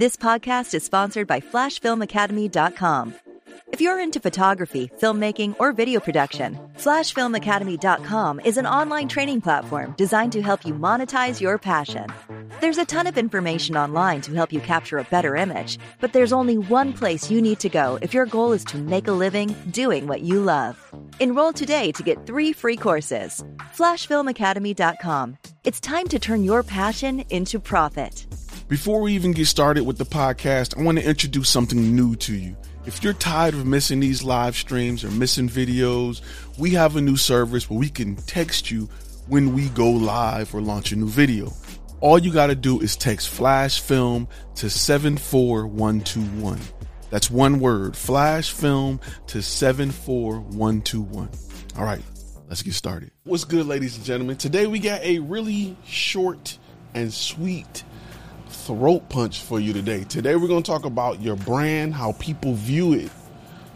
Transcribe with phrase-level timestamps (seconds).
[0.00, 3.14] This podcast is sponsored by FlashFilmAcademy.com.
[3.72, 10.30] If you're into photography, filmmaking, or video production, FlashFilmAcademy.com is an online training platform designed
[10.34, 12.06] to help you monetize your passion.
[12.60, 16.32] There's a ton of information online to help you capture a better image, but there's
[16.32, 19.52] only one place you need to go if your goal is to make a living
[19.72, 20.78] doing what you love.
[21.18, 23.44] Enroll today to get three free courses.
[23.74, 25.38] FlashFilmAcademy.com.
[25.64, 28.26] It's time to turn your passion into profit.
[28.68, 32.34] Before we even get started with the podcast, I want to introduce something new to
[32.36, 32.54] you.
[32.84, 36.20] If you're tired of missing these live streams or missing videos,
[36.58, 38.90] we have a new service where we can text you
[39.26, 41.50] when we go live or launch a new video.
[42.00, 46.60] All you got to do is text flash film to 74121.
[47.08, 51.30] That's one word, flash film to 74121.
[51.78, 52.02] All right,
[52.50, 53.12] let's get started.
[53.24, 54.36] What's good, ladies and gentlemen?
[54.36, 56.58] Today we got a really short
[56.92, 57.84] and sweet
[58.68, 60.04] throat punch for you today.
[60.04, 63.10] Today we're going to talk about your brand, how people view it.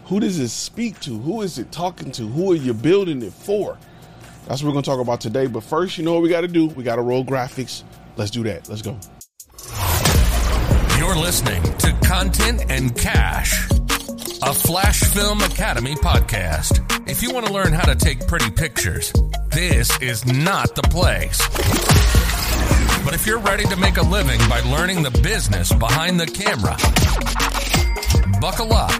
[0.05, 1.17] Who does it speak to?
[1.17, 2.27] Who is it talking to?
[2.27, 3.75] Who are you building it for?
[4.45, 5.47] That's what we're going to talk about today.
[5.47, 6.67] But first, you know what we got to do?
[6.67, 7.81] We got to roll graphics.
[8.17, 8.69] Let's do that.
[8.69, 8.99] Let's go.
[10.99, 13.67] You're listening to Content and Cash,
[14.43, 17.09] a Flash Film Academy podcast.
[17.09, 19.11] If you want to learn how to take pretty pictures,
[19.49, 22.22] this is not the place.
[23.03, 26.77] But if you're ready to make a living by learning the business behind the camera,
[28.39, 28.93] buckle up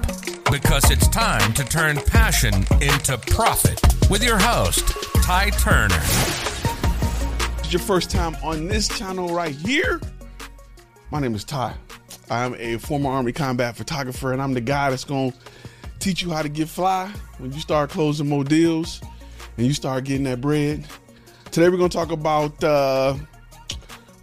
[0.52, 3.80] because it's time to turn passion into profit
[4.10, 4.86] with your host,
[5.24, 6.02] Ty Turner.
[7.60, 10.02] It's your first time on this channel right here.
[11.10, 11.74] My name is Ty.
[12.30, 15.38] I'm a former Army combat photographer, and I'm the guy that's going to
[16.00, 19.02] teach you how to get fly when you start closing more deals
[19.58, 20.86] and you start getting that bread.
[21.52, 22.62] Today, we're going to talk about.
[22.62, 23.16] Uh,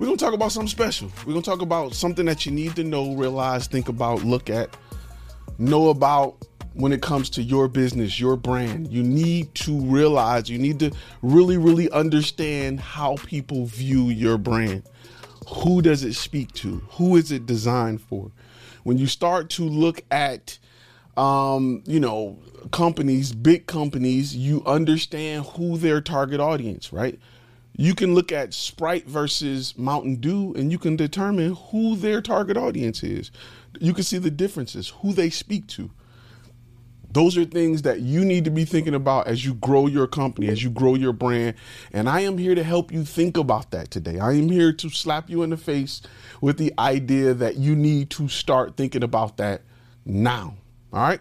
[0.01, 1.13] we're to talk about something special.
[1.27, 4.75] We're to talk about something that you need to know, realize, think about, look at,
[5.59, 8.91] know about when it comes to your business, your brand.
[8.91, 14.85] You need to realize, you need to really, really understand how people view your brand.
[15.49, 16.83] Who does it speak to?
[16.93, 18.33] Who is it designed for?
[18.85, 20.59] When you start to look at,
[21.19, 22.39] um, you know,
[22.73, 27.19] companies, big companies, you understand who their target audience, right?
[27.77, 32.57] You can look at Sprite versus Mountain Dew and you can determine who their target
[32.57, 33.31] audience is.
[33.81, 35.91] You can see the differences, who they speak to.
[37.13, 40.49] Those are things that you need to be thinking about as you grow your company,
[40.49, 41.57] as you grow your brand.
[41.93, 44.21] And I am here to help you think about that today.
[44.21, 46.03] I am here to slap you in the face
[46.41, 49.63] with the idea that you need to start thinking about that
[50.05, 50.55] now.
[50.93, 51.21] All right.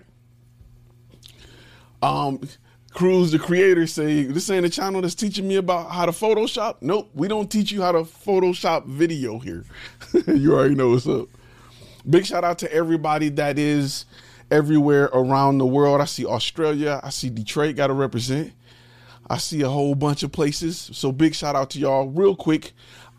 [2.02, 2.42] Um,
[3.00, 6.80] Cruz, the creator, say this ain't a channel that's teaching me about how to Photoshop.
[6.82, 9.64] Nope, we don't teach you how to Photoshop video here.
[10.28, 11.30] you already know what's up.
[12.10, 14.04] Big shout out to everybody that is
[14.52, 16.02] everywhere around the world.
[16.02, 17.00] I see Australia.
[17.02, 18.52] I see Detroit got to represent.
[19.30, 20.90] I see a whole bunch of places.
[20.92, 22.10] So big shout out to y'all.
[22.10, 22.74] Real quick,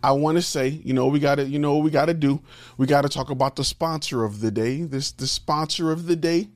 [0.04, 2.42] I want to say, you know, we got to, you know, we got to do.
[2.76, 4.82] We got to talk about the sponsor of the day.
[4.82, 6.50] This the sponsor of the day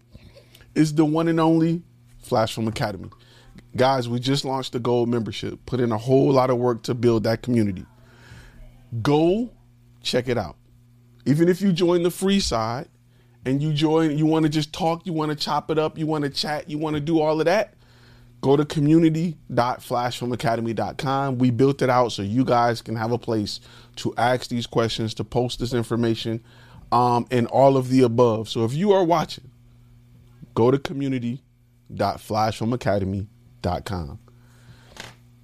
[0.74, 1.80] is the one and only
[2.24, 3.10] Flash Film Academy.
[3.76, 5.64] Guys, we just launched the gold membership.
[5.66, 7.84] Put in a whole lot of work to build that community.
[9.02, 9.50] Go
[10.02, 10.56] check it out.
[11.26, 12.88] Even if you join the free side
[13.44, 16.06] and you join, you want to just talk, you want to chop it up, you
[16.06, 17.74] want to chat, you want to do all of that,
[18.40, 21.38] go to community.flashfilmacademy.com.
[21.38, 23.58] We built it out so you guys can have a place
[23.96, 26.44] to ask these questions, to post this information,
[26.92, 28.48] um, and all of the above.
[28.48, 29.50] So if you are watching,
[30.54, 30.78] go to
[31.88, 34.18] community.flashfilmacademy.com.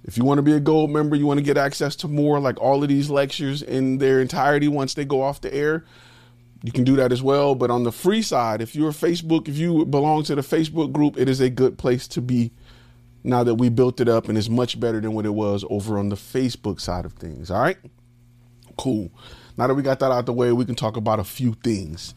[0.03, 2.39] If you want to be a gold member, you want to get access to more
[2.39, 5.85] like all of these lectures in their entirety once they go off the air,
[6.63, 7.53] you can do that as well.
[7.53, 11.17] But on the free side, if you're Facebook, if you belong to the Facebook group,
[11.17, 12.51] it is a good place to be
[13.23, 15.99] now that we built it up and it's much better than what it was over
[15.99, 17.51] on the Facebook side of things.
[17.51, 17.77] All right?
[18.77, 19.11] Cool.
[19.57, 22.15] Now that we got that out the way, we can talk about a few things.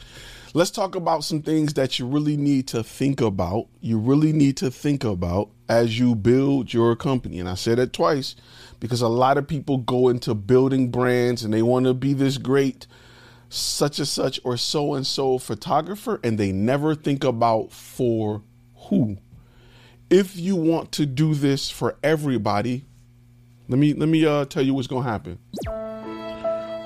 [0.56, 3.66] Let's talk about some things that you really need to think about.
[3.80, 7.40] You really need to think about as you build your company.
[7.40, 8.36] And I said it twice
[8.78, 12.38] because a lot of people go into building brands and they want to be this
[12.38, 12.86] great
[13.48, 18.42] such and such or so and so photographer and they never think about for
[18.76, 19.16] who.
[20.08, 22.84] If you want to do this for everybody,
[23.68, 25.38] let me let me uh tell you what's going to happen.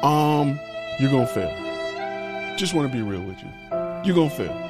[0.03, 0.59] Um
[0.99, 1.68] you're going to fail.
[2.58, 3.49] Just want to be real with you.
[4.05, 4.69] You're to fail.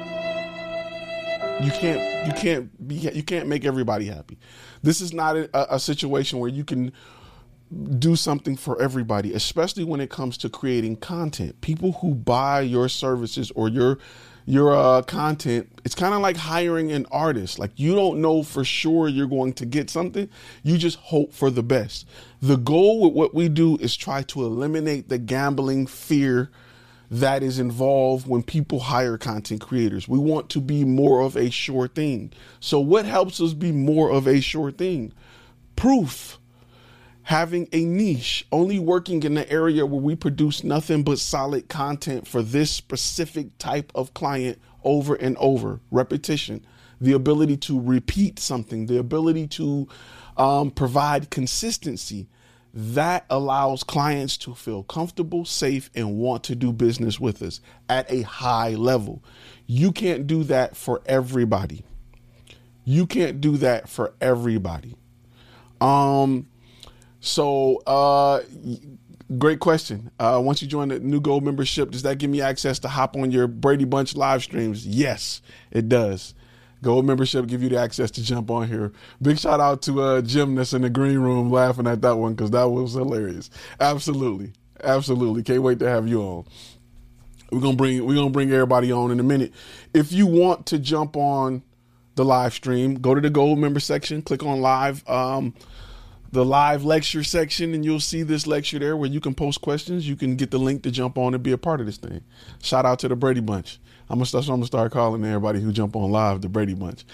[1.59, 4.37] You can't you can't be you can't make everybody happy.
[4.83, 6.93] This is not a, a situation where you can
[7.97, 11.61] do something for everybody, especially when it comes to creating content.
[11.61, 13.97] People who buy your services or your
[14.45, 17.57] your uh, content, it's kind of like hiring an artist.
[17.57, 20.29] Like you don't know for sure you're going to get something.
[20.61, 22.07] You just hope for the best.
[22.39, 26.51] The goal with what we do is try to eliminate the gambling fear
[27.11, 30.07] that is involved when people hire content creators.
[30.07, 32.31] We want to be more of a sure thing.
[32.59, 35.13] So what helps us be more of a sure thing?
[35.75, 36.37] Proof
[37.23, 42.27] having a niche, only working in the area where we produce nothing but solid content
[42.27, 46.65] for this specific type of client over and over, repetition,
[46.99, 49.87] the ability to repeat something, the ability to
[50.37, 52.27] um, provide consistency.
[52.81, 57.59] That allows clients to feel comfortable, safe, and want to do business with us
[57.89, 59.21] at a high level.
[59.67, 61.83] You can't do that for everybody.
[62.85, 64.95] You can't do that for everybody.
[65.81, 66.47] Um,
[67.19, 68.43] so, uh,
[69.37, 70.09] great question.
[70.17, 73.17] Uh, once you join the new gold membership, does that give me access to hop
[73.17, 74.87] on your Brady Bunch live streams?
[74.87, 76.33] Yes, it does.
[76.81, 78.93] Gold membership give you the access to jump on here.
[79.21, 82.33] Big shout out to uh, Jim that's in the green room laughing at that one
[82.33, 83.49] because that was hilarious.
[83.79, 85.43] Absolutely, absolutely.
[85.43, 86.45] Can't wait to have you on.
[87.51, 89.53] We're gonna bring we're gonna bring everybody on in a minute.
[89.93, 91.63] If you want to jump on
[92.15, 95.07] the live stream, go to the gold member section, click on live.
[95.09, 95.53] Um,
[96.31, 100.07] the live lecture section and you'll see this lecture there where you can post questions.
[100.07, 102.21] You can get the link to jump on and be a part of this thing.
[102.61, 103.79] Shout out to the Brady Bunch.
[104.09, 107.05] I'm gonna I'm gonna start calling everybody who jump on live the Brady Bunch.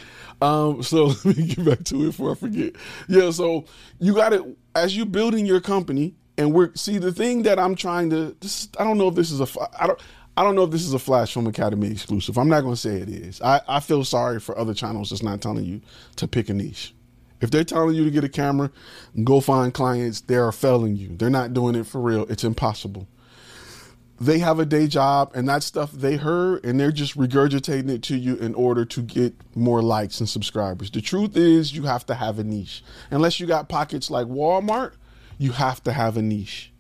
[0.41, 2.73] Um, so let me get back to it before I forget.
[3.07, 3.65] Yeah, so
[3.99, 4.41] you got it
[4.75, 8.35] as you building your company, and we're see the thing that I'm trying to.
[8.39, 9.47] This, I don't know if this is a.
[9.79, 9.99] I don't.
[10.37, 12.37] I don't know if this is a Flash Film Academy exclusive.
[12.37, 13.41] I'm not going to say it is.
[13.41, 15.79] I, I feel sorry for other channels that's not telling you
[16.17, 16.93] to pick a niche.
[17.39, 18.69] If they're telling you to get a camera,
[19.23, 21.15] go find clients, they are failing you.
[21.15, 22.23] They're not doing it for real.
[22.23, 23.07] It's impossible.
[24.19, 28.03] They have a day job and that stuff they heard and they're just regurgitating it
[28.03, 30.89] to you in order to get more likes and subscribers.
[30.89, 32.83] The truth is you have to have a niche.
[33.11, 34.93] Unless you got pockets like Walmart,
[35.37, 36.71] you have to have a niche.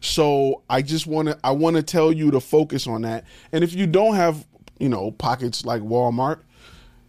[0.00, 3.24] So I just want to I want to tell you to focus on that.
[3.50, 4.46] And if you don't have,
[4.78, 6.40] you know, pockets like Walmart,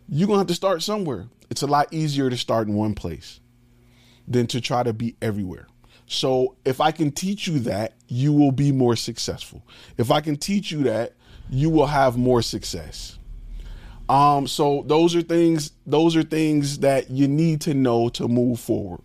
[0.08, 2.94] you're going to have to start somewhere it's a lot easier to start in one
[2.94, 3.40] place
[4.28, 5.68] than to try to be everywhere.
[6.08, 9.64] So if I can teach you that, you will be more successful.
[9.98, 11.14] If I can teach you that,
[11.50, 13.18] you will have more success.
[14.08, 18.60] Um, so those are things those are things that you need to know to move
[18.60, 19.02] forward.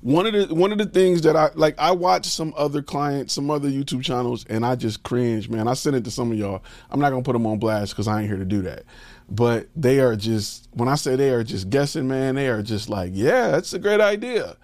[0.00, 3.32] One of the one of the things that I like I watch some other clients,
[3.32, 5.66] some other YouTube channels, and I just cringe, man.
[5.66, 6.62] I sent it to some of y'all.
[6.90, 8.84] I'm not gonna put them on blast because I ain't here to do that
[9.32, 12.90] but they are just when I say they are just guessing, man, they are just
[12.90, 14.56] like, yeah, that's a great idea.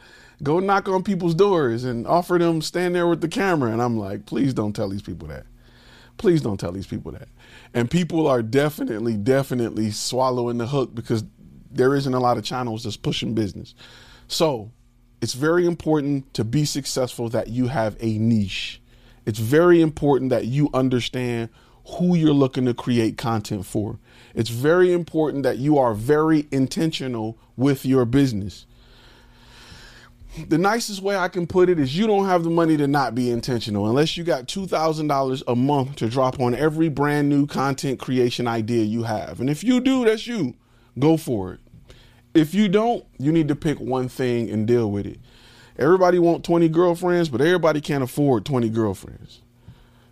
[0.43, 3.73] Go knock on people's doors and offer them stand there with the camera.
[3.73, 5.47] And I'm like, please don't tell these people that.
[6.17, 7.29] Please don't tell these people that.
[7.75, 11.25] And people are definitely, definitely swallowing the hook because
[11.71, 13.75] there isn't a lot of channels that's pushing business.
[14.27, 14.71] So
[15.21, 18.81] it's very important to be successful that you have a niche.
[19.27, 21.51] It's very important that you understand
[21.87, 23.99] who you're looking to create content for.
[24.35, 28.67] It's very important that you are very intentional with your business.
[30.49, 33.15] The nicest way I can put it is you don't have the money to not
[33.15, 37.99] be intentional unless you got $2,000 a month to drop on every brand new content
[37.99, 39.41] creation idea you have.
[39.41, 40.55] And if you do, that's you.
[40.99, 41.61] Go for it.
[42.35, 45.19] If you don't, you need to pick one thing and deal with it.
[45.79, 49.43] Everybody want 20 girlfriends, but everybody can't afford 20 girlfriends.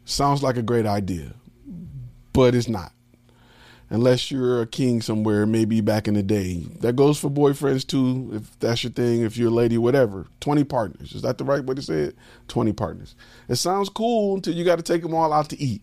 [0.04, 1.34] Sounds like a great idea
[2.36, 2.92] but it's not.
[3.88, 6.64] Unless you're a king somewhere, maybe back in the day.
[6.80, 10.26] That goes for boyfriends too, if that's your thing, if you're a lady, whatever.
[10.40, 11.12] 20 partners.
[11.12, 12.16] Is that the right way to say it?
[12.48, 13.14] 20 partners.
[13.48, 15.82] It sounds cool until you got to take them all out to eat.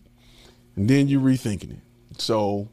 [0.76, 2.20] And then you're rethinking it.
[2.20, 2.68] So,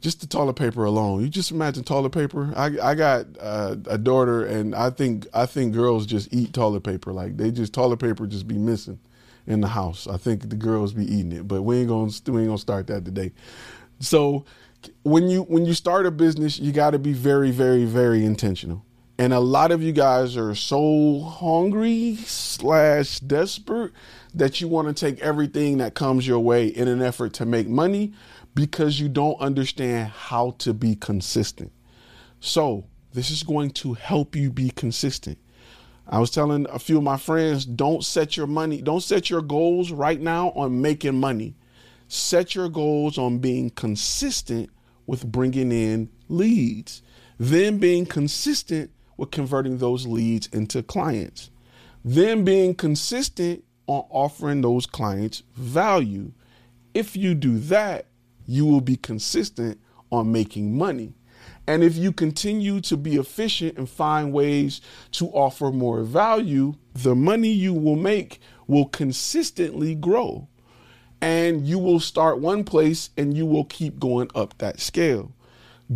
[0.00, 1.22] just the toilet paper alone.
[1.22, 2.52] You just imagine toilet paper.
[2.56, 6.82] I I got uh, a daughter, and I think I think girls just eat toilet
[6.82, 7.12] paper.
[7.12, 8.98] Like they just toilet paper just be missing
[9.46, 10.06] in the house.
[10.06, 12.88] I think the girls be eating it, but we ain't gonna we ain't gonna start
[12.88, 13.32] that today.
[14.02, 14.44] So
[15.04, 18.84] when you when you start a business, you got to be very very very intentional.
[19.18, 23.92] And a lot of you guys are so hungry slash desperate
[24.34, 27.68] that you want to take everything that comes your way in an effort to make
[27.68, 28.12] money
[28.54, 31.70] because you don't understand how to be consistent.
[32.40, 35.38] So this is going to help you be consistent.
[36.08, 39.42] I was telling a few of my friends, don't set your money, don't set your
[39.42, 41.54] goals right now on making money.
[42.14, 44.68] Set your goals on being consistent
[45.06, 47.00] with bringing in leads,
[47.38, 51.48] then being consistent with converting those leads into clients.
[52.04, 56.32] Then being consistent on offering those clients value.
[56.92, 58.08] If you do that,
[58.46, 61.14] you will be consistent on making money.
[61.66, 67.14] And if you continue to be efficient and find ways to offer more value, the
[67.14, 70.48] money you will make will consistently grow.
[71.22, 75.32] And you will start one place and you will keep going up that scale.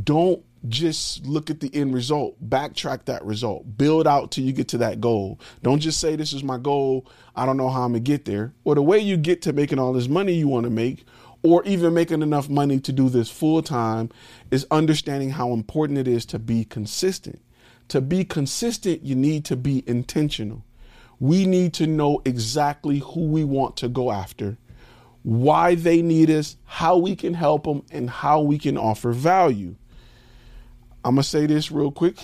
[0.05, 4.69] Don't just look at the end result, backtrack that result, build out till you get
[4.69, 5.41] to that goal.
[5.63, 7.07] Don't just say, This is my goal.
[7.35, 8.53] I don't know how I'm gonna get there.
[8.65, 11.05] Or the way you get to making all this money you wanna make,
[11.43, 14.11] or even making enough money to do this full time
[14.51, 17.41] is understanding how important it is to be consistent.
[17.89, 20.65] To be consistent, you need to be intentional.
[21.21, 24.59] We need to know exactly who we want to go after,
[25.27, 29.75] why they need us, how we can help them, and how we can offer value.
[31.05, 32.17] I'm going to say this real quick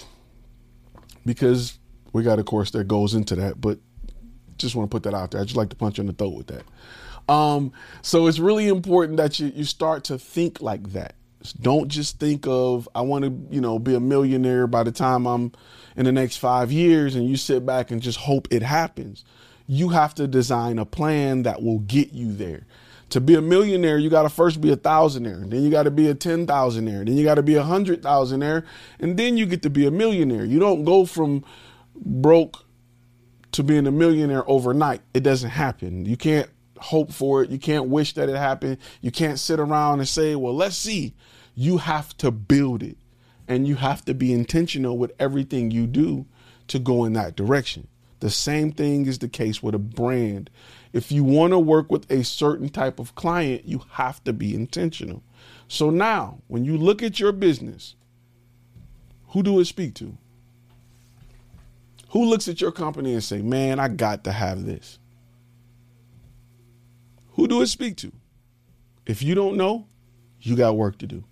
[1.27, 1.81] because
[2.13, 3.81] we got a course that goes into that, but
[4.57, 5.41] just want to put that out there.
[5.41, 7.33] I just like to punch you in the throat with that.
[7.33, 11.17] Um, so it's really important that you, you start to think like that.
[11.61, 15.27] Don't just think of, I want to, you know, be a millionaire by the time
[15.27, 15.51] I'm
[15.97, 19.25] in the next five years and you sit back and just hope it happens.
[19.67, 22.65] You have to design a plan that will get you there.
[23.13, 25.91] To be a millionaire, you got to first be a thousandaire, then you got to
[25.91, 28.65] be a ten thousandaire, then you got to be a hundred thousandaire,
[29.01, 30.47] and then you get to be a millionaire.
[30.47, 31.45] You don't go from
[31.95, 32.65] broke
[33.53, 35.03] to being a millionaire overnight.
[35.13, 36.07] It doesn't happen.
[36.07, 37.51] You can't hope for it.
[37.51, 38.79] You can't wish that it happened.
[39.03, 41.15] You can't sit around and say, well, let's see.
[41.55, 42.97] You have to build it
[43.47, 46.27] and you have to be intentional with everything you do
[46.69, 47.89] to go in that direction.
[48.21, 50.49] The same thing is the case with a brand.
[50.93, 54.55] If you want to work with a certain type of client, you have to be
[54.55, 55.23] intentional.
[55.69, 57.95] So now, when you look at your business,
[59.29, 60.17] who do it speak to?
[62.11, 64.99] Who looks at your company and say, "Man, I got to have this."
[67.35, 68.13] Who do it speak to?
[69.07, 69.87] If you don't know,
[70.43, 71.25] you got work to do.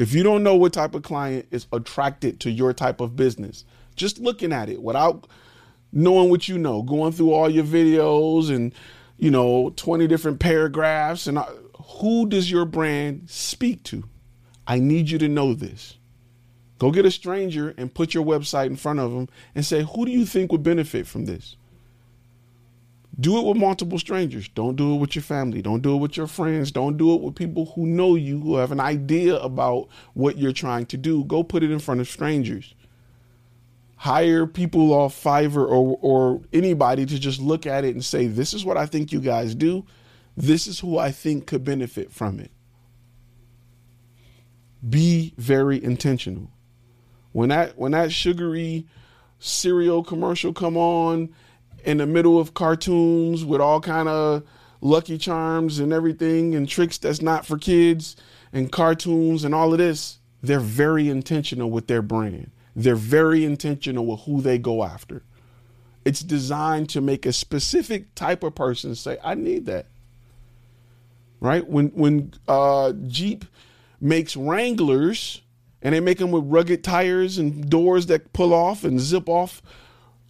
[0.00, 3.64] If you don't know what type of client is attracted to your type of business,
[3.94, 5.28] just looking at it without
[5.94, 8.74] knowing what you know, going through all your videos and,
[9.16, 11.46] you know, 20 different paragraphs and uh,
[12.00, 14.04] who does your brand speak to?
[14.66, 15.96] I need you to know this.
[16.78, 20.04] Go get a stranger and put your website in front of them and say, who
[20.04, 21.56] do you think would benefit from this?
[23.18, 24.48] Do it with multiple strangers.
[24.48, 25.62] Don't do it with your family.
[25.62, 26.72] Don't do it with your friends.
[26.72, 30.52] Don't do it with people who know you, who have an idea about what you're
[30.52, 31.22] trying to do.
[31.24, 32.74] Go put it in front of strangers.
[34.04, 38.52] Hire people off Fiverr or, or anybody to just look at it and say, This
[38.52, 39.86] is what I think you guys do.
[40.36, 42.50] This is who I think could benefit from it.
[44.86, 46.50] Be very intentional.
[47.32, 48.86] When that when that sugary
[49.38, 51.34] cereal commercial come on
[51.82, 54.42] in the middle of cartoons with all kind of
[54.82, 58.16] lucky charms and everything and tricks that's not for kids
[58.52, 64.06] and cartoons and all of this they're very intentional with their brand they're very intentional
[64.06, 65.22] with who they go after
[66.04, 69.86] it's designed to make a specific type of person say i need that
[71.40, 73.44] right when when uh, jeep
[74.00, 75.42] makes wranglers
[75.82, 79.62] and they make them with rugged tires and doors that pull off and zip off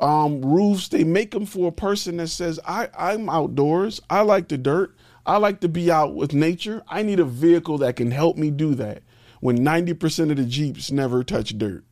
[0.01, 0.89] um, roofs.
[0.89, 4.01] They make them for a person that says, I, I'm outdoors.
[4.11, 4.95] I like the dirt.
[5.27, 6.83] I like to be out with nature.
[6.89, 9.03] I need a vehicle that can help me do that
[9.41, 11.85] when 90% of the Jeeps never touch dirt.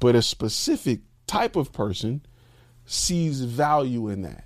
[0.00, 2.24] But a specific type of person
[2.84, 4.44] sees value in that.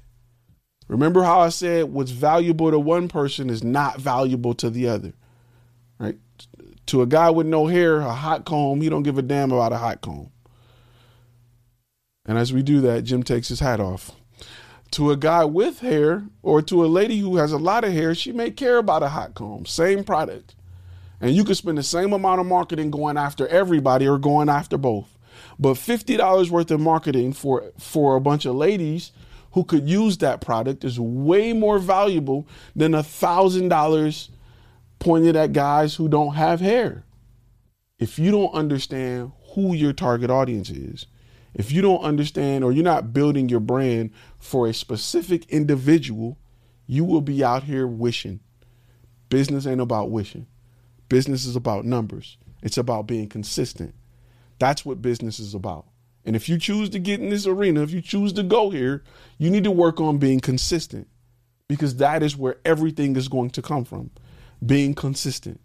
[0.89, 5.13] Remember how I said what's valuable to one person is not valuable to the other,
[5.99, 6.19] right?
[6.87, 9.73] To a guy with no hair, a hot comb, he don't give a damn about
[9.73, 10.31] a hot comb.
[12.27, 14.13] And as we do that, Jim takes his hat off.
[14.93, 18.15] To a guy with hair or to a lady who has a lot of hair,
[18.15, 20.55] she may care about a hot comb, same product.
[21.21, 24.77] And you could spend the same amount of marketing going after everybody or going after
[24.77, 25.17] both.
[25.63, 29.13] But $50 worth of marketing for for a bunch of ladies
[29.53, 34.29] who could use that product is way more valuable than a $1000
[34.99, 37.05] pointed at guys who don't have hair.
[38.01, 41.07] If you don't understand who your target audience is,
[41.55, 46.39] if you don't understand or you're not building your brand for a specific individual,
[46.89, 48.41] you will be out here wishing.
[49.29, 50.49] Business ain't about wishing.
[51.09, 52.37] Business is about numbers.
[52.65, 53.95] It's about being consistent.
[54.63, 55.87] That's what business is about.
[56.25, 59.03] And if you choose to get in this arena, if you choose to go here,
[59.39, 61.09] you need to work on being consistent
[61.67, 64.13] because that is where everything is going to come from.
[64.65, 65.61] Being consistent.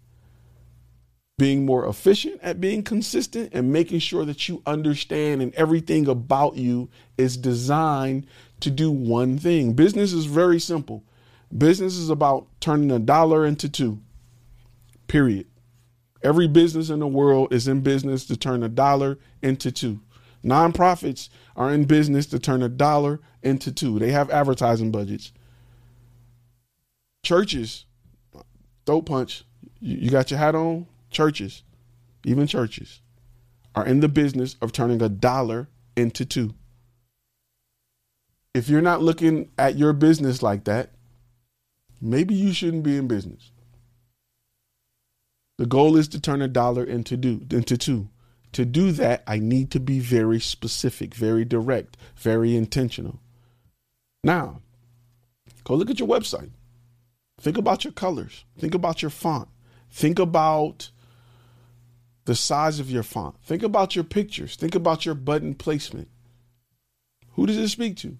[1.38, 6.56] being more efficient at being consistent and making sure that you understand and everything about
[6.56, 8.26] you is designed
[8.60, 9.74] to do one thing.
[9.74, 11.04] Business is very simple.
[11.56, 14.00] Business is about turning a dollar into two.
[15.08, 15.47] Period.
[16.22, 20.00] Every business in the world is in business to turn a dollar into two.
[20.44, 23.98] Nonprofits are in business to turn a dollar into two.
[23.98, 25.32] They have advertising budgets.
[27.22, 27.84] Churches,
[28.86, 29.44] throat punch.
[29.80, 30.86] You, got your hat on?
[31.10, 31.62] Churches,
[32.24, 33.00] even churches,
[33.74, 36.54] are in the business of turning a dollar into two.
[38.54, 40.90] If you're not looking at your business like that,
[42.00, 43.52] maybe you shouldn't be in business.
[45.58, 48.08] The goal is to turn a dollar into do into two.
[48.52, 53.20] To do that, I need to be very specific, very direct, very intentional.
[54.24, 54.62] Now,
[55.64, 56.50] go look at your website.
[57.40, 58.44] Think about your colors.
[58.58, 59.48] Think about your font.
[59.90, 60.90] Think about
[62.24, 63.36] the size of your font.
[63.42, 64.56] Think about your pictures.
[64.56, 66.08] Think about your button placement.
[67.32, 68.18] Who does it speak to?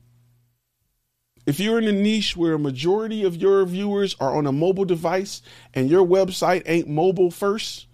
[1.49, 4.85] If you're in a niche where a majority of your viewers are on a mobile
[4.85, 5.41] device
[5.73, 7.87] and your website ain't mobile first,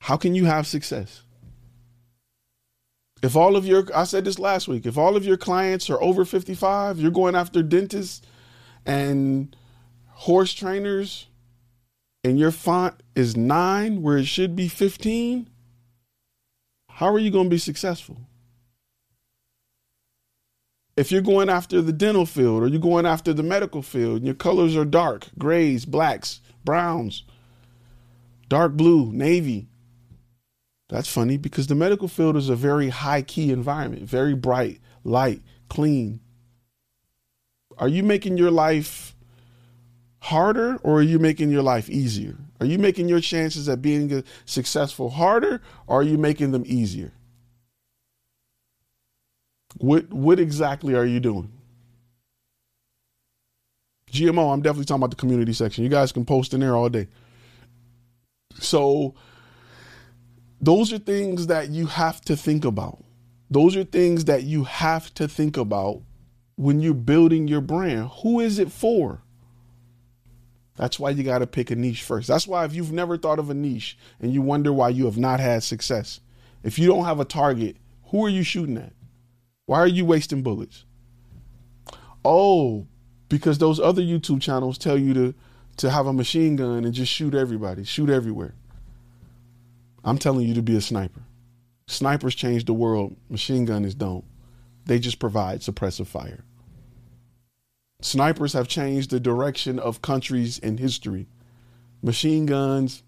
[0.00, 1.22] how can you have success?
[3.22, 6.02] If all of your, I said this last week, if all of your clients are
[6.02, 8.20] over 55, you're going after dentists
[8.84, 9.54] and
[10.08, 11.28] horse trainers,
[12.24, 15.48] and your font is nine where it should be 15,
[16.90, 18.16] how are you going to be successful?
[20.96, 24.26] If you're going after the dental field or you're going after the medical field and
[24.26, 27.24] your colors are dark, grays, blacks, browns,
[28.48, 29.68] dark blue, navy,
[30.88, 35.42] that's funny because the medical field is a very high key environment, very bright, light,
[35.68, 36.20] clean.
[37.76, 39.14] Are you making your life
[40.20, 42.36] harder or are you making your life easier?
[42.58, 47.12] Are you making your chances at being successful harder or are you making them easier?
[49.78, 51.52] What what exactly are you doing?
[54.10, 55.84] GMO, I'm definitely talking about the community section.
[55.84, 57.08] You guys can post in there all day.
[58.58, 59.14] So
[60.60, 63.04] those are things that you have to think about.
[63.50, 66.02] Those are things that you have to think about
[66.56, 68.10] when you're building your brand.
[68.22, 69.22] Who is it for?
[70.76, 72.28] That's why you got to pick a niche first.
[72.28, 75.18] That's why if you've never thought of a niche and you wonder why you have
[75.18, 76.20] not had success,
[76.62, 78.92] if you don't have a target, who are you shooting at?
[79.66, 80.84] Why are you wasting bullets?
[82.24, 82.86] Oh,
[83.28, 85.34] because those other YouTube channels tell you to
[85.78, 88.54] to have a machine gun and just shoot everybody, shoot everywhere.
[90.02, 91.20] I'm telling you to be a sniper.
[91.86, 93.16] Snipers change the world.
[93.28, 94.24] Machine gunners don't.
[94.86, 96.44] They just provide suppressive fire.
[98.00, 101.26] Snipers have changed the direction of countries in history.
[102.02, 103.02] Machine guns,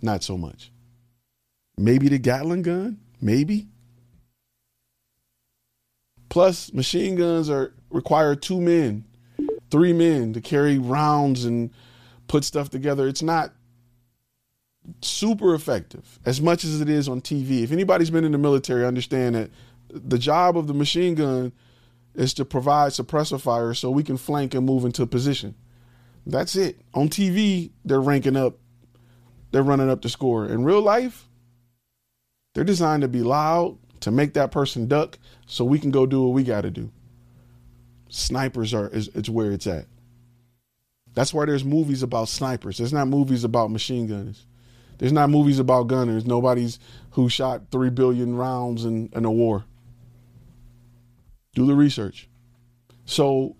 [0.00, 0.72] not so much.
[1.76, 3.68] Maybe the Gatling gun, maybe.
[6.30, 9.04] Plus, machine guns are require two men,
[9.70, 11.70] three men to carry rounds and
[12.28, 13.06] put stuff together.
[13.08, 13.52] It's not
[15.02, 17.62] super effective as much as it is on TV.
[17.62, 19.50] If anybody's been in the military, understand that
[19.88, 21.52] the job of the machine gun
[22.14, 25.54] is to provide suppressor fire so we can flank and move into position.
[26.26, 26.80] That's it.
[26.94, 28.58] On TV, they're ranking up,
[29.50, 30.46] they're running up the score.
[30.46, 31.28] In real life,
[32.54, 36.22] they're designed to be loud, to make that person duck so we can go do
[36.22, 36.90] what we got to do.
[38.08, 39.86] Snipers are is it's where it's at.
[41.14, 42.78] That's why there's movies about snipers.
[42.78, 44.46] There's not movies about machine gunners.
[44.98, 46.26] There's not movies about gunners.
[46.26, 46.78] Nobody's
[47.12, 49.64] who shot three billion rounds in, in a war.
[51.54, 52.28] Do the research.
[53.06, 53.56] So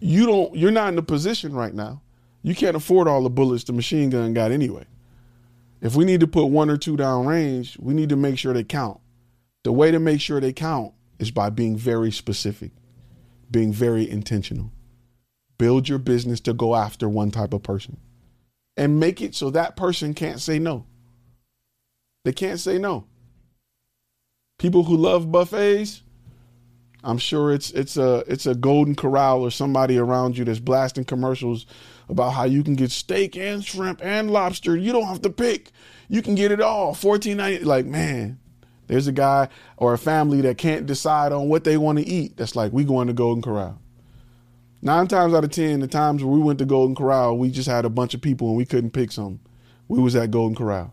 [0.00, 2.00] you don't you're not in a position right now.
[2.42, 4.84] You can't afford all the bullets the machine gun got anyway.
[5.80, 8.54] If we need to put one or two down range, we need to make sure
[8.54, 9.00] they count.
[9.64, 12.72] The way to make sure they count is by being very specific,
[13.50, 14.70] being very intentional.
[15.58, 17.98] Build your business to go after one type of person
[18.76, 20.86] and make it so that person can't say no.
[22.24, 23.06] They can't say no.
[24.58, 26.02] People who love buffets,
[27.02, 31.04] I'm sure it's it's a it's a golden corral or somebody around you that's blasting
[31.04, 31.66] commercials
[32.08, 34.76] about how you can get steak and shrimp and lobster.
[34.76, 35.70] You don't have to pick.
[36.08, 36.94] You can get it all.
[36.94, 38.38] 14.90 like man,
[38.86, 42.36] there's a guy or a family that can't decide on what they want to eat.
[42.36, 43.80] That's like, we going to Golden Corral.
[44.82, 47.68] Nine times out of ten, the times where we went to Golden Corral, we just
[47.68, 49.40] had a bunch of people and we couldn't pick some.
[49.88, 50.92] We was at Golden Corral.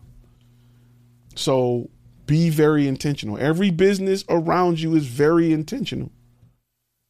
[1.36, 1.90] So
[2.26, 3.38] be very intentional.
[3.38, 6.12] Every business around you is very intentional.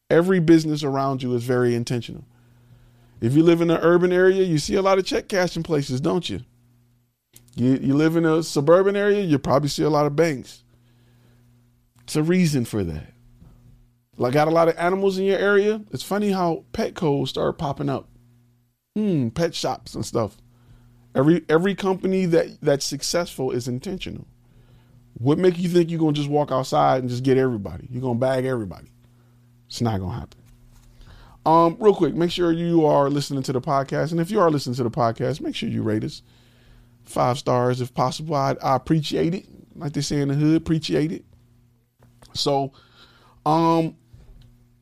[0.09, 2.25] Every business around you is very intentional.
[3.21, 6.01] If you live in an urban area, you see a lot of check cashing places,
[6.01, 6.41] don't you?
[7.55, 10.63] You, you live in a suburban area, you probably see a lot of banks.
[12.03, 13.13] It's a reason for that.
[14.17, 15.81] Like, got a lot of animals in your area.
[15.91, 18.09] It's funny how Petco start popping up.
[18.95, 20.37] Hmm, pet shops and stuff.
[21.15, 24.27] Every every company that that's successful is intentional.
[25.13, 27.87] What make you think you're gonna just walk outside and just get everybody?
[27.89, 28.87] You're gonna bag everybody.
[29.67, 30.39] It's not gonna happen.
[31.45, 34.51] Um, real quick, make sure you are listening to the podcast, and if you are
[34.51, 36.21] listening to the podcast, make sure you rate us
[37.03, 38.35] five stars if possible.
[38.35, 41.25] I, I appreciate it, like they say in the hood, appreciate it.
[42.33, 42.71] So,
[43.45, 43.95] um,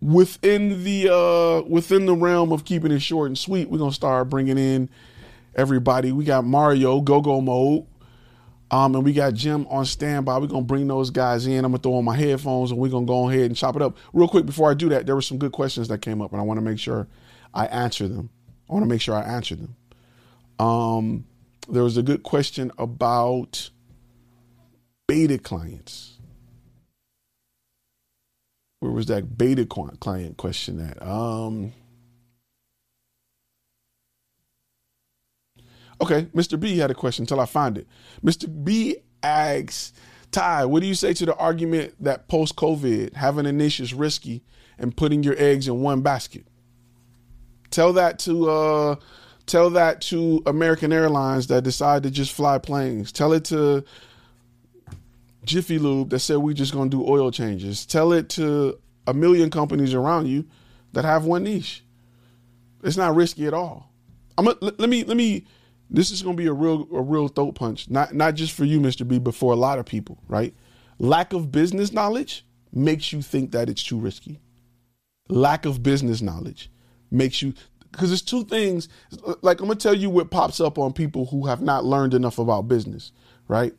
[0.01, 4.29] within the uh within the realm of keeping it short and sweet, we're gonna start
[4.29, 4.89] bringing in
[5.55, 6.11] everybody.
[6.11, 7.85] We got Mario Go Go Mode.
[8.71, 10.37] Um, and we got Jim on standby.
[10.37, 11.65] We're gonna bring those guys in.
[11.65, 13.97] I'm gonna throw on my headphones and we're gonna go ahead and chop it up.
[14.13, 16.39] Real quick before I do that, there were some good questions that came up, and
[16.39, 17.07] I want to make sure
[17.53, 18.29] I answer them.
[18.69, 19.75] I want to make sure I answer them.
[20.59, 21.25] Um,
[21.67, 23.71] there was a good question about
[25.07, 26.18] beta clients.
[28.79, 31.01] Where was that beta client question at?
[31.01, 31.73] Um,
[36.01, 36.59] Okay, Mr.
[36.59, 37.87] B had a question until I find it.
[38.23, 38.47] Mr.
[38.63, 39.91] B asks,
[40.31, 43.93] Ty, what do you say to the argument that post COVID, having a niche is
[43.93, 44.43] risky
[44.77, 46.45] and putting your eggs in one basket?
[47.71, 48.95] Tell that to uh
[49.45, 53.11] tell that to American Airlines that decide to just fly planes.
[53.11, 53.83] Tell it to
[55.49, 57.85] Jiffy Lube that said we're just gonna do oil changes.
[57.85, 60.45] Tell it to a million companies around you
[60.93, 61.83] that have one niche.
[62.83, 63.91] It's not risky at all.
[64.37, 65.45] I'm a, let me let me
[65.89, 68.63] this is going to be a real a real throat punch not not just for
[68.63, 70.53] you mr b but for a lot of people right
[70.97, 74.39] lack of business knowledge makes you think that it's too risky
[75.27, 76.71] lack of business knowledge
[77.11, 77.53] makes you
[77.91, 78.87] because there's two things
[79.41, 82.13] like i'm going to tell you what pops up on people who have not learned
[82.13, 83.11] enough about business
[83.47, 83.73] right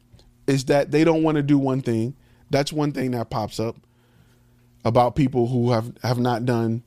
[0.51, 2.15] is that they don't want to do one thing
[2.51, 3.77] that's one thing that pops up
[4.85, 6.83] about people who have have not done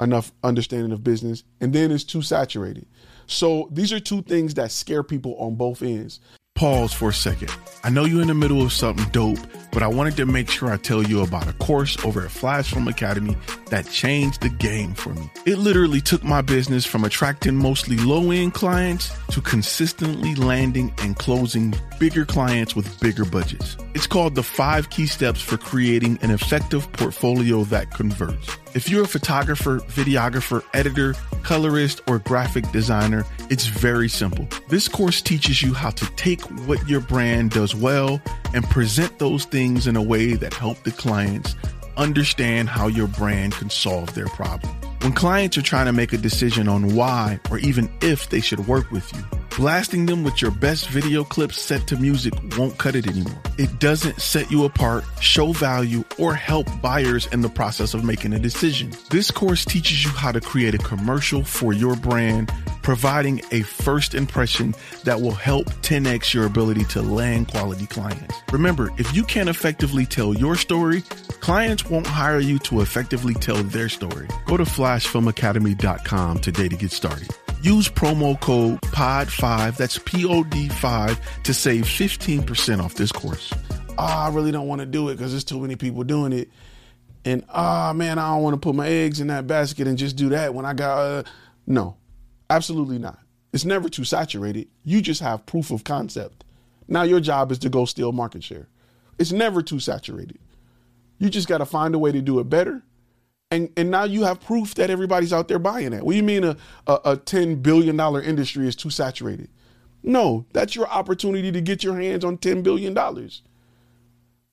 [0.00, 2.86] enough understanding of business and then it's too saturated
[3.26, 6.20] so these are two things that scare people on both ends.
[6.56, 7.54] Pause for a second.
[7.84, 9.38] I know you're in the middle of something dope,
[9.72, 12.72] but I wanted to make sure I tell you about a course over at Flash
[12.72, 13.36] Film Academy
[13.68, 15.30] that changed the game for me.
[15.44, 21.14] It literally took my business from attracting mostly low end clients to consistently landing and
[21.14, 23.76] closing bigger clients with bigger budgets.
[23.94, 28.56] It's called the five key steps for creating an effective portfolio that converts.
[28.74, 34.46] If you're a photographer, videographer, editor, colorist, or graphic designer, it's very simple.
[34.68, 38.20] This course teaches you how to take what your brand does well
[38.54, 41.54] and present those things in a way that help the clients
[41.96, 44.74] understand how your brand can solve their problem.
[45.00, 48.66] When clients are trying to make a decision on why or even if they should
[48.66, 49.22] work with you,
[49.56, 53.40] Blasting them with your best video clips set to music won't cut it anymore.
[53.56, 58.34] It doesn't set you apart, show value, or help buyers in the process of making
[58.34, 58.92] a decision.
[59.08, 64.14] This course teaches you how to create a commercial for your brand, providing a first
[64.14, 68.34] impression that will help 10x your ability to land quality clients.
[68.52, 71.00] Remember, if you can't effectively tell your story,
[71.40, 74.28] clients won't hire you to effectively tell their story.
[74.44, 77.30] Go to flashfilmacademy.com today to get started.
[77.62, 83.52] Use promo code POD5, that's P O D 5, to save 15% off this course.
[83.98, 86.50] Ah, I really don't want to do it because there's too many people doing it.
[87.24, 90.16] And ah, man, I don't want to put my eggs in that basket and just
[90.16, 90.98] do that when I got.
[90.98, 91.22] Uh,
[91.66, 91.96] no,
[92.50, 93.18] absolutely not.
[93.52, 94.68] It's never too saturated.
[94.84, 96.44] You just have proof of concept.
[96.88, 98.68] Now your job is to go steal market share.
[99.18, 100.38] It's never too saturated.
[101.18, 102.82] You just got to find a way to do it better
[103.50, 106.02] and and now you have proof that everybody's out there buying it.
[106.02, 106.56] What do you mean a,
[106.86, 109.48] a, a ten billion dollar industry is too saturated?
[110.02, 113.42] No, that's your opportunity to get your hands on ten billion dollars.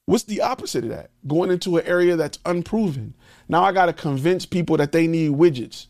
[0.06, 1.12] What's the opposite of that?
[1.28, 3.14] Going into an area that's unproven.
[3.48, 5.88] Now I got to convince people that they need widgets.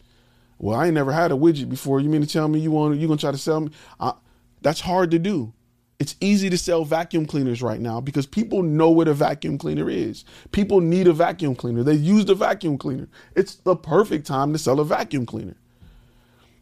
[0.59, 1.99] Well, I ain't never had a widget before.
[1.99, 3.71] You mean to tell me you want you gonna try to sell me?
[3.99, 4.13] Uh,
[4.61, 5.53] that's hard to do.
[5.99, 9.89] It's easy to sell vacuum cleaners right now because people know what a vacuum cleaner
[9.89, 10.25] is.
[10.51, 11.83] People need a vacuum cleaner.
[11.83, 13.07] They use the vacuum cleaner.
[13.35, 15.55] It's the perfect time to sell a vacuum cleaner.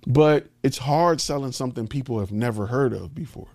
[0.06, 3.50] But it's hard selling something people have never heard of before,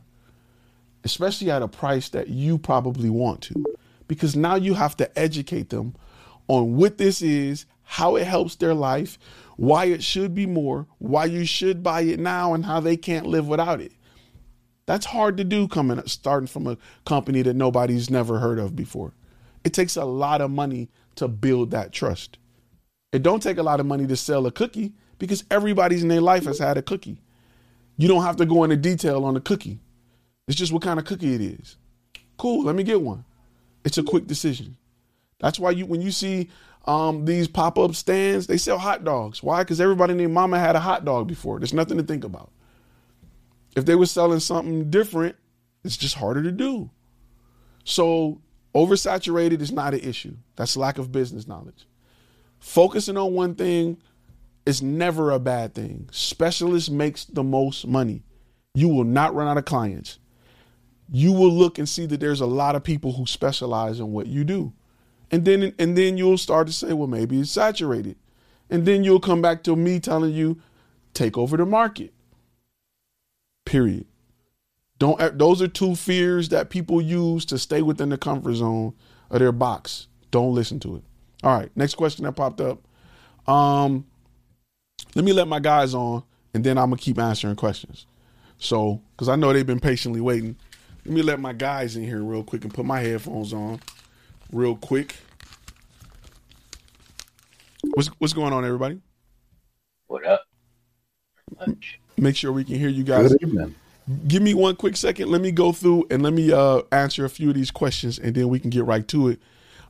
[1.05, 3.65] especially at a price that you probably want to,
[4.09, 5.95] because now you have to educate them
[6.49, 9.19] on what this is, how it helps their life,
[9.57, 13.27] why it should be more, why you should buy it now, and how they can't
[13.27, 13.93] live without it.
[14.87, 19.13] That's hard to do coming starting from a company that nobody's never heard of before.
[19.65, 22.39] It takes a lot of money to build that trust.
[23.13, 26.21] It don't take a lot of money to sell a cookie because everybody's in their
[26.21, 27.19] life has had a cookie.
[27.97, 29.81] You don't have to go into detail on the cookie.
[30.47, 31.77] It's just what kind of cookie it is.
[32.37, 33.25] Cool, let me get one.
[33.85, 34.77] It's a quick decision.
[35.39, 36.51] That's why you when you see
[36.87, 39.43] um, these pop up stands, they sell hot dogs.
[39.43, 39.63] Why?
[39.63, 41.59] Because everybody named Mama had a hot dog before.
[41.59, 42.51] There's nothing to think about.
[43.77, 45.37] If they were selling something different,
[45.85, 46.91] it's just harder to do.
[47.85, 48.41] So
[48.75, 50.37] oversaturated is not an issue.
[50.57, 51.87] That's lack of business knowledge.
[52.59, 53.99] Focusing on one thing
[54.65, 56.09] is never a bad thing.
[56.11, 58.25] Specialist makes the most money.
[58.75, 60.19] You will not run out of clients.
[61.09, 64.27] You will look and see that there's a lot of people who specialize in what
[64.27, 64.73] you do.
[65.31, 68.17] And then and then you'll start to say, well, maybe it's saturated.
[68.71, 70.61] And then you'll come back to me telling you,
[71.15, 72.13] take over the market.
[73.67, 74.07] Period.
[74.99, 78.95] Don't those are two fears that people use to stay within the comfort zone
[79.29, 80.09] of their box.
[80.31, 81.03] Don't listen to it.
[81.43, 82.79] All right, next question that popped up.
[83.47, 84.07] Um,
[85.15, 86.23] let me let my guys on,
[86.55, 88.07] and then I'm gonna keep answering questions.
[88.59, 90.57] So, because I know they've been patiently waiting,
[91.05, 93.81] let me let my guys in here real quick and put my headphones on
[94.51, 95.17] real quick.
[97.95, 99.01] What's what's going on, everybody?
[100.07, 100.43] What up?
[101.59, 102.01] Much.
[102.17, 103.33] Make sure we can hear you guys.
[103.33, 103.75] Good evening.
[104.29, 105.31] Give me one quick second.
[105.31, 108.35] Let me go through and let me uh, answer a few of these questions, and
[108.35, 109.41] then we can get right to it.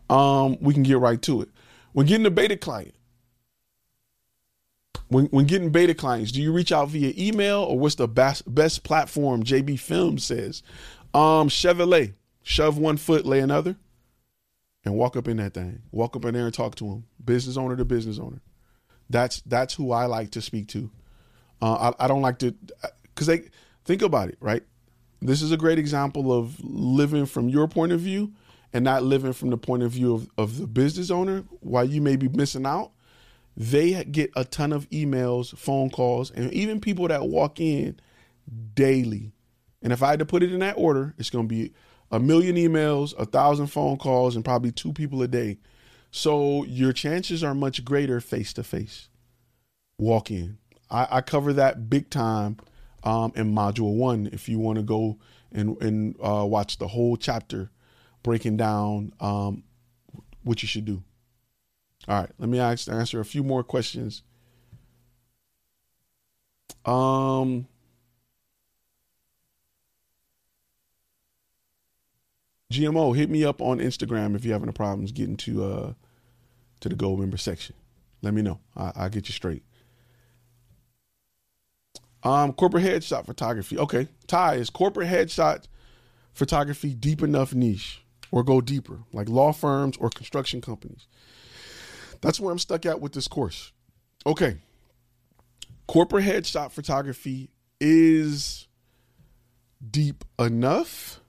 [0.08, 1.50] Um, we can get right to it.
[1.92, 2.94] When getting a beta client,
[5.08, 8.52] when when getting beta clients, do you reach out via email or what's the best
[8.52, 9.42] best platform?
[9.42, 10.62] JB Film says,
[11.14, 13.76] um, Chevrolet, shove one foot, lay another,
[14.84, 15.82] and walk up in that thing.
[15.92, 18.40] Walk up in there and talk to him, Business owner to business owner.
[19.10, 20.90] That's that's who I like to speak to.
[21.60, 22.54] Uh, I, I don't like to
[23.02, 23.44] because they
[23.86, 24.64] Think about it, right?
[25.22, 28.32] This is a great example of living from your point of view
[28.72, 32.02] and not living from the point of view of, of the business owner while you
[32.02, 32.90] may be missing out.
[33.56, 38.00] They get a ton of emails, phone calls, and even people that walk in
[38.74, 39.32] daily.
[39.82, 41.72] And if I had to put it in that order, it's going to be
[42.10, 45.58] a million emails, a thousand phone calls, and probably two people a day.
[46.10, 49.08] So your chances are much greater face to face.
[49.96, 50.58] Walk in.
[50.90, 52.58] I, I cover that big time
[53.02, 55.18] um, in module one if you want to go
[55.52, 57.70] and, and uh, watch the whole chapter
[58.22, 59.62] breaking down um,
[60.42, 61.02] what you should do.
[62.08, 64.22] All right, let me ask, answer a few more questions.
[66.84, 67.66] Um,
[72.72, 75.92] GMO, hit me up on Instagram if you're having problems getting to uh
[76.80, 77.74] to the gold member section.
[78.22, 78.60] Let me know.
[78.76, 79.62] I, I'll get you straight.
[82.22, 83.78] Um, corporate headshot photography.
[83.78, 85.64] Okay, Ty is corporate headshot
[86.32, 91.06] photography deep enough niche, or go deeper, like law firms or construction companies.
[92.20, 93.72] That's where I'm stuck at with this course.
[94.26, 94.56] Okay,
[95.86, 97.50] corporate headshot photography
[97.80, 98.66] is
[99.90, 101.20] deep enough,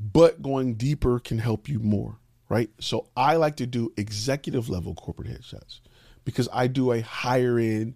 [0.00, 2.70] but going deeper can help you more, right?
[2.80, 5.80] So I like to do executive level corporate headshots
[6.24, 7.94] because I do a higher end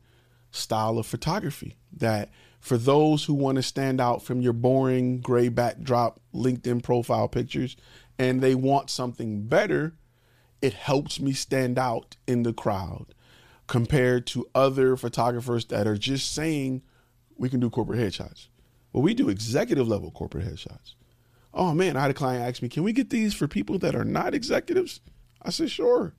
[0.54, 5.48] style of photography that for those who want to stand out from your boring gray
[5.48, 7.76] backdrop LinkedIn profile pictures
[8.18, 9.94] and they want something better,
[10.62, 13.14] it helps me stand out in the crowd
[13.66, 16.82] compared to other photographers that are just saying
[17.36, 18.48] we can do corporate headshots.
[18.92, 20.94] Well, we do executive level corporate headshots.
[21.52, 23.94] Oh man, I had a client ask me, can we get these for people that
[23.94, 25.00] are not executives?
[25.42, 26.14] I said, sure.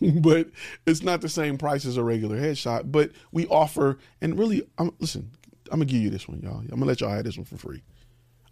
[0.20, 0.48] but
[0.86, 2.90] it's not the same price as a regular headshot.
[2.90, 5.30] But we offer, and really, I'm, listen,
[5.70, 6.58] I'm gonna give you this one, y'all.
[6.58, 7.82] I'm gonna let y'all have this one for free.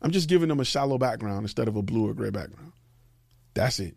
[0.00, 2.72] I'm just giving them a shallow background instead of a blue or gray background.
[3.54, 3.96] That's it.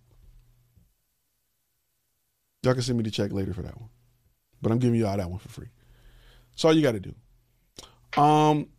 [2.64, 3.90] Y'all can send me the check later for that one,
[4.62, 5.70] but I'm giving you all that one for free.
[6.52, 8.22] That's all you got to do.
[8.22, 8.70] Um,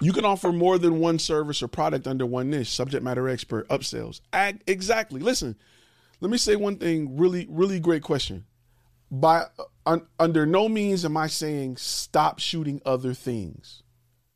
[0.00, 2.68] you can offer more than one service or product under one niche.
[2.68, 4.20] Subject matter expert, upsells.
[4.32, 5.20] Ag- exactly.
[5.20, 5.56] Listen,
[6.20, 7.16] let me say one thing.
[7.16, 8.44] Really, really great question.
[9.10, 9.44] By
[9.86, 13.82] un, under no means am I saying stop shooting other things.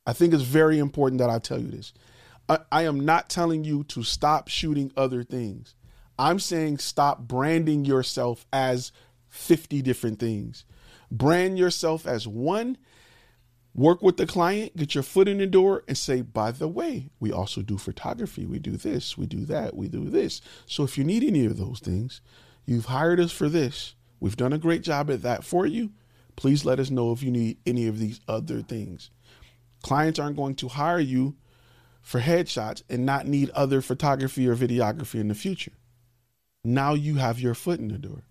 [0.07, 1.93] I think it's very important that I tell you this.
[2.49, 5.75] I, I am not telling you to stop shooting other things.
[6.19, 8.93] I'm saying stop branding yourself as
[9.29, 10.65] 50 different things.
[11.11, 12.79] Brand yourself as one
[13.75, 17.11] work with the client, get your foot in the door, and say, by the way,
[17.21, 18.45] we also do photography.
[18.45, 20.41] We do this, we do that, we do this.
[20.67, 22.21] So if you need any of those things,
[22.67, 23.95] you've hired us for this.
[24.21, 25.91] We've done a great job at that for you.
[26.37, 29.11] Please let us know if you need any of these other things.
[29.83, 31.37] Clients aren't going to hire you
[32.01, 35.73] for headshots and not need other photography or videography in the future.
[36.65, 38.25] Now you have your foot in the door.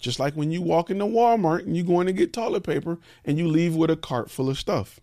[0.00, 3.38] Just like when you walk into Walmart and you're going to get toilet paper and
[3.38, 4.98] you leave with a cart full of stuff.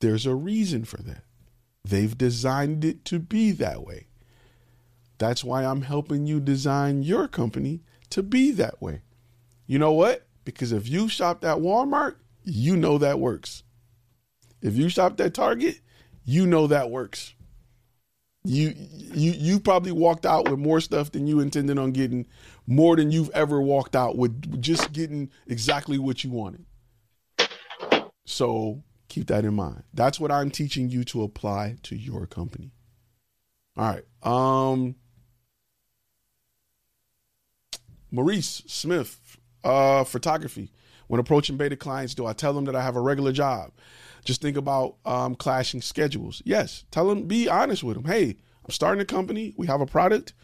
[0.00, 1.22] There's a reason for that.
[1.84, 4.08] They've designed it to be that way.
[5.18, 9.02] That's why I'm helping you design your company to be that way.
[9.66, 10.26] You know what?
[10.44, 13.62] Because if you shopped at Walmart, you know that works.
[14.60, 15.80] If you shopped at Target,
[16.24, 17.34] you know that works.
[18.46, 18.74] You
[19.12, 22.26] you you probably walked out with more stuff than you intended on getting,
[22.66, 26.64] more than you've ever walked out with just getting exactly what you wanted.
[28.24, 29.82] So keep that in mind.
[29.92, 32.70] That's what I'm teaching you to apply to your company.
[33.76, 34.04] All right.
[34.22, 34.94] Um
[38.12, 40.70] Maurice Smith, uh, photography.
[41.08, 43.72] When approaching beta clients, do I tell them that I have a regular job?
[44.26, 46.42] Just think about um, clashing schedules.
[46.44, 48.04] Yes, tell them, be honest with them.
[48.04, 49.54] Hey, I'm starting a company.
[49.56, 50.34] We have a product.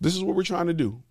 [0.00, 1.02] This is what we're trying to do.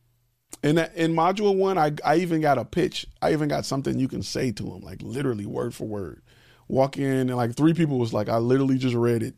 [0.63, 3.05] In that, in module one, I, I even got a pitch.
[3.21, 6.21] I even got something you can say to them, like literally word for word.
[6.67, 9.35] Walk in and like three people was like, I literally just read it,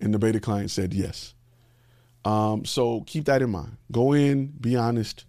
[0.00, 1.34] and the beta client said yes.
[2.24, 3.76] Um, so keep that in mind.
[3.92, 5.26] Go in, be honest,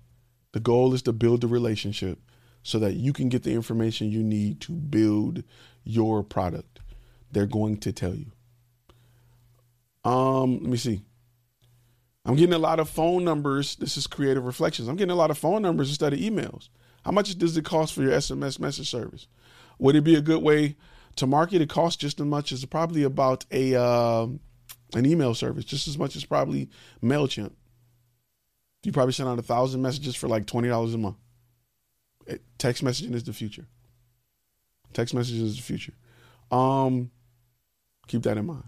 [0.54, 2.20] the goal is to build the relationship
[2.64, 5.44] so that you can get the information you need to build
[5.90, 6.80] your product.
[7.32, 8.32] They're going to tell you.
[10.04, 11.02] Um, let me see.
[12.26, 13.76] I'm getting a lot of phone numbers.
[13.76, 14.88] This is creative reflections.
[14.88, 16.70] I'm getting a lot of phone numbers instead of emails.
[17.04, 19.28] How much does it cost for your SMS message service?
[19.80, 20.76] Would it be a good way
[21.16, 21.62] to market?
[21.62, 24.28] It costs just as much as probably about a uh,
[24.94, 26.70] an email service, just as much as probably
[27.02, 27.54] Mailchimp.
[28.84, 31.18] You probably send out a thousand messages for like twenty dollars a month.
[32.28, 33.66] Eh, text messaging is the future.
[34.94, 35.94] Text messages is the future.
[36.52, 37.12] Um,
[38.08, 38.64] keep that in mind.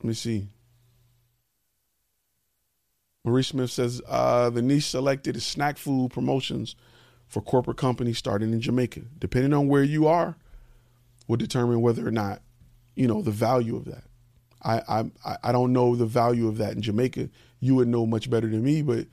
[0.00, 0.48] Let me see.
[3.24, 6.76] Marie Smith says uh, the niche selected is snack food promotions
[7.26, 9.00] for corporate companies starting in Jamaica.
[9.18, 10.36] Depending on where you are,
[11.26, 12.40] will determine whether or not
[12.94, 14.04] you know the value of that.
[14.62, 17.28] I I I don't know the value of that in Jamaica
[17.60, 18.82] you would know much better than me.
[18.82, 19.06] But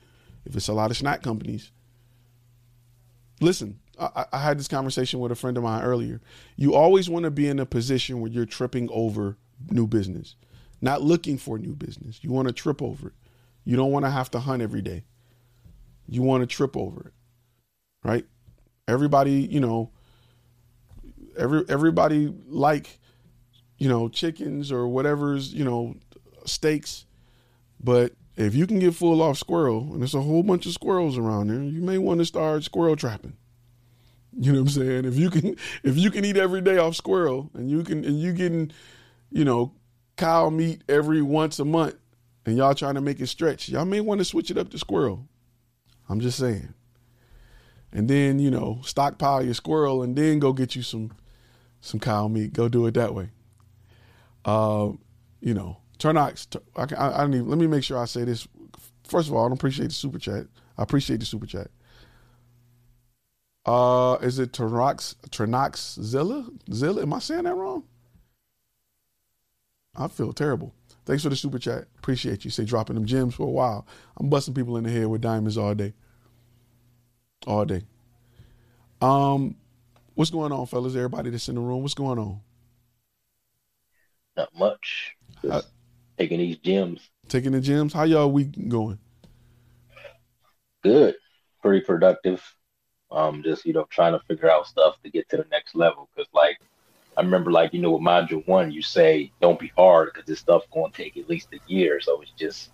[0.44, 1.70] if it's a lot of snack companies,
[3.40, 6.20] listen, I, I had this conversation with a friend of mine earlier.
[6.56, 9.36] You always want to be in a position where you're tripping over
[9.70, 10.36] new business,
[10.80, 12.22] not looking for new business.
[12.22, 13.14] You want to trip over it.
[13.64, 15.04] You don't want to have to hunt every day.
[16.06, 17.12] You want to trip over it,
[18.02, 18.26] right?
[18.86, 19.90] Everybody, you know,
[21.36, 22.98] every everybody like,
[23.78, 25.96] you know, chickens or whatever's, you know,
[26.44, 27.06] steaks,
[27.82, 31.16] but if you can get full off squirrel, and there's a whole bunch of squirrels
[31.16, 33.36] around there, you may want to start squirrel trapping.
[34.36, 35.04] You know what I'm saying?
[35.04, 38.20] If you can, if you can eat every day off squirrel, and you can, and
[38.20, 38.72] you getting,
[39.30, 39.72] you know,
[40.16, 41.96] cow meat every once a month,
[42.46, 44.78] and y'all trying to make it stretch, y'all may want to switch it up to
[44.78, 45.26] squirrel.
[46.08, 46.74] I'm just saying.
[47.92, 51.12] And then you know, stockpile your squirrel, and then go get you some,
[51.80, 52.52] some cow meat.
[52.52, 53.30] Go do it that way.
[54.44, 54.90] Uh,
[55.40, 58.48] you know, Turnox, I, I, I don't even, let me make sure I say this.
[59.06, 60.46] First of all, I don't appreciate the super chat.
[60.76, 61.68] I appreciate the super chat.
[63.66, 66.46] Uh, is it Turnox, Turnox Zilla?
[66.72, 67.02] Zilla?
[67.02, 67.84] Am I saying that wrong?
[69.96, 70.74] I feel terrible.
[71.06, 71.86] Thanks for the super chat.
[71.98, 72.50] Appreciate you.
[72.50, 73.86] Say dropping them gems for a while.
[74.16, 75.92] I'm busting people in the head with diamonds all day.
[77.46, 77.82] All day.
[79.00, 79.56] Um,
[80.14, 80.94] what's going on, fellas?
[80.94, 82.40] Everybody that's in the room, what's going on?
[84.36, 85.16] Not much.
[85.42, 85.68] Just
[86.18, 87.08] taking these gems.
[87.28, 87.92] Taking the gems.
[87.92, 88.98] How y'all week going?
[90.82, 91.14] Good.
[91.62, 92.42] Pretty productive.
[93.14, 96.08] Um, just you know, trying to figure out stuff to get to the next level.
[96.16, 96.58] Cause like,
[97.16, 100.40] I remember like you know with module one, you say don't be hard because this
[100.40, 102.00] stuff's going to take at least a year.
[102.00, 102.70] So it's just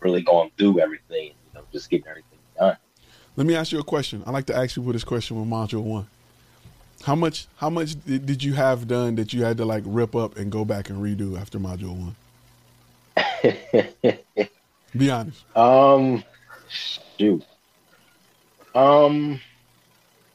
[0.00, 1.28] really going through everything.
[1.28, 2.78] You know, just getting everything done.
[3.36, 4.22] Let me ask you a question.
[4.26, 6.06] I like to ask people this question with module one.
[7.04, 10.36] How much how much did you have done that you had to like rip up
[10.36, 12.16] and go back and redo after module one?
[14.96, 15.56] Be honest.
[15.56, 16.24] Um,
[16.68, 17.44] shoot.
[18.74, 19.40] Um,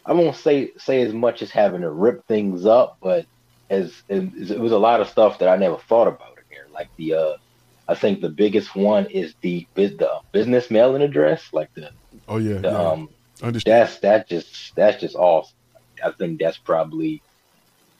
[0.07, 3.25] I won't say say as much as having to rip things up, but
[3.69, 6.65] as, as it was a lot of stuff that I never thought about in here.
[6.73, 7.33] Like the, uh,
[7.87, 11.91] I think the biggest one is the the business mailing address, like the.
[12.27, 12.59] Oh yeah.
[12.59, 12.77] The, yeah.
[12.77, 13.09] Um.
[13.39, 15.55] That's that just that's just awesome.
[16.03, 17.21] I think that's probably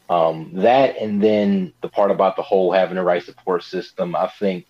[0.10, 4.16] um, that, and then the part about the whole having the right support system.
[4.16, 4.66] I think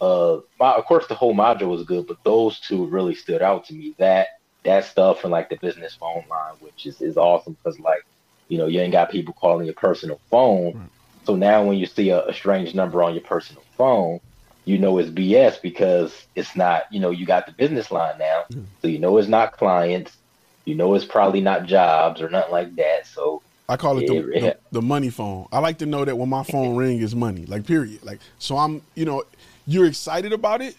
[0.00, 3.66] uh, my, of course, the whole module was good, but those two really stood out
[3.66, 3.94] to me.
[3.98, 8.04] That that stuff and like the business phone line, which is is awesome because like
[8.48, 10.74] you know you ain't got people calling your personal phone.
[10.74, 10.88] Right.
[11.24, 14.20] So now when you see a, a, strange number on your personal phone,
[14.64, 16.84] you know it's BS because it's not.
[16.92, 18.64] You know you got the business line now, mm.
[18.82, 20.16] so you know it's not clients.
[20.64, 23.06] You know it's probably not jobs or nothing like that.
[23.06, 24.40] So I call it the, Yeah.
[24.40, 25.46] the, the money phone.
[25.52, 28.02] I like to know that when my phone ring is money, like period.
[28.02, 29.22] Like so, I'm you know
[29.66, 30.74] you're excited about it,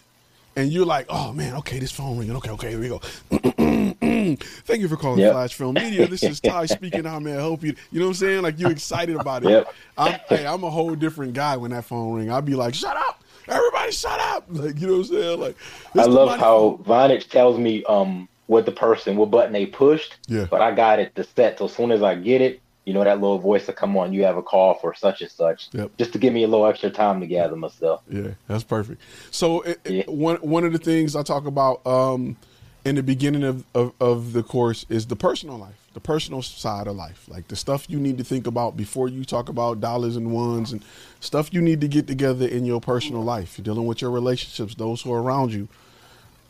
[0.56, 2.36] and you're like, oh man, okay, this phone ringing.
[2.36, 3.00] Okay, okay, here we go.
[4.36, 5.32] Thank you for calling Yep.
[5.32, 6.06] Flash Film Media.
[6.06, 7.04] This is Ty speaking.
[7.04, 7.74] How may I help you?
[7.90, 8.42] You know what I'm saying?
[8.42, 9.50] Like you're excited about it.
[9.50, 9.74] Yep.
[9.98, 12.30] I'm, hey, I'm a whole different guy when that phone ring.
[12.30, 14.46] I'll be like, shut up, everybody, shut up.
[14.48, 15.40] Like you know what I'm saying?
[15.40, 15.56] Like
[15.94, 16.80] I the love how.
[16.84, 20.16] Vonage tells me um what the person, what button they pushed.
[20.28, 20.46] Yeah.
[20.50, 21.58] But I got it to set.
[21.58, 24.12] So as soon as I get it, you know that little voice will come on.
[24.12, 25.68] You have a call for such and such.
[25.72, 25.92] Yep.
[25.98, 28.02] Just to give me a little extra time to gather myself.
[28.10, 29.00] Yeah, that's perfect.
[29.30, 30.02] So it, it- Yeah.
[30.06, 32.36] one one of the things I talk about um,
[32.84, 36.88] in the beginning of, of, of the course is the personal life, the personal side
[36.88, 40.16] of life, like the stuff you need to think about before you talk about dollars
[40.16, 40.82] and ones and
[41.20, 43.56] stuff you need to get together in your personal life.
[43.56, 45.68] You're dealing with your relationships, those who are around you.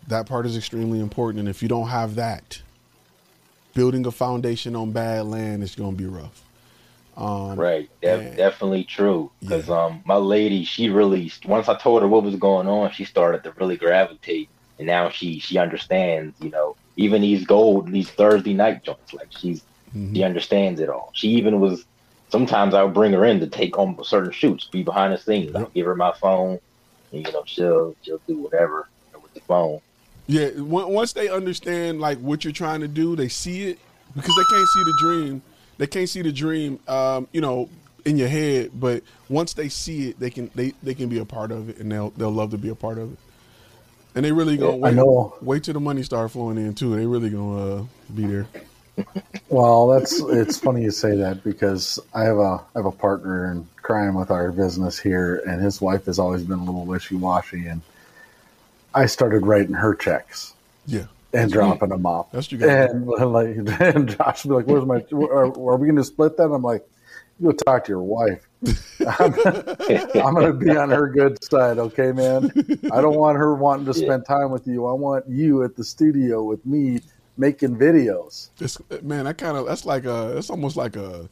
[0.08, 2.62] That part is extremely important, and if you don't have that,
[3.74, 6.42] building a foundation on bad land is going to be rough.
[7.16, 7.88] Um, Right.
[8.00, 8.34] Def- yeah.
[8.36, 9.32] Definitely true.
[9.40, 9.84] Because Yeah.
[9.84, 13.42] um, my lady, she really once I told her what was going on, she started
[13.44, 16.34] to really gravitate, and now she she understands.
[16.40, 19.62] You know, even these gold, these Thursday night joints, like she's
[19.94, 20.16] Mhm.
[20.16, 21.10] she understands it all.
[21.14, 21.84] She even was.
[22.30, 25.52] Sometimes I would bring her in to take on certain shoots, be behind the scenes.
[25.54, 25.74] Yep.
[25.74, 26.58] give her my phone,
[27.12, 28.88] and you know she'll she'll do whatever
[29.22, 29.80] with the phone.
[30.26, 33.78] Yeah, once they understand like what you're trying to do, they see it
[34.14, 35.42] because they can't see the dream.
[35.78, 37.68] They can't see the dream, um, you know,
[38.04, 38.70] in your head.
[38.74, 41.78] But once they see it, they can they, they can be a part of it,
[41.78, 43.18] and they'll they'll love to be a part of it.
[44.14, 45.34] And they really gonna wait, I know.
[45.40, 46.94] wait till the money start flowing in too.
[46.94, 48.46] They really gonna uh, be there.
[49.48, 53.50] Well, that's it's funny you say that because I have a I have a partner
[53.50, 57.16] in crime with our business here, and his wife has always been a little wishy
[57.16, 57.80] washy, and
[58.94, 60.54] I started writing her checks
[60.86, 62.30] Yeah, and dropping them off.
[62.32, 65.04] That's you gotta and like and Josh would be like, "Where's my?
[65.26, 66.86] Are, are we going to split that?" I'm like,
[67.40, 68.46] "You go talk to your wife.
[69.18, 72.52] I'm, I'm going to be on her good side, okay, man.
[72.92, 74.86] I don't want her wanting to spend time with you.
[74.86, 77.00] I want you at the studio with me
[77.36, 81.28] making videos." It's, man, that kind of that's like a that's almost like a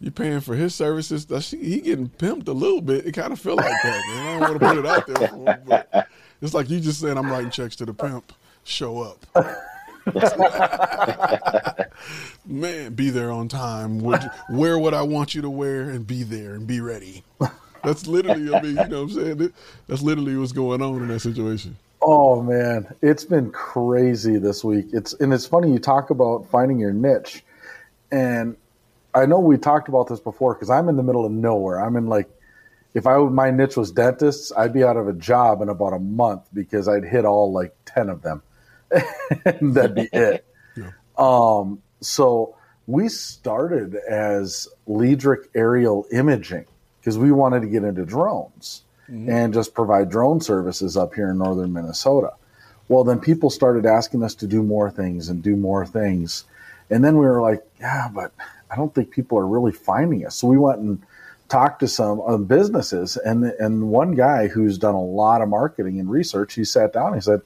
[0.00, 1.24] You're paying for his services.
[1.26, 3.06] That's, he getting pimped a little bit.
[3.06, 4.26] It kind of feel like that, man.
[4.26, 6.08] I don't want to put it out there, him, but
[6.42, 8.32] it's like you just saying I'm writing checks to the pimp.
[8.64, 9.26] Show up,
[12.46, 12.94] man.
[12.94, 13.98] Be there on time.
[14.00, 17.24] Would, wear what I want you to wear and be there and be ready.
[17.82, 19.52] That's literally, I mean, you know what I'm saying?
[19.88, 21.76] That's literally what's going on in that situation.
[22.00, 24.86] Oh man, it's been crazy this week.
[24.92, 27.44] It's and it's funny you talk about finding your niche,
[28.10, 28.56] and
[29.14, 31.78] I know we talked about this before because I'm in the middle of nowhere.
[31.78, 32.28] I'm in like,
[32.94, 35.98] if I my niche was dentists, I'd be out of a job in about a
[35.98, 38.42] month because I'd hit all like ten of them,
[39.44, 40.46] and that'd be it.
[40.74, 40.88] Yeah.
[41.18, 46.64] Um, so we started as Liedrich Aerial Imaging
[46.98, 51.36] because we wanted to get into drones and just provide drone services up here in
[51.36, 52.32] northern Minnesota.
[52.88, 56.44] Well, then people started asking us to do more things and do more things.
[56.88, 58.32] And then we were like, yeah, but
[58.70, 60.36] I don't think people are really finding us.
[60.36, 61.02] So we went and
[61.52, 66.00] talked to some uh, businesses, and and one guy who's done a lot of marketing
[66.00, 67.08] and research, he sat down.
[67.08, 67.42] And he said,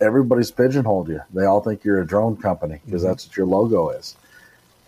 [0.00, 1.20] "Everybody's pigeonholed you.
[1.34, 4.16] They all think you're a drone company because that's what your logo is."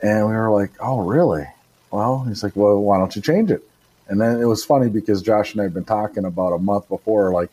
[0.02, 1.46] And we were like, "Oh, really?"
[1.90, 3.62] Well, he's like, "Well, why don't you change it?"
[4.08, 6.88] And then it was funny because Josh and I had been talking about a month
[6.88, 7.50] before, like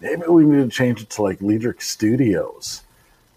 [0.00, 2.82] maybe we need to change it to like Liedrich Studios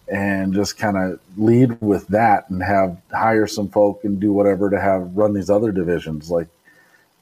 [0.08, 4.70] and just kind of lead with that and have hire some folk and do whatever
[4.70, 6.30] to have run these other divisions.
[6.30, 6.48] Like,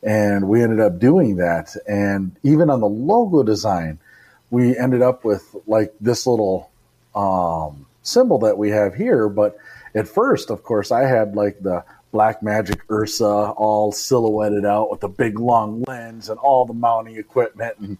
[0.02, 1.74] and we ended up doing that.
[1.88, 3.98] And even on the logo design,
[4.50, 6.70] we ended up with like this little
[7.14, 9.28] um, symbol that we have here.
[9.28, 9.56] But
[9.94, 15.00] at first, of course, I had like the Black Magic Ursa all silhouetted out with
[15.00, 17.76] the big long lens and all the mounting equipment.
[17.78, 17.98] And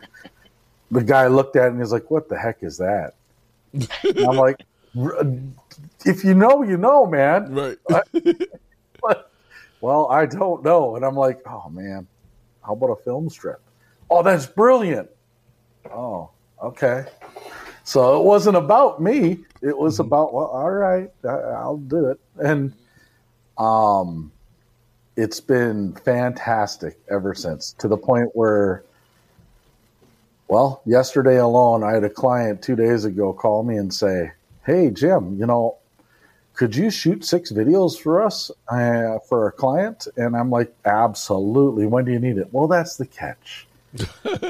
[0.91, 3.14] the guy looked at it and he's like, "What the heck is that?"
[4.05, 4.74] I'm like, "R-
[6.05, 7.78] "If you know, you know, man." Right.
[9.84, 10.97] Well, I don't know.
[10.97, 12.07] And I'm like, "Oh man,
[12.62, 13.61] how about a film strip?"
[14.09, 15.11] Oh, that's brilliant.
[15.92, 16.30] Oh,
[16.62, 17.05] okay.
[17.84, 19.45] So it wasn't about me.
[19.61, 22.18] It was about well, all right, I, I'll do it.
[22.38, 22.72] And
[23.59, 24.32] um,
[25.16, 28.84] it's been fantastic ever since to the point where,
[30.49, 34.32] well, yesterday alone, I had a client two days ago call me and say,
[34.64, 35.78] "Hey, Jim, you know,
[36.54, 41.86] could you shoot six videos for us uh, for a client?" And I'm like, "Absolutely.
[41.86, 43.66] When do you need it?" Well, that's the catch.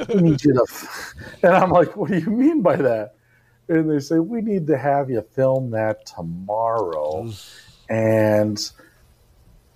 [0.08, 3.14] we need you to, f-" and I'm like, "What do you mean by that?"
[3.68, 7.32] And they say, "We need to have you film that tomorrow."
[7.88, 8.70] and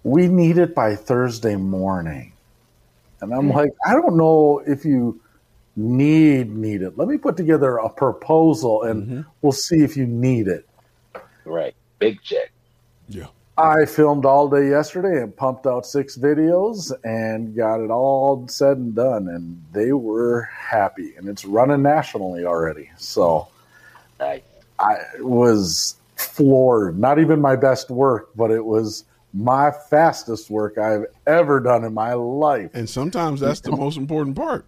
[0.02, 2.32] we need it by Thursday morning.
[3.20, 5.20] And I'm like, I don't know if you
[5.78, 6.98] need need it.
[6.98, 9.20] Let me put together a proposal and mm-hmm.
[9.42, 10.68] we'll see if you need it.
[11.44, 11.74] Right.
[11.98, 12.50] Big check.
[13.08, 13.26] Yeah.
[13.56, 18.76] I filmed all day yesterday and pumped out six videos and got it all said
[18.76, 22.90] and done and they were happy and it's running nationally already.
[22.98, 23.48] So
[24.18, 24.42] Nice.
[24.78, 26.98] I was floored.
[26.98, 31.94] Not even my best work, but it was my fastest work I've ever done in
[31.94, 32.70] my life.
[32.74, 34.66] And sometimes that's the most important part.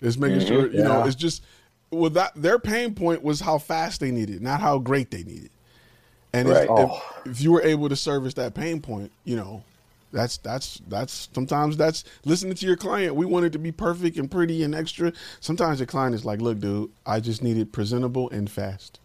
[0.00, 0.48] Is making mm-hmm.
[0.48, 1.44] sure you know it's just
[1.90, 5.50] well that their pain point was how fast they needed, not how great they needed.
[6.32, 6.64] And if, Right.
[6.64, 7.02] if, Oh.
[7.26, 9.62] if you were able to service that pain point, you know,
[10.12, 13.14] that's that's that's sometimes that's listening to your client.
[13.14, 15.12] We want it to be perfect and pretty and extra.
[15.40, 18.98] Sometimes your client is like, "Look, dude, I just need it presentable and fast.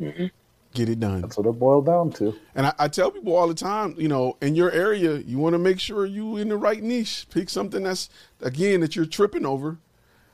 [0.00, 0.26] Mm-hmm.
[0.74, 2.34] Get it done." That's what it boiled down to.
[2.54, 5.54] And I, I tell people all the time, you know, in your area, you want
[5.54, 7.26] to make sure you in the right niche.
[7.30, 8.10] Pick something that's
[8.42, 9.78] again that you're tripping over,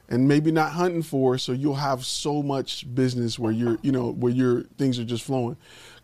[0.09, 4.12] and maybe not hunting for, so you'll have so much business where you're, you know,
[4.12, 5.56] where your things are just flowing.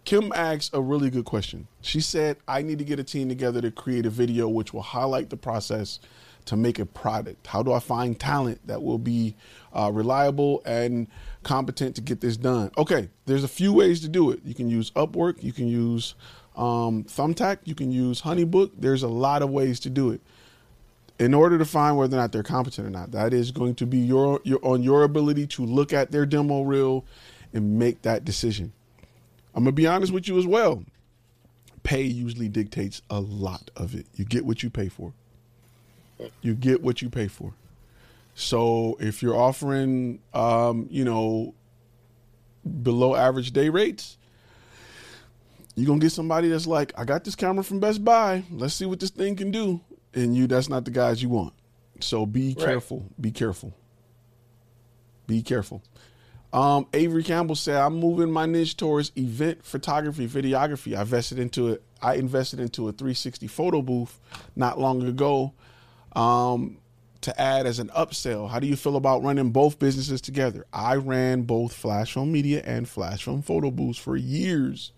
[0.05, 1.67] Kim asked a really good question.
[1.81, 4.83] She said, "I need to get a team together to create a video which will
[4.83, 5.99] highlight the process
[6.47, 7.47] to make a product.
[7.47, 9.35] How do I find talent that will be
[9.73, 11.07] uh, reliable and
[11.43, 12.71] competent to get this done?
[12.77, 14.41] Okay, there's a few ways to do it.
[14.45, 16.15] You can use Upwork, you can use
[16.57, 18.73] um, Thumbtack, you can use Honeybook.
[18.79, 20.21] There's a lot of ways to do it.
[21.19, 23.87] In order to find whether or not they're competent or not, that is going to
[23.87, 27.05] be your, your on your ability to look at their demo reel
[27.53, 28.73] and make that decision.
[29.55, 30.85] I'm gonna be honest with you as well.
[31.85, 34.07] Pay usually dictates a lot of it.
[34.17, 35.13] You get what you pay for
[36.43, 37.53] you get what you pay for.
[38.35, 41.55] So if you're offering, um, you know,
[42.83, 44.17] below average day rates,
[45.75, 48.45] you're gonna get somebody that's like, I got this camera from Best Buy.
[48.51, 49.81] Let's see what this thing can do.
[50.15, 51.53] And you, that's not the guys you want.
[52.01, 52.59] So be Right.
[52.67, 53.05] careful.
[53.21, 53.73] Be careful.
[55.27, 55.83] Be careful.
[56.53, 60.97] Um, Avery Campbell said, "I'm moving my niche towards event photography, videography.
[60.97, 61.83] I invested into it.
[62.01, 64.21] I invested into a 360 photo booth
[64.55, 65.53] not long ago
[66.15, 66.77] um,
[67.23, 68.49] to add as an upsell.
[68.49, 70.65] How do you feel about running both businesses together?
[70.73, 74.93] I ran both Flash Film Media and Flash Film Photo Booths for years.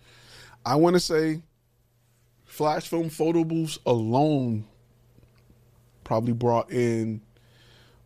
[0.66, 1.40] I want to say
[2.44, 4.64] Flash Film Photo Booths alone
[6.07, 7.20] probably brought in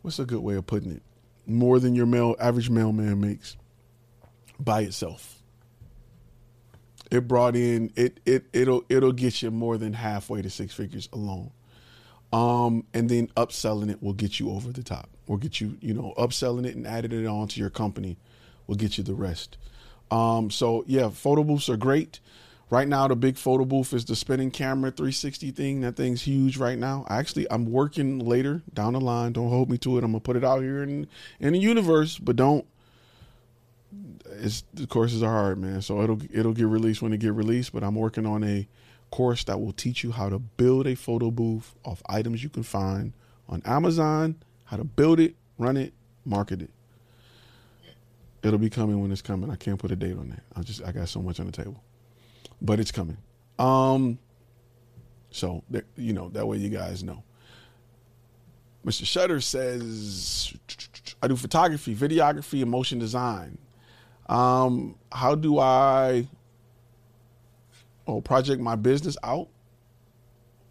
[0.00, 1.02] what's a good way of putting it?
[1.46, 3.56] More than your mail average mailman makes
[4.58, 5.42] by itself.
[7.10, 11.08] It brought in it it it'll it'll get you more than halfway to six figures
[11.12, 11.50] alone.
[12.32, 15.10] Um, and then upselling it will get you over the top.
[15.26, 18.16] Will get you, you know, upselling it and adding it on to your company
[18.66, 19.58] will get you the rest.
[20.10, 22.20] Um, so yeah, photo booths are great.
[22.70, 25.80] Right now, the big photo booth is the spinning camera 360 thing.
[25.80, 27.04] That thing's huge right now.
[27.10, 29.32] Actually, I'm working later down the line.
[29.32, 30.04] Don't hold me to it.
[30.04, 31.08] I'm gonna put it out here in
[31.40, 32.64] in the universe, but don't.
[34.38, 35.82] It's the courses are hard, man.
[35.82, 37.72] So it'll it'll get released when it get released.
[37.72, 38.68] But I'm working on a
[39.10, 42.62] course that will teach you how to build a photo booth off items you can
[42.62, 43.12] find
[43.48, 44.36] on Amazon.
[44.66, 45.92] How to build it, run it,
[46.24, 46.70] market it.
[48.44, 49.50] It'll be coming when it's coming.
[49.50, 50.42] I can't put a date on that.
[50.54, 51.82] I just I got so much on the table,
[52.60, 53.18] but it's coming.
[53.58, 54.18] Um,
[55.30, 57.22] so that- you know that way you guys know.
[58.84, 59.04] Mr.
[59.04, 60.54] Shutter says,
[61.22, 63.58] I do photography, videography, and motion design.
[64.26, 66.28] Um, how do I
[68.06, 69.48] oh project my business out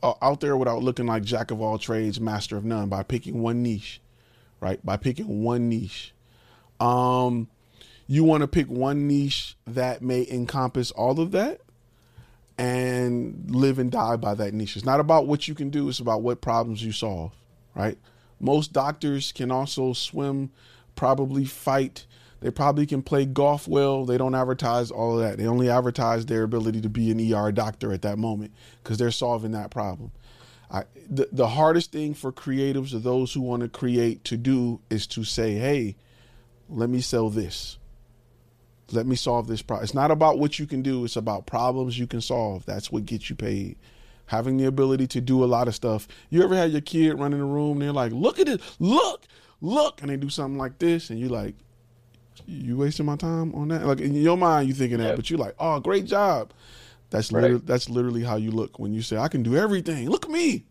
[0.01, 3.41] uh, out there without looking like jack of all trades, master of none by picking
[3.41, 4.01] one niche,
[4.59, 4.83] right?
[4.85, 6.13] By picking one niche.
[6.79, 7.49] Um,
[8.07, 11.59] you want to pick one niche that may encompass all of that
[12.59, 14.75] and live and die by that niche.
[14.75, 17.31] It's not about what you can do, it's about what problems you solve,
[17.73, 17.97] right?
[18.37, 20.51] Most doctors can also swim,
[20.97, 22.05] probably fight.
[22.41, 24.05] They probably can play golf well.
[24.05, 25.37] They don't advertise all of that.
[25.37, 28.51] They only advertise their ability to be an ER doctor at that moment
[28.83, 30.11] because they're solving that problem.
[30.69, 34.81] I, the, the hardest thing for creatives or those who want to create to do
[34.89, 35.95] is to say, hey,
[36.69, 37.77] let me sell this.
[38.91, 39.83] Let me solve this problem.
[39.83, 42.65] It's not about what you can do, it's about problems you can solve.
[42.65, 43.77] That's what gets you paid.
[44.27, 46.07] Having the ability to do a lot of stuff.
[46.29, 48.61] You ever had your kid run in the room and they're like, look at it,
[48.79, 49.25] look,
[49.61, 51.55] look, and they do something like this, and you're like,
[52.47, 53.85] you wasting my time on that?
[53.85, 55.15] Like in your mind, you thinking that, Yeah.
[55.15, 56.51] but you're like, oh, great job.
[57.09, 57.41] That's Right.
[57.41, 60.09] literally, that's literally how you look when you say, I can do everything.
[60.09, 60.65] Look at me.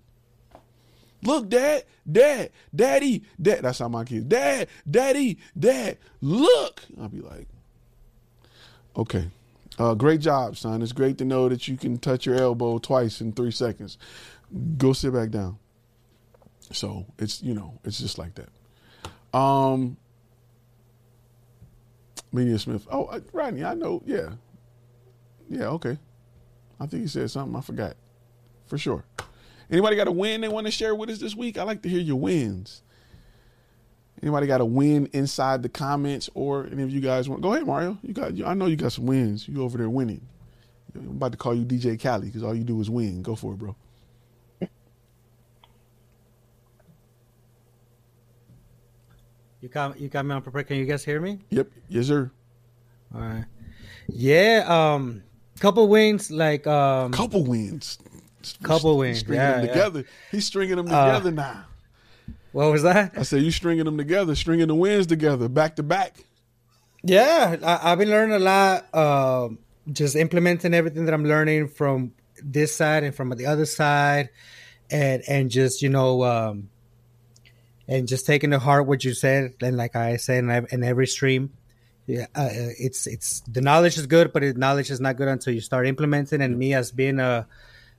[1.25, 3.63] Look, dad, dad, daddy, dad.
[3.63, 6.83] That's how my kids, dad, daddy, dad, look.
[7.01, 7.49] I'll be like,
[8.99, 9.29] okay.
[9.79, 10.83] Uh, great job, son.
[10.83, 13.97] It's great to know that you can touch your elbow twice in three seconds.
[14.77, 15.59] Go sit back down.
[16.73, 19.39] So it's you know it's just like that.
[19.39, 19.97] Um,
[22.33, 22.87] Media Smith.
[22.91, 24.03] Oh, uh, Rodney, I know.
[24.05, 24.31] Yeah,
[25.49, 25.69] yeah.
[25.69, 25.99] Okay.
[26.81, 27.57] I think he said something.
[27.57, 27.97] I forgot.
[28.67, 29.05] For sure.
[29.71, 31.59] Anybody got a win they want to share with us this week?
[31.59, 32.83] I like to hear your wins.
[34.23, 37.41] Anybody got a win inside the comments, or any of you guys want?
[37.41, 37.99] Go ahead, Mario.
[38.03, 38.33] You got.
[38.45, 39.47] I know you got some wins.
[39.47, 40.27] You over there winning.
[40.95, 43.23] I'm about to call you DJ Khaled because all you do is win.
[43.23, 43.77] Go for it, bro.
[49.61, 50.67] You got you got me on prepared.
[50.69, 51.41] Can you guys hear me?
[51.51, 51.69] Yep.
[51.89, 52.31] Yes, sir.
[53.15, 53.45] All right.
[54.09, 54.65] Yeah.
[54.69, 55.23] Um.
[55.61, 56.31] Couple wins.
[56.31, 57.11] Like um.
[57.13, 57.99] Couple wins.
[58.63, 59.19] Couple wins.
[59.21, 59.73] Stringing Yeah, them yeah.
[59.73, 60.05] together.
[60.31, 61.65] He's stringing them Uh, together now.
[62.53, 63.13] What was that?
[63.17, 66.25] I said you stringing them together, stringing the wins together, back to back.
[67.03, 68.95] Yeah, I, I've been learning a lot.
[68.95, 69.59] Um,
[69.91, 74.31] just implementing everything that I'm learning from this side and from the other side,
[74.91, 76.71] and and just you know, um,
[77.87, 79.55] and just taking to heart what you said.
[79.61, 81.53] And like I said in, in every stream,
[82.07, 85.53] yeah, uh, it's it's the knowledge is good, but the knowledge is not good until
[85.53, 86.41] you start implementing.
[86.41, 87.47] And me as being a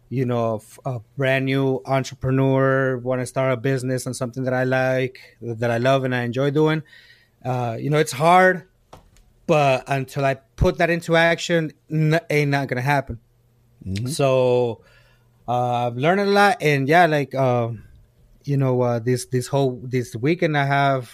[0.09, 4.63] you know, a brand new entrepreneur, want to start a business on something that I
[4.63, 6.83] like, that I love, and I enjoy doing.
[7.45, 8.67] Uh, you know, it's hard,
[9.45, 13.19] but until I put that into action, n- ain't not gonna happen.
[14.07, 14.81] So
[15.47, 17.69] uh, I've learned a lot, and yeah, like uh,
[18.43, 21.11] you know, uh, this this whole this weekend I have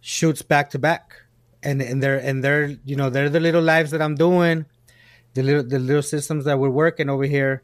[0.00, 1.14] shoots back to back,
[1.62, 4.66] and and they're and they're you know they're the little lives that I'm doing
[5.34, 7.62] the little the little systems that we're working over here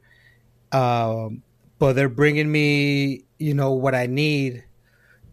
[0.72, 1.42] um
[1.78, 4.64] but they're bringing me you know what i need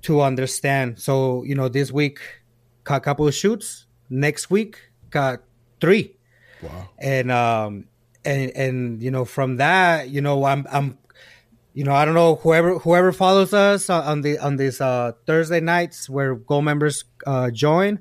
[0.03, 0.99] to understand.
[0.99, 2.19] So you know this week
[2.83, 3.87] got a couple of shoots.
[4.09, 4.77] Next week
[5.09, 5.39] got
[5.81, 6.15] three.
[6.61, 6.89] Wow.
[6.97, 7.85] and um
[8.23, 10.97] and and you know from that you know i'm i'm
[11.73, 15.59] you know i don't know whoever whoever follows us on the on these uh thursday
[15.59, 17.99] nights where gold members uh join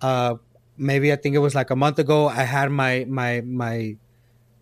[0.00, 0.34] uh
[0.78, 3.96] maybe i think it was like a month ago i had my my my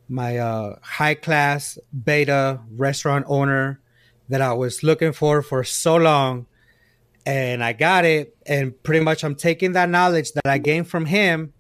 [0.09, 3.81] my uh high class beta restaurant owner
[4.29, 6.47] that i was looking for for so long
[7.27, 11.07] and i got it and pretty much i'm taking that knowledge that i gained from
[11.07, 11.53] him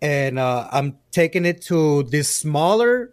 [0.00, 3.12] and uh, I'm taking it to these smaller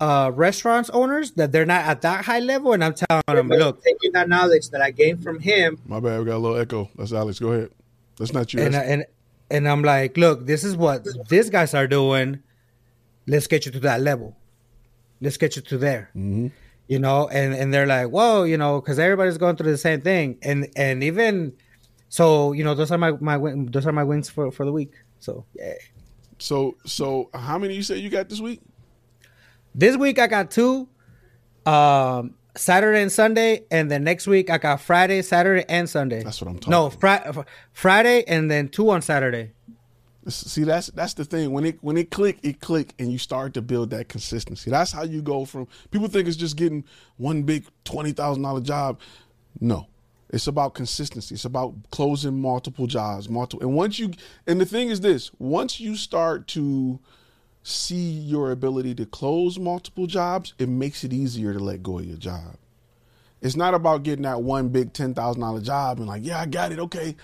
[0.00, 3.82] uh, restaurants owners that they're not at that high level, and I'm telling them, look,
[3.82, 6.20] taking that knowledge that I gained from him, My bad.
[6.20, 6.90] We got a little echo.
[6.96, 7.38] That's Alex.
[7.38, 7.70] Go ahead.
[8.18, 8.60] That's not you.
[8.60, 9.06] and and
[9.50, 12.42] and I'm like, look, this is what these guys are doing.
[13.26, 14.36] Let's get you to that level.
[15.20, 16.10] Let's get you to there.
[16.86, 20.00] You know, and and they're like, whoa, you know, because everybody's going through the same
[20.02, 21.54] thing, and and even
[22.08, 24.72] so, you know, those are my my win- those are my wins for for the
[24.72, 24.92] week.
[25.18, 25.72] So yeah.
[26.38, 28.60] so, so how many you say you got this week?
[29.74, 30.88] This week I got two,
[31.66, 36.22] um, Saturday and Sunday, and then next week I got Friday, Saturday, and Sunday.
[36.22, 39.52] That's what I'm talking No, fri- Friday and then two on Saturday.
[40.28, 41.52] See, that's that's the thing.
[41.52, 44.70] When it when it click, it click, and you start to build that consistency.
[44.70, 45.68] That's how you go from.
[45.90, 46.84] People think it's just getting
[47.18, 49.00] one big twenty thousand dollar job.
[49.60, 49.86] No,
[50.30, 51.34] it's about consistency.
[51.34, 53.66] It's about closing multiple jobs, multiple.
[53.68, 54.12] And once you,
[54.46, 56.98] and the thing is this: once you start to
[57.64, 62.04] see your ability to close multiple jobs, it makes it easier to let go of
[62.04, 62.56] your job.
[63.40, 66.46] It's not about getting that one big ten thousand dollar job and like, yeah, I
[66.46, 66.78] got it.
[66.78, 67.16] Okay,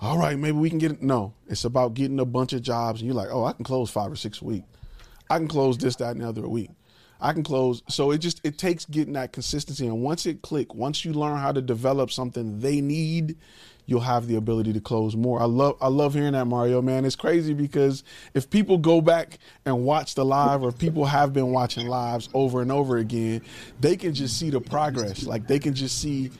[0.00, 1.02] all right, maybe we can get it.
[1.02, 3.90] No, it's about getting a bunch of jobs and you're like, oh, I can close
[3.90, 4.64] five or six a week.
[5.28, 6.70] I can close this, that, and the other a week.
[7.20, 7.82] I can close.
[7.88, 11.38] So it just it takes getting that consistency, and once it click, once you learn
[11.38, 13.36] how to develop something they need,
[13.88, 15.40] you'll have the ability to close more.
[15.40, 17.06] I love I love hearing that Mario man.
[17.06, 21.32] It's crazy because if people go back and watch the live, or if people have
[21.32, 23.40] been watching lives over and over again,
[23.80, 25.24] they can just see the progress.
[25.24, 26.30] Like they can just see,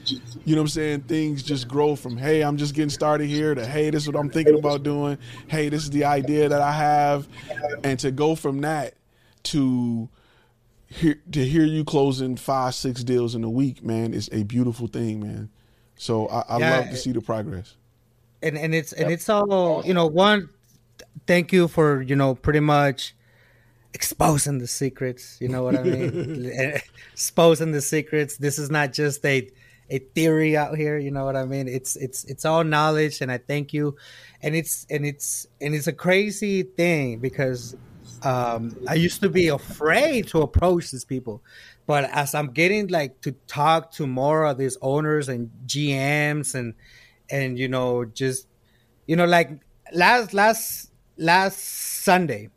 [0.44, 3.54] you know what I'm saying, things just grow from hey, I'm just getting started here
[3.54, 5.16] to hey, this is what I'm thinking about doing.
[5.46, 7.26] Hey, this is the idea that I have,
[7.82, 8.92] and to go from that
[9.44, 10.10] to
[10.86, 14.86] hear, to hear you closing five, six deals in a week, man, is a beautiful
[14.86, 15.48] thing, man.
[15.98, 17.74] So I, I Yeah, love to see the progress.
[18.42, 20.48] and and it's and it's all you know one
[21.26, 23.14] thank you for you know pretty much
[23.94, 26.12] exposing the secrets you know what i mean?
[26.54, 26.78] Eh,
[27.12, 28.36] exposing the secrets.
[28.36, 29.50] This is not just a
[29.90, 31.66] a theory out here you know what i mean?
[31.66, 33.96] It's it's it's all knowledge and i thank you.
[34.42, 37.74] And it's and it's and it's a crazy thing because
[38.24, 41.42] um i used to be afraid to approach these people
[41.86, 46.74] but as i'm getting like to talk to more of these owners and gms and
[47.30, 48.46] and you know just
[49.06, 49.50] you know like
[49.92, 52.48] last last last sunday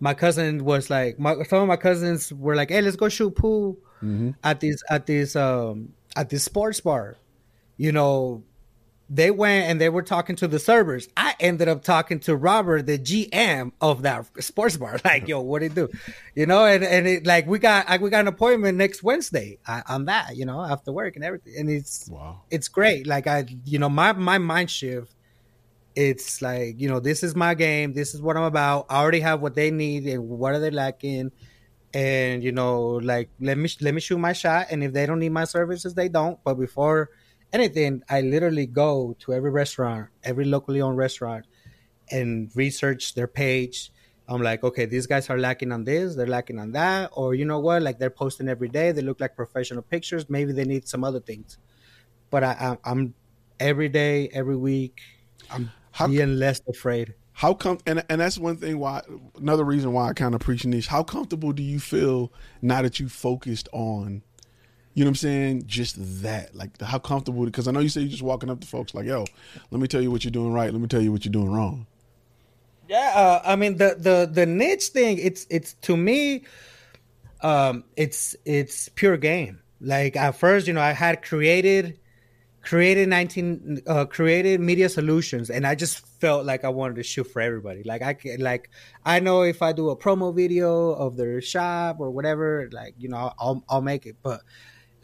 [0.00, 3.34] my cousin was like, my, some of my cousins were like, "Hey, let's go shoot
[3.34, 3.78] pool
[4.42, 7.16] at this at this um at this sports bar."
[7.78, 8.42] You know,
[9.10, 11.08] they went and they were talking to the servers.
[11.16, 14.98] I ended up talking to Robert, the GM of that sports bar.
[15.04, 15.88] Like, yo, what do you do?
[16.34, 19.58] You know, and and it, like we got I, we got an appointment next Wednesday
[19.88, 20.36] on that.
[20.36, 22.42] You know, after work and everything, and it's Wow.
[22.50, 23.06] it's great.
[23.06, 25.14] Like I, you know, my my mind shift.
[25.94, 27.92] It's like you know, this is my game.
[27.92, 28.86] This is what I'm about.
[28.88, 31.30] I already have what they need and what are they lacking.
[31.92, 34.68] And you know, like let me let me shoot my shot.
[34.70, 36.38] And if they don't need my services, they don't.
[36.42, 37.10] But before
[37.54, 41.46] anything, I literally go to every restaurant, every locally owned restaurant,
[42.10, 43.90] and research their page.
[44.28, 47.44] I'm like, okay, these guys are lacking on this, they're lacking on that, or you
[47.44, 47.82] know what?
[47.82, 48.90] Like they're posting every day.
[48.92, 50.28] They look like professional pictures.
[50.28, 51.58] Maybe they need some other things.
[52.30, 52.52] But I,
[52.84, 53.14] I I'm
[53.60, 55.00] every day, every week,
[55.50, 57.14] I'm How- being less afraid.
[57.36, 57.78] How come?
[57.84, 59.02] And and that's one thing why.
[59.36, 60.86] Another reason why I kind of preach niche.
[60.86, 62.32] How comfortable do you feel
[62.62, 64.22] now that you focused on?
[64.94, 65.64] You know what I'm saying?
[65.66, 67.44] Just that, like how comfortable?
[67.44, 69.24] Because I know you say you're just walking up to folks like, "Yo,
[69.70, 70.72] let me tell you what you're doing right.
[70.72, 71.86] Let me tell you what you're doing wrong."
[72.88, 75.18] Yeah, uh, I mean the the the niche thing.
[75.18, 76.44] It's it's to me,
[77.40, 79.60] um, it's it's pure game.
[79.80, 81.98] Like at first, you know, I had created
[82.64, 87.24] created 19 uh, created media solutions and i just felt like i wanted to shoot
[87.24, 88.70] for everybody like i can like
[89.04, 93.06] i know if i do a promo video of their shop or whatever like you
[93.08, 94.40] know i'll i'll make it but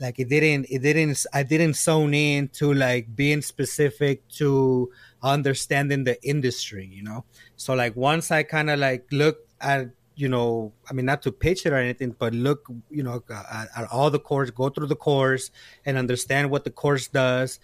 [0.00, 4.90] like it didn't it didn't i didn't zone in to like being specific to
[5.22, 7.24] understanding the industry you know?
[7.56, 11.32] So like once i kind of like looked at you know i mean not to
[11.32, 14.86] pitch it or anything but look you know at, at all the course go through
[14.86, 15.50] the course
[15.84, 17.60] and understand what the course does.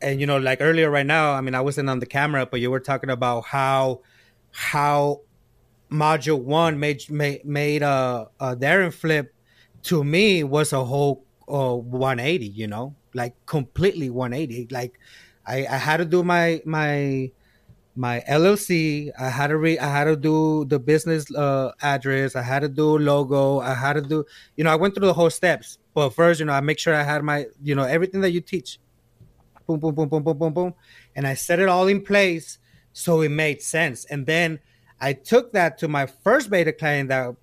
[0.00, 2.60] And you know like earlier right now i mean i wasn't on the camera but
[2.60, 4.02] you were talking about how
[4.52, 5.22] how
[5.90, 9.34] module one made made, made uh, uh darren flip
[9.82, 14.98] to me was a whole uh 180 you know like completely 180 like
[15.46, 17.30] i i had to do my my
[17.96, 19.10] my LLC.
[19.18, 19.78] I had to read.
[19.78, 22.36] I had to do the business uh, address.
[22.36, 23.60] I had to do logo.
[23.60, 24.24] I had to do.
[24.56, 25.78] You know, I went through the whole steps.
[25.94, 27.46] But first, you know, I make sure I had my.
[27.62, 28.78] You know, everything that you teach.
[29.66, 30.74] Boom, boom, boom, boom, boom, boom, boom,
[31.16, 32.58] and I set it all in place
[32.92, 34.04] so it made sense.
[34.04, 34.60] And then
[35.00, 37.08] I took that to my first beta client.
[37.08, 37.34] That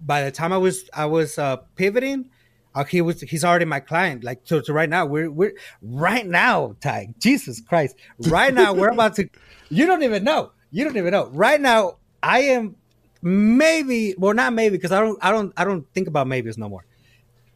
[0.00, 2.30] by the time I was I was uh, pivoting,
[2.74, 4.24] uh, he was he's already my client.
[4.24, 7.14] Like so, so right now we're we're right now, Ty.
[7.18, 7.96] Jesus Christ!
[8.28, 9.28] Right now we're about to.
[9.68, 10.52] You don't even know.
[10.70, 11.26] You don't even know.
[11.28, 12.76] Right now, I am
[13.22, 16.68] maybe well not maybe because I don't I don't I don't think about maybes no
[16.68, 16.84] more.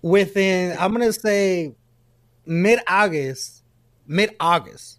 [0.03, 1.75] Within I'm gonna say
[2.47, 3.65] mid August,
[4.07, 4.99] mid August,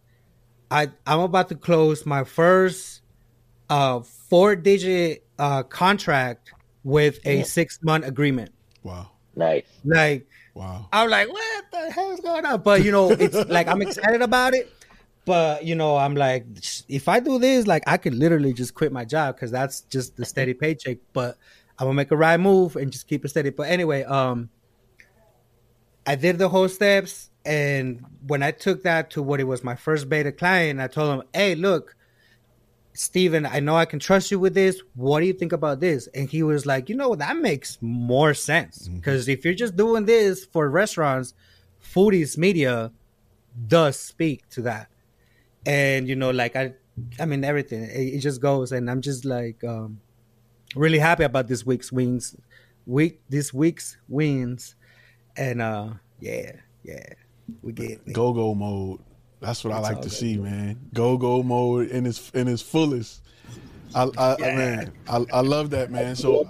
[0.70, 3.02] I I'm about to close my first
[3.70, 6.54] uh four digit uh contract
[6.84, 8.52] with a six month agreement.
[8.84, 9.66] Wow, Nice.
[9.86, 10.88] Like wow.
[10.92, 12.62] I'm like, what the hell's going on?
[12.62, 14.74] But you know, it's like I'm excited about it.
[15.26, 16.46] But you know, I'm like,
[16.88, 20.18] if I do this, like I could literally just quit my job because that's just
[20.18, 20.98] the steady paycheck.
[21.14, 21.38] But
[21.78, 23.52] I'm gonna make a right move and just keep it steady.
[23.52, 24.50] But anyway, um,
[26.08, 29.76] I did the whole steps, and when I took that to what it was my
[29.76, 31.97] first beta client, I told him, hey, look,
[32.98, 34.82] Steven, I know I can trust you with this.
[34.96, 36.08] What do you think about this?
[36.16, 38.88] And he was like, you know, that makes more sense.
[38.88, 41.36] Because if you're just doing this for restaurants,
[41.80, 42.92] foodies media
[43.68, 44.90] does speak to that.
[45.64, 46.74] And, you know, like I
[47.20, 47.84] I mean everything.
[47.84, 50.02] It, it just goes and I'm just like um
[50.76, 52.36] really happy about this week's wins.
[52.88, 54.76] Week this week's wins.
[55.36, 55.90] And uh
[56.20, 57.14] yeah, yeah.
[57.62, 58.14] We get it.
[58.14, 59.02] Go go mode.
[59.40, 60.80] That's what I like to good, see, man.
[60.94, 63.22] Go go mode in its in its fullest.
[63.96, 66.16] I, I man, I, I love that, man.
[66.16, 66.48] So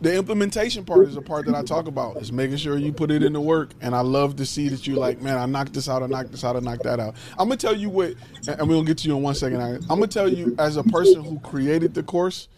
[0.00, 2.18] the implementation part is the part that I talk about.
[2.18, 4.94] Is making sure you put it into work, and I love to see that you
[4.94, 5.36] like, man.
[5.36, 7.16] I knocked this out, I knocked this out, I knocked that out.
[7.32, 8.14] I'm gonna tell you what,
[8.46, 9.60] and we'll get to you in one second.
[9.60, 12.48] I'm gonna tell you as a person who created the course,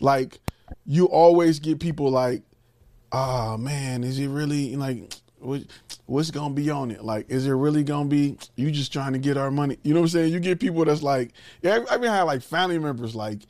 [0.00, 0.40] like
[0.84, 2.42] you always get people like,
[3.12, 5.62] ah man, is it really like what,
[6.06, 7.04] what's gonna be on it?
[7.04, 9.78] Like, is it really gonna be you just trying to get our money?
[9.82, 10.32] You know what I'm saying?
[10.32, 11.32] You get people that's like,
[11.62, 13.40] yeah, I even had like family members like,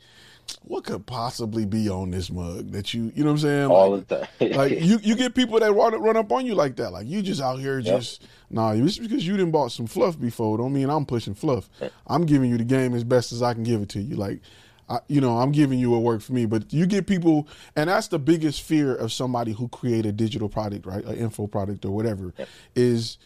[0.63, 3.65] what could possibly be on this mug that you, you know what I'm saying?
[3.67, 4.51] All like, the time.
[4.51, 6.91] like you, you get people that run, run up on you like that.
[6.91, 7.95] Like you just out here Yep.
[7.97, 8.75] just nah.
[8.75, 11.69] Just because you didn't bought some fluff before, don't mean I'm pushing fluff.
[12.07, 14.15] I'm giving you the game as best as I can give it to you.
[14.15, 14.41] Like,
[14.89, 16.45] I, you know, I'm giving you what worked for me.
[16.45, 20.49] But you get people, and that's the biggest fear of somebody who create a digital
[20.49, 22.33] product, right, an info product or whatever,
[22.75, 23.17] is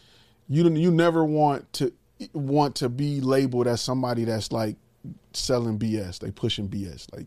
[0.48, 1.92] you don't- you never want to
[2.32, 4.76] want to be labeled as somebody that's like
[5.32, 7.06] selling BS, they pushing BS.
[7.12, 7.26] Like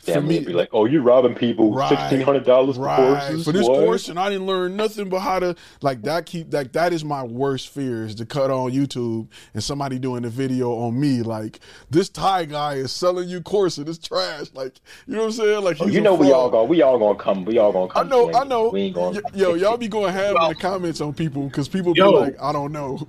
[0.00, 3.66] Family me, be like, "Oh, you're robbing people sixteen hundred dollars for courses for this
[3.66, 6.24] What?" course, and I didn't learn nothing but how to like that.
[6.24, 10.24] Keep like that is my worst fear is to cut on YouTube and somebody doing
[10.24, 13.86] a video on me like this Ty guy is selling you courses.
[13.88, 14.46] it's trash.
[14.54, 15.64] Like you know what I'm saying?
[15.64, 18.06] Like Oh, you know, we all going, we all gonna come, we all gonna come.
[18.06, 18.32] I know.
[18.32, 18.68] I know.
[18.70, 19.14] We ain't going.
[19.16, 22.40] Y- Yo, y'all be going ham in the comments on people because people be like,
[22.40, 23.06] I don't know.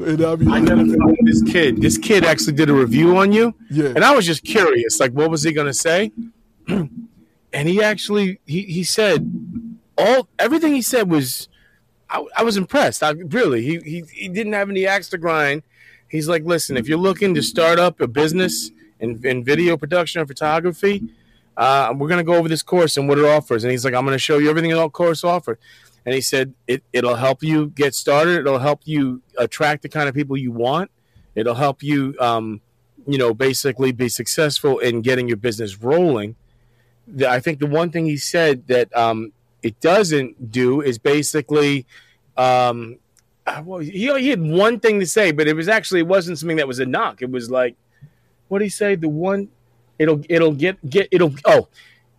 [0.00, 0.82] And I'll be I never
[1.22, 1.80] this kid.
[1.80, 3.92] This kid actually did a review on you, Yeah.
[3.94, 5.83] and I was just curious, like, what was he gonna say?
[6.68, 9.30] and he actually he he said
[9.96, 11.48] all everything he said was,
[12.10, 13.02] I, I was impressed.
[13.02, 15.62] I really he, he he didn't have any axe to grind.
[16.08, 18.70] He's like, listen, if you're looking to start up a business
[19.00, 21.02] in, in video production and photography,
[21.56, 23.64] uh, we're gonna go over this course and what it offers.
[23.64, 25.58] And he's like, I'm gonna show you everything that course offers.
[26.06, 28.40] And he said it, it'll help you get started.
[28.40, 30.90] It'll help you attract the kind of people you want.
[31.34, 32.60] It'll help you, um,
[33.06, 36.36] you know, basically be successful in getting your business rolling.
[37.06, 39.32] The, I think the one thing he said that um,
[39.62, 41.86] it doesn't do is basically,
[42.36, 42.98] um,
[43.46, 46.38] uh, well, he, he had one thing to say, but it was actually it wasn't
[46.38, 47.20] something that was a knock.
[47.20, 47.76] It was like,
[48.48, 48.94] what did he say?
[48.94, 49.48] The one,
[49.98, 51.68] it'll it'll get get it'll oh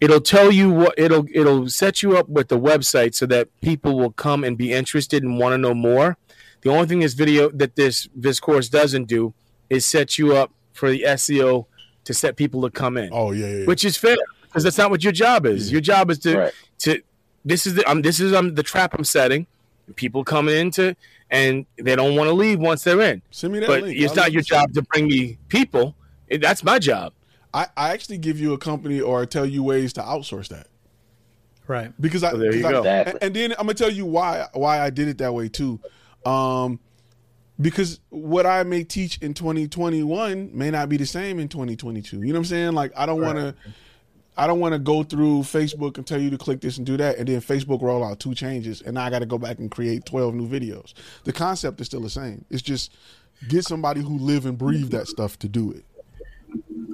[0.02, 3.98] it'll tell you what it'll it'll set you up with the website so that people
[3.98, 6.18] will come and be interested and want to know more
[6.62, 9.34] the only thing this video that this this course doesn't do
[9.70, 11.66] is set you up for the seo
[12.04, 13.66] to set people to come in oh yeah, yeah, yeah.
[13.66, 16.54] which is fair because that's not what your job is your job is to Right.
[16.80, 17.02] to
[17.44, 19.48] this is the um, this is um, the trap i'm setting
[19.96, 20.96] people coming into
[21.32, 23.98] and they don't want to leave once they're in Send me that but link.
[24.00, 25.96] it's I'll not your job to bring me people
[26.28, 27.14] It- that's my job
[27.54, 30.68] I, I actually give you a company or tell you ways to outsource that.
[31.68, 31.94] Right.
[32.02, 32.80] because I, Oh, there you 'cause I- go.
[32.80, 33.14] Exactly.
[33.14, 35.80] and, and then I'm gonna tell you why why I did it that way too,
[36.26, 36.80] um,
[37.60, 42.18] because what I may teach in 2021 may not be the same in 2022.
[42.18, 42.74] You know what I'm saying?
[42.74, 43.56] Like I don't want to.
[44.38, 46.98] I don't want to go through Facebook and tell you to click this and do
[46.98, 49.60] that, and then Facebook roll out two changes, and now I got to go back
[49.60, 50.94] and create twelve new videos.
[51.24, 52.44] The concept is still the same.
[52.50, 52.92] It's just
[53.48, 55.86] get somebody who live and breathe that stuff to do it.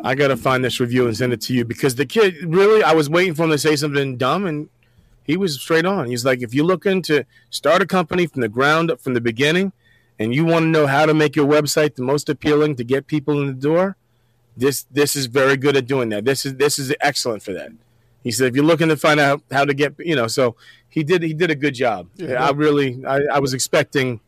[0.04, 2.94] I gotta find this review and send it to you because the kid really I
[2.94, 4.70] was waiting for him to say something dumb and
[5.24, 6.08] he was straight on.
[6.08, 9.22] He's like, if you're looking to start a company from the ground up from the
[9.22, 9.72] beginning
[10.22, 13.08] and you want to know how to make your website the most appealing to get
[13.08, 13.98] people in the door,
[14.56, 16.26] this this is very good at doing that.
[16.26, 17.72] This is this is excellent for that.
[18.24, 20.56] He said if you're looking to find out how to get you know, so
[20.90, 22.08] he did he did a good job.
[22.16, 22.46] Yeah.
[22.46, 24.20] I really I, I was expecting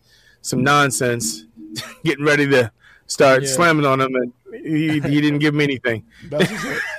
[0.42, 1.46] some nonsense,
[2.04, 2.72] getting ready to
[3.08, 3.50] start Yeah.
[3.50, 4.34] slamming on him and
[4.66, 6.04] he, he didn't give me anything.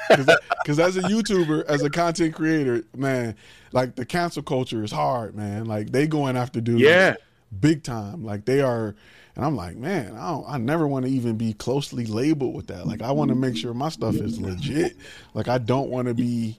[0.08, 3.36] Because as a YouTuber, as a content creator, man,
[3.72, 5.64] like the cancel culture is hard, man.
[5.66, 7.14] Like they going after dudes, Yeah.
[7.60, 8.24] Big time.
[8.24, 8.94] Like they are,
[9.36, 12.68] and I'm like, man, I don't, I never want to even be closely labeled with
[12.68, 12.86] that.
[12.86, 14.96] Like I want to make sure my stuff is legit.
[15.34, 16.58] Like I don't want to be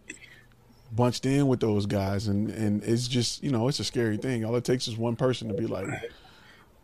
[0.91, 4.45] bunched in with those guys, and and it's just you know it's a scary thing.
[4.45, 5.87] All it takes is one person to be like.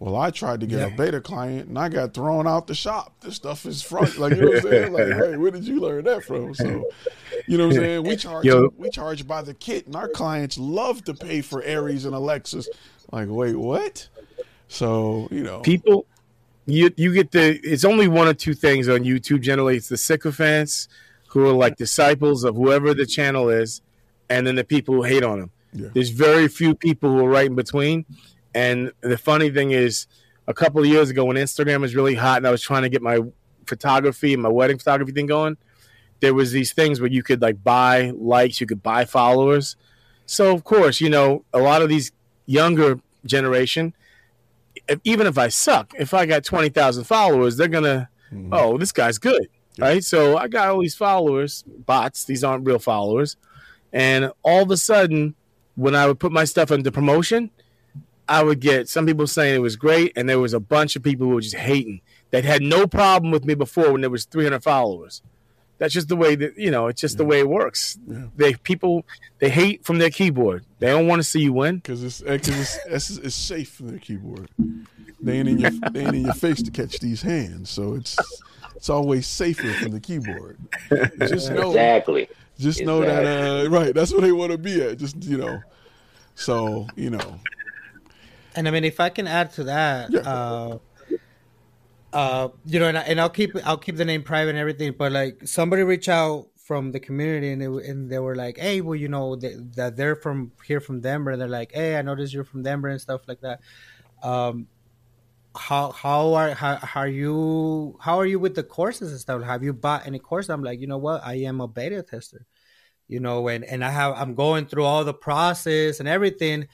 [0.01, 3.14] Well, I tried to get a beta client and I got thrown out the shop.
[3.22, 4.93] This stuff is front, like you know what I'm saying.
[4.93, 6.55] Like, hey, where did you learn that from?
[6.55, 6.89] So,
[7.45, 8.03] you know what I'm saying.
[8.03, 8.74] We charge, Yo.
[8.80, 12.68] we charge by the kit, and our clients love to pay for Aries and Alexis.
[13.12, 14.07] Like, wait, what?
[14.68, 16.05] So, you know, people
[16.66, 19.41] you you get the it's only one or two things on YouTube.
[19.41, 20.88] Generally it's the sycophants
[21.28, 23.82] who are like disciples of whoever the channel is
[24.30, 25.51] and then the people who hate on them.
[25.74, 25.88] Yeah.
[25.93, 28.05] there's very few people who are right in between.
[28.53, 30.07] And the funny thing is
[30.47, 32.89] a couple of years ago when Instagram was really hot and I was trying to
[32.89, 33.20] get my
[33.66, 35.57] photography and my wedding photography thing going
[36.22, 39.76] there was these things where you could like buy likes you could buy followers.
[40.26, 42.12] So of course you know a lot of these
[42.52, 43.93] younger generation
[44.88, 48.54] if, even if I suck, if I got 20,000 followers, they're going to, mm-hmm.
[48.54, 49.47] oh, this guy's good.
[49.80, 50.04] Right.
[50.04, 52.26] So I got all these followers, bots.
[52.26, 53.38] These aren't real followers.
[53.93, 55.34] And all of a sudden,
[55.76, 57.49] when I would put my stuff into promotion,
[58.28, 60.12] I would get some people saying it was great.
[60.16, 63.32] And there was a bunch of people who were just hating that had no problem
[63.32, 65.22] with me before when there was 300 followers.
[65.82, 67.98] That's just the way that, you know, it's just the way it works.
[68.36, 69.04] They people,
[69.40, 70.64] they hate from their keyboard.
[70.78, 71.78] They don't want to see you win.
[71.78, 74.52] because it's it's, it's it's safe from the keyboard.
[75.20, 78.16] They ain't in your they ain't in your face to catch these hands, so it's
[78.76, 80.60] it's always safer from the keyboard.
[81.18, 82.30] Just know, Exactly.
[82.60, 83.26] just know that
[83.66, 83.96] uh, right.
[83.96, 85.00] That's where they want to be at.
[85.00, 85.64] Just you know,
[86.36, 87.40] so you know,
[88.56, 90.20] And I mean, if I can add to that, Yeah.
[90.22, 90.78] uh,
[92.14, 94.93] uh, you know, and, I, and I'll keep I'll keep the name private and everything.
[94.97, 98.82] But like somebody reached out from the community and they and they were like, hey,
[98.82, 101.32] well, you know, they, that they're from here from Denver.
[101.32, 103.62] And they're like, hey, I noticed you're from Denver and stuff like that.
[104.24, 104.68] Um,
[105.55, 109.43] how how are how, how are you how are you with the courses and stuff?
[109.43, 110.49] Have you bought any course?
[110.49, 111.22] I'm like, you know what?
[111.26, 112.45] I am a beta tester,
[113.07, 116.68] you know, and and I have I'm going through all the process and everything,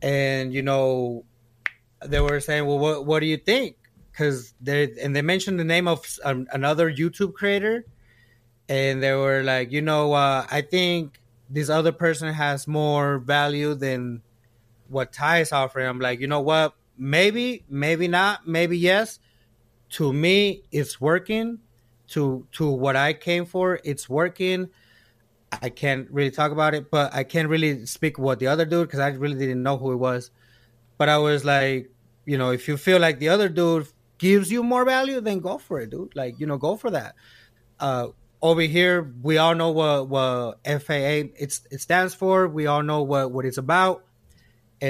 [0.00, 1.24] and you know,
[2.04, 3.76] they were saying, well, what what do you think?
[4.12, 7.84] Because they and they mentioned the name of um, another YouTube creator,
[8.68, 13.74] and they were like, you know, uh, I think this other person has more value
[13.74, 14.22] than
[14.88, 15.86] what Ty is offering.
[15.86, 16.74] I'm like, you know what?
[16.96, 19.18] Maybe, maybe not, maybe yes.
[19.90, 21.58] To me, it's working.
[22.08, 24.68] To to what I came for, it's working.
[25.50, 28.88] I can't really talk about it, but I can't really speak what the other dude
[28.88, 30.30] because I really didn't know who it was.
[30.98, 31.90] But I was like,
[32.24, 33.88] you know, if you feel like the other dude
[34.22, 36.14] gives you more value, then go for it, dude.
[36.14, 37.16] Like, you know, go for that.
[37.80, 38.08] Uh,
[38.40, 42.46] over here, we all know what what FFA it's it stands for.
[42.46, 44.04] We all know what what it's about.
[44.80, 44.84] Uh,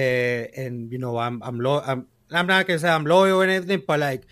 [0.62, 3.82] and you know, I'm I'm lo- I'm I'm not gonna say I'm loyal or anything,
[3.86, 4.24] but like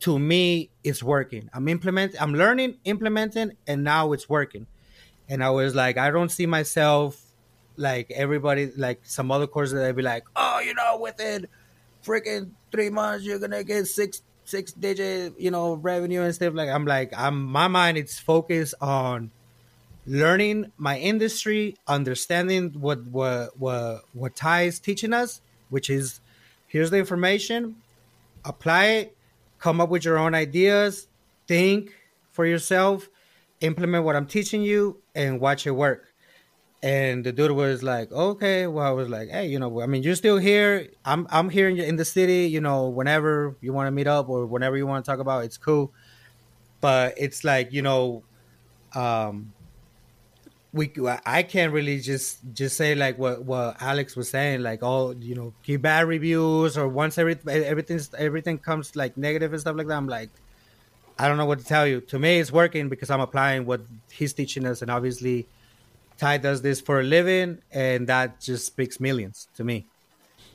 [0.00, 1.50] to me, it's working.
[1.52, 4.66] I'm implementing, I'm learning, implementing, and now it's working.
[5.28, 7.20] And I was like, I don't see myself
[7.76, 11.46] like everybody, like some other courses that be like, oh, you know, within
[12.02, 16.68] freaking three months, you're gonna get six six digit, you know, revenue and stuff like.
[16.68, 17.98] I'm like, I'm my mind.
[17.98, 19.30] It's focused on
[20.06, 26.20] learning my industry, understanding what what what what Ty is teaching us, which is
[26.66, 27.76] here's the information,
[28.44, 29.16] apply it,
[29.58, 31.08] come up with your own ideas,
[31.46, 31.94] think
[32.30, 33.08] for yourself,
[33.60, 36.12] implement what I'm teaching you, and watch it work.
[36.86, 38.68] And the dude was like, okay.
[38.68, 40.86] Well, I was like, hey, you know, I mean, you're still here.
[41.04, 42.46] I'm I'm here in, in the city.
[42.46, 45.42] You know, whenever you want to meet up or whenever you want to talk about,
[45.44, 45.92] it's cool.
[46.80, 48.22] But it's like, you know,
[48.94, 49.52] um,
[50.72, 50.92] we
[51.26, 55.34] I can't really just just say like what what Alex was saying, like oh, you
[55.34, 59.88] know, keep bad reviews or once every everything everything comes like negative and stuff like
[59.88, 59.96] that.
[59.96, 60.30] I'm like,
[61.18, 62.00] I don't know what to tell you.
[62.02, 63.80] To me, it's working because I'm applying what
[64.12, 65.48] he's teaching us, and obviously
[66.18, 69.86] Ty does this for a living, and that just speaks millions to me.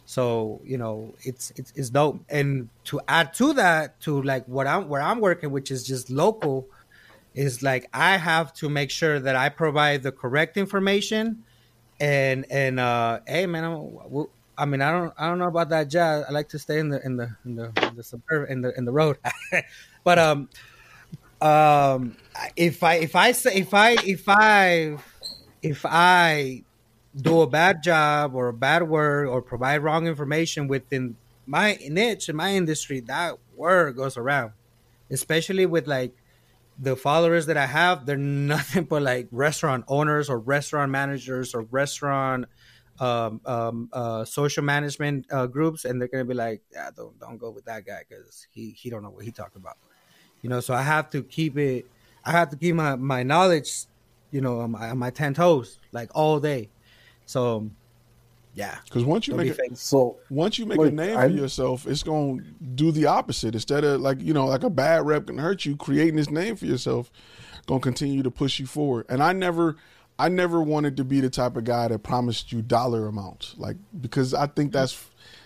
[0.06, 2.20] So you know, it's it's, it's dope.
[2.30, 6.10] And to add to that, to like what I'm where I'm working, which is just
[6.10, 6.68] local,
[7.34, 11.44] is like I have to make sure that I provide the correct information.
[12.00, 14.26] And and uh, hey man, I'm,
[14.58, 16.26] I mean I don't I don't know about that job.
[16.28, 18.78] I like to stay in the in the in the in the suburb in the
[18.78, 19.18] in the road.
[20.04, 20.50] but um
[21.42, 22.18] um
[22.56, 24.98] if I if I say if I if I
[25.62, 26.64] if I
[27.16, 32.30] do a bad job or a bad word or provide wrong information within my niche
[32.30, 34.52] and my industry, that word goes around.
[35.10, 36.14] Especially with like
[36.80, 38.18] the followers that I have, they're
[38.56, 42.46] nothing but like restaurant owners or restaurant managers or restaurant
[43.00, 47.38] um, um, uh, social management uh, groups, and they're gonna be like, yeah, don't don't
[47.38, 49.78] go with that guy because he he don't know what he talking about,
[50.42, 50.60] you know.
[50.60, 51.86] So I have to keep it.
[52.24, 53.86] I have to keep my my knowledge
[54.32, 56.70] you know, on my, on my ten toes like all day.
[57.26, 57.70] So,
[58.54, 58.78] yeah.
[58.86, 59.76] Because once you Don't make a.
[59.76, 62.42] So once you make Like, a name I'm- for yourself, it's gonna
[62.76, 63.54] do the opposite.
[63.54, 66.56] Instead of like you know, like a bad rep can hurt you, creating this name
[66.56, 67.12] for yourself
[67.68, 69.06] gonna continue to push you forward.
[69.10, 69.78] And I never,
[70.20, 73.78] I never wanted to be the type of guy that promised you dollar amounts, like
[74.02, 75.06] because I think that's,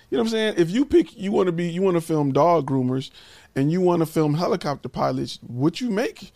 [0.10, 0.54] you know, what I'm saying.
[0.58, 3.12] If you pick, you want to be, you want to film dog groomers,
[3.56, 6.32] and you want to film helicopter pilots, what you make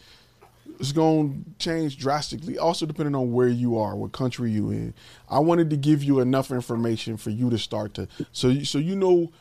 [0.79, 2.57] it's going to change drastically.
[2.57, 4.93] Also, depending on where you are, what country you in.
[5.29, 8.77] I wanted to give you enough information for you to start to, so you, so
[8.77, 9.31] you know,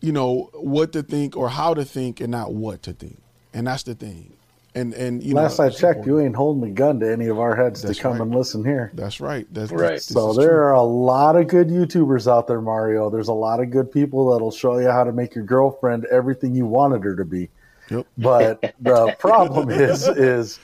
[0.00, 3.20] you know what to think or how to think, and not what to think.
[3.54, 4.32] And that's the thing.
[4.74, 6.06] And and you last know, I it's checked, important.
[6.06, 8.22] you ain't holding a gun to any of our heads That's to come right.
[8.22, 8.90] and listen here.
[8.94, 9.46] That's right.
[9.52, 9.92] That's Right.
[9.94, 10.56] this So there true.
[10.56, 13.10] are a lot of good YouTubers out there, Mario.
[13.10, 16.54] There's a lot of good people that'll show you how to make your girlfriend everything
[16.54, 17.50] you wanted her to be.
[17.92, 18.06] Yep.
[18.18, 20.58] But the problem is, is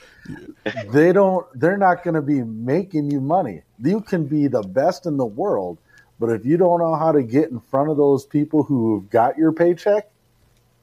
[0.91, 1.47] they don't.
[1.59, 3.63] They're not going to be making you money.
[3.79, 5.79] You can be the best in the world,
[6.19, 9.37] but if you don't know how to get in front of those people who've got
[9.37, 10.11] your paycheck,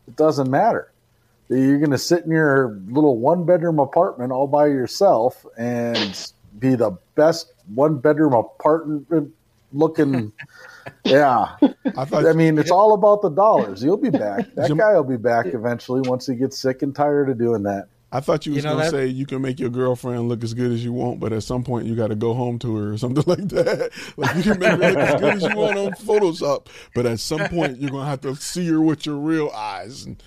[0.07, 0.91] it doesn't matter.
[1.49, 6.75] You're going to sit in your little one bedroom apartment all by yourself and be
[6.75, 9.33] the best one bedroom apartment
[9.73, 10.31] looking.
[11.03, 11.55] yeah.
[11.97, 13.83] I thought I mean, it's all about the dollars.
[13.83, 14.45] You'll be back.
[14.55, 17.63] That Jam- guy will be back eventually once he gets sick and tired of doing
[17.63, 17.88] that.
[18.11, 20.43] I thought you was You know gonna that- say you can make your girlfriend look
[20.43, 22.75] as good as you want, but at some point you got to go home to
[22.75, 23.91] her or something like that.
[24.15, 27.19] Like you can make her look as good as you want on Photoshop, but at
[27.19, 30.21] some point you're gonna have to see her with your real eyes, and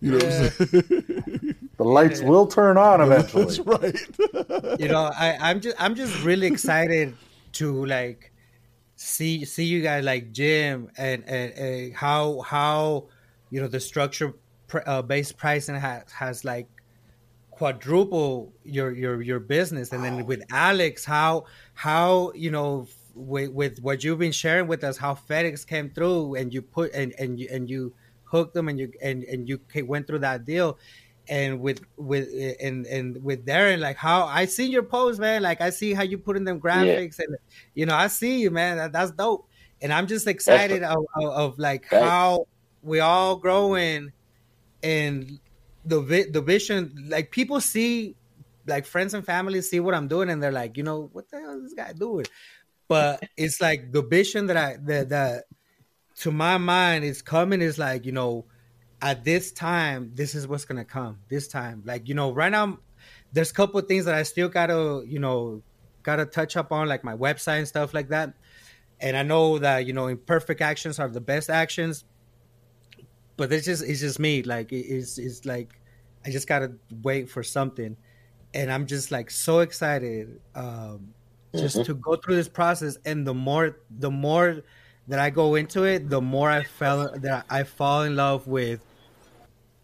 [0.00, 1.54] you know what I'm saying.
[1.78, 3.44] The lights will turn on eventually.
[3.44, 4.80] That's right.
[4.80, 7.14] you know I, i'm just i'm just really excited
[7.52, 8.29] to like
[9.02, 13.06] see see you guys like jim and and, and how how
[13.48, 14.34] you know the structure
[14.66, 16.68] pr- uh, based pricing has has like
[17.50, 19.92] quadruple your your your business.
[19.92, 24.84] And then with alex how how you know with with what you've been sharing with
[24.84, 27.94] us how fedex came through and you put and and you and you
[28.24, 30.78] hooked them and you and and you went through that deal
[31.30, 32.28] and with with
[32.60, 35.42] and and with Darren, like how I see your post, man.
[35.42, 37.26] Like I see how you put in them graphics, yeah.
[37.28, 37.36] and
[37.72, 38.78] you know I see you, man.
[38.78, 39.48] That, that's dope,
[39.80, 42.48] and I'm just excited of, of, of, like how
[42.82, 44.10] we all growing,
[44.82, 45.38] and
[45.84, 46.00] the
[46.30, 47.06] the vision.
[47.08, 48.16] Like people see,
[48.66, 51.38] like friends and family see what I'm doing, and they're like, you know, what the
[51.38, 52.26] hell is this guy doing?
[52.88, 55.44] But it's like the vision that I that that
[56.16, 58.46] to my mind is coming is like you know
[59.02, 61.18] at this time, this is what's gonna come.
[61.28, 62.78] This time, like you know, right now,
[63.32, 65.62] there's a couple things that I still gotta, you know,
[66.02, 68.34] gotta touch up on, like my website and stuff like that.
[69.00, 72.04] And I know that you know, imperfect actions are the best actions,
[73.36, 74.42] but it's just it's just me.
[74.42, 75.80] Like it's it's like
[76.26, 76.72] I just gotta
[77.02, 77.96] wait for something,
[78.52, 81.14] and I'm just like so excited, um,
[81.54, 81.84] just mm-hmm.
[81.84, 82.98] to go through this process.
[83.06, 84.62] And the more the more
[85.08, 88.80] that I go into it, the more I fell that I fall in love with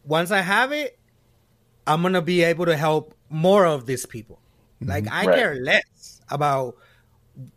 [0.07, 0.99] once I have it,
[1.87, 4.41] I'm gonna be able to help more of these people.
[4.81, 4.91] Mm-hmm.
[4.91, 5.37] Like I right.
[5.37, 6.77] care less about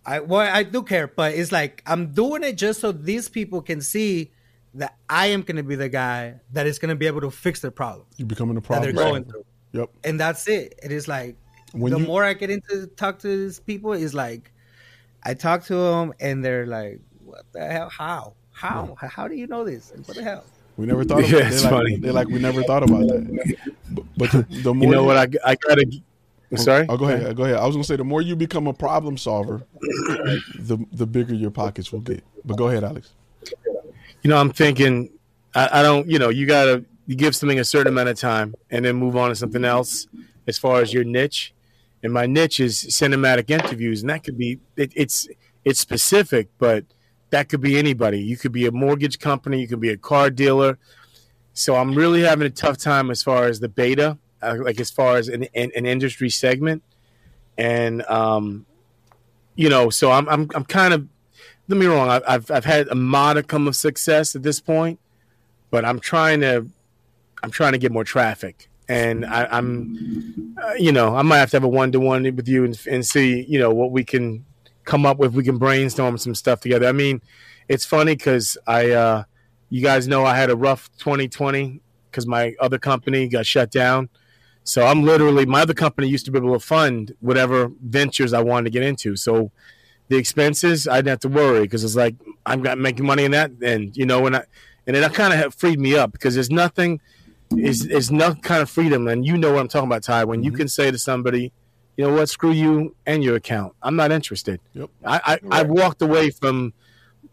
[0.06, 3.62] I well I do care, but it's like I'm doing it just so these people
[3.62, 4.32] can see
[4.76, 7.72] that I am gonna be the guy that is gonna be able to fix their
[7.72, 8.06] problem.
[8.18, 9.46] You're becoming a problem that they're going through.
[9.72, 9.90] Yep.
[10.04, 10.80] And that's it.
[10.82, 11.38] It is like
[11.72, 12.06] when the you...
[12.06, 14.52] more I get into talk to these people, is like
[15.24, 17.90] I talk to them and they're like, "What the hell?
[17.90, 18.34] How?
[18.52, 18.96] How?
[19.00, 19.92] How do you know this?
[20.06, 20.44] What the hell?"
[20.80, 21.52] We never thought about yeah, it.
[21.52, 23.58] They're like, they're like, we never thought about that.
[23.92, 25.82] But, but the, the, more you know, you, what I, I gotta.
[25.82, 26.04] I'm
[26.54, 26.86] oh, sorry.
[26.88, 27.36] Oh, go ahead.
[27.36, 27.58] Go ahead.
[27.58, 29.62] I was gonna say the more you become a problem solver,
[30.58, 32.24] the the bigger your pockets will get.
[32.46, 33.12] But go ahead, Alex.
[34.22, 35.10] You know, I'm thinking.
[35.54, 36.10] I, I don't.
[36.10, 39.18] You know, you gotta you give something a certain amount of time and then move
[39.18, 40.08] on to something else.
[40.48, 41.54] As far as your niche,
[42.04, 45.28] and my niche is cinematic interviews, and that could be it, it's
[45.66, 46.86] it's specific, but
[47.30, 48.20] that could be anybody.
[48.20, 50.78] You could be a mortgage company, you could be a car dealer.
[51.54, 54.90] So I'm really having a tough time as far as the beta, uh, like as
[54.90, 56.84] far as an, an, an industry segment,
[57.58, 58.66] and um,
[59.56, 61.08] you know, so I'm I'm I'm kind of.
[61.68, 62.10] Don't me wrong.
[62.10, 65.00] I've I've had a modicum of success at this point,
[65.70, 66.68] but I'm trying to
[67.44, 71.52] I'm trying to get more traffic, and I, am uh, you know, I might have
[71.52, 74.04] to have a one to one with you and, and see, you know, what we
[74.04, 74.46] can
[74.90, 75.34] come up with.
[75.34, 76.88] We can brainstorm some stuff together.
[76.88, 77.22] I mean,
[77.68, 79.24] it's funny because I, uh,
[79.70, 81.80] you guys know, I had a rough 2020
[82.10, 84.10] because my other company got shut down.
[84.64, 88.42] So I'm literally my other company used to be able to fund whatever ventures I
[88.42, 89.16] wanted to get into.
[89.16, 89.52] So
[90.10, 92.16] the expenses I didn't have to worry because it's like
[92.46, 94.44] I'm got making money in that, and you know, and I
[94.88, 97.00] and it kind of freed me up because there's nothing
[97.58, 100.26] is is no kind of freedom, and you know what I'm talking about, Ty.
[100.26, 100.58] When you mm-hmm.
[100.58, 101.52] can say to somebody,
[102.00, 102.30] you know what?
[102.30, 103.76] Screw you and your account.
[103.84, 104.62] I'm not interested.
[104.72, 104.90] Yep.
[105.04, 105.42] I, I, right.
[105.52, 106.72] I walked away from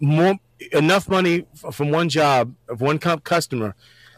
[0.01, 0.41] more
[0.73, 3.77] enough money from one job of one customer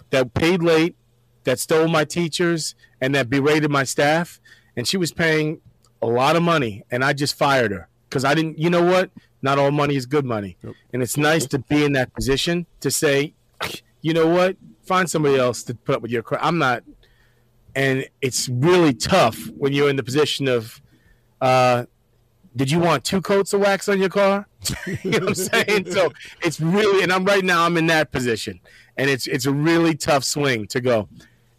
[0.09, 0.97] that paid late,
[1.45, 4.41] that stole my teachers, and that berated my staff.
[4.75, 5.61] And she was paying
[6.01, 8.59] a lot of money, and I just fired her because I didn't.
[8.59, 9.11] You know what?
[9.43, 10.73] Not all money is good money, yep.
[10.95, 13.35] and it's nice to be in that position to say,
[14.01, 14.57] you know what?
[14.87, 16.43] Find somebody else to put up with your crap.
[16.43, 16.85] I'm not
[17.79, 20.83] and it's really tough when you're in the position of
[21.41, 21.85] uh,
[22.57, 24.49] did you want two coats of wax on your car?
[25.05, 25.93] you know what I'm saying?
[25.93, 26.13] So
[26.43, 28.59] it's really, and I'm right now, I'm in that position,
[28.97, 31.09] and it's it's a really tough swing to go.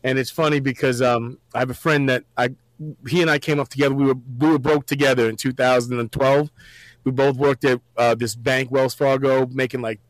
[0.04, 2.50] And it's funny because um, I have a friend that I,
[3.08, 3.96] he and I came up together.
[3.96, 6.52] We were we were broke together in 2012.
[7.06, 10.02] We both worked at uh, this bank, Wells Fargo, making like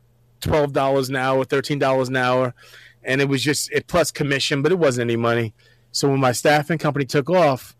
[0.42, 2.56] twelve dollars an hour, thirteen dollars an hour,
[3.04, 5.54] and it was just it plus commission, but it wasn't any money.
[5.92, 7.76] So when my staffing company took off,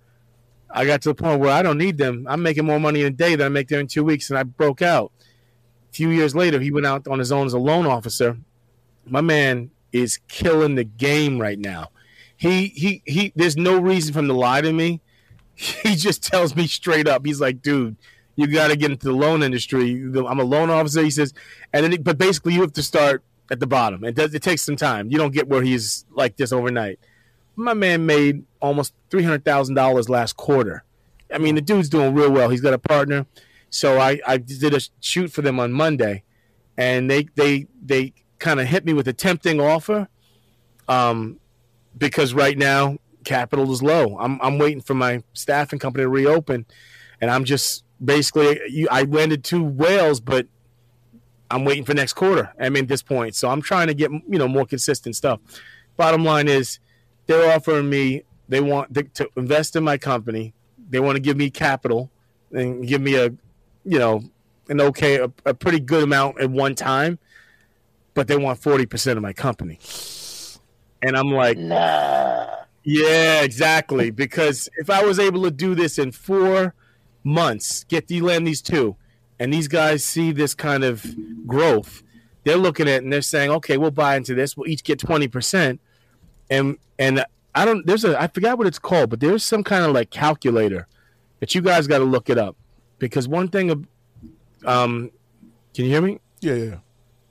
[0.72, 2.26] I got to the point where I don't need them.
[2.30, 4.38] I'm making more money in a day than I make there in two weeks, and
[4.38, 5.12] I broke out.
[5.90, 8.38] A few years later, he went out on his own as a loan officer.
[9.06, 11.90] My man is killing the game right now.
[12.38, 13.34] He he he.
[13.36, 15.02] There's no reason for him to lie to me.
[15.84, 17.26] He just tells me straight up.
[17.26, 17.98] He's like, dude,
[18.38, 19.92] you got to get into the loan industry.
[19.92, 21.04] I'm a loan officer.
[21.04, 21.34] He says,
[21.74, 24.06] and then, but basically, you have to start at the bottom.
[24.06, 24.34] It does.
[24.34, 25.12] It takes some time.
[25.12, 27.00] You don't get where he's like this overnight
[27.60, 30.84] my man made almost three hundred thousand dollars last quarter.
[31.32, 32.50] I mean, the dude's doing real well.
[32.50, 33.26] He's got a partner,
[33.70, 36.24] so I, I did a shoot for them on Monday,
[36.78, 40.08] and they they they kind of hit me with a tempting offer,
[40.88, 41.40] um,
[41.98, 44.18] because right now capital is low.
[44.20, 46.66] I'm I'm waiting for my staffing company to reopen,
[47.22, 50.48] and I'm just basically I landed two whales, but
[51.52, 52.54] I'm waiting for next quarter.
[52.60, 55.40] I mean, at this point, so I'm trying to get you know more consistent stuff.
[55.98, 56.80] Bottom line is,
[57.30, 60.54] they're offering me they want to invest in my company.
[60.90, 62.10] They want to give me capital
[62.52, 63.26] and give me a,
[63.86, 64.24] you know,
[64.70, 67.20] an okay, a, a pretty good amount at one time,
[68.16, 69.78] but they want forty percent of my company.
[71.04, 72.48] And I'm like, Nah.
[72.84, 74.10] yeah, exactly.
[74.10, 76.74] Because if I was able to do this in four
[77.24, 78.96] months, get the land these two,
[79.40, 81.06] and these guys see this kind of
[81.46, 82.02] growth,
[82.46, 84.58] they're looking at it and they're saying, okay, we'll buy into this.
[84.58, 85.80] We'll each get twenty percent,
[86.50, 87.24] and and
[87.56, 87.86] I don't.
[87.86, 90.88] There's a I forgot what it's called, but there's some kind of like calculator
[91.40, 92.56] that you guys got to look it up
[93.00, 93.70] because one thing.
[93.72, 93.86] of-
[94.66, 95.12] Um,
[95.74, 96.20] can you hear me?
[96.42, 96.76] Yeah, yeah.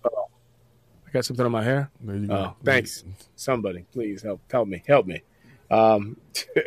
[0.05, 1.91] I got something on my hair.
[2.01, 2.35] There you go.
[2.35, 3.05] Oh, thanks.
[3.37, 4.83] Somebody, please help help me.
[4.87, 5.23] Help me.
[5.71, 6.17] Um,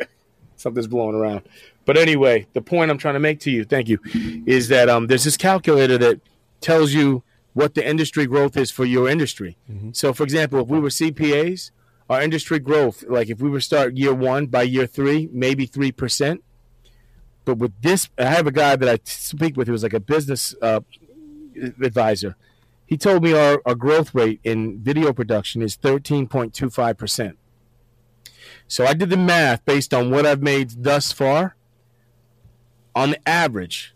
[0.56, 1.42] something's blowing around.
[1.84, 3.98] But anyway, the point I'm trying to make to you, thank you,
[4.46, 6.20] is that um, there's this calculator that
[6.60, 7.22] tells you
[7.54, 9.56] what the industry growth is for your industry.
[9.92, 11.70] So, for example, if we were CPAs,
[12.08, 15.92] our industry growth, like if we were start year one by year three, maybe three
[15.92, 16.42] percent.
[17.44, 20.00] But with this, I have a guy that I speak with who was like a
[20.00, 20.80] business uh,
[21.82, 22.36] advisor.
[22.86, 27.36] He told me our, our growth rate in video production is 13.25%.
[28.68, 31.56] So I did the math based on what I've made thus far.
[32.94, 33.94] On average,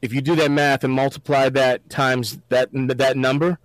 [0.00, 3.58] if you do that math and multiply that times that that number,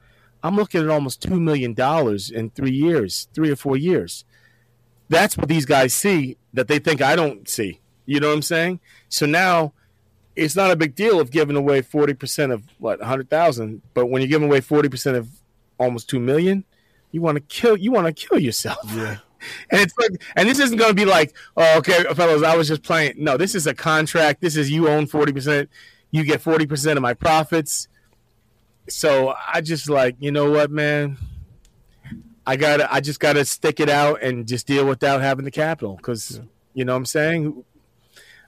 [0.45, 4.26] I'm looking at almost two million dollars in three years, three or four years.
[5.09, 7.81] That's what these guys see that they think I don't see.
[8.05, 8.80] You know what I'm saying?
[9.09, 9.73] So now
[10.35, 14.30] it's not a big deal of giving away 40% of what 100,000, but when you're
[14.30, 15.30] giving away 40% of
[15.80, 16.63] almost 2 million,
[17.09, 18.85] you want to kill you want to kill yourself.
[18.95, 19.17] Yeah.
[19.69, 22.67] And it's like and this isn't going to be like, "Oh, okay, fellas, I was
[22.67, 24.41] just playing." No, this is a contract.
[24.41, 25.67] This is you own 40%,
[26.09, 27.88] you get 40% of my profits.
[28.88, 31.18] So I just like, you know what, man?
[32.45, 35.45] I got to I just got to stick it out and just deal without having
[35.45, 36.40] the capital cuz
[36.74, 37.64] you know what I'm saying?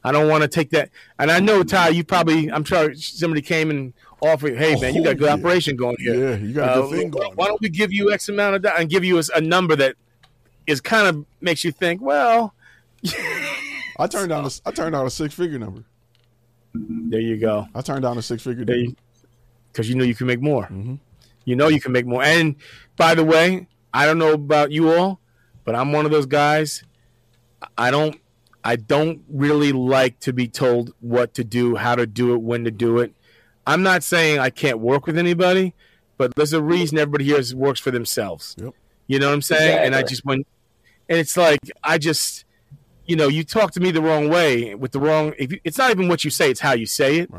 [0.04, 0.90] I don't want to take that.
[1.18, 5.04] And I know, Ty, you probably, I'm sure somebody came and offered, hey, man, you
[5.04, 5.40] got a good Oh, yeah.
[5.42, 6.30] operation going here.
[6.30, 7.32] Yeah, you got a good Uh, thing going.
[7.36, 9.76] Why don't we give you X amount of that and give you a, a number
[9.76, 9.96] that
[10.68, 12.54] is kind of makes you think, well,
[13.98, 15.84] I turned down a, I turned down a six figure number.
[16.74, 17.68] there you go.
[17.74, 18.94] I turned down a six figure number.
[19.68, 20.64] You, because you know you can make more.
[20.64, 20.96] Mm-hmm.
[21.46, 22.24] You know you can make more.
[22.24, 22.56] And
[22.98, 25.20] by the way, I don't know about you all,
[25.64, 26.84] but I'm one of those guys.
[27.78, 28.20] I don't.
[28.64, 32.66] I don't really like to be told what to do, how to do it, when
[32.66, 33.14] to do it.
[33.66, 35.74] I'm not saying I can't work with anybody,
[36.18, 38.56] but there's a reason everybody here is, works for themselves.
[38.58, 38.74] Yep.
[39.08, 39.86] You know what I'm saying?
[39.86, 40.46] And I just went,
[41.08, 42.44] and it's like I just,
[43.06, 45.34] you know, you talk to me the wrong way with the wrong.
[45.38, 47.32] If you, it's not even what you say; it's how you say it.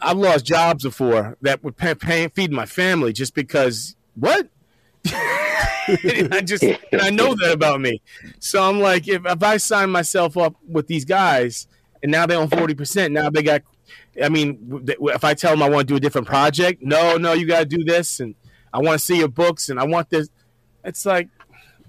[0.00, 4.48] I've lost jobs before that would pay, pay feed my family just because what?
[5.08, 8.00] I just and I know that about me.
[8.40, 11.68] So I'm like, if, if I sign myself up with these guys
[12.02, 13.62] and now they own forty percent, now they got.
[14.22, 17.34] I mean, if I tell them I want to do a different project, no, no,
[17.34, 18.34] you got to do this, and
[18.72, 20.28] I want to see your books, and I want this.
[20.84, 21.28] It's like,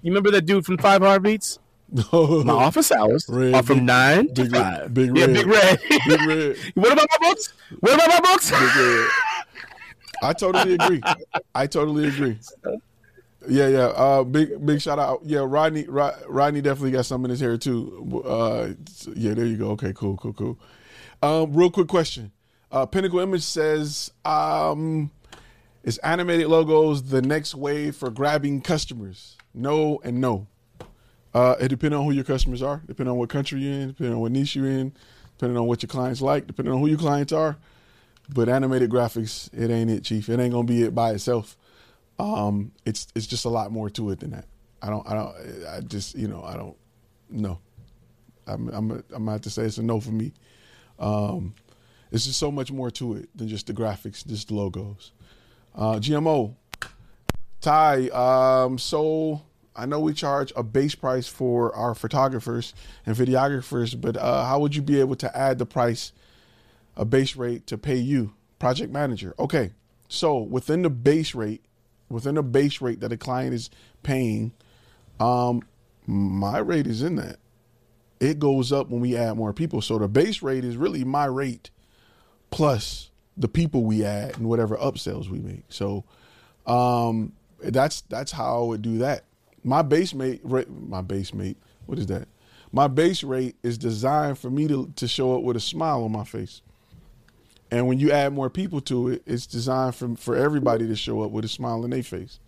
[0.02, 1.58] you remember that dude from Five Heartbeats?
[2.12, 4.92] My office hours Red, are from big- nine to big five.
[4.94, 5.34] big yeah, red.
[5.34, 5.78] big red.
[6.06, 6.56] Big red.
[6.74, 7.52] what about my books?
[7.80, 8.50] What about my books?
[8.50, 9.08] Big red.
[10.22, 11.00] I totally agree.
[11.54, 12.38] I totally agree.
[13.48, 13.78] Yeah, yeah.
[13.86, 15.20] Uh, big, big shout out.
[15.24, 15.84] Yeah, Rodney.
[15.86, 18.22] Rod, Rodney definitely got some in his hair too.
[18.26, 18.70] Uh,
[19.14, 19.70] yeah, there you go.
[19.70, 20.58] Okay, cool, cool, cool.
[21.22, 22.32] Um, real quick question.
[22.70, 25.10] Uh, Pinnacle Image says, um,
[25.84, 30.48] "Is animated logos the next way for grabbing customers?" No and no.
[31.34, 34.14] Uh, it depends on who your customers are, depending on what country you're in, depending
[34.14, 34.92] on what niche you're in,
[35.36, 37.56] depending on what your clients like, depending on who your clients are.
[38.30, 40.28] But animated graphics, it ain't it, Chief.
[40.28, 41.56] It ain't gonna be it by itself.
[42.18, 44.46] Um, it's it's just a lot more to it than that.
[44.82, 45.34] I don't I don't
[45.68, 46.76] I just you know I don't
[47.30, 47.58] no.
[48.46, 50.32] I'm I'm I'm gonna have to say it's a no for me.
[50.98, 51.54] Um,
[52.10, 55.12] it's just so much more to it than just the graphics, just the logos.
[55.74, 56.54] Uh, GMO,
[57.60, 58.08] Ty.
[58.08, 59.42] Um, so
[59.78, 62.74] I know we charge a base price for our photographers
[63.06, 66.12] and videographers, but uh, how would you be able to add the price,
[66.96, 69.36] a base rate to pay you, project manager?
[69.38, 69.70] Okay,
[70.08, 71.62] so within the base rate,
[72.08, 73.70] within the base rate that a client is
[74.02, 74.52] paying,
[75.20, 75.62] um,
[76.06, 77.36] my rate is in that.
[78.18, 79.80] It goes up when we add more people.
[79.80, 81.70] So the base rate is really my rate
[82.50, 85.62] plus the people we add and whatever upsells we make.
[85.68, 86.02] So
[86.66, 87.32] um,
[87.62, 89.24] that's that's how I would do that.
[89.64, 91.56] My base mate, rate, my base mate,
[91.86, 92.28] what is that?
[92.72, 96.12] My base rate is designed for me to to show up with a smile on
[96.12, 96.62] my face.
[97.70, 101.22] And when you add more people to it, it's designed for for everybody to show
[101.22, 102.40] up with a smile on their face.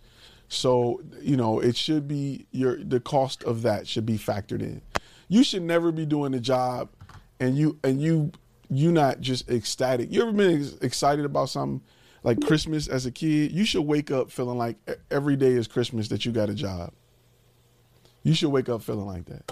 [0.47, 4.81] So you know it should be your the cost of that should be factored in.
[5.27, 6.89] You should never be doing a job,
[7.39, 8.31] and you and you
[8.69, 10.11] you not just ecstatic.
[10.11, 11.81] You ever been ex- excited about something
[12.23, 13.51] like Christmas as a kid?
[13.51, 14.77] You should wake up feeling like
[15.09, 16.91] every day is Christmas that you got a job.
[18.23, 19.51] You should wake up feeling like that.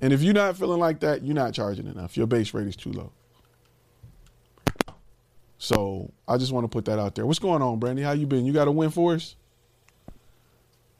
[0.00, 2.16] And if you're not feeling like that, you're not charging enough.
[2.16, 3.12] Your base rate is too low.
[5.58, 7.26] So I just want to put that out there.
[7.26, 8.02] What's going on, Brandy?
[8.02, 8.46] How you been?
[8.46, 9.34] You got a win for us?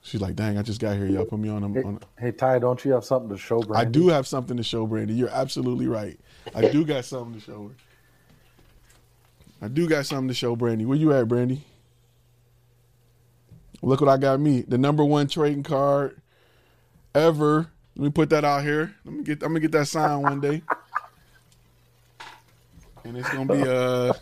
[0.03, 1.07] She's like, dang, I just got here.
[1.07, 1.75] Y'all put me on.
[1.75, 3.87] Hey, on hey, Ty, don't you have something to show, Brandy?
[3.87, 5.15] I do have something to show Brandy.
[5.15, 6.19] You're absolutely right.
[6.55, 7.75] I do got something to show her.
[9.61, 10.87] I do got something to show Brandy.
[10.87, 11.65] Where you at, Brandy?
[13.83, 14.63] Look what I got me.
[14.63, 16.21] The number one trading card
[17.19, 17.71] ever.
[17.97, 18.95] Let me put that out here.
[19.05, 20.63] Let me get I'm gonna get that signed one day.
[23.05, 24.13] And it's gonna be uh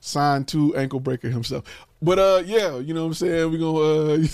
[0.00, 1.64] signed to ankle breaker himself.
[2.00, 3.50] But uh yeah, you know what I'm saying?
[3.50, 4.26] We're gonna uh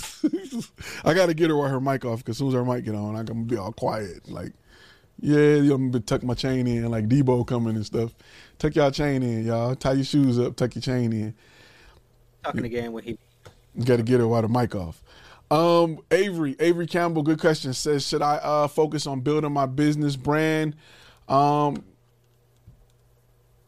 [1.04, 2.94] I gotta get her while her mic off because as soon as her mic get
[2.94, 4.28] on, I'm gonna be all quiet.
[4.28, 4.52] Like,
[5.20, 8.14] yeah, I'm gonna be tuck my chain in like Debo coming and stuff.
[8.58, 9.76] Tuck y'all chain in, y'all.
[9.76, 11.34] Tie your shoes up, tuck your chain in.
[12.42, 13.18] Talking again when he
[13.76, 15.02] You got to get her while the mic off.
[15.50, 17.72] Um, Avery, Avery Campbell, good question.
[17.72, 20.76] Says, should I uh focus on building my business brand?
[21.26, 21.84] Um,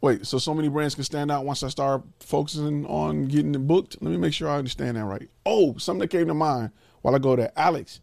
[0.00, 3.66] wait, so so many brands can stand out once I start focusing on getting it
[3.66, 3.96] booked.
[4.00, 5.28] Let me make sure I understand that right.
[5.46, 6.70] Oh, something that came to mind
[7.02, 8.00] while I go there, Alex.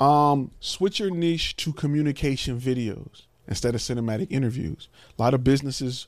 [0.00, 4.88] Um, switch your niche to communication videos instead of cinematic interviews.
[5.18, 6.06] A lot of businesses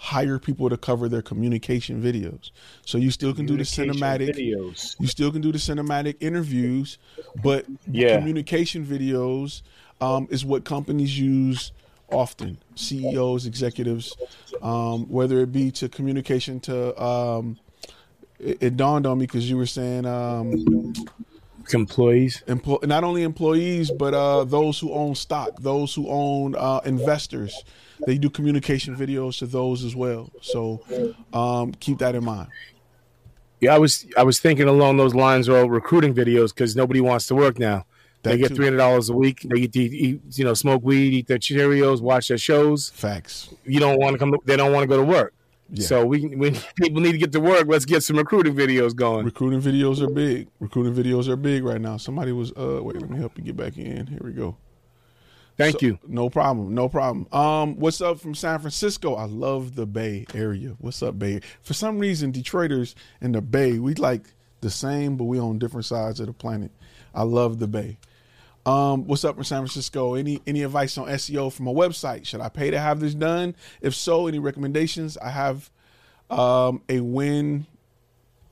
[0.00, 2.52] hire people to cover their communication videos.
[2.86, 4.94] So you still can do the cinematic videos.
[5.00, 6.98] You still can do the cinematic interviews,
[7.42, 8.16] but Yeah.
[8.16, 9.62] communication videos
[10.00, 11.72] um, is what companies use
[12.10, 12.58] often.
[12.76, 14.16] CEOs, executives,
[14.62, 17.02] um, whether it be to communication to.
[17.02, 17.58] Um,
[18.38, 20.94] it, it dawned on me because you were saying um,
[21.74, 22.42] Employees.
[22.46, 27.62] empl- not only employees but uh, those who own stock, those who own uh, investors.
[28.06, 30.30] They do communication videos to those as well.
[30.40, 30.82] So
[31.32, 32.48] um, keep that in mind.
[33.60, 37.26] Yeah, I was I was thinking along those lines or recruiting videos because nobody wants
[37.26, 37.86] to work now.
[38.22, 39.40] They get three hundred dollars a week.
[39.42, 42.90] They get to eat, you know, smoke weed, eat their Cheerios, watch their shows.
[42.90, 43.48] Facts.
[43.64, 44.36] You don't want to come.
[44.44, 45.34] They don't want to go to work.
[45.70, 45.86] Yeah.
[45.86, 49.24] So we when people need to get to work, let's get some recruiting videos going.
[49.24, 50.48] Recruiting videos are big.
[50.60, 51.96] Recruiting videos are big right now.
[51.96, 54.06] Somebody was uh wait, let me help you get back in.
[54.06, 54.56] Here we go.
[55.56, 55.98] Thank So- you.
[56.06, 56.74] No problem.
[56.74, 57.26] No problem.
[57.32, 59.14] Um, what's up from San Francisco?
[59.14, 60.76] I love the Bay Area.
[60.78, 61.40] What's up, Bay?
[61.62, 64.22] For some reason, Detroiters and the Bay, we like
[64.60, 66.70] the same, but we on different sides of the planet.
[67.14, 67.98] I love the Bay.
[68.68, 70.12] Um, what's up from San Francisco?
[70.12, 72.26] Any any advice on SEO from a website?
[72.26, 73.56] Should I pay to have this done?
[73.80, 75.16] If so, any recommendations?
[75.16, 75.70] I have
[76.28, 77.66] um, a win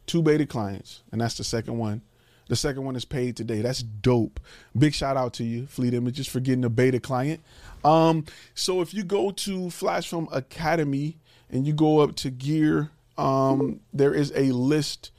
[0.06, 2.00] two beta clients, and that's the second one.
[2.48, 3.60] The second one is paid today.
[3.60, 4.40] That's dope.
[4.78, 7.42] Big shout out to you, Fleet Images, for getting a beta client.
[7.84, 8.24] Um,
[8.54, 11.18] so if you go to Flash Film Academy
[11.50, 15.10] and you go up to gear, um, there is a list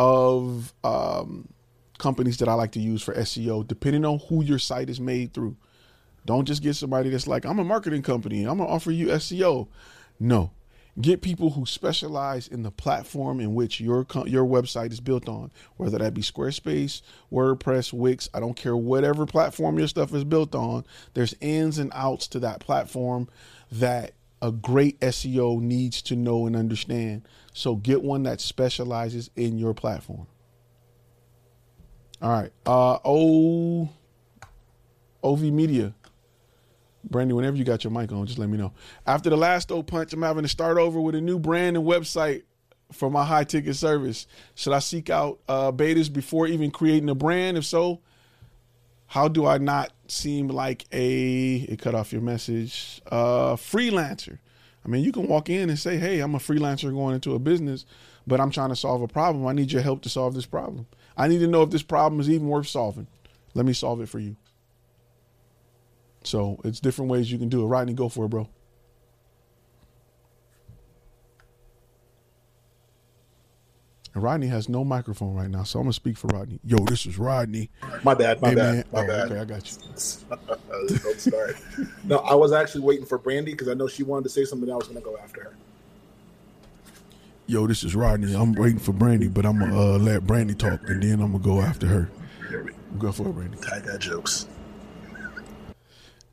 [0.00, 1.48] of um,
[1.98, 5.32] companies that I like to use for SEO, depending on who your site is made
[5.32, 5.56] through.
[6.24, 8.44] Don't just get somebody that's like, I'm a marketing company.
[8.44, 9.68] I'm gonna offer you SEO.
[10.18, 10.50] No,
[11.00, 15.52] get people who specialize in the platform in which your your website is built on,
[15.76, 17.02] whether that be Squarespace,
[17.32, 18.28] WordPress, Wix.
[18.34, 20.84] I don't care whatever platform your stuff is built on.
[21.14, 23.28] There's ins and outs to that platform
[23.70, 24.12] that
[24.42, 27.26] a great SEO needs to know and understand.
[27.52, 30.26] So get one that specializes in your platform.
[32.22, 32.52] All right.
[32.64, 33.88] Uh O
[35.22, 35.94] OV Media.
[37.08, 38.72] Brandy, whenever you got your mic on, just let me know.
[39.06, 41.86] After the last O punch, I'm having to start over with a new brand and
[41.86, 42.42] website
[42.92, 44.26] for my high ticket service.
[44.54, 47.56] Should I seek out uh, betas before even creating a brand?
[47.56, 48.00] If so,
[49.06, 54.38] how do I not seem like a it cut off your message uh, freelancer?
[54.84, 57.38] I mean, you can walk in and say, "Hey, I'm a freelancer going into a
[57.38, 57.86] business,
[58.26, 59.46] but I'm trying to solve a problem.
[59.46, 60.86] I need your help to solve this problem.
[61.16, 63.06] I need to know if this problem is even worth solving.
[63.54, 64.36] Let me solve it for you."
[66.24, 67.66] So it's different ways you can do it.
[67.66, 68.48] Rodney, go for it, bro.
[74.14, 76.58] And Rodney has no microphone right now, so I'm gonna speak for Rodney.
[76.64, 77.70] Yo, this is Rodney.
[78.02, 78.84] My bad, my Hey, bad, man.
[78.92, 79.30] my Oh, bad.
[79.30, 79.76] okay, I got you.
[81.02, 81.56] Don't start.
[82.04, 84.70] no, I was actually waiting for Brandy because I know she wanted to say something.
[84.70, 85.54] I was going to go after her.
[87.48, 88.34] Yo, this is Rodney.
[88.34, 91.44] I'm waiting for Brandy, but I'm gonna uh, let Brandy talk, and then I'm gonna
[91.44, 92.10] go after her.
[92.98, 93.58] Go for it, Brandy.
[93.72, 94.48] I got jokes.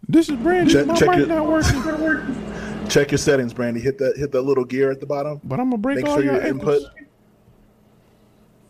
[0.07, 0.73] This is Brandy.
[0.73, 1.27] Check- My check mic it.
[1.27, 2.49] not working.
[2.89, 3.79] Check your settings, Brandy.
[3.79, 5.39] Hit that hit that little gear at the bottom.
[5.43, 6.81] But I'm gonna break Make all sure your your input.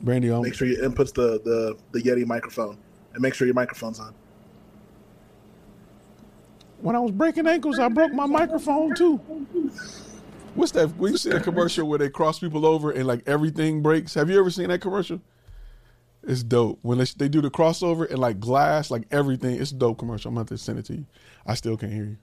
[0.02, 2.78] Brandy, um, Make sure your input's the the the Yeti microphone,
[3.14, 4.14] and make sure your microphone's on.
[6.82, 9.20] when I was breaking ankles, I broke my microphone too.
[10.56, 10.96] What's that?
[10.98, 14.14] When you see a commercial where they cross people over and like everything breaks?
[14.14, 15.20] Have you ever seen that commercial?
[16.26, 16.80] It's dope.
[16.84, 20.30] When they, they do the crossover and like glass, like everything, it's a dope commercial.
[20.30, 21.06] I'm gonna have to send it to you.
[21.46, 22.18] I still can't hear you.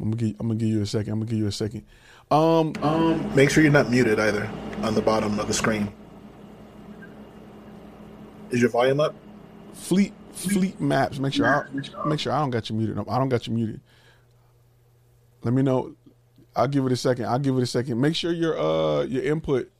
[0.00, 1.12] I'm gonna give, I'm gonna give you a second.
[1.12, 1.84] I'm gonna give you a second.
[2.30, 4.50] Um, um, Make sure you're not muted either
[4.82, 5.92] on the bottom of the screen.
[8.50, 9.14] Is your volume up?
[9.74, 11.18] Fleet Fleet Maps.
[11.18, 12.96] Make sure I make sure I don't got you muted.
[12.96, 13.80] No, I don't got you muted.
[15.42, 15.94] Let me know.
[16.54, 17.26] I'll give it a second.
[17.26, 18.00] I'll give it a second.
[18.00, 19.70] Make sure your uh your input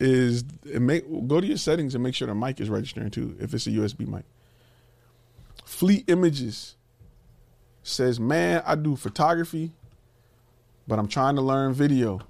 [0.00, 3.36] is make go to your settings and make sure the mic is registering too.
[3.40, 4.24] If it's a USB mic.
[5.64, 6.76] Fleet Images
[7.82, 9.72] says, "Man, I do photography,
[10.86, 12.20] but I'm trying to learn video.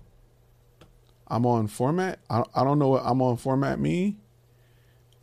[1.26, 2.18] I'm on format.
[2.28, 4.18] I I don't know what I'm on format mean.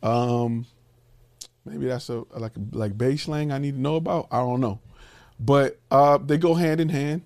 [0.02, 0.66] Um,
[1.64, 4.28] maybe that's a like like base slang I need to know about.
[4.30, 4.80] I don't know,
[5.38, 7.22] but uh, they go hand in hand.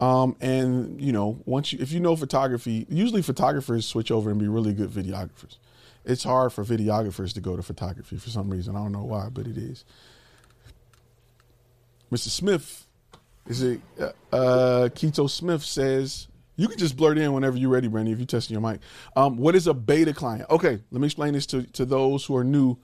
[0.00, 4.40] Um, and you know, once you if you know photography, usually photographers switch over and
[4.40, 5.58] be really good videographers.
[6.04, 8.74] It's hard for videographers to go to photography for some reason.
[8.76, 9.84] I don't know why, but it is.
[12.10, 12.28] Mr.
[12.28, 12.86] Smith,
[13.46, 17.88] is it uh, uh Keto Smith says you can just blurt in whenever you're ready,
[17.88, 18.80] Brandy, if you're testing your mic.
[19.16, 20.48] Um, what is a beta client?
[20.50, 22.76] Okay, let me explain this to, to those who are new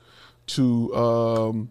[0.49, 1.71] to um,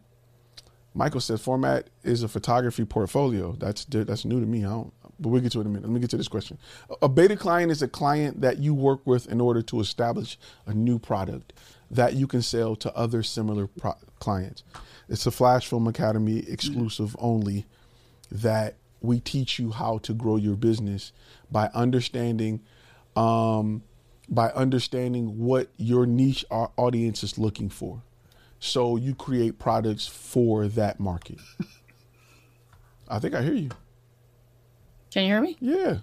[0.95, 3.51] Michael says format is a photography portfolio.
[3.53, 4.65] That's that's new to me.
[4.65, 5.83] I don't but we'll get to it in a minute.
[5.83, 6.57] Let me get to this question.
[7.01, 10.73] A beta client is a client that you work with in order to establish a
[10.73, 11.53] new product
[11.91, 14.63] that you can sell to other similar pro- clients.
[15.07, 17.65] It's a Flash Film Academy exclusive only
[18.31, 21.11] that we teach you how to grow your business
[21.51, 22.61] by understanding
[23.15, 23.83] um,
[24.27, 28.01] by understanding what your niche au- audience is looking for.
[28.59, 31.37] So you create products for that market.
[33.07, 33.69] I think I hear you.
[35.15, 35.55] Can you hear me?
[35.61, 35.99] Yeah.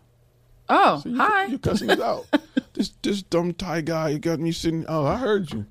[0.71, 1.45] Oh, So you, hi.
[1.45, 2.25] You cussing us out.
[2.73, 4.87] this this dumb Ty guy you got me sitting.
[4.89, 5.67] Oh, I heard you.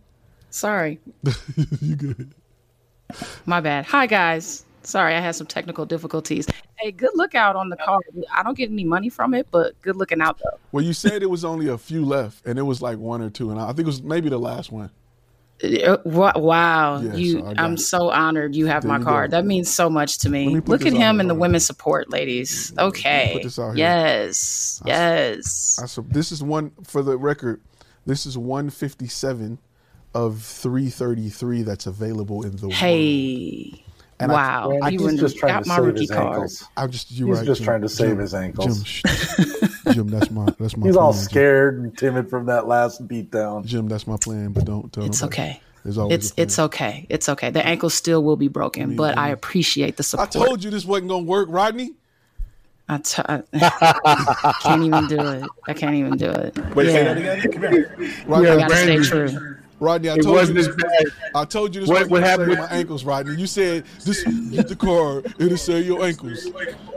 [0.51, 0.99] Sorry.
[1.81, 2.35] you good?
[3.47, 3.85] My bad.
[3.85, 4.63] Hi, guys.
[4.83, 6.45] Sorry, I had some technical difficulties.
[6.75, 8.03] Hey, good lookout on the card.
[8.31, 10.59] I don't get any money from it, but good looking out though.
[10.71, 13.31] Well, you said it was only a few left, and it was like one or
[13.31, 14.91] two, and I think it was maybe the last one.
[15.63, 17.45] Wow, you!
[17.45, 17.79] I I'm it.
[17.79, 19.31] so honored you have There my card.
[19.31, 19.37] go.
[19.37, 20.55] That means so much to me.
[20.55, 22.73] me Look at him and the women support ladies.
[22.77, 23.33] Okay.
[23.59, 23.75] out here.
[23.75, 24.81] Yes.
[24.85, 25.79] Yes.
[25.81, 27.61] I, so this is one for the record.
[28.05, 29.59] This is 157
[30.13, 32.73] of 333 that's available in the world.
[32.73, 33.83] Hey.
[34.21, 34.69] And wow.
[34.69, 36.25] Randy, you he's went- just trying to my save his card.
[36.33, 36.63] ankles.
[36.77, 37.45] I just you He's right.
[37.45, 37.65] just Jim.
[37.65, 38.83] trying to save Jim, his ankles.
[38.83, 39.03] Jim, shh.
[39.93, 40.85] Jim, that's my that's my.
[40.87, 41.29] He's all plan, Jim.
[41.29, 43.65] scared and timid from that last beatdown.
[43.65, 45.41] Jim, that's my plan, but don't tell It's nobody.
[45.41, 45.61] okay.
[45.83, 47.07] It's it's okay.
[47.09, 47.49] It's okay.
[47.49, 50.35] The ankle still will be broken, but I appreciate the support.
[50.35, 51.93] I told you this wasn't gonna work, Rodney.
[52.87, 55.43] I t- I can't even do it.
[55.67, 56.55] I can't even do it.
[56.75, 57.51] Wait, say that again.
[57.51, 57.95] Come here.
[58.27, 59.57] Rodney, Yeah, I gotta stay Brandon, true.
[59.81, 60.75] Rodney, I It told wasn't you as this.
[60.75, 61.05] bad.
[61.33, 61.89] I told you this.
[61.89, 63.35] What- what happened with- my ankles, Rodney?
[63.35, 65.33] You said just get the card.
[65.39, 66.47] It'll save your ankles.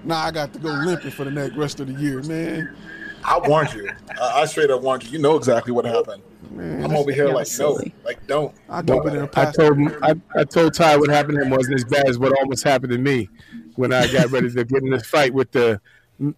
[0.05, 2.77] Now I got to go limping for the next rest of the year, man.
[3.24, 3.89] I warned you.
[4.20, 5.11] I, I straight up warned you.
[5.12, 6.23] You know exactly what happened.
[6.51, 8.55] Man, I'm over here Yeah, like no, like don't.
[8.69, 9.56] I don't dope it in a I past.
[9.59, 12.39] told him, I, I told Ty what happened to him wasn't as bad as what
[12.39, 13.31] almost happened to me
[13.77, 15.81] when I got ready to get in this fight with the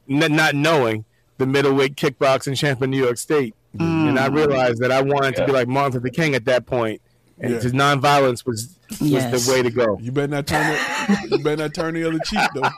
[0.07, 1.05] not knowing
[1.39, 5.47] the middleweight kickboxing champ in New York State, and I realized that I wanted to
[5.47, 7.01] be like Martin Luther King at that point,
[7.41, 7.57] and Yeah.
[7.59, 9.47] because nonviolence was was Yes.
[9.47, 9.99] the way to go.
[10.01, 11.31] You better not turn it.
[11.31, 12.69] You better not turn the other cheek though.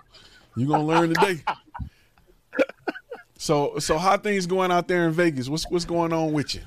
[0.57, 1.43] You're gonna learn today.
[3.39, 5.49] So so how things going out there in Vegas?
[5.49, 6.61] What's what's going on with you?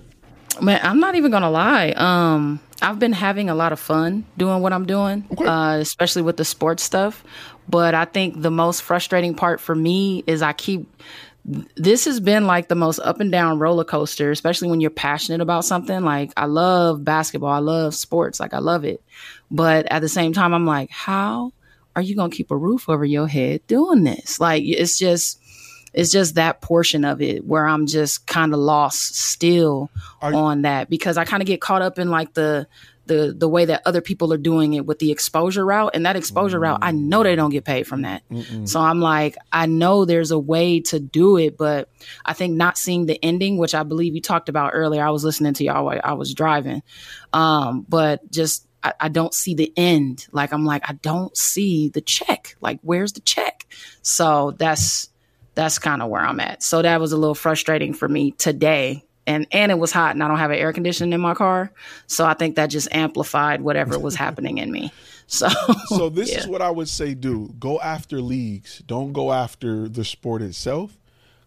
[0.62, 1.90] Man, I'm not even gonna lie.
[1.92, 6.38] Um, I've been having a lot of fun doing what I'm doing, uh, especially with
[6.38, 7.24] the sports stuff.
[7.70, 10.88] But I think the most frustrating part for me is I keep.
[11.44, 15.42] This has been like the most up and down roller coaster, especially when you're passionate
[15.42, 16.04] about something.
[16.04, 19.04] Like I love basketball, I love sports, like I love it.
[19.50, 21.52] But at the same time, I'm like, how
[21.96, 24.40] are you gonna keep a roof over your head doing this?
[24.40, 25.40] Like it's just
[25.94, 29.90] it's just that portion of it where I'm just kind of lost still
[30.22, 32.68] Are on that because I kind of get caught up in like the
[33.12, 36.16] the the way that other people are doing it with the exposure route and that
[36.16, 38.24] exposure route I know they don't get paid from that.
[38.66, 41.90] So I'm like I know there's a way to do it but
[42.26, 45.24] I think not seeing the ending which I believe you talked about earlier I was
[45.24, 46.82] listening to y'all while I was driving
[47.34, 51.90] um but just I, I don't see the end like I'm like I don't see
[51.90, 53.68] the check like where's the check
[54.02, 55.12] so that's
[55.54, 56.64] that's kind of where I'm at.
[56.64, 59.04] So that was a little frustrating for me today.
[59.28, 61.72] And and it was hot and I don't have an air conditioning in my car.
[62.08, 64.92] So I think that just amplified whatever was happening in me.
[65.28, 65.48] So
[65.88, 66.40] So this yeah.
[66.40, 67.54] is what I would say do.
[67.60, 68.80] Go after leagues.
[68.86, 70.98] Don't go after the sport itself.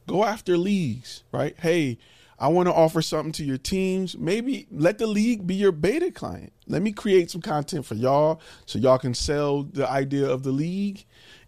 [0.06, 1.54] Go after leagues, right?
[1.58, 1.98] Hey,
[2.38, 4.18] I want to offer something to your teams.
[4.18, 6.52] Maybe let the league be your beta client.
[6.66, 10.50] Let me create some content for y'all so y'all can sell the idea of the
[10.50, 11.04] league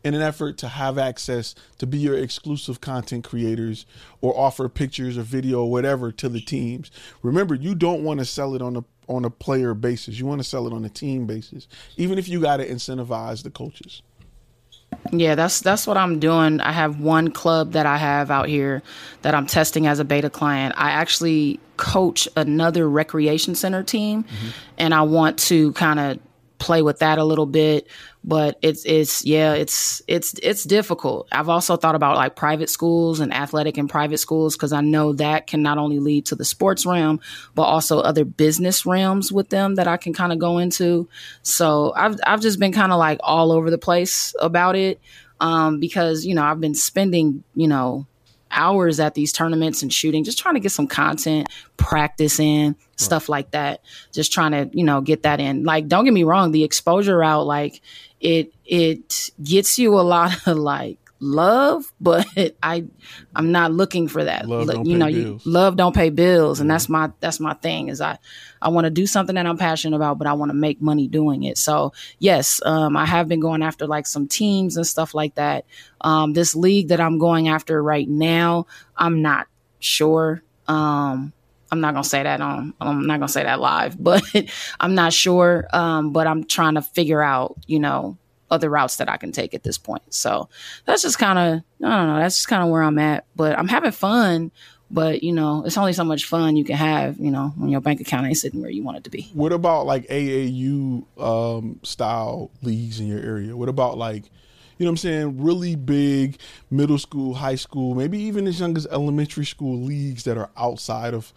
[0.06, 3.86] in an effort to have access to be your exclusive content creators
[4.20, 6.92] or offer pictures or video or whatever to the teams.
[7.22, 10.16] Remember, you don't want to sell it on a on a player basis.
[10.16, 11.66] You want to sell it on a team basis,
[11.96, 14.02] even if you got to incentivize the coaches.
[15.10, 16.60] Yeah, that's that's what I'm doing.
[16.60, 18.84] I have one club that I have out here
[19.22, 20.74] that I'm testing as a beta client.
[20.76, 24.48] I actually coach another recreation center team mm-hmm.
[24.78, 26.20] and I want to kind of
[26.58, 27.88] play with that a little bit,
[28.24, 31.28] but it's it's yeah, it's it's it's difficult.
[31.32, 35.12] I've also thought about like private schools and athletic and private schools cuz I know
[35.14, 37.20] that can not only lead to the sports realm,
[37.54, 41.08] but also other business realms with them that I can kind of go into.
[41.42, 45.00] So I've I've just been kind of like all over the place about it
[45.40, 48.06] um, because you know I've been spending you know
[48.50, 53.28] hours at these tournaments and shooting, just trying to get some content, practice in, stuff
[53.28, 53.82] like that.
[54.12, 55.64] Just trying to you know get that in.
[55.64, 57.80] Like, don't get me wrong, the exposure route, like
[58.20, 62.26] it it gets you a lot of like love but
[62.62, 62.84] i
[63.34, 64.46] i'm not looking for that.
[64.46, 67.54] Love don't you pay know you, love don't pay bills and that's my that's my
[67.54, 68.18] thing is i
[68.60, 71.08] i want to do something that i'm passionate about but i want to make money
[71.08, 71.58] doing it.
[71.58, 75.64] So yes um i have been going after like some teams and stuff like that.
[76.00, 78.66] Um this league that i'm going after right now
[78.96, 79.46] i'm not
[79.80, 80.42] sure.
[80.68, 81.32] Um
[81.70, 82.74] I'm not gonna say that on.
[82.80, 84.22] I'm not gonna say that live, but
[84.78, 85.66] I'm not sure.
[85.72, 88.18] Um, but I'm trying to figure out, you know,
[88.50, 90.02] other routes that I can take at this point.
[90.14, 90.48] So
[90.84, 92.18] that's just kind of, I don't know.
[92.18, 93.26] That's just kind of where I'm at.
[93.34, 94.50] But I'm having fun.
[94.90, 97.80] But you know, it's only so much fun you can have, you know, when your
[97.80, 99.28] bank account ain't sitting where you want it to be.
[99.34, 103.56] What about like AAU um, style leagues in your area?
[103.56, 104.26] What about like,
[104.78, 106.38] you know what I'm saying, really big
[106.70, 111.14] middle school, high school, maybe even as young as elementary school leagues that are outside
[111.14, 111.32] of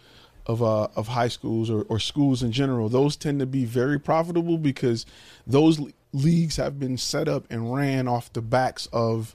[0.46, 2.88] of uh, of high schools or, or schools in general.
[2.88, 5.06] Those tend to be very profitable because
[5.46, 5.80] those
[6.12, 9.34] leagues have been set up and ran off the backs of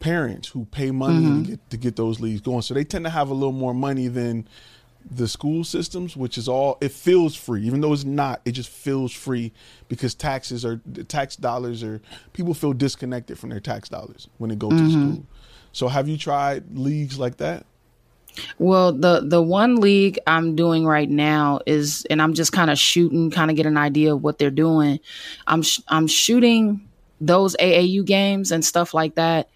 [0.00, 1.42] parents who pay money Mm-hmm.
[1.44, 2.62] to get to get those leagues going.
[2.62, 4.46] So they tend to have a little more money than
[5.08, 8.40] the school systems, which is all it feels free, even though it's not.
[8.44, 9.52] It just feels free
[9.88, 12.00] because taxes are tax dollars are
[12.32, 15.26] people feel disconnected from their tax dollars when they go to school.
[15.72, 17.64] So have you tried leagues like that?
[18.58, 22.78] Well, the the one league I'm doing right now is, and I'm just kind of
[22.78, 25.00] shooting, kind of get an idea of what they're doing.
[25.46, 26.88] I'm sh- I'm shooting
[27.20, 29.48] those AAU games and stuff like that.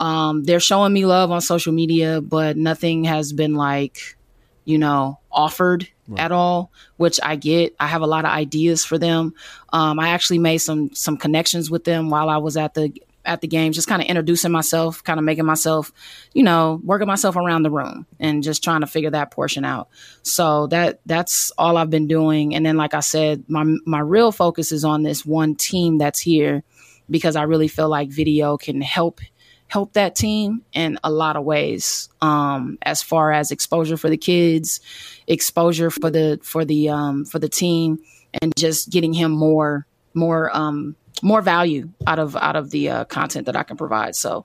[0.00, 4.16] Um, they're showing me love on social media, but nothing has been like,
[4.64, 7.74] you know, offered at all, which I get.
[7.80, 9.34] I have a lot of ideas for them.
[9.72, 12.92] Um, I actually made some some connections with them while I was at the
[13.28, 15.92] at the games, just kind of introducing myself, kind of making myself,
[16.32, 19.88] you know, working myself around the room and just trying to figure that portion out.
[20.22, 22.54] So that that's all I've been doing.
[22.54, 26.20] And then, like I said, my my real focus is on this one team that's
[26.20, 26.64] here
[27.10, 29.20] because I really feel like video can help
[29.68, 34.16] help that team in a lot of ways um as far as exposure for the
[34.16, 34.80] kids
[35.26, 37.98] exposure for the for the um for the team
[38.40, 43.04] and just getting him more more um more value out of out of the uh,
[43.04, 44.14] content that I can provide.
[44.14, 44.44] So,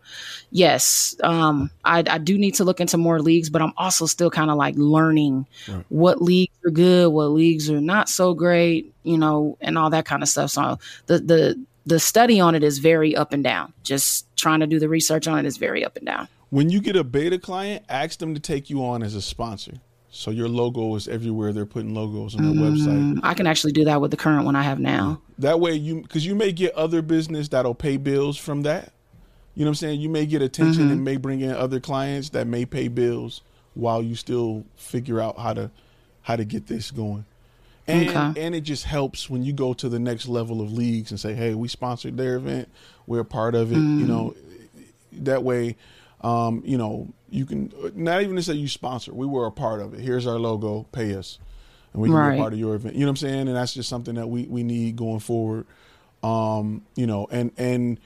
[0.51, 4.29] yes, um, I, I do need to look into more leagues, but I'm also still
[4.29, 5.47] kind of like learning
[5.89, 10.05] what leagues are good, what leagues are not so great, you know, and all that
[10.05, 10.51] kind of stuff.
[10.51, 13.73] So the the the study on it is very up and down.
[13.83, 16.27] Just trying to do the research on it is very up and down.
[16.49, 19.73] When you get a beta client, ask them to take you on as a sponsor.
[20.15, 21.53] So your logo is everywhere.
[21.53, 23.19] They're putting logos on their mm, website.
[23.23, 25.19] I can actually do that with the current one I have now.
[25.39, 28.93] That way, you because you may get other business that'll pay bills from that.
[29.55, 30.01] You know what I'm saying?
[30.01, 31.03] You may get attention and mm-hmm.
[31.03, 33.41] may bring in other clients that may pay bills
[33.73, 35.71] while you still figure out how to
[36.21, 37.25] how to get this going.
[37.87, 38.45] And Okay.
[38.45, 41.33] and it just helps when you go to the next level of leagues and say,
[41.33, 42.69] "Hey, we sponsored their event.
[43.07, 44.07] We're a part of it." You mm.
[44.07, 44.35] know,
[45.11, 45.75] that way,
[46.23, 49.13] um, you know, you can not even to say you sponsor.
[49.13, 49.99] We were a part of it.
[49.99, 50.85] Here's our logo.
[50.91, 51.39] Pay us,
[51.93, 52.95] and we can be a part of your event.
[52.95, 53.47] You know what I'm saying?
[53.47, 55.65] And that's just something that we we need going forward.
[56.23, 57.99] Um, you know, and and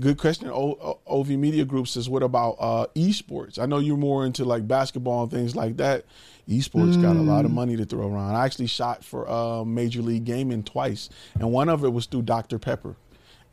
[0.00, 0.48] good question.
[0.48, 3.58] O, O- OV Media Group says, "What about uh, esports?
[3.58, 6.04] I know you're more into like basketball and things like that.
[6.48, 7.46] Esports got a lot Mm.
[7.46, 8.34] of money to throw around.
[8.34, 11.08] I actually shot for uh, Major League Gaming twice,
[11.38, 12.96] and one of it was through Dr Pepper,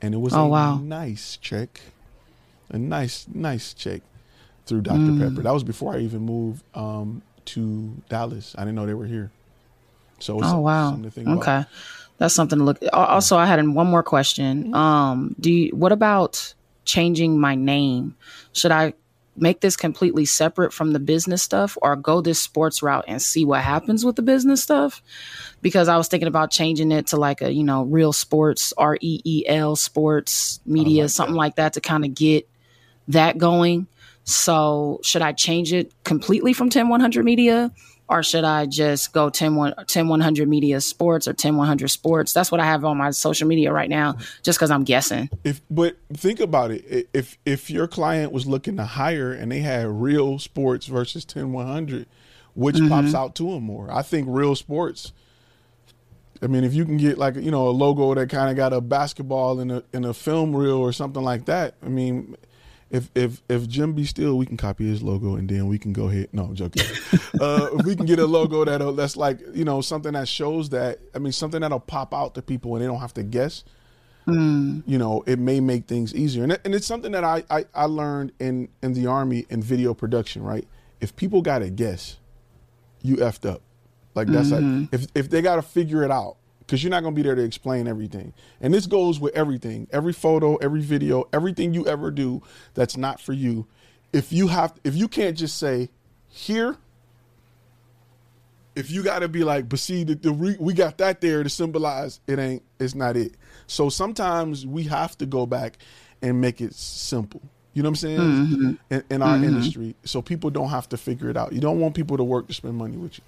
[0.02, 0.78] and it was Oh, a wow.
[0.80, 1.80] nice check.
[2.70, 4.02] A nice nice check
[4.66, 5.20] through Dr Mm.
[5.30, 5.42] Pepper.
[5.44, 8.54] That was before I even moved um, to Dallas.
[8.58, 9.32] I didn't know they were here.
[10.20, 10.90] So Oh wow.
[10.92, 11.40] something to think about.
[11.40, 11.66] Okay.
[12.18, 12.82] That's something to look.
[12.84, 14.74] al- Also, I had one more question.
[14.74, 16.54] Um, do you, what about
[16.86, 18.16] changing my name?
[18.54, 18.94] Should I
[19.40, 23.46] make this completely separate from the business stuff, or go this sports route and see
[23.46, 25.04] what happens with the business stuff?
[25.62, 28.98] Because I was thinking about changing it to like a you know real sports R
[29.00, 32.50] E E L sports media something like that to kind of get
[33.10, 33.88] that going.
[34.24, 37.72] So should I change it completely from 10100 Media
[38.10, 42.34] or should I just go 10 100 Media Sports or 10100 Sports?
[42.34, 45.30] That's what I have on my social media right now just cuz I'm guessing.
[45.44, 47.10] If but think about it.
[47.14, 51.54] If if your client was looking to hire and they had real sports versus 10
[51.54, 52.06] 100,
[52.54, 52.90] which Mm-hmm.
[52.90, 53.90] pops out to them more?
[53.92, 55.14] I think real sports.
[56.42, 58.72] I mean, if you can get like you know a logo that kind of got
[58.74, 61.76] a basketball in a in a film reel or something like that.
[61.84, 62.36] I mean,
[62.90, 65.94] if if if Jim be still, we can copy his logo and then we can
[65.94, 66.30] go ahead.
[66.32, 66.84] No, I'm joking.
[67.42, 70.28] uh, if we can get a logo that uh, that's like you know something that
[70.28, 71.00] shows that.
[71.14, 73.64] I mean, something that'll pop out to people and they don't have to guess
[74.28, 74.84] mm.
[74.86, 76.44] you know, it may make things easier.
[76.44, 79.64] And, it- and it's something that I, I, I learned in, in the Army in
[79.64, 80.68] video production, right?
[81.00, 82.18] If people got to guess,
[83.02, 83.62] you effed up.
[84.16, 84.96] Like, that's like, mm-hmm.
[84.96, 86.38] if, if they got to figure it out,
[86.68, 88.34] because you're not going to be there to explain everything.
[88.60, 93.22] And this goes with everything every photo, every video, everything you ever do that's not
[93.22, 93.66] for you.
[94.12, 95.90] If you have, if you can't just say,
[96.28, 96.78] here,
[98.76, 101.42] if you got to be like, but see, the, the re, we got that there
[101.42, 103.34] to symbolize it ain't, it's not it.
[103.66, 105.78] So sometimes we have to go back
[106.22, 107.42] and make it simple.
[107.74, 108.20] You know what I'm saying?
[108.20, 108.74] Mm-hmm.
[108.90, 109.44] In, in our mm-hmm.
[109.44, 111.54] industry, so people don't have to figure it out.
[111.54, 113.24] You don't want people to work to spend money with you.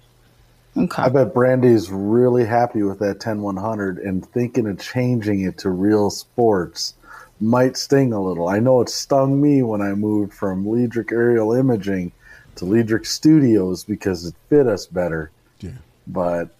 [0.76, 1.02] Okay.
[1.02, 6.10] I bet Brandy's really happy with that 10100 and thinking of changing it to real
[6.10, 6.94] sports
[7.40, 8.48] might sting a little.
[8.48, 12.12] I know it stung me when I moved from Ledric Aerial Imaging
[12.56, 15.30] to Ledric Studios because it fit us better,
[15.60, 15.70] Yeah.
[16.06, 16.50] but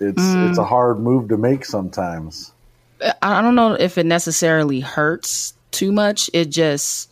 [0.00, 0.48] it's mm.
[0.48, 2.52] it's a hard move to make sometimes.
[3.22, 6.30] I don't know if it necessarily hurts too much.
[6.32, 7.10] It just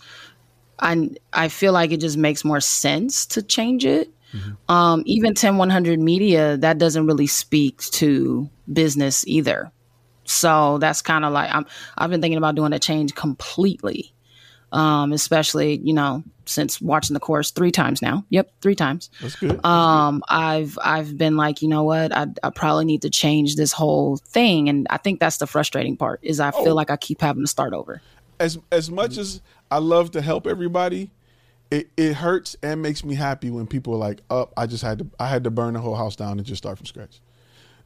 [0.78, 4.11] I I feel like it just makes more sense to change it.
[4.68, 9.70] Um, even 10100 media that doesn't really speak to business either.
[10.24, 14.12] So that's kind of like I'm I've been thinking about doing a change completely.
[14.70, 18.26] Um, especially, you know, since watching the course 3 times now.
[18.28, 19.09] Yep, 3 times.
[19.22, 19.64] That's good.
[19.64, 23.72] um i've i've been like you know what I, I probably need to change this
[23.72, 26.74] whole thing and i think that's the frustrating part is i feel Oh.
[26.74, 28.00] like i keep having to start over
[28.40, 29.40] as as much as
[29.70, 31.10] I love to help everybody,
[31.70, 34.99] it, it hurts and makes me happy when people are like, "Up, I just had
[35.01, 37.20] to I had to burn the whole house down and just start from scratch."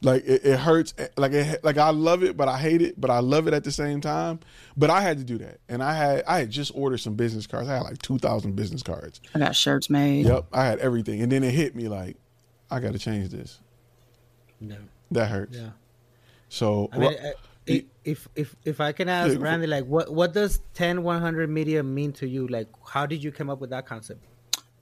[0.01, 2.99] Like it, it hurts, eh, like it, like I love it, but I hate it,
[2.99, 4.39] but I love it at the same time.
[4.75, 7.47] But I had to do that, and I had I had just ordered some business
[7.47, 7.69] cards.
[7.69, 9.21] I had like two thousand business cards.
[9.33, 12.17] i got shirts made Yep, I had everything, and then it hit me like,
[12.69, 13.59] I got to change this.
[14.59, 14.77] No.
[15.11, 15.57] That hurts.
[15.57, 15.69] Yeah.
[16.49, 17.33] So I mean, ru-
[17.67, 22.11] if if if I can ask Yeah, Randy, like, what what does 10100 media mean
[22.13, 22.47] to you?
[22.47, 24.23] Like, how did you come up with that concept?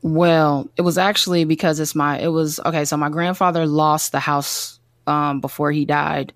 [0.02, 4.20] Well, it was actually because it's my it was okay, so my grandfather lost the
[4.20, 6.34] house um before he died.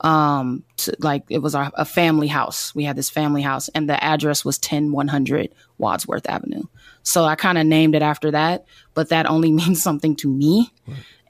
[0.00, 2.74] Um to, like it was a, a family house.
[2.74, 6.62] We had this family house and the address was 10100 Wadsworth Avenue.
[7.02, 8.64] So I kind of named it after that,
[8.94, 10.72] but that only means something to me.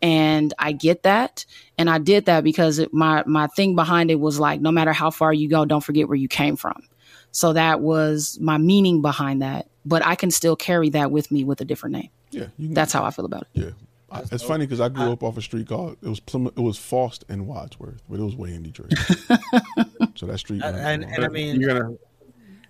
[0.03, 1.47] And I get that.
[1.79, 4.93] And I did that because it, my my thing behind it was like no matter
[4.93, 6.83] how far you go, don't forget where you came from.
[7.31, 9.69] So that was my meaning behind that.
[9.87, 12.11] But I can still carry that with me with a different name.
[12.31, 13.49] yeah, you can, That's how I feel about it.
[13.55, 13.71] Yeah,
[14.11, 16.61] I- it's funny because I grew up off a street called it was Plymouth, it
[16.61, 18.93] was Faust and Wadsworth, but it was way in Detroit.
[20.17, 20.63] so that street.
[20.63, 21.97] Uh, and and I mean, You're gonna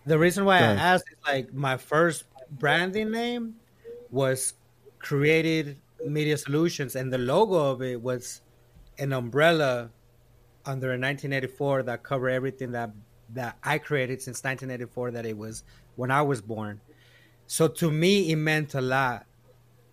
[0.07, 3.55] the reason why I asked is like my first branding name
[4.11, 4.55] was
[4.99, 8.43] Created Media Solutions, and the logo of it was
[8.99, 9.91] an umbrella
[10.65, 12.91] under a 1984 that covered everything that
[13.31, 15.13] that I created since 1984.
[15.13, 15.65] That it was
[15.97, 16.81] when I was born.
[17.47, 19.27] So to me, it meant a lot.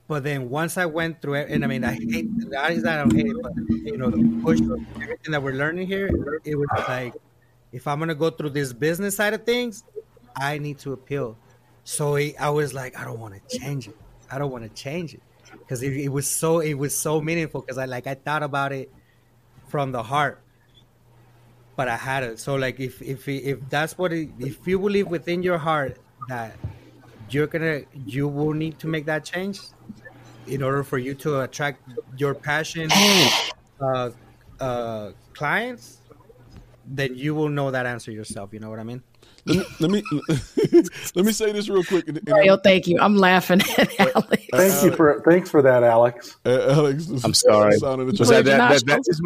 [0.07, 2.97] But then once I went through it, and I mean, I hate that is I
[2.97, 6.07] don't hate it, but you know, the push of everything that we're learning here,
[6.43, 7.13] it was like,
[7.71, 9.83] if I'm gonna go through this business side of things,
[10.35, 11.37] I need to appeal.
[11.83, 13.97] So I was like, I don't want to change it.
[14.31, 15.21] I don't want to change it
[15.69, 18.71] because it, it was so it was so meaningful because I like I thought about
[18.71, 18.91] it
[19.67, 20.41] from the heart,
[21.75, 22.39] but I had it.
[22.39, 26.57] So like if if if that's what it, if you believe within your heart that
[27.29, 29.59] you're gonna you will need to make that change
[30.47, 31.83] in order for you to attract
[32.17, 32.89] your passion
[33.79, 34.09] uh,
[34.59, 35.99] uh, clients
[36.87, 38.51] then you will know that answer yourself.
[38.53, 39.03] You know what I mean?
[39.45, 40.03] Let me let me,
[41.15, 42.07] let me say this real quick.
[42.07, 42.97] and- and- Mario, thank you.
[42.99, 44.45] I'm laughing at Alex.
[44.51, 46.37] Thank you for thanks for that, Alex.
[46.45, 47.77] uh, Alex, I'm sorry.
[47.79, 49.21] that, that, that, is,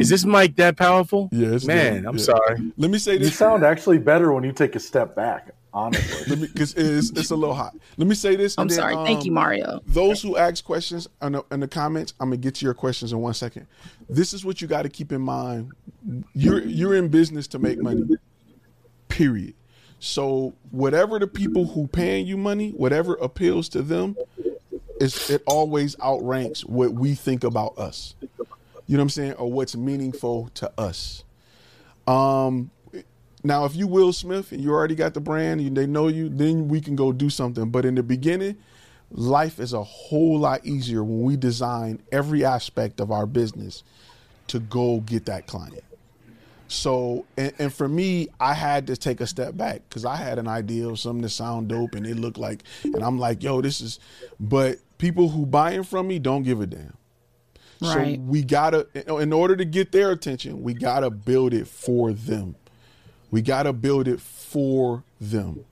[0.00, 1.28] is this mic that powerful?
[1.32, 2.06] Yeah, Man, good.
[2.06, 2.22] I'm Yeah.
[2.24, 2.72] sorry.
[2.76, 3.28] Let me say this.
[3.28, 5.50] You sound actually better when you take a step back.
[5.74, 7.76] Honestly, because it's, it's a little hot.
[7.98, 8.54] Let me say this.
[8.56, 8.94] I'm then, sorry.
[9.04, 9.80] Thank you, um, Mario.
[9.86, 13.12] Those who ask questions in the, in the comments, I'm gonna get to your questions
[13.12, 13.66] in one second.
[14.08, 15.72] This is what you got to keep in mind.
[16.32, 18.04] You're you're in business to make money.
[19.08, 19.54] Period.
[19.98, 24.16] So whatever the people who paying you money, whatever appeals to them,
[25.00, 28.14] is it always outranks what we think about us.
[28.86, 31.24] You know what I'm saying, or what's meaningful to us.
[32.06, 32.70] Um,
[33.42, 36.28] now, if you Will Smith and you already got the brand and they know you,
[36.28, 37.70] then we can go do something.
[37.70, 38.56] But in the beginning,
[39.10, 43.82] life is a whole lot easier when we design every aspect of our business
[44.48, 45.82] to go get that client.
[46.68, 50.38] So, and, and for me, I had to take a step back because I had
[50.38, 53.60] an idea of something to sound dope and it looked like, and I'm like, yo,
[53.60, 54.00] this is,
[54.40, 56.96] but people who buying from me don't give a damn.
[57.80, 58.16] Right.
[58.16, 58.86] So we gotta,
[59.20, 62.56] in order to get their attention, we gotta build it for them.
[63.30, 65.64] We gotta build it for them.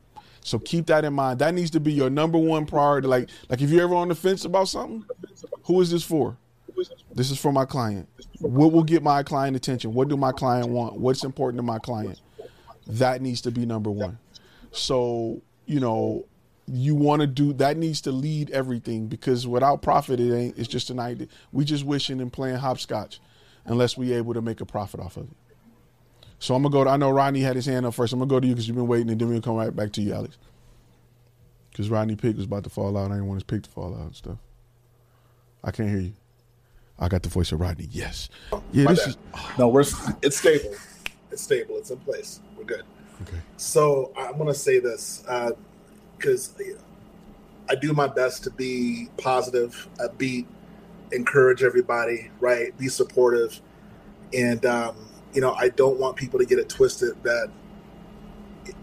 [0.42, 1.38] So keep that in mind.
[1.38, 3.08] That needs to be your number one priority.
[3.08, 5.04] Like, like if you're ever on the fence about something,
[5.64, 6.36] who is this for?
[7.14, 8.08] This is for my client.
[8.40, 9.94] What will get my client attention?
[9.94, 10.96] What do my client want?
[10.96, 12.20] What's important to my client?
[12.86, 14.18] That needs to be number one.
[14.72, 16.26] So, you know,
[16.66, 20.58] you want to do that needs to lead everything because without profit, it ain't.
[20.58, 21.28] It's just an idea.
[21.52, 23.20] We just wishing and playing hopscotch,
[23.64, 25.36] unless we able to make a profit off of it.
[26.38, 26.84] So I'm gonna go.
[26.84, 28.12] To, I know Rodney had his hand up first.
[28.12, 29.92] I'm gonna go to you because you've been waiting, and then we'll come right back
[29.92, 30.36] to you, Alex.
[31.70, 33.10] Because Rodney pick was about to fall out.
[33.10, 34.38] I didn't want his pick to fall out and stuff.
[35.62, 36.12] I can't hear you.
[36.98, 37.88] I got the voice of Rodney.
[37.90, 38.28] Yes.
[38.72, 38.84] Yeah.
[38.84, 39.08] My This bad.
[39.08, 39.84] is No, we're
[40.22, 40.74] it's stable.
[41.30, 41.76] It's stable.
[41.78, 42.40] It's in place.
[42.56, 42.84] We're good.
[43.22, 43.38] okay.
[43.56, 45.24] So I'm gonna say this
[46.16, 46.54] because
[47.68, 50.46] I do my best to be positive, upbeat,
[51.12, 52.76] encourage everybody, right?
[52.78, 53.60] Be supportive,
[54.32, 54.96] and um,
[55.32, 57.50] you know I don't want people to get it twisted that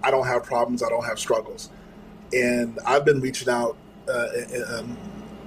[0.04, 1.70] I don't have problems, I don't have struggles,
[2.34, 3.78] and I've been reaching out.
[4.10, 4.28] Uh,
[4.80, 4.98] um,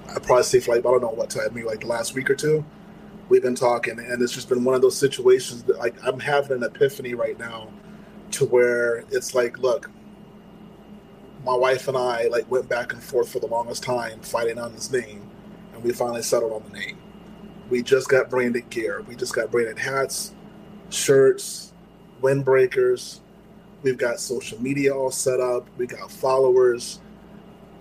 [0.08, 2.30] I probably say for like I don't know what time, maybe like the last week
[2.30, 2.64] or two.
[3.28, 6.58] We've been talking, and it's just been one of those situations that like I'm having
[6.58, 7.68] an epiphany right now
[8.32, 9.90] to where it's like, look,
[11.44, 14.72] my wife and I like went back and forth for the longest time fighting on
[14.72, 15.28] this name,
[15.72, 16.98] and we finally settled on the name.
[17.70, 19.02] We just got branded gear.
[19.08, 20.34] We just got branded hats,
[20.90, 21.72] shirts,
[22.20, 23.20] windbreakers.
[23.82, 25.68] We've got social media all set up.
[25.76, 27.00] We got followers.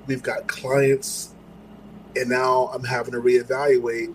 [0.06, 1.33] We've got clients,
[2.16, 4.14] and now I'm having to reevaluate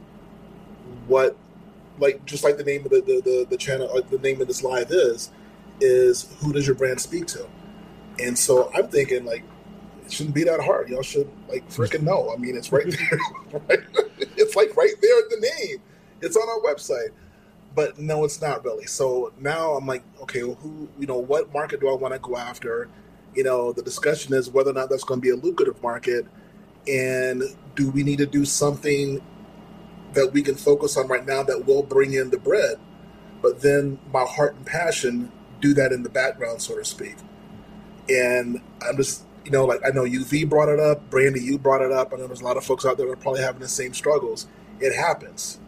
[1.07, 1.37] what,
[1.99, 4.49] like, just like the name of the the, the, the channel, or the name of
[4.49, 5.31] this live is,
[5.81, 7.47] is who does your brand speak to?
[8.19, 9.45] And so I'm thinking like
[10.09, 10.89] it shouldn't be that hard.
[10.89, 12.33] Y'all should like freaking know.
[12.33, 13.61] I mean, it's right there.
[13.69, 13.81] right?
[14.39, 15.83] It's like right there in the name.
[16.23, 17.11] It's on our website.
[17.75, 18.87] But no, it's not really.
[18.87, 22.19] So now I'm like, okay, well, who, you know, what market do I want to
[22.19, 22.89] go after?
[23.35, 26.27] You know, the discussion is whether or not that's going to be a lucrative market,
[26.89, 27.43] and
[27.75, 29.23] do we need to do something
[30.15, 32.79] that we can focus on right now that will bring in the bread,
[33.43, 37.17] but then my heart and passion do that in the background, so to speak.
[38.09, 41.83] And I'm just, you know, like I know UV brought it up, Brandy, you brought
[41.83, 42.13] it up.
[42.13, 43.93] I know there's a lot of folks out there that are probably having the same
[43.93, 44.47] struggles.
[44.81, 45.59] It happens.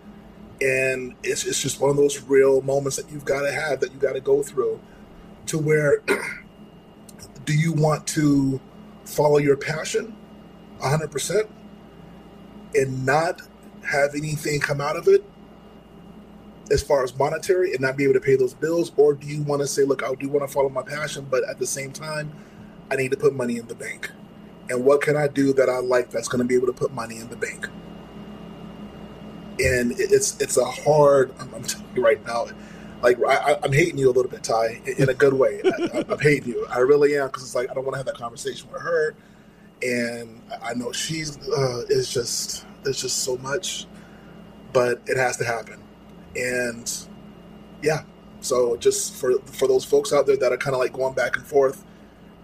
[0.60, 3.92] And it's, it's just one of those real moments that you've got to have, that
[3.92, 4.80] you got to go through
[5.46, 6.02] to where
[7.44, 8.60] do you want to
[9.04, 10.14] follow your passion
[10.80, 11.48] 100%
[12.74, 13.42] and not
[13.84, 15.24] have anything come out of it
[16.70, 18.92] as far as monetary and not be able to pay those bills?
[18.96, 21.48] Or do you want to say, look, I do want to follow my passion, but
[21.48, 22.32] at the same time,
[22.90, 24.10] I need to put money in the bank?
[24.68, 26.92] And what can I do that I like that's going to be able to put
[26.92, 27.66] money in the bank?
[29.58, 31.34] And it's it's a hard.
[31.38, 32.46] I'm, I'm telling you right now,
[33.02, 35.60] like I, I'm hating you a little bit, Ty, in, a good way.
[35.64, 36.66] I, I'm hating you.
[36.70, 39.14] I really am because it's like I don't want to have that conversation with her,
[39.82, 43.86] and I- know she's uh, is just there's just so much,
[44.72, 45.82] but it has to happen.
[46.36, 46.92] And
[47.82, 48.02] yeah
[48.40, 51.36] so just for for those folks out there that are kind of like going back
[51.36, 51.84] and forth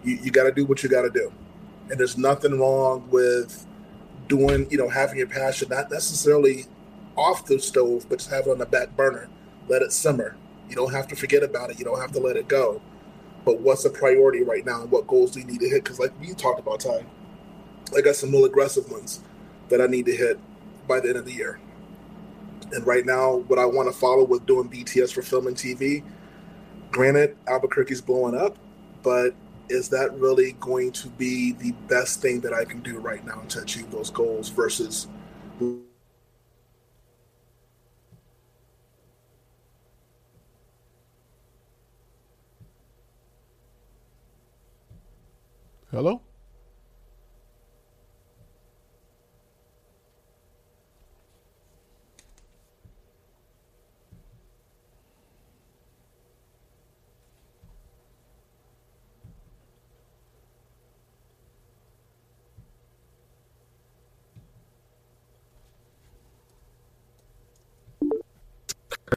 [0.05, 1.33] you, you got to do what you got to do.
[1.91, 3.67] And there's nothing wrong with
[4.29, 6.67] doing you know having your passion not necessarily
[7.17, 9.29] off the stove but just have it on the back burner.
[9.69, 10.37] Let it simmer.
[10.69, 11.79] You don't have to forget about it.
[11.79, 12.83] You don't have to let it go.
[13.45, 14.83] But what's a priority right now?
[14.83, 15.85] And what goals do you need to hit?
[15.85, 17.07] Because like we talked about time
[17.95, 19.21] i got some real aggressive ones
[19.69, 20.39] that i need to hit
[20.89, 21.61] by the end of the year
[22.73, 26.03] and right now what i want to follow with doing bts for film and tv
[26.97, 28.57] granted, Albuquerque's blowing up,
[29.03, 29.35] but
[29.69, 33.43] is that really going to be the best thing that I can do right now
[33.49, 35.07] to achieve those goals versus
[45.91, 46.21] Hello?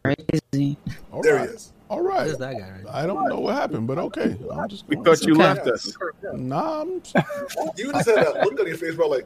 [0.03, 0.77] Crazy.
[1.11, 1.49] All there right.
[1.49, 1.73] he is.
[1.89, 2.26] All right.
[2.26, 2.69] Where's that guy?
[2.84, 2.93] Right?
[2.93, 4.38] I don't know what happened, but okay.
[4.51, 5.91] I'm just We thought you left us.
[6.34, 6.89] Nah, I'm,
[7.77, 9.07] You just had that look on your face, bro.
[9.07, 9.26] Like,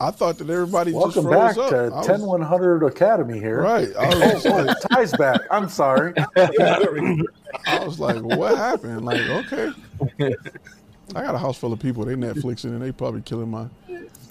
[0.00, 1.70] I thought that everybody Welcome just back froze up.
[1.70, 3.60] to I was- 10100 Academy here.
[3.62, 3.88] Right.
[3.96, 5.40] I was, just like, Ty's back.
[5.50, 6.12] I'm sorry.
[6.36, 7.24] yeah, there we go.
[7.66, 9.04] I was like, what happened?
[9.04, 9.72] Like, okay.
[11.16, 12.04] I got a house full of people.
[12.04, 13.66] They Netflixing and they probably killing my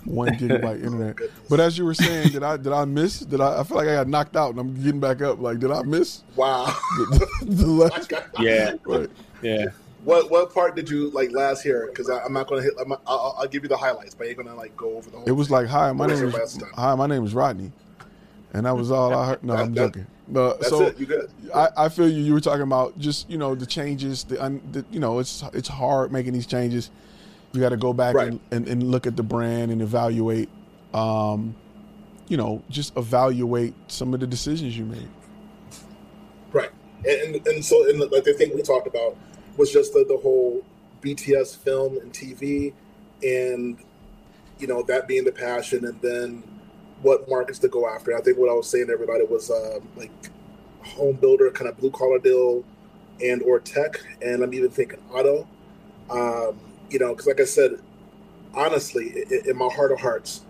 [0.05, 1.17] one gigabyte internet.
[1.49, 3.19] But as you were saying, did I did I miss?
[3.19, 3.59] Did I?
[3.59, 5.39] I feel like I got knocked out and I'm getting back up.
[5.41, 6.65] Like, did I miss Wow.
[6.97, 8.11] the, the last?
[8.39, 9.09] Yeah, Right.
[9.41, 9.65] yeah.
[10.03, 11.87] What what part did you like last hear?
[11.87, 12.73] Because I'm not gonna hit.
[12.79, 15.17] I'm, I'll, I'll- I'll give you the highlights, but you're gonna like go over the
[15.17, 15.25] whole.
[15.27, 15.57] It was thing.
[15.57, 17.71] like, hi, my What name is hi, my name is Rodney,
[18.53, 19.43] and that was all I heard.
[19.43, 20.07] No, I'm That- that- joking.
[20.29, 20.99] No, That's so it.
[20.99, 21.31] You good?
[21.55, 22.21] I, I feel you.
[22.21, 24.25] You were talking about just you know the changes.
[24.25, 26.89] The, un, the you know it's it's hard making these changes.
[27.57, 28.27] You got to go back Right.
[28.27, 30.47] and, and, and look at the brand and evaluate.
[30.93, 31.55] Um,
[32.27, 35.09] you know, just evaluate some of the decisions you made.
[36.51, 36.69] Right.
[37.03, 39.17] And and, and so and like the thing we talked about
[39.57, 40.63] was just the, the whole
[41.01, 42.73] BTS film and TV,
[43.23, 43.79] and
[44.59, 46.43] you know that being the passion, and then
[47.01, 48.15] what markets to go after.
[48.15, 50.11] I think what I was saying to everybody was um, like
[50.83, 52.63] home builder, kind of blue collar deal,
[53.23, 55.47] and or tech, and I'm even thinking auto.
[56.11, 56.59] Um,
[56.89, 57.81] you know, because like I said,
[58.53, 60.43] honestly, in, my heart of hearts,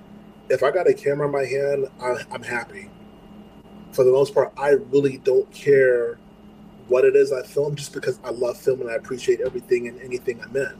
[0.49, 2.89] if I got a camera in my hand, I, I'm happy.
[3.91, 6.17] For the most part, I really don't care
[6.87, 9.99] what it is I film, just because I love film and I appreciate everything and
[10.01, 10.73] anything I'm in.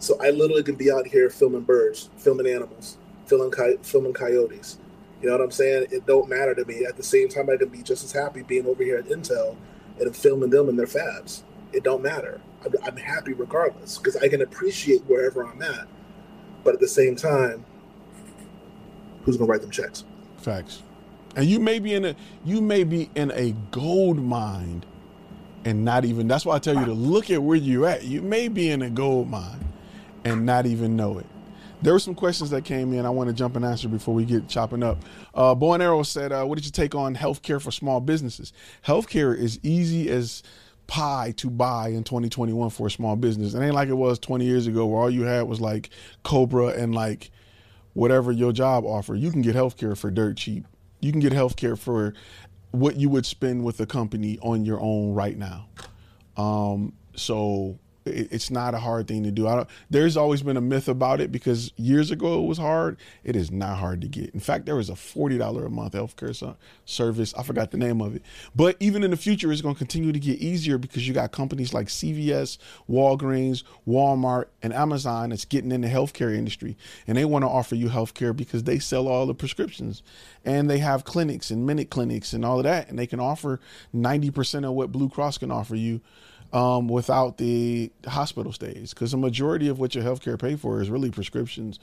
[0.00, 4.78] So I literally can be out here filming birds, filming animals, filming coy- filming coyotes.
[5.20, 5.88] You know what I'm saying?
[5.90, 6.84] It don't matter to me.
[6.84, 9.56] At the same time, I can be just as happy being over here at Intel
[10.00, 11.42] and filming them in their fabs.
[11.72, 12.40] It don't matter.
[12.64, 15.86] I'm, happy regardless because I can appreciate wherever I'm at.
[16.64, 17.64] But at the same time,
[19.22, 20.04] who's gonna write them checks?
[20.38, 20.82] Facts.
[21.36, 24.84] And you may be in a you may be in a gold mine
[25.64, 28.04] and not even that's why I tell you to look at where you're at.
[28.04, 29.72] You may be in a gold mine
[30.24, 31.26] and not even know it.
[31.80, 33.06] There were some questions that came in.
[33.06, 34.98] I want to jump and answer before we get chopping up.
[35.32, 38.52] Uh, and Arrow said, uh, "What did you take on healthcare for small businesses?
[38.84, 40.42] Healthcare is easy as
[40.88, 43.54] pie to buy in 2021 for a small business.
[43.54, 45.90] It ain't like it was 20 years ago where all you had was like
[46.24, 47.30] COBRA and like
[47.92, 49.14] whatever your job offer.
[49.14, 50.66] You can get healthcare for dirt cheap.
[51.00, 52.14] You can get healthcare for
[52.72, 55.68] what you would spend with a company on your own right now.
[56.36, 57.78] Um, so
[58.10, 59.46] it, it's not a hard thing to do.
[59.46, 62.96] I don't, there's always been a myth about it because years ago it was hard.
[63.24, 64.30] It is not hard to get.
[64.34, 67.34] In fact, there was a forty dollar a month healthcare service.
[67.34, 68.22] I forgot the name of it,
[68.54, 71.32] but even in the future, it's going to continue to get easier because you got
[71.32, 72.58] companies like CVS,
[72.88, 76.76] Walgreens, Walmart, and Amazon that's getting in the healthcare industry,
[77.06, 80.02] and they want to offer you healthcare because they sell all the prescriptions,
[80.44, 83.60] and they have clinics and minute clinics and all of that, and they can offer
[83.92, 86.00] ninety percent of what Blue Cross can offer you
[86.52, 90.90] um, without the hospital stays because the majority of what your healthcare pay for is
[90.90, 91.78] really prescriptions,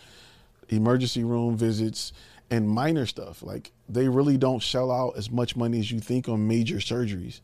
[0.70, 2.14] emergency room visits,
[2.50, 3.44] and minor stuff.
[3.44, 7.42] Like they really don't shell out as much money as you think on major surgeries.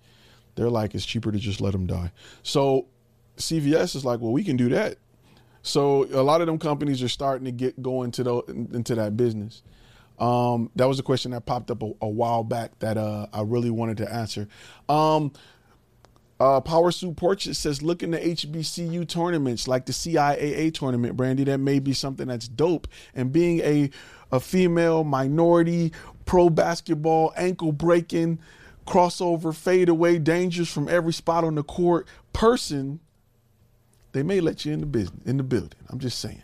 [0.56, 2.12] They're like it's cheaper to just let them die.
[2.44, 2.88] So
[3.38, 4.98] CVS is like, well, we can do that.
[5.64, 8.38] So a lot of them companies are starting to get going to the
[8.74, 9.62] into that business.
[10.18, 13.42] Um, that was a question that popped up a, a while back that uh, I
[13.42, 14.48] really wanted to answer.
[14.88, 15.32] Um,
[16.42, 21.44] uh, Power Suit Portrait says, look into HBCU tournaments like the CIAA tournament, Brandy.
[21.44, 22.88] That may be something that's dope.
[23.14, 23.92] And being a,
[24.32, 25.94] a female minority
[26.26, 28.40] pro basketball ankle breaking,
[28.88, 33.00] crossover, fadeaway, dangers from every spot on the court person,
[34.14, 35.80] they may let you in the business in the building.
[35.90, 36.42] I'm just saying.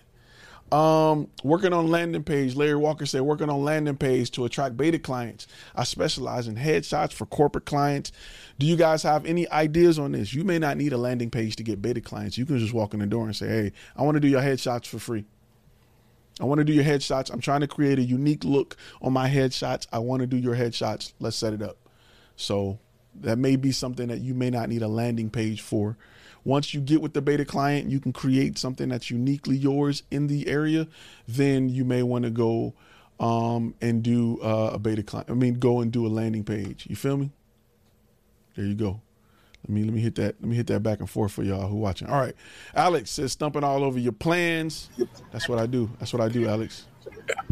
[0.72, 2.56] Um, working on landing page.
[2.56, 5.48] Larry Walker said, working on landing page to attract beta clients.
[5.76, 8.12] I specialize in headshots for corporate clients.
[8.60, 10.34] Do you guys have any ideas on this?
[10.34, 12.38] You may not need a landing page to get beta clients.
[12.38, 14.42] You can just walk in the door and say, Hey, I want to do your
[14.42, 15.24] headshots for free.
[16.40, 17.32] I want to do your headshots.
[17.32, 19.88] I'm trying to create a unique look on my headshots.
[19.92, 21.14] I want to do your headshots.
[21.20, 21.78] Let's set it up.
[22.36, 22.78] So
[23.22, 25.98] that may be something that you may not need a landing page for.
[26.48, 30.28] Once you get with the beta client, you can create something that's uniquely yours in
[30.28, 30.88] the area.
[31.28, 32.74] Then you may want to go
[33.20, 35.30] um, and do uh, a beta client.
[35.30, 36.88] I mean, go and do a landing page.
[36.90, 37.32] You feel me?
[38.56, 39.02] There you go.
[39.64, 40.36] Let me let me hit that.
[40.40, 42.08] Let me hit that back and forth for y'all who watching.
[42.08, 42.34] All right,
[42.74, 44.90] Alex says stumping all over your plans.
[45.34, 45.90] That's what I do.
[46.00, 46.86] That's what I do, Alex.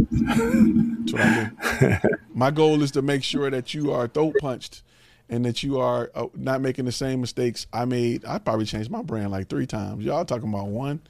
[0.10, 1.52] That's what I
[1.90, 1.98] do.
[2.34, 4.84] My goal is to make sure that you are throat punched
[5.30, 8.26] and that you are uh, not making the same mistakes I made.
[8.26, 10.06] I probably changed my brand like three times.
[10.06, 11.02] Y'all talking about one?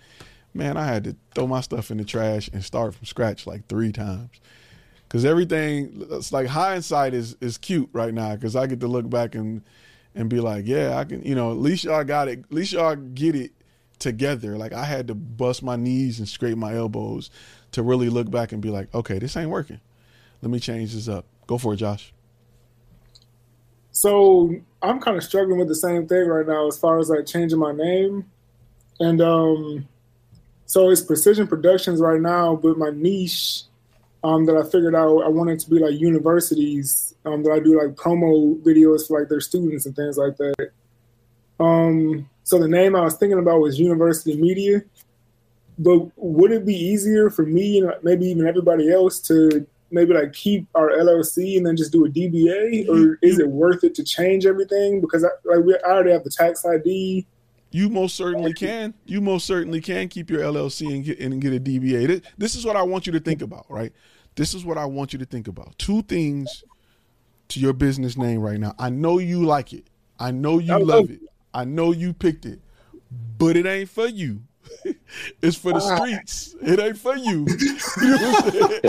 [0.54, 3.68] Man, I had to throw my stuff in the trash and start from scratch like
[3.68, 4.30] three times.
[5.10, 8.36] Cause everything, it's like hindsight is is cute right now.
[8.36, 9.62] Cause I get to look back and
[10.16, 12.40] and be like, yeah, I can, you know, at least y'all got it.
[12.40, 13.52] At least y'all get it
[14.00, 14.58] together.
[14.58, 17.30] Like I had to bust my knees and scrape my elbows
[17.74, 19.80] to really look back and be like, okay, this ain't working.
[20.42, 21.26] Let me change this up.
[21.48, 22.14] Go for it, Josh.
[23.95, 27.26] So I'm kind of struggling with the same thing right now as far as like
[27.26, 28.26] changing my name.
[28.99, 29.88] And um
[30.65, 33.63] so it's precision productions right now, but my niche
[34.22, 37.80] um, that I figured out I wanted to be like universities um, that I do
[37.81, 40.72] like promo videos for like their students and things like that.
[41.59, 44.81] Um, so the name I was thinking about was University Media.
[45.77, 50.34] But would it be easier for me and maybe even everybody else to maybe like
[50.34, 54.03] keep our LLC and then just do a DBA, or is it worth it to
[54.03, 55.02] change everything?
[55.02, 57.26] Because I, like we I already have the tax ID.
[57.72, 58.94] You most certainly can.
[59.06, 62.24] You most certainly can keep your LLC and get and get a DBA.
[62.38, 63.91] This is what I want you to think about, right?
[64.36, 65.78] This is what I want you to think about.
[65.78, 66.64] Two things
[67.49, 68.76] to your business name right now.
[68.80, 69.86] I know you like it.
[70.20, 71.22] I know you love it.
[71.53, 72.60] I know you picked it,
[73.38, 74.41] but it ain't for you.
[75.42, 76.56] it's for the streets.
[76.62, 77.46] It ain't for you.
[78.02, 78.18] you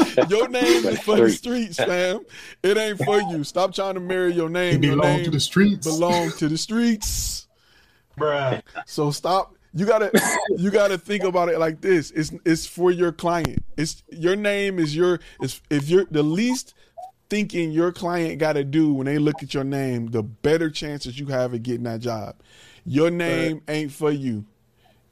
[0.16, 2.20] know your name is for the streets, fam.
[2.62, 3.44] It ain't for you.
[3.44, 4.82] Stop trying to marry your name.
[4.82, 5.86] It your belong name to the streets.
[5.86, 7.48] Belong to the streets.
[8.18, 8.62] Bruh.
[8.86, 9.54] So stop.
[9.74, 10.10] You gotta
[10.56, 12.10] you gotta think about it like this.
[12.12, 13.62] It's it's for your client.
[13.76, 16.72] It's your name is your is if you're the least
[17.28, 21.26] thinking your client gotta do when they look at your name, the better chances you
[21.26, 22.36] have of getting that job.
[22.86, 24.46] Your name ain't for you.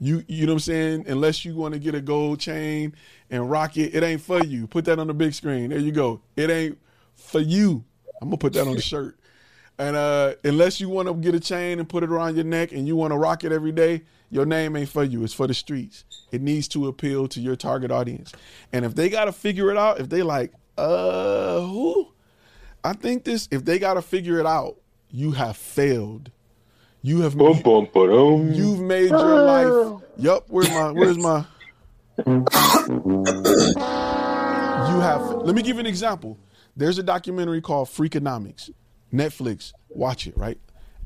[0.00, 1.04] You you know what I'm saying?
[1.08, 2.94] Unless you want to get a gold chain
[3.30, 4.66] and rock it, it ain't for you.
[4.66, 5.70] Put that on the big screen.
[5.70, 6.20] There you go.
[6.36, 6.78] It ain't
[7.14, 7.84] for you.
[8.20, 9.18] I'm gonna put that on the shirt.
[9.78, 12.72] And uh, unless you want to get a chain and put it around your neck
[12.72, 15.24] and you want to rock it every day, your name ain't for you.
[15.24, 16.04] It's for the streets.
[16.30, 18.32] It needs to appeal to your target audience.
[18.72, 22.08] And if they got to figure it out, if they like, uh, who?
[22.84, 24.76] I think this, if they got to figure it out,
[25.10, 26.30] you have failed.
[27.06, 28.54] You have Bum, bum, ba-dum.
[28.54, 29.44] you've made your oh.
[29.44, 30.02] life.
[30.16, 30.44] Yup.
[30.48, 31.44] Where's my where's my
[34.88, 36.38] you have let me give you an example.
[36.74, 38.70] There's a documentary called Freakonomics.
[39.12, 39.74] Netflix.
[39.90, 40.58] Watch it, right?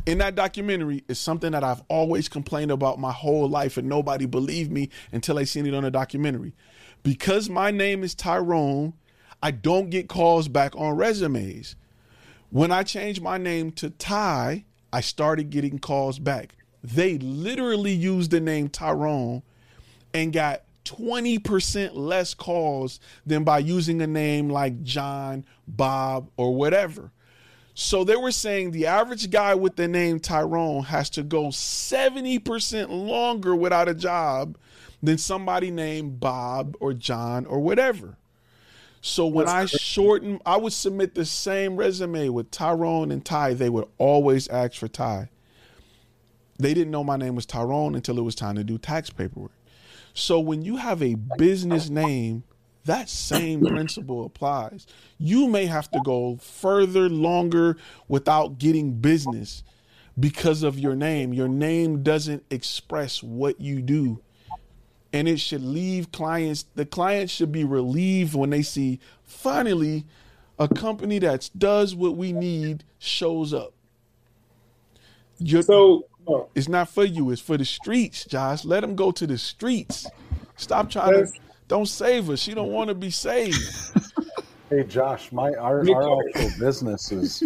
[0.06, 4.26] In that documentary is something that I've always complained about my whole life and nobody
[4.26, 6.54] believed me until I seen it on a documentary.
[7.02, 8.92] Because my name is Tyrone,
[9.42, 11.74] I don't get calls back on resumes.
[12.50, 16.56] When I change my name to Ty, I started getting calls back.
[16.82, 19.42] They literally used the name Tyrone
[20.14, 27.12] and got 20% less calls than by using a name like John, Bob, or whatever.
[27.74, 32.88] So they were saying the average guy with the name Tyrone has to go 70%
[32.88, 34.56] longer without a job
[35.02, 38.17] than somebody named Bob or John or whatever.
[39.00, 43.54] So when I shorten, I would submit the same resume with Tyrone and Ty.
[43.54, 45.30] They would always ask for Ty.
[46.58, 49.52] They didn't know my name was Tyrone until it was time to do tax paperwork.
[50.14, 52.42] So when you have a business name,
[52.84, 54.86] that same principle applies.
[55.18, 57.76] You may have to go further, longer
[58.08, 59.62] without getting business
[60.18, 61.32] because of your name.
[61.32, 64.20] Your name doesn't express what you do.
[65.12, 70.04] And it should leave clients, the clients should be relieved when they see finally
[70.58, 73.72] a company that does what we need shows up.
[75.38, 78.64] Your, So uh, it's not for you, it's for the streets, Josh.
[78.64, 80.06] Let them go to the streets.
[80.56, 81.32] Stop trying Yes.
[81.32, 82.36] to don't save her.
[82.36, 83.56] She don't want to be saved.
[84.70, 87.42] Hey Josh, my our, our actual business is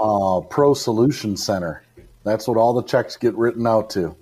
[0.00, 1.82] uh, Pro Solution Center.
[2.24, 4.16] That's what all the checks get written out to.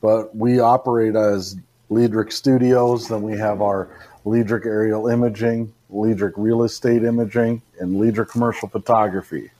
[0.00, 1.56] But we operate as
[1.92, 3.08] Liedrich Studios.
[3.08, 3.88] Then we have our
[4.24, 9.50] Liedrich Aerial Imaging, Liedrich Real Estate Imaging, and Liedrich Commercial Photography.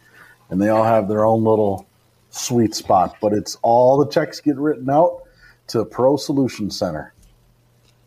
[0.51, 1.87] And they all have their own little
[2.31, 3.17] sweet spot.
[3.21, 5.23] But it's all the checks get written out
[5.69, 7.13] to Pro Solution Center.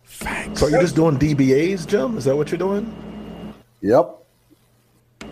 [0.05, 0.59] Thanks.
[0.59, 2.17] So you're just doing DBAs, Jim?
[2.17, 3.53] Is that what you're doing?
[3.81, 4.17] Yep.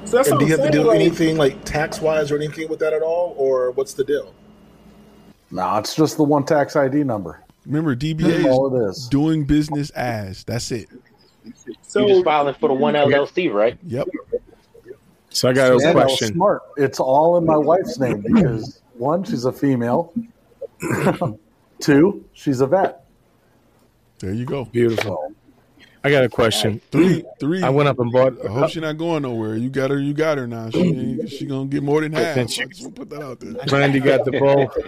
[0.06, 2.32] So that's And what do you I'm have to do like- anything like tax wise
[2.32, 4.34] or anything with that at all, or what's the deal?
[5.52, 7.43] No, it's just the one tax ID number.
[7.66, 9.08] Remember, That's DBA all it is is.
[9.10, 10.44] doing business as.
[10.44, 10.88] That's it.
[11.82, 13.78] So You're just filing for the one LLC, right?
[13.86, 14.08] Yep.
[15.30, 16.34] So I got a Yeah, question.
[16.34, 16.62] smart.
[16.78, 20.14] It's all in my wife's name because one, she's a female.
[21.80, 23.06] Two, she's a vet.
[24.20, 24.66] There you go.
[24.66, 25.34] Beautiful.
[26.04, 26.82] I got a question.
[26.92, 27.64] Three, three.
[27.64, 28.34] I went up and bought.
[28.46, 29.56] I hope she's not going nowhere.
[29.56, 30.00] You got her.
[30.00, 30.70] You got her now.
[30.70, 32.36] She she gonna get more than half.
[32.36, 33.54] Then I she- wanna put that out there.
[33.68, 34.72] Brandy got the ball.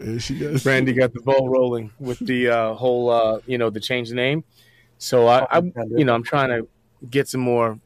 [0.00, 0.62] Yeah, she got.
[0.62, 4.14] Brandy got the ball rolling with the uh, whole, uh, you know, the change the
[4.14, 4.44] name.
[4.98, 6.68] So I, I, you know, I'm trying to
[7.08, 7.78] get some more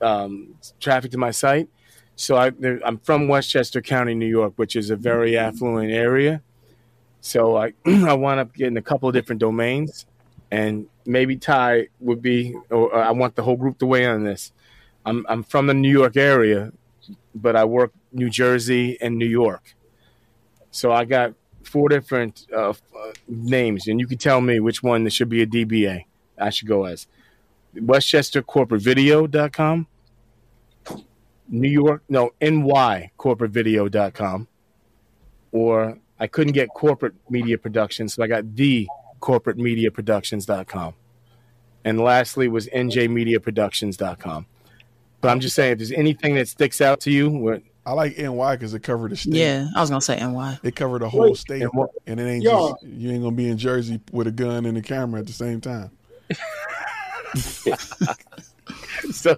[0.00, 1.68] um, traffic to my site.
[2.16, 2.52] So I,
[2.84, 6.42] I'm from Westchester County, New York, which is a very affluent area.
[7.20, 10.06] So I, I wound up getting a couple of different domains,
[10.50, 14.24] and maybe Ty would be, or I want the whole group to weigh in on
[14.24, 14.52] this.
[15.06, 16.72] I'm, I'm from the New York area,
[17.34, 19.74] but I work New Jersey and New York.
[20.70, 22.74] So I got four different uh, uh,
[23.26, 26.04] names, and you can tell me which one that should be a DBA.
[26.38, 27.06] I should go as
[27.74, 29.86] WestchesterCorporateVideo.com,
[31.48, 34.48] New York, no, ny corporate NYCorporateVideo.com,
[35.52, 38.88] or I couldn't get corporate media productions, so I got the
[39.20, 40.94] corporatemediaproductions.com.
[41.84, 44.46] And lastly was njmediaproductions.com.
[45.20, 48.56] But I'm just saying, if there's anything that sticks out to you, I like NY
[48.56, 49.32] because it covered the state.
[49.32, 50.58] Yeah, I was gonna say NY.
[50.62, 51.38] It covered the whole Wait.
[51.38, 52.50] state, And what- and it ain't Yeah.
[52.72, 55.32] just you ain't gonna be in Jersey with a gun and a camera at the
[55.32, 55.90] same time.
[59.10, 59.34] so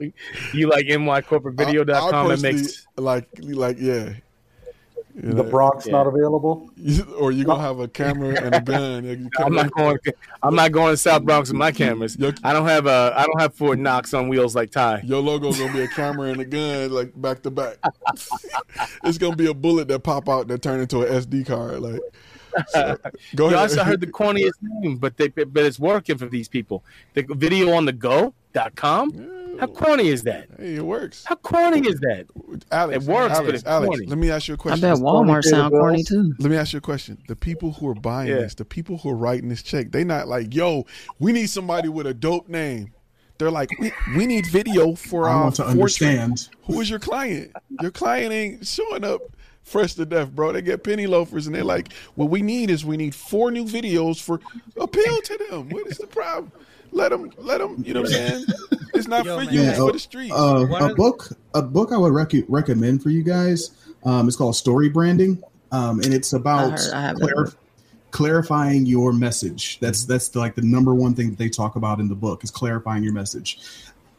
[0.53, 1.87] you like I- I nycorporatevideo.com?
[1.87, 4.15] That personally makes like like yeah.
[5.23, 5.93] You The know, Bronx Yeah.
[5.93, 6.71] not available.
[7.19, 9.05] or you gonna have a camera and a gun.
[9.05, 9.99] and I'm not going.
[10.43, 12.17] I'm not going to South Bronx with my cameras.
[12.19, 13.13] Your- I don't have a.
[13.15, 15.03] I don't have Fort Knox on wheels like Ty.
[15.05, 17.77] Your logo gonna be a camera and a gun, like back to back.
[19.05, 21.81] it's gonna be a bullet that pop out that turn into an SD card.
[21.81, 22.01] Like,
[22.69, 22.97] so,
[23.37, 23.71] go You ahead.
[23.71, 26.85] also heard the corniest name, but they but it's working for these people.
[27.15, 29.37] The video on the go.com.
[29.59, 30.49] How corny is that?
[30.59, 31.23] Hey, it works.
[31.25, 32.27] How corny is that?
[32.73, 34.07] Alex, It works, but it's Alex, corny.
[34.07, 34.85] let me ask you a I question.
[34.89, 36.33] I bet Walmart sound corny too.
[36.39, 37.19] Let me ask you a question.
[37.29, 38.37] The people who are buying Yeah.
[38.39, 40.87] this, the people who are writing this check, they not like, yo,
[41.19, 42.93] we need somebody with a dope name.
[43.37, 46.49] They're like, we, we need video for I our want to Fortran." understand.
[46.65, 47.53] Who is your client?
[47.83, 49.21] Your client ain't showing up
[49.63, 50.53] fresh to death, bro.
[50.53, 53.65] They get penny loafers and they're like, what we need is we need four new
[53.65, 54.41] videos for
[54.77, 55.69] appeal to them.
[55.71, 56.53] What is the problem?
[56.93, 58.45] Let them, let them, you know what I'm saying?
[58.95, 59.55] It's not Yo, for man.
[59.55, 60.33] you, Yeah, it's for uh, the street.
[60.33, 63.71] Uh, a book, a book I would rec- recommend for you guys.
[64.05, 67.53] Um, it's called Story Branding, um, and it's about heard- I clar-
[68.11, 69.79] clarifying your message.
[69.79, 72.43] That's that's the, like the number one thing that they talk about in the book
[72.43, 73.61] is clarifying your message.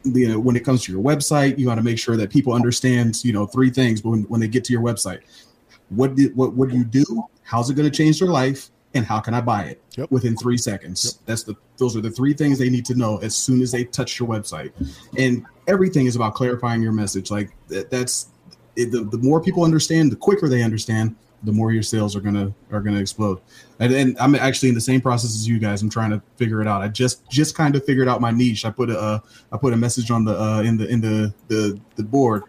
[0.04, 2.52] You know, when it comes to your website, you got to make sure that people
[2.52, 3.24] understand.
[3.24, 5.20] You know, three things when when they get to your website.
[5.90, 7.04] What did what what do you do?
[7.42, 8.70] How's it going to change their life?
[8.94, 10.10] And how can I buy it Yep.
[10.10, 11.18] within three seconds?
[11.24, 13.84] That's the those are the three things they need to know as soon as they
[13.84, 14.72] touch your website.
[15.18, 17.30] And everything is about clarifying your message.
[17.30, 18.28] Like that, that's
[18.76, 22.20] it, the the more people understand, the quicker they understand, the more your sales are
[22.20, 23.40] gonna are gonna explode.
[23.78, 25.82] And, and I'm actually in the same process as you guys.
[25.82, 26.82] I'm trying to figure it out.
[26.82, 28.64] I just just kind of figured out my niche.
[28.64, 29.18] I put a uh,
[29.50, 32.44] I put a message on the uh, in the in the the the board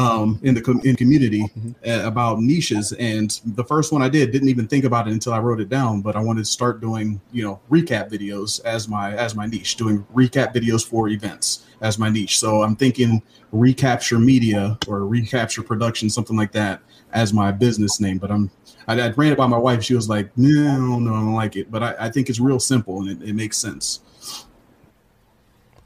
[0.00, 1.44] um in the com- in community
[1.86, 2.92] uh, about niches.
[2.92, 5.68] And the first one i did didn't even think about it until i wrote it
[5.68, 9.46] down but i wanted to start doing you know recap videos as my as my
[9.46, 12.38] niche doing recap videos for events as my niche.
[12.38, 13.22] So i'm thinking
[13.52, 16.80] recapture media or recapture production something like that
[17.12, 18.18] as my business name.
[18.18, 18.50] But i'm
[18.88, 19.84] i, I ran it by my wife.
[19.84, 21.70] She was like no no i don't like it.
[21.70, 24.00] But i, I think it's real simple and it, it makes sense.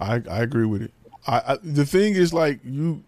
[0.00, 0.92] I, I agree with it.
[1.26, 3.02] I, I the thing is like you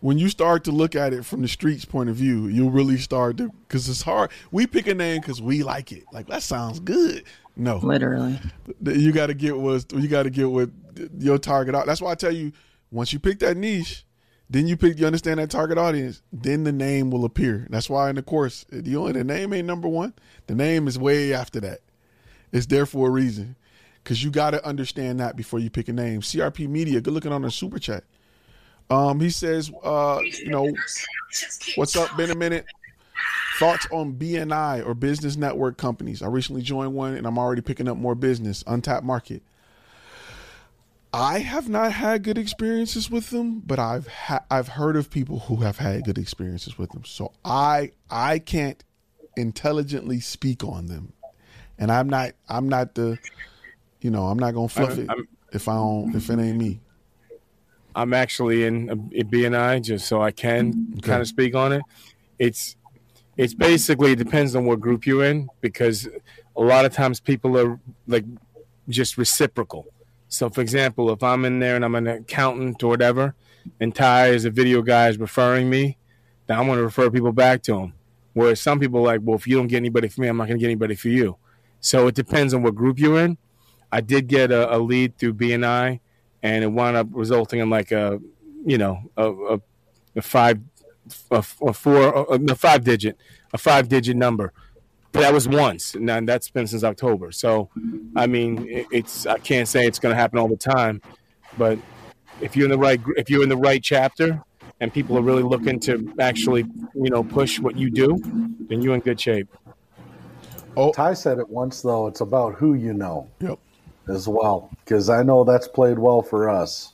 [0.00, 2.98] when you start to look at it from the streets point of view, you'll really
[2.98, 4.30] start to because it's hard.
[4.50, 6.04] We pick a name because we like it.
[6.12, 7.24] Like that sounds good.
[7.56, 8.38] No, Literally.
[8.84, 10.70] you got to get what you got to get what
[11.18, 11.74] your target.
[11.86, 12.52] That's why I tell you
[12.92, 14.04] once you pick that niche,
[14.48, 16.22] then you pick you understand that target audience.
[16.32, 17.66] Then the name will appear.
[17.68, 20.14] That's why in the course, the only the name ain't number one.
[20.46, 21.80] The name is way after that.
[22.52, 23.56] It's there for a reason.
[24.04, 26.22] Cause you got to understand that before you pick a name.
[26.22, 28.04] CRP Media, good looking on the super chat.
[28.90, 30.72] Um, he says, uh, you know,
[31.76, 32.16] what's up?
[32.16, 32.64] Been a minute.
[33.58, 36.22] Thoughts on BNI or business network companies?
[36.22, 38.62] I recently joined one and I'm already picking up more business.
[38.66, 39.42] Untapped market.
[41.12, 45.40] I have not had good experiences with them, but I've ha- I've heard of people
[45.40, 47.04] who have had good experiences with them.
[47.04, 48.84] So I I can't
[49.36, 51.14] intelligently speak on them,
[51.78, 53.18] and I'm not I'm not the,
[54.02, 56.80] you know, I'm not gonna fluff it I'm- if I don't if it ain't me.
[57.98, 60.98] I'm actually in a, a BNI just so I can mm-hmm.
[60.98, 61.08] Okay.
[61.08, 61.82] kind of speak on it.
[62.38, 62.76] It's
[63.36, 66.08] it's basically it depends on what group you're in because
[66.56, 68.24] a lot of times people are like
[68.88, 69.86] just reciprocal.
[70.28, 73.34] So, for example, if I'm in there and I'm an accountant or whatever,
[73.80, 75.96] and Ty is a video guy is referring me,
[76.46, 77.94] then I'm going to refer people back to him.
[78.34, 80.46] Whereas some people are like, well, if you don't get anybody for me, I'm not
[80.46, 81.36] going to get anybody for you.
[81.80, 83.38] So it depends on what group you're in.
[83.90, 86.00] I did get a, a lead through BNI,
[86.42, 88.20] and it wound up resulting in like a,
[88.64, 89.60] you know, a, a,
[90.16, 90.60] a five,
[91.30, 93.16] a, a four, a, a five digit,
[93.52, 94.52] a five digit number.
[95.12, 97.32] But that was once, and that's been since October.
[97.32, 97.70] So,
[98.14, 101.00] I mean, it, it's I can't say it's going to happen all the time,
[101.56, 101.78] but
[102.40, 104.42] if you're in the right, if you're in the right chapter,
[104.80, 108.18] and people are really looking to actually, you know, push what you do,
[108.68, 109.48] then you're in good shape.
[110.76, 112.06] Oh, Ty said it once though.
[112.06, 113.28] It's about who you know.
[113.40, 113.58] Yep.
[114.08, 116.92] As well, because I know that's played well for us.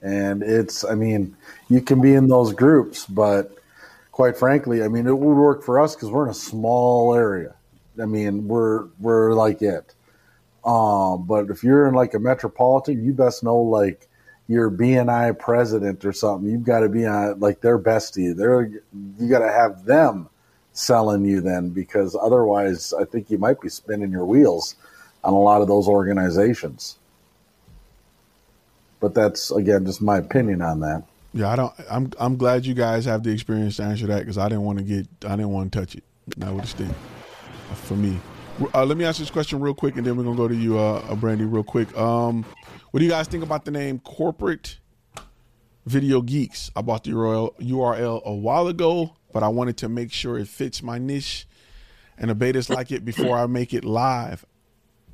[0.00, 1.36] And it's, I mean,
[1.68, 3.58] you can be in those groups, but
[4.12, 7.54] quite frankly, I mean, it would work for us because we're in a small area.
[8.00, 9.94] I mean, we're we're like it.
[10.64, 14.08] Um, but if you're in like a metropolitan, you best know like
[14.48, 16.50] your BNI president or something.
[16.50, 18.36] You've got to be on like their bestie.
[18.36, 18.64] They're
[19.18, 20.28] you got to have them
[20.72, 24.76] selling you then because otherwise, I think you might be spinning your wheels
[25.24, 26.98] on a lot of those organizations.
[29.00, 31.04] But that's again just my opinion on that.
[31.32, 31.72] Yeah, I don't.
[31.90, 34.78] I'm I'm glad you guys have the experience to answer that because I didn't want
[34.78, 35.06] to get.
[35.24, 36.04] I didn't want to touch it.
[36.38, 36.92] That would stink
[37.74, 38.18] for me.
[38.74, 40.78] Uh, let me ask this question real quick, and then we're gonna go to you,
[40.78, 41.96] uh, uh, Brandy, real quick.
[41.96, 42.44] Um,
[42.90, 44.78] what do you guys think about the name Corporate
[45.86, 46.70] Video Geeks?
[46.74, 50.82] I bought the URL a while ago, but I wanted to make sure it fits
[50.82, 51.46] my niche
[52.16, 54.44] and the betas like it before I make it live.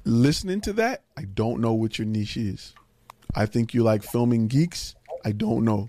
[0.05, 2.75] Listening to that, I don't know what your niche is.
[3.35, 4.95] I think you like filming geeks.
[5.25, 5.89] I don't know.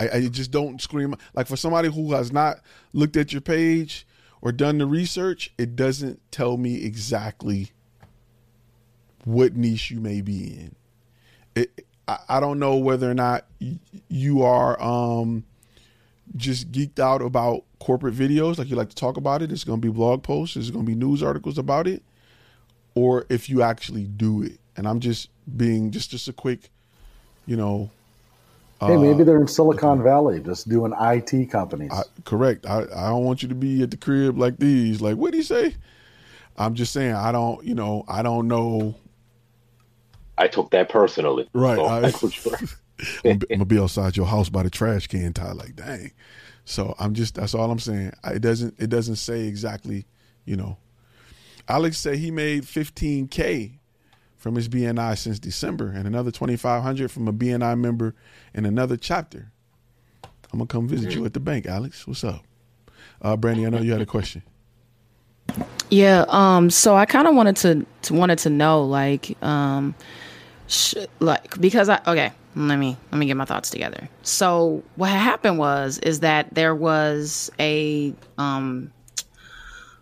[0.00, 2.60] I, I just don't scream like for somebody who has not
[2.92, 4.06] looked at your page
[4.40, 5.52] or done the research.
[5.56, 7.70] It doesn't tell me exactly
[9.24, 10.74] what niche you may be in.
[11.54, 13.46] It, I, I don't know whether or not
[14.08, 15.44] you are um,
[16.36, 19.52] just geeked out about corporate videos, like you like to talk about it.
[19.52, 20.54] It's going to be blog posts.
[20.54, 22.02] There's going to be news articles about it,
[22.94, 24.58] or if you actually do it.
[24.76, 26.70] And I'm just being just just a quick,
[27.46, 27.90] you know.
[28.80, 31.92] Hey, uh, maybe they're in Silicon Valley just doing IT companies.
[31.92, 32.66] I, correct.
[32.66, 35.00] I, I don't want you to be at the crib like these.
[35.00, 35.74] Like, what do you say?
[36.56, 38.94] I'm just saying, I don't, you know, I don't know.
[40.36, 41.48] I took that personally.
[41.52, 41.76] Right.
[41.76, 42.58] So, I, that's what you're-
[43.24, 45.52] I'm, I'm gonna be outside your house by the trash can, Ty.
[45.52, 46.12] Like, dang.
[46.64, 47.34] So I'm just.
[47.34, 48.12] That's all I'm saying.
[48.22, 48.74] I, it doesn't.
[48.78, 50.06] It doesn't say exactly.
[50.44, 50.76] You know.
[51.68, 53.78] Alex said he made 15k
[54.36, 58.14] from his BNI since December, and another 2,500 from a BNI member
[58.52, 59.52] in another chapter.
[60.52, 62.06] I'm gonna come visit you at the bank, Alex.
[62.06, 62.44] What's up,
[63.22, 63.64] uh, Brandy?
[63.66, 64.42] I know you had a question.
[65.88, 66.24] Yeah.
[66.28, 66.70] Um.
[66.70, 69.94] So I kind of wanted to, to wanted to know, like, um,
[70.66, 72.32] sh- like because I okay.
[72.54, 74.10] Let me let me get my thoughts together.
[74.22, 78.92] So what happened was is that there was a um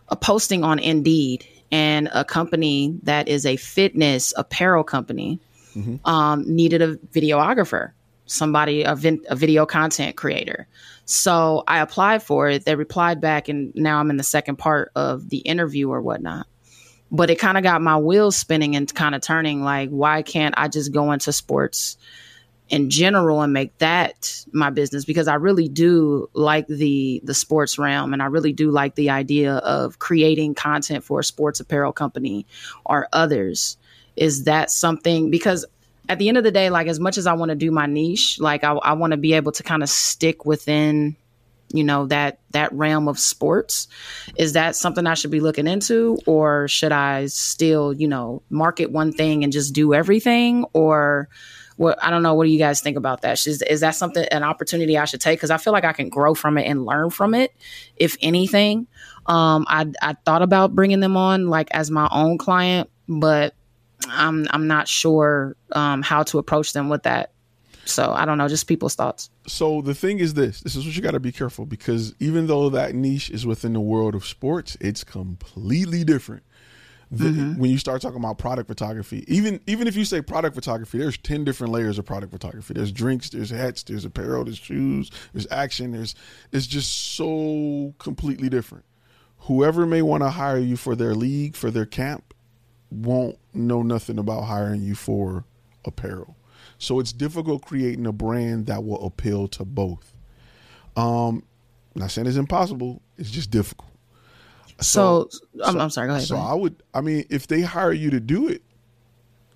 [0.08, 5.40] a posting on Indeed and a company that is a fitness apparel company
[6.04, 7.92] um, needed a videographer,
[8.26, 10.66] somebody, a, vin- a video content creator.
[11.04, 12.64] So I applied for it.
[12.64, 16.46] They replied back, and now I'm in the second part of the interview or whatnot.
[17.10, 20.54] But it kind of got my wheels spinning and kind of turning like, why can't
[20.56, 21.96] I just go into sports
[22.70, 25.04] in general and make that my business?
[25.04, 29.10] Because I really do like the the sports realm, and I really do like the
[29.10, 32.46] idea of creating content for a sports apparel company
[32.86, 33.76] or others
[34.16, 35.64] is that something because
[36.08, 37.86] at the end of the day like as much as i want to do my
[37.86, 41.16] niche like i, I want to be able to kind of stick within
[41.72, 43.88] you know that that realm of sports
[44.36, 48.90] is that something i should be looking into or should i still you know market
[48.90, 51.28] one thing and just do everything or
[51.80, 54.24] what i don't know what do you guys think about that is, is that something
[54.30, 56.84] an opportunity i should take because i feel like i can grow from it and
[56.84, 57.54] learn from it
[57.96, 58.86] if anything
[59.26, 63.54] um i i thought about bringing them on like as my own client but
[64.08, 67.32] I'm I'm not sure um, how to approach them with that.
[67.84, 69.30] So I don't know, just people's thoughts.
[69.46, 72.46] So the thing is this: this is what you got to be careful because even
[72.46, 76.44] though that niche is within the world of sports, it's completely different.
[77.12, 80.98] The, When you start talking about product photography, even even if you say product photography,
[80.98, 82.74] there's ten different layers of product photography.
[82.74, 85.90] There's drinks, there's hats, there's apparel, there's shoes, there's action.
[85.90, 86.14] There's
[86.52, 88.84] it's just so completely different.
[89.38, 92.32] Whoever may want to hire you for their league, for their camp,
[92.92, 95.44] won't know nothing about hiring you for
[95.84, 96.36] apparel.
[96.78, 100.14] So it's difficult creating a brand that will appeal to both.
[100.96, 101.42] Um,
[101.96, 103.02] not saying it's impossible.
[103.18, 103.89] It's just difficult.
[104.80, 105.28] So,
[105.64, 106.08] I'm, I'm sorry.
[106.08, 106.26] Go ahead.
[106.26, 106.52] So go ahead.
[106.52, 108.62] I would, I mean, if they hire you to do it,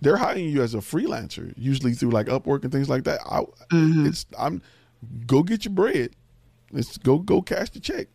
[0.00, 3.20] they're hiring you as a freelancer, usually through like Upwork and things like that.
[3.24, 3.40] I,
[3.72, 4.06] Mm-hmm.
[4.06, 4.60] It's I'm
[5.26, 6.10] go get your bread.
[6.72, 8.08] Let's go go cash the check.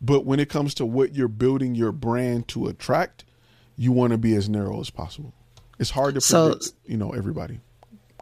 [0.00, 3.24] But when it comes to what you're building your brand to attract,
[3.76, 5.32] you want to be as narrow as possible.
[5.78, 7.60] It's hard to So- predict, you know, everybody.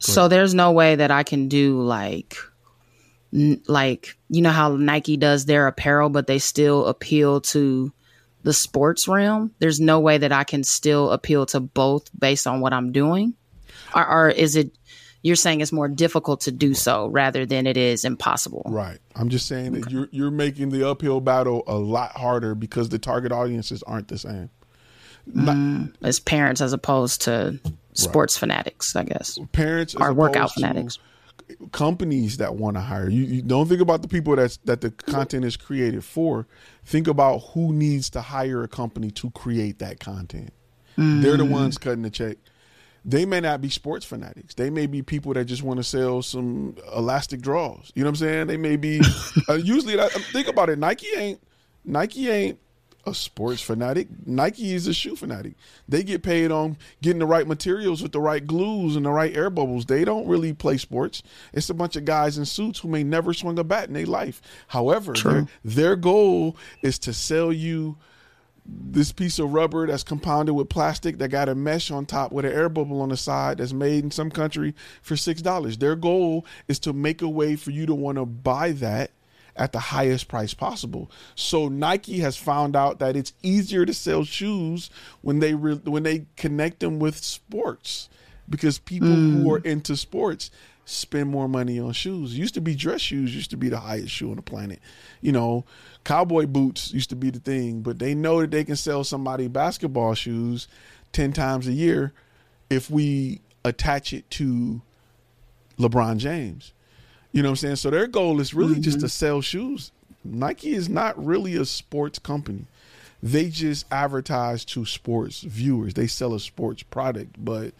[0.01, 2.36] So there's no way that I can do like
[3.32, 7.92] n- like you know how Nike does their apparel but they still appeal to
[8.44, 9.52] the sports realm.
[9.58, 13.34] There's no way that I can still appeal to both based on what I'm doing.
[13.94, 14.76] Or, or is it
[15.22, 18.62] you're saying it's more difficult to do so rather than it is impossible.
[18.66, 18.98] Right.
[19.16, 22.98] I'm just saying that you're you're making the uphill battle a lot harder because the
[22.98, 24.50] target audiences aren't the same.
[25.34, 27.58] Mm, as parents as opposed to
[27.94, 29.38] sports fanatics, I guess.
[29.52, 30.98] Parents or workout opposed to fanatics.
[31.72, 34.90] Companies that want to hire you, you don't think about the people that's that the
[34.90, 36.46] content is created for.
[36.84, 40.52] Think about who needs to hire a company to create that content.
[40.96, 41.50] They're the Mm.
[41.50, 42.36] ones cutting the check.
[43.04, 44.54] They may not be sports fanatics.
[44.54, 47.92] They may be people that just want to sell some elastic draws.
[47.94, 48.46] You know what i'm saying?
[48.46, 49.00] They may be
[49.48, 50.78] uh, usually that, think about it.
[50.78, 51.40] Nike ain't
[51.84, 52.58] nike ain't
[53.06, 54.09] a sports fanatic.
[54.26, 55.55] Nike is a shoe fanatic.
[55.89, 59.35] They get paid on getting the right materials with the right glues and the right
[59.36, 59.86] air bubbles.
[59.86, 61.22] They don't really play sports.
[61.52, 64.06] It's a bunch of guys in suits who may never swing a bat in their
[64.06, 64.40] life.
[64.68, 67.97] However, their, their goal is to sell you
[68.66, 72.47] this piece of rubber that's compounded with plastic that got a mesh on top with
[72.47, 75.76] an air bubble on the side that's made in some country for six dollars.
[75.76, 79.10] Their goal is to make a way for you to want to buy that
[79.56, 81.10] at the highest price possible.
[81.35, 84.90] So Nike has found out that it's easier to sell shoes
[85.22, 88.09] when they re- when they connect them with sports
[88.48, 89.51] because people who mm.
[89.52, 90.51] are into sports
[90.85, 92.36] spend more money on shoes.
[92.36, 94.81] Used to be dress shoes used to be the highest shoe on the planet.
[95.20, 95.64] You know,
[96.05, 99.48] cowboy boots used to be the thing, but they know that they can sell somebody
[99.48, 100.68] basketball shoes
[101.12, 102.12] 10 times a year
[102.68, 104.82] if we attach it to
[105.78, 106.72] LeBron James.
[107.35, 107.77] You know what I'm saying?
[107.77, 109.06] So their goal is really just mm-hmm.
[109.06, 109.90] to sell shoes.
[110.23, 112.66] Nike is not really a sports company.
[113.24, 115.94] They just advertise to sports viewers.
[115.94, 117.74] They sell a sports product, but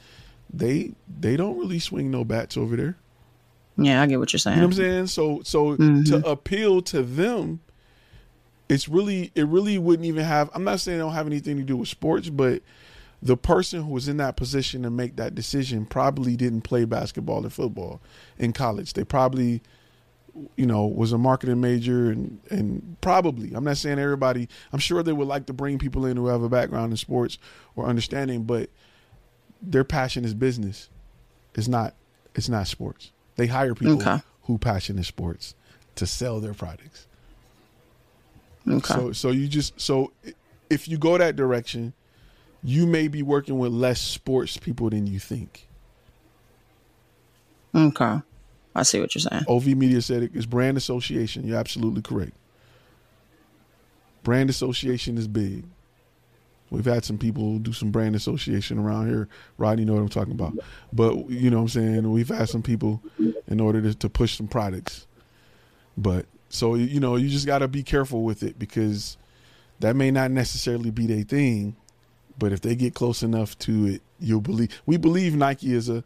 [0.53, 2.97] they they don't really swing no bats over there.
[3.77, 4.57] Yeah, I get what you're saying.
[4.57, 5.07] You know what I'm saying?
[5.07, 6.03] So so mm-hmm.
[6.03, 7.61] to appeal to them,
[8.69, 11.63] it's really it really wouldn't even have I'm not saying it don't have anything to
[11.63, 12.61] do with sports, but
[13.23, 17.47] the person who was in that position to make that decision probably didn't play basketball
[17.47, 18.01] or football
[18.39, 18.93] in college.
[18.93, 19.63] They probably
[20.57, 25.01] you know was a marketing major and and probably I'm not saying everybody I'm sure
[25.03, 27.39] they would like to bring people in who have a background in sports
[27.77, 28.69] or understanding, but
[29.63, 30.89] their passion is business.
[31.55, 31.95] It's not
[32.35, 33.13] it's not sports.
[33.37, 34.21] They hire people Okay.
[34.43, 35.55] who passion is sports
[35.95, 37.07] to sell their products.
[38.69, 38.93] Okay.
[38.95, 40.13] So so you just so
[40.69, 41.93] if you go that direction,
[42.65, 45.69] you may be working with less sports people than you think.
[47.75, 48.21] Okay.
[48.75, 49.45] I see what you're saying.
[49.49, 51.47] OV Media said it is brand association.
[51.47, 52.33] You're absolutely correct.
[54.23, 55.65] Brand association is big.
[56.71, 59.29] We've had some people do some brand association around here.
[59.59, 60.55] Rodney, you know what I'm talking about.
[60.93, 62.11] But you know what I'm saying?
[62.11, 63.03] We've had some people
[63.47, 65.07] in order to, to push some products.
[65.97, 69.19] But so you know, you just gotta be careful with it because
[69.81, 71.77] that may not necessarily be their thing.
[72.39, 76.03] But if they get close enough to it, you'll believe we believe Nike is a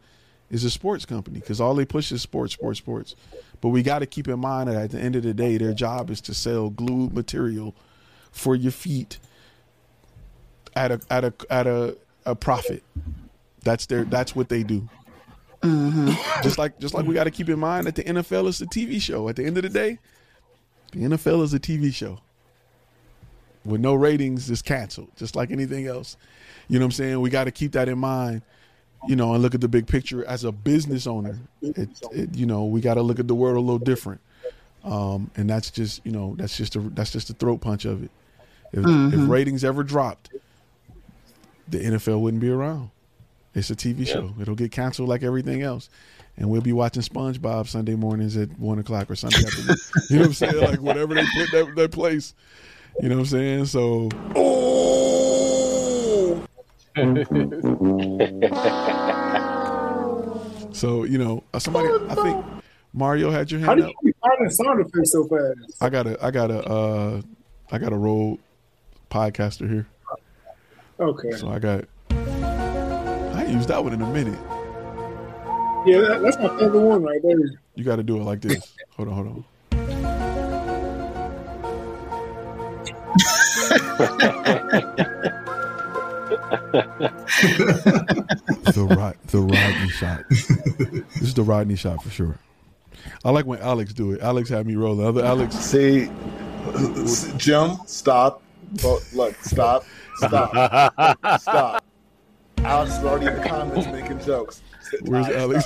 [0.49, 3.15] is a sports company because all they push is sports, sports, sports.
[3.61, 5.73] But we got to keep in mind that at the end of the day, their
[5.73, 7.75] job is to sell glue material
[8.31, 9.19] for your feet
[10.75, 12.83] at a at a at a, a profit.
[13.63, 14.87] That's their that's what they do.
[15.61, 16.41] Mm-hmm.
[16.41, 18.65] Just like just like we got to keep in mind that the NFL is a
[18.65, 19.27] TV show.
[19.29, 19.99] At the end of the day,
[20.91, 22.19] the NFL is a TV show.
[23.65, 26.17] With no ratings, it's canceled, just like anything else.
[26.67, 27.21] You know what I'm saying?
[27.21, 28.41] We got to keep that in mind
[29.07, 31.37] you know, and look at the big picture as a business owner.
[31.61, 34.21] It, it you know, we got to look at the world a little different.
[34.83, 38.03] Um, and that's just, you know, that's just a that's just a throat punch of
[38.03, 38.11] it.
[38.71, 40.29] If, if ratings ever dropped,
[41.67, 42.91] the NFL wouldn't be around.
[43.55, 44.33] It's a TV show.
[44.39, 45.89] It'll get canceled like everything else,
[46.37, 49.75] and we'll be watching SpongeBob Sunday mornings at one o'clock or Sunday afternoon.
[50.09, 50.61] you know what I'm saying?
[50.61, 52.33] Like whatever they put that that place.
[53.01, 53.65] You know what I'm saying?
[53.65, 54.09] So.
[60.79, 61.89] So you know, uh, somebody.
[62.07, 62.45] I think
[62.93, 63.93] Mario had your How hand do up.
[64.01, 65.75] you keep finding sound effects so fast?
[65.81, 67.21] I got a, I got a, uh,
[67.69, 68.39] I got a roll
[69.11, 69.85] podcaster here.
[71.01, 71.31] Okay.
[71.31, 71.83] So I got.
[72.11, 74.39] I ain't used that one in a minute.
[75.85, 77.35] Yeah, that, that's my favorite one right there.
[77.75, 78.73] You got to do it like this.
[78.95, 79.45] Hold on, hold on.
[88.73, 90.23] The Rod, the Rodney shot.
[90.29, 92.37] this is the Rodney shot for sure.
[93.23, 94.21] I like when Alex do it.
[94.21, 95.05] Alex had me rolling.
[95.05, 96.09] Other Alex, See,
[97.37, 98.41] Jim, stop.
[98.81, 99.83] Bo- Look, stop.
[100.17, 100.51] Stop.
[101.41, 101.83] stop.
[102.59, 104.61] Alex is already in the comments making jokes.
[105.03, 105.65] Where's Alex?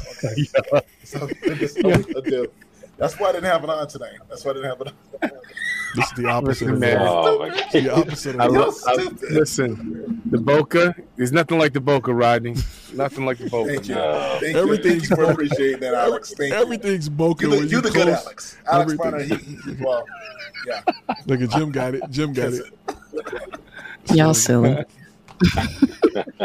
[0.50, 0.86] stop.
[1.04, 1.78] So, just-
[2.98, 4.12] That's why I didn't have it on today.
[4.30, 5.32] That's why I didn't have it on.
[5.96, 6.66] This is the opposite.
[6.68, 6.98] Listen, of man.
[7.02, 8.40] Oh my the opposite.
[8.40, 10.96] I Of lo- I- listen, the Boca.
[11.18, 12.56] There's nothing like the Boca, Rodney.
[12.94, 13.70] Nothing like the Boca.
[13.74, 13.96] Thank you.
[13.96, 15.00] Uh, Thank Everything's you.
[15.00, 15.32] Thank you for Boca.
[15.32, 16.34] appreciating that, Alex.
[16.38, 16.60] Thank you.
[16.60, 17.44] Everything's Boca.
[17.46, 18.08] You the, when you the good.
[18.10, 18.58] Alex.
[18.72, 19.12] Alex Everything.
[19.12, 20.06] Brenner, he, he, well,
[20.68, 20.82] yeah.
[21.26, 22.04] Look at Jim got it.
[22.10, 22.64] Jim got it.
[24.14, 24.84] Y'all silly.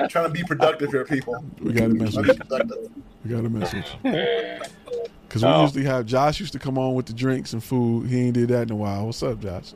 [0.09, 1.45] Trying to be productive here, people.
[1.61, 2.15] We got a message.
[2.27, 2.91] to be productive.
[3.25, 3.87] We got a message.
[5.29, 5.63] Because we Oh.
[5.63, 8.09] usually have Josh used to come on with the drinks and food.
[8.09, 9.07] He ain't did that in a while.
[9.07, 9.75] What's up, Josh?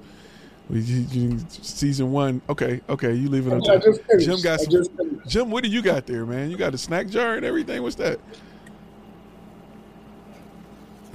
[0.71, 2.41] We, you, you- season one.
[2.49, 3.13] Okay, okay.
[3.13, 3.83] You leaving I him.
[3.83, 4.01] just.
[4.21, 4.91] Jim got some, just.
[5.27, 5.51] Jim.
[5.51, 6.51] What do you got there, man?
[6.51, 7.83] You got a snack jar and everything.
[7.83, 8.19] What's that?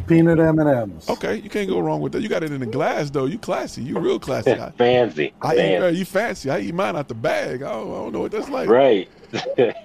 [0.06, 1.10] Peanut M and M's.
[1.10, 2.22] Okay, you can't go wrong with that.
[2.22, 3.26] You got it in a glass though.
[3.26, 3.84] You classy.
[3.84, 4.52] You real classy.
[4.54, 5.34] I, fancy.
[5.42, 5.78] I eat, fancy.
[5.86, 6.50] uh, you fancy.
[6.50, 7.62] I eat mine out the bag.
[7.62, 8.70] I don't, I don't know what that's like.
[8.70, 9.10] Right.
[9.58, 9.76] Good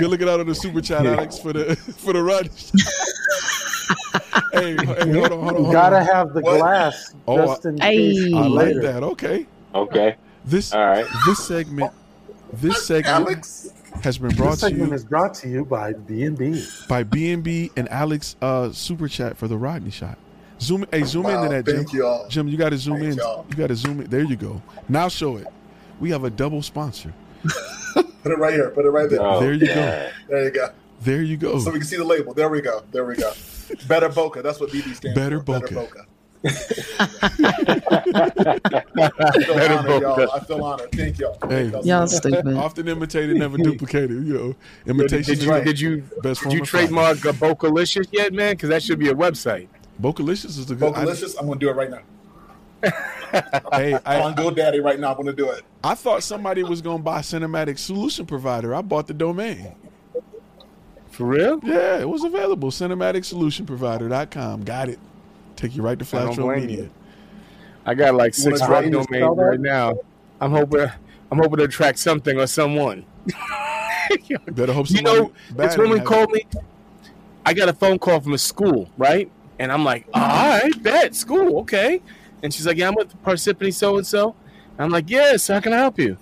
[0.00, 2.48] looking out on the super chat, Alex, for the for the run.
[4.52, 5.72] hey, hey, hold on, hold on, hold You on.
[5.72, 6.58] gotta have the What?
[6.58, 7.96] glass Oh, just in Hey.
[7.96, 8.26] case.
[8.34, 8.80] I like later.
[8.82, 9.02] that.
[9.02, 9.46] Okay.
[9.74, 10.16] okay.
[10.44, 11.06] This All right.
[11.24, 11.92] this segment
[12.52, 13.72] this segment Alex,
[14.02, 16.66] has been brought This to segment you is brought to you by B and B.
[16.88, 20.18] by BNB and Alex uh super chat for the Rodney shot.
[20.60, 21.76] Zoom hey, zoom Wow, into that, Jim.
[21.76, 22.26] thank y'all.
[22.28, 23.18] Jim, you gotta zoom Thank in.
[23.18, 23.46] y'all.
[23.48, 24.10] You gotta zoom in.
[24.10, 24.62] There you go.
[24.88, 25.48] Now show it.
[26.00, 27.12] We have a double sponsor.
[27.94, 28.70] put it right here.
[28.70, 29.20] Put it right there.
[29.22, 30.12] Oh, There you go.
[30.28, 30.68] There you go.
[31.02, 31.58] There you go.
[31.60, 32.34] So we can see the label.
[32.34, 32.82] There we go.
[32.92, 33.32] There we go.
[33.88, 34.42] Better Boca.
[34.42, 35.60] That's what BB stands Better for.
[35.60, 36.06] Boca.
[36.44, 36.48] I
[39.42, 40.00] feel Better honored, Boca.
[40.00, 40.30] y'all.
[40.32, 40.92] I feel honored.
[40.92, 41.36] Thank y'all.
[41.48, 41.68] Hey.
[41.70, 42.56] Thank Y'all stupid.
[42.56, 44.26] Often imitated, never duplicated.
[44.26, 44.54] You know,
[44.86, 48.54] imitation Did is you the did you best did you trademark a Bocalicious yet, man?
[48.54, 49.68] Because that should be a website.
[50.00, 50.94] Bocalicious is the good.
[50.94, 51.36] I, Bocalicious.
[51.38, 52.00] I'm gonna do it right now.
[53.72, 55.10] hey, I'm on GoDaddy right now.
[55.10, 55.62] I'm gonna do it.
[55.84, 58.74] I thought somebody was gonna buy Cinematic Solution Provider.
[58.74, 59.74] I bought the domain.
[61.10, 61.60] For real?
[61.62, 62.70] Yeah, it was available.
[62.70, 64.64] CinematicSolutionProvider.com.
[64.64, 64.98] Got it.
[65.56, 66.84] Take you right to I Flash Media.
[66.84, 66.90] you.
[67.84, 69.94] I got like six try web domains right now.
[70.40, 70.88] I'm hoping
[71.30, 73.04] I'm hoping to attract something or someone.
[74.52, 76.46] Better hope you somebody know, bad it's when didn't we have called me.
[77.46, 79.30] I got a phone call from a school, right?
[79.58, 82.00] And I'm like, all right, bet school, okay.
[82.42, 84.34] And she's like, yeah, I'm with Parsippany so and so.
[84.78, 86.16] I'm like, yes, how can I help you?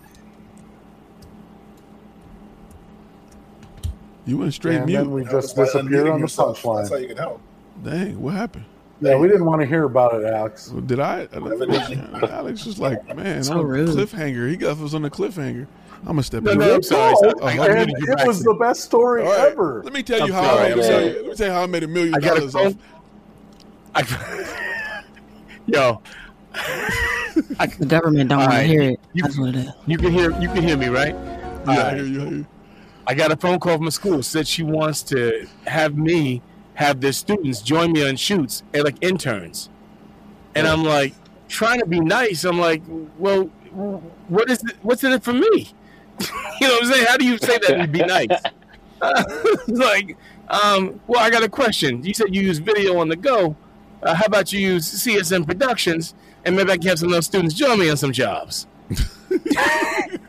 [4.28, 4.98] You went straight And mute.
[4.98, 6.62] then we just By disappear unmuting on the yourself.
[6.62, 7.40] That's how you can help.
[7.82, 8.66] Dang, what happened?
[9.00, 10.68] Yeah, we didn't want to hear about it, Alex.
[10.84, 11.28] Did I?
[11.32, 13.88] Alex was like, man, So on rude.
[13.88, 14.50] cliffhanger.
[14.50, 15.66] He got us on a cliffhanger.
[16.00, 16.58] I'm gonna step No, in.
[16.58, 17.14] no, I'm sorry.
[17.22, 19.82] No, Oh, I, I'm and it was the best story All right, ever.
[19.82, 20.54] Let me tell you I'm how.
[20.56, 21.04] sorry, let, me I'm sorry.
[21.14, 22.62] let me tell you how I made a million I got a dollars off.
[22.74, 22.78] phone.
[23.94, 24.54] I,
[25.66, 26.02] yo,
[27.78, 29.00] The government don't All want to hear it.
[29.14, 29.70] You- That's what it is.
[29.86, 31.14] you can hear you can hear me, right?
[31.14, 32.20] Yeah, All I hear you.
[32.20, 32.46] I hear you.
[33.08, 36.42] I got a phone call from a school said she wants to have me
[36.74, 39.70] have their students join me on shoots and like interns.
[40.54, 41.14] And I'm like
[41.48, 42.44] trying to be nice.
[42.44, 42.82] I'm like,
[43.18, 43.44] well,
[44.28, 45.40] what is it, what's in it for me?
[46.20, 47.06] you know what I'm saying?
[47.06, 48.28] How do you say that and be nice?
[49.68, 50.16] Like,
[50.48, 52.02] um, well, I got a question.
[52.04, 53.56] You said you use video on the go.
[54.02, 56.14] Uh, how about you use CSM Productions
[56.44, 58.66] and maybe I can have some of those students join me on some jobs?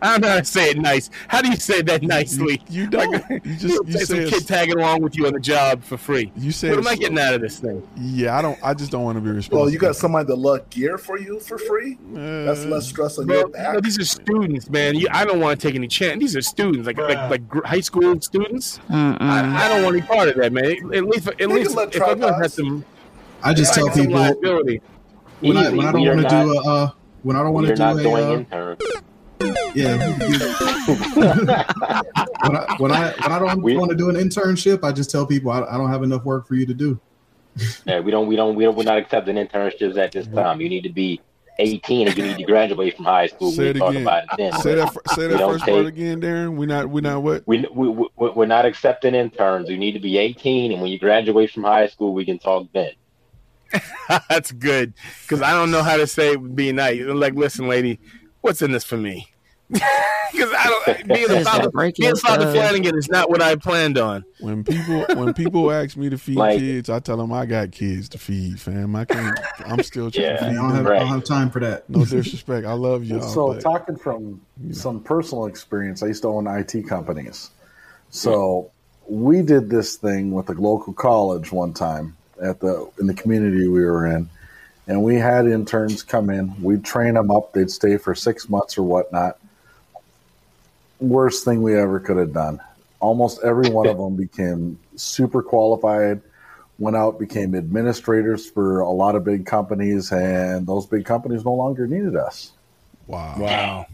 [0.01, 1.09] I don't know how to say it nice.
[1.27, 2.61] How do you say that nicely?
[2.69, 3.11] You, you don't.
[3.11, 5.97] Like, You just you say some kid tagging along with you on the job for
[5.97, 6.31] free.
[6.37, 6.99] you say what am I slow.
[7.01, 7.85] getting out of this thing?
[7.97, 8.57] Yeah, I don't.
[8.63, 9.61] I just don't want to be responsible.
[9.63, 11.97] Well, you got somebody to lug gear for you for free.
[12.13, 13.73] That's Uh, less stress on Bro, your you back.
[13.73, 14.95] know, these are students, man.
[14.95, 16.19] You, I don't want to take any chance.
[16.19, 18.79] These are students, like like like high school students.
[18.89, 19.17] Mm-mm.
[19.19, 20.65] I, I don't want any part of that, man.
[20.93, 22.85] At least, at can least, if I'm gonna have some,
[23.43, 24.81] I just tell people liability.
[25.41, 26.91] when I when I don't want to do a uh,
[27.23, 28.77] when I don't want to do not a doing uh, intern.
[29.75, 30.17] yeah.
[30.17, 30.53] we can do-
[31.15, 35.09] when I when I when I don't We- want to do an internship, I just
[35.11, 36.99] tell people I, I don't have enough work for you to do.
[37.85, 40.61] Yeah, we don't, we don't, we don't, we're not accepting internships at this time.
[40.61, 41.19] You need to be
[41.57, 43.51] 18 and you need to graduate from high school.
[43.51, 44.01] Say we it talk again.
[44.03, 44.53] about it then.
[44.61, 44.93] Say that.
[44.93, 46.55] fir- Say that don't first part take- again, Darren.
[46.55, 46.89] We not.
[46.89, 47.43] We not what?
[47.47, 49.67] We, we, we, we're not accepting interns.
[49.69, 52.67] You need to be 18, and when you graduate from high school, we can talk
[52.73, 52.91] then.
[54.29, 57.01] That's good because I don't know how to say it be nice.
[57.01, 57.99] Like, listen, lady,
[58.41, 59.27] what's in this for me?
[60.31, 64.23] Because I don't being a father, being father Flanagan is not what I planned on.
[64.39, 67.71] When people when people ask me to feed like, kids, I tell them I got
[67.71, 68.95] kids to feed, fam.
[68.95, 69.39] I can't.
[69.65, 70.49] I'm still trying yeah, to feed.
[70.49, 70.97] I don't, have, right.
[70.97, 71.89] I don't have time for that.
[71.89, 72.67] No disrespect.
[72.67, 73.21] I love y'all.
[73.21, 74.41] So but, talking from
[74.71, 77.49] some personal experience, I used to own IT companies.
[78.09, 78.71] So
[79.07, 83.67] we did this thing with a local college one time at the in the community
[83.67, 84.29] we were in,
[84.87, 86.61] and we had interns come in.
[86.61, 87.53] We'd train them up.
[87.53, 89.37] They'd stay for six months or whatnot.
[90.99, 92.59] Worst thing we ever could have done.
[92.99, 96.21] Almost every one of them became super qualified.
[96.77, 101.53] Went out, became administrators for a lot of big companies, and those big companies no
[101.53, 102.53] longer needed us.
[103.05, 103.35] Wow!
[103.37, 103.85] Wow!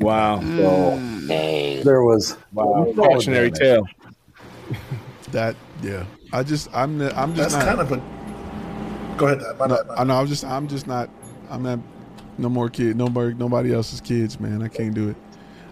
[0.00, 0.38] Wow!
[0.40, 2.92] Mm, so there was wow.
[2.94, 3.86] cautionary tale.
[5.32, 6.04] That yeah.
[6.32, 9.16] I just I'm the, I'm just That's not, kind of a.
[9.16, 9.58] Go ahead.
[9.58, 10.18] My no, I know.
[10.18, 11.10] I'm just I'm just not.
[11.50, 11.80] I'm not.
[12.36, 12.96] No more kid.
[12.96, 13.34] Nobody.
[13.34, 14.62] Nobody else's kids, man.
[14.62, 15.16] I can't do it.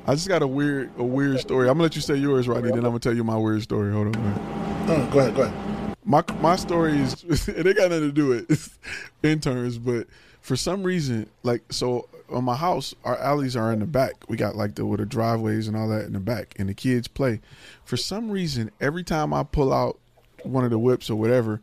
[0.06, 1.68] I just got a weird a weird story.
[1.68, 2.70] I'm gonna let you say yours, Rodney.
[2.70, 3.92] Then I'm gonna tell you my weird story.
[3.92, 4.12] Hold on.
[4.12, 4.40] Go ahead.
[4.88, 5.34] Oh, go ahead.
[5.34, 5.96] Go ahead.
[6.04, 8.78] My my story is it ain't got nothing to do with
[9.22, 10.06] interns, but
[10.40, 14.14] for some reason, like so on my house, our alleys are in the back.
[14.28, 16.74] We got like the with the driveways and all that in the back, and the
[16.74, 17.40] kids play.
[17.84, 19.98] For some reason, every time I pull out
[20.42, 21.60] one of the whips or whatever,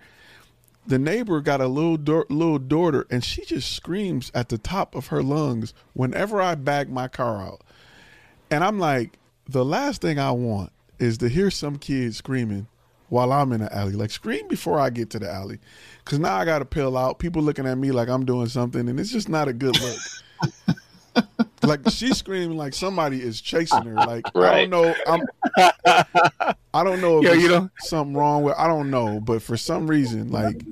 [0.85, 5.07] the neighbor got a little little daughter, and she just screams at the top of
[5.07, 7.61] her lungs whenever I back my car out.
[8.51, 9.17] And I'm like,
[9.47, 12.67] the last thing I want is to hear some kid screaming
[13.09, 13.93] while I'm in the alley.
[13.93, 15.59] Like scream before I get to the alley,
[16.03, 17.19] because now I got to peel out.
[17.19, 20.77] People looking at me like I'm doing something, and it's just not a good look.
[21.63, 23.95] like she's screaming like somebody is chasing her.
[23.95, 24.53] Like right.
[24.53, 24.95] I don't know.
[25.07, 26.55] I'm.
[26.73, 28.55] I don't know if Yo, you know something wrong with.
[28.57, 30.63] I don't know, but for some reason, like.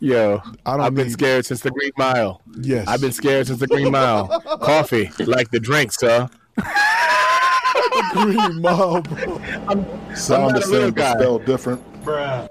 [0.00, 2.42] Yo, I don't I've been scared since the Green Mile.
[2.60, 4.28] Yes, I've been scared since the Green Mile.
[4.60, 6.28] Coffee, like the drink, sir.
[6.56, 9.40] the Green Mile, bro.
[9.66, 12.46] I'm, Sound the same, but spelled different, bruh.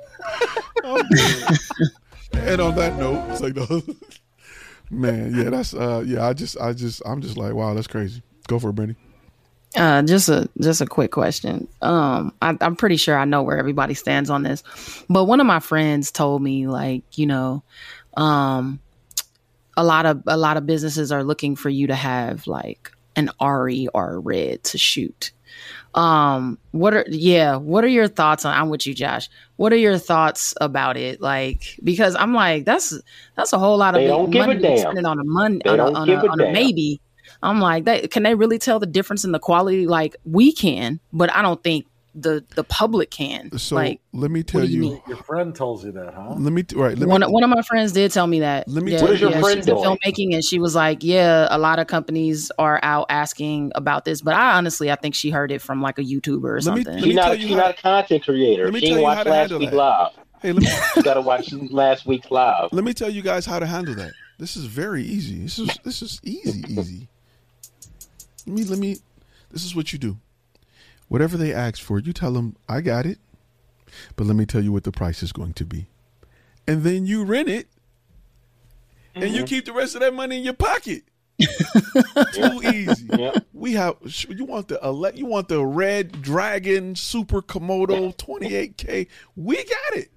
[2.34, 3.96] and on that note, it's like the
[4.90, 6.28] man, yeah, that's uh, yeah.
[6.28, 8.22] I just, I just, I'm just like, wow, that's crazy.
[8.48, 8.96] Go for it, Benny.
[9.76, 11.68] Uh, just a just a quick question.
[11.82, 14.64] Um, I, I'm pretty sure I know where everybody stands on this,
[15.10, 17.64] but one of my friends told me, like, you know,
[18.16, 18.80] um,
[19.76, 23.32] a lot of a lot of businesses are looking for you to have like an
[23.40, 25.32] ARRI or a red to shoot.
[25.96, 29.30] Um, what are yeah, what are your thoughts on I'm with you, Josh.
[29.58, 31.22] What are your thoughts about it?
[31.22, 33.00] Like, because I'm like, that's
[33.36, 34.78] that's a whole lot of they don't give money a damn.
[34.78, 37.00] spending on a money on, a, on, a, on a maybe.
[37.44, 39.86] I'm like, they, can they really tell the difference in the quality?
[39.86, 41.86] Like we can, but I don't think
[42.16, 43.58] the the public can.
[43.58, 46.36] So like, let me tell you, you your friend tells you that, huh?
[46.38, 46.98] Let me right.
[46.98, 48.68] Let one me, one of my friends did tell me that.
[48.68, 48.92] Let me.
[48.92, 49.98] Yeah, tell what is your yeah, friend she's in doing?
[49.98, 54.22] filmmaking, and she was like, "Yeah, a lot of companies are out asking about this."
[54.22, 56.84] But I honestly, I think she heard it from like a YouTuber or Let me-
[56.84, 56.94] something.
[56.94, 57.26] let She's not.
[57.26, 58.66] tell you not a content creator.
[58.66, 59.76] let me She tell ain't you how watched to last handle week that.
[59.76, 60.12] live.
[60.42, 62.70] Hey, let me You got to watch last week's live.
[62.74, 64.12] let me tell you guys how to handle that.
[64.38, 65.44] This is very easy.
[65.44, 67.08] This is this is easy, easy.
[68.46, 68.98] Let me let me.
[69.52, 70.18] This is what you do.
[71.14, 73.20] Whatever they ask for, you tell them I got it,
[74.16, 75.86] but let me tell you what the price is going to be,
[76.68, 77.68] and then you rent it,
[79.14, 79.46] and you mm-hmm.
[79.46, 81.04] keep the rest of that money in your pocket.
[82.34, 83.06] Too easy.
[83.16, 83.46] Yep.
[83.54, 89.06] We have you want the ele- you want the red dragon super komodo 28k.
[89.36, 90.10] We got it.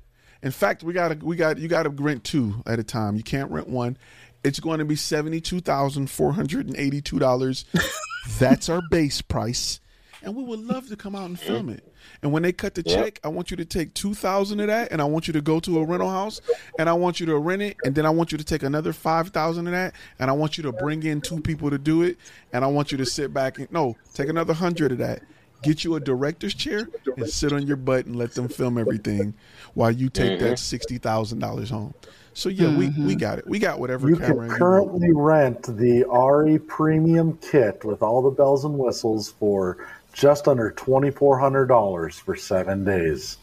[0.42, 3.16] In fact, we got to we got you got to rent two at a time.
[3.16, 3.98] You can't rent one.
[4.42, 7.66] It's going to be seventy two thousand four hundred and eighty two dollars.
[8.38, 9.78] That's our base price,
[10.26, 11.84] and we would love to come out and film it.
[12.22, 14.90] And when they cut the check, I want you to take two thousand of that,
[14.92, 16.40] and I want you to go to a rental house,
[16.78, 18.92] and I want you to rent it, and then I want you to take another
[18.92, 22.02] five thousand of that, and I want you to bring in two people to do
[22.02, 22.18] it,
[22.52, 25.22] and I want you to sit back and no, take another hundred of that,
[25.62, 29.32] get you a director's chair, and sit on your butt and let them film everything,
[29.74, 30.54] while you take that mm-hmm.
[30.56, 31.94] sixty thousand dollars home.
[32.34, 33.12] So yeah, we we mm-hmm.
[33.14, 33.46] got it.
[33.46, 34.36] We got whatever You camera.
[34.36, 39.78] can you currently rent the ARRI Premium Kit with all the bells and whistles for
[40.16, 43.36] just under twenty four hundred dollars for seven days.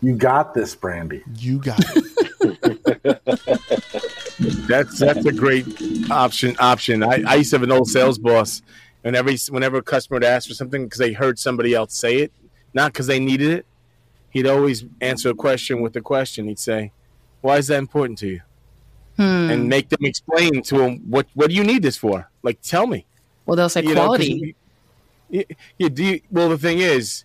[0.00, 1.24] You got this, Brandy.
[1.38, 2.38] You got it.
[4.68, 5.66] That's that's a great
[6.10, 6.54] option.
[6.60, 7.02] Option.
[7.02, 8.62] I, I used to have an old sales boss.
[9.02, 12.18] Whenever he, whenever a customer would ask for something because they heard somebody else say
[12.18, 12.32] it,
[12.74, 13.66] not because they needed it,
[14.30, 16.46] he'd always answer a question with a question.
[16.46, 16.92] He'd say,
[17.40, 18.40] "Why is that important to you?"
[19.16, 19.50] Hmm.
[19.50, 22.30] And make them explain to him what what do you need this for?
[22.44, 23.04] Like, tell me.
[23.46, 24.32] well, they'll say You quality.
[24.34, 24.54] you-
[25.30, 25.44] you-
[25.78, 27.24] you- do you- well, the thing is,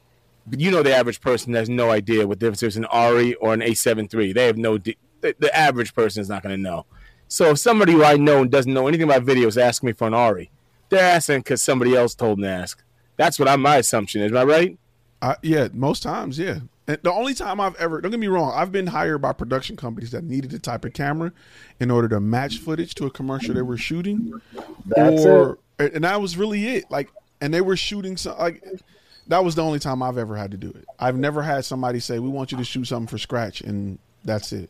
[0.52, 3.54] you know, the average person has no idea what the difference is an ARRI or
[3.54, 4.34] an A7 III.
[4.34, 4.78] They have no.
[4.78, 6.86] D- the, the average person is not going to know.
[7.30, 10.06] So if somebody who I know and doesn't know anything about videos asks me for
[10.08, 10.50] an ARRI,
[10.90, 12.84] They're asking because somebody else told them to ask.
[13.18, 14.32] That's what I, my assumption is.
[14.32, 14.78] Am I right?
[15.22, 16.60] I, yeah, most times, yeah.
[16.88, 19.78] And the only time I've ever don't get me wrong, I've been hired by production
[19.78, 21.32] companies that needed the type of camera
[21.80, 24.34] in order to match footage to a commercial they were shooting.
[24.86, 26.92] That's or and that was really it.
[26.92, 27.10] Like
[27.44, 28.64] and they were shooting some like
[29.28, 30.86] that was the only time I've ever had to do it.
[30.98, 34.54] I've never had somebody say, We want you to shoot something for scratch and that's
[34.54, 34.70] it.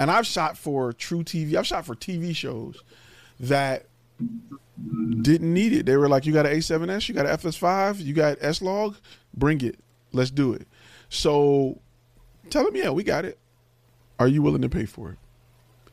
[0.00, 1.54] And I've shot for truTV.
[1.54, 2.82] I've shot for TV shows
[3.38, 3.86] that
[5.22, 5.86] didn't need it.
[5.86, 8.96] They were like, You got an A7S, you got an FS5, you got S log,
[9.36, 9.78] bring it.
[10.12, 10.66] Let's do it.
[11.10, 11.78] So
[12.50, 13.38] tell them, yeah, we got it.
[14.18, 15.18] Are you willing to pay for it?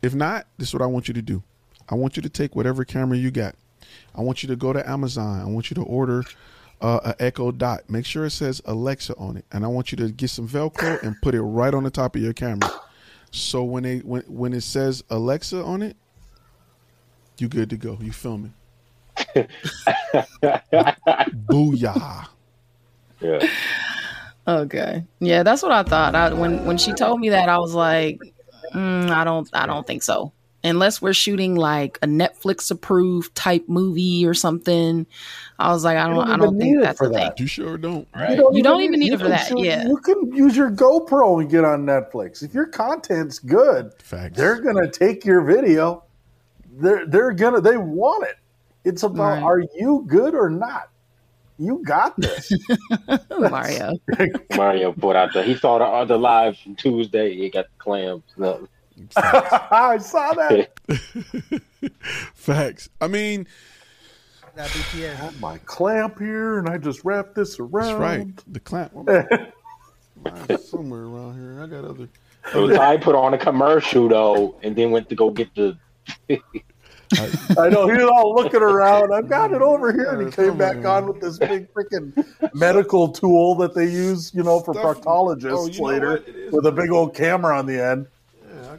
[0.02, 1.44] If not, this is what I want you to do.
[1.88, 3.56] I want you to take whatever camera you got.
[4.14, 5.42] I want you to go to Amazon.
[5.42, 6.24] I want you to order
[6.82, 7.90] uh, an Echo Dot.
[7.90, 11.02] Make sure it says Alexa on it, and I want you to get some Velcro
[11.04, 12.72] and put it right on the top of your camera.
[13.32, 15.98] So when they when when it says Alexa on it,
[17.38, 17.98] you good to go.
[18.02, 18.54] You filming.
[21.48, 22.28] Booyah.
[23.22, 23.48] Yeah.
[24.48, 25.04] Okay.
[25.20, 26.16] Yeah, that's what I thought.
[26.16, 28.20] I, when when she told me that, I was like,
[28.74, 30.32] mm, I don't, I don't think so.
[30.66, 35.06] Unless we're shooting like a Netflix approved type movie or something,
[35.60, 37.24] I was like, I don't, don't I don't even think that's for the thing.
[37.24, 37.40] that.
[37.40, 38.08] You sure don't.
[38.16, 38.38] Right.
[38.38, 39.86] You don't even need it for that, shoot- yeah.
[39.88, 42.44] You can use your GoPro and get on Netflix.
[42.44, 44.36] If your content's good, Facts.
[44.38, 46.04] they're gonna take your video.
[46.78, 48.36] They're they're gonna they want it.
[48.84, 49.44] It's about Right.
[49.44, 50.90] are you good or not?
[51.58, 52.52] You got this.
[53.30, 53.94] Mario.
[54.58, 57.34] Mario put out the he saw the other live from Tuesday.
[57.36, 58.24] He got the clams.
[58.36, 58.68] No.
[59.18, 60.72] I saw that.
[62.34, 62.90] Facts.
[63.02, 63.48] I mean,
[64.56, 65.20] That BTS.
[65.20, 67.74] Got my clamp here, and I just wrap this around.
[67.74, 68.54] that's right.
[68.54, 68.94] The clamp.
[70.24, 71.62] Mine's somewhere around here.
[71.64, 72.08] I got other.
[72.52, 75.78] So Ty put on a commercial though, and then went to go get the.
[77.58, 79.14] I know he was all looking around.
[79.14, 83.10] I've got it over here, and he came back on with this big freaking medical
[83.10, 86.28] tool that they use, you know, for Stuff- proctologists Oh, later, what?
[86.28, 86.52] It is.
[86.52, 88.08] with a big old camera on the end.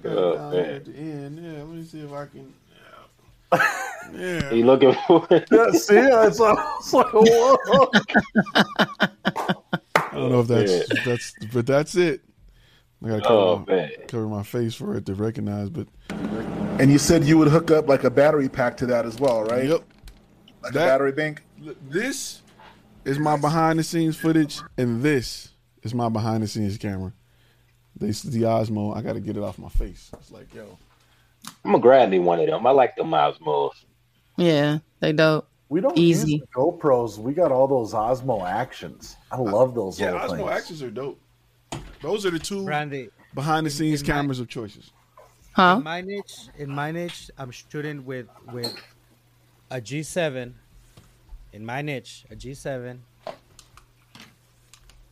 [0.04, 0.74] Yeah, I got Oh, it down man.
[0.74, 1.38] at the end.
[1.44, 2.54] Yeah, let me see if I can.
[3.52, 3.72] Yeah.
[4.14, 4.50] yeah.
[4.50, 5.26] He looking for.
[5.30, 5.48] it?
[5.50, 7.56] Yeah, see, it's, it's like whoa.
[8.96, 12.22] I don't know if that's that's, but that's it.
[13.04, 15.68] I gotta cover, Oh my, cover my face for it to recognize.
[15.70, 19.18] But And you said you would hook up like a battery pack to that as
[19.20, 19.66] well, right?
[19.68, 19.82] yep,
[20.62, 21.42] Like That- a battery bank.
[21.88, 22.42] this
[23.04, 25.50] is my behind the scenes footage, and this
[25.82, 27.12] is my behind the scenes camera.
[27.98, 28.96] This is the Osmo.
[28.96, 30.10] I got to get it off my face.
[30.14, 30.78] It's like, yo,
[31.64, 32.66] I'm gonna grab me one of them.
[32.66, 33.72] I like the Osmos.
[34.36, 35.48] Yeah, they dope.
[35.68, 36.32] We don't Easy.
[36.32, 37.18] use the GoPros.
[37.18, 39.16] We got all those Osmo actions.
[39.32, 40.50] I uh, love those yeah, Osmo things.
[40.50, 41.20] Actions are dope.
[42.02, 44.92] Those are the two Randy, behind the scenes in my- cameras of choices.
[45.52, 45.76] Huh?
[45.78, 48.76] in my niche, in my niche, I'm shooting with with
[49.70, 50.52] a G7.
[51.54, 52.98] In my niche, a G7,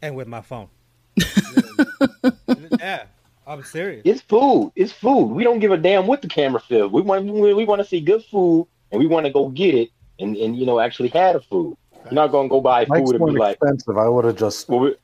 [0.02, 0.68] and with my phone.
[1.16, 1.24] yeah,
[3.46, 4.02] I'm serious.
[4.04, 4.72] It's food.
[4.74, 5.26] It's food.
[5.26, 6.90] We don't give a damn what the camera feels.
[6.90, 9.74] We want we, we want to see good food, and we want to go get
[9.74, 11.76] it, and and you know actually have the food.
[12.04, 13.98] You're not gonna go buy Mike's food and more be like, expensive.
[13.98, 14.94] I would have just well, we,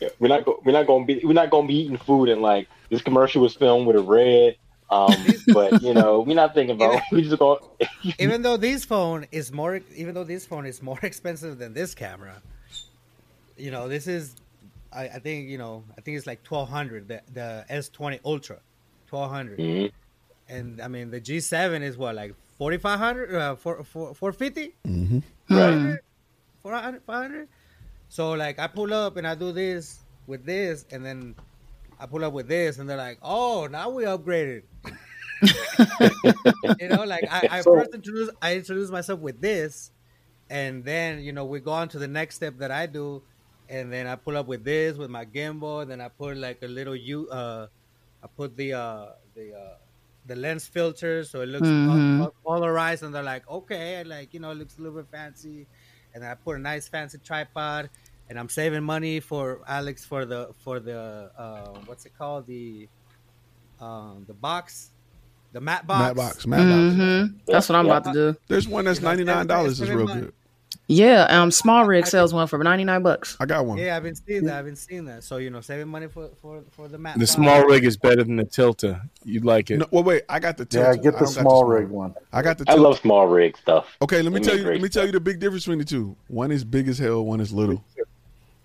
[0.00, 2.42] yeah, we're not go, we're not gonna be we're not gonna be eating food and
[2.42, 4.56] like this commercial was filmed with a red.
[4.88, 5.12] Um,
[5.48, 7.00] but you know, we're not thinking about.
[7.12, 7.60] We just go.
[8.18, 11.94] even though this phone is more even though this phone is more expensive than this
[11.94, 12.42] camera
[13.56, 14.36] you know this is
[14.96, 18.58] i, I think you know i think it's like 1200 the, the s20 ultra
[19.10, 19.92] 1200 Mhm.
[20.48, 25.18] and i mean the g7 is what like 4500 uh, 4, 4, 450 Mm-hmm.
[25.54, 25.98] Right.
[26.62, 27.48] 400 500
[28.08, 31.34] so like i pull up and i do this with this and then
[32.00, 34.62] i pull up with this and they're like oh now we upgraded
[36.80, 39.90] you know like i, I So- first introduce i introduce myself with this
[40.50, 43.22] and then you know we go on to the next step that i do
[43.68, 46.66] and then i pull up with this with my gimbal then i put like a
[46.68, 47.66] little you uh
[48.22, 49.74] i put the uh the uh
[50.26, 52.18] the lens filter so it looks Mhm.
[52.18, 55.66] pol- polarized and they're like okay like you know it looks a little bit fancy
[56.14, 57.90] and then i put a nice fancy tripod
[58.28, 62.88] and i'm saving money for alex for the for the uh what's it called the
[63.80, 64.90] um the box
[65.52, 66.94] the matte box Matt box, Matt box.
[66.94, 68.38] hmm That's what I'm about to do.
[68.48, 69.80] There's one that's You know, ninety nine dollars.
[69.80, 70.34] Is every- real every good.
[70.88, 73.36] Yeah, um, Small Rig sells one for 99 bucks.
[73.40, 73.76] I got one.
[73.76, 74.58] Yeah, I've been seeing that.
[74.58, 75.24] I've been seeing that.
[75.24, 77.18] So you know, saving money for for for the map.
[77.18, 79.00] The small rig is better than the Tilta.
[79.24, 79.78] You'd like it.
[79.78, 80.22] No, well, wait.
[80.28, 81.02] I got the yeah, tilted.
[81.02, 82.14] get I the don't small rig one.
[82.32, 82.64] I got the.
[82.68, 83.96] I love small rig stuff.
[84.00, 84.64] Okay, let me They tell you.
[84.64, 86.16] Let me tell you the big difference between the two.
[86.28, 87.24] One is big as hell.
[87.24, 87.82] One is little.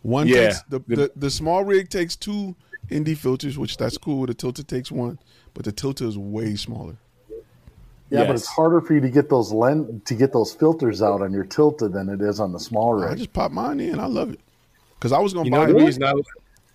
[0.04, 0.50] One Yeah.
[0.50, 2.56] takes the, the the small rig takes two
[2.94, 4.28] ND filters, which that's cool.
[4.28, 5.18] The Tilta takes one,
[5.56, 6.98] but the Tilta is way smaller.
[8.12, 8.28] Yeah, Yes.
[8.28, 11.32] but it's harder for you to get those len- to get those filters out on
[11.32, 13.10] your tilted than it is on the small rig.
[13.10, 14.00] I just pop mine in.
[14.00, 14.40] I love it
[15.00, 16.14] because I was gonna You buy know the reason I,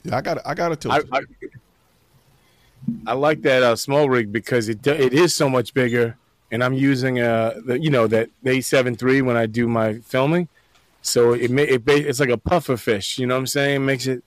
[0.03, 0.95] Yeah, I got I got a tilt.
[0.95, 1.21] I, I,
[3.07, 6.17] I like that uh, small rig because it it is so much bigger,
[6.51, 9.99] and I'm using uh the, you know that A seven three when I do my
[9.99, 10.49] filming,
[11.03, 13.19] so it ma- it it's like a puffer fish.
[13.19, 13.77] You know what I'm saying?
[13.77, 14.25] It makes it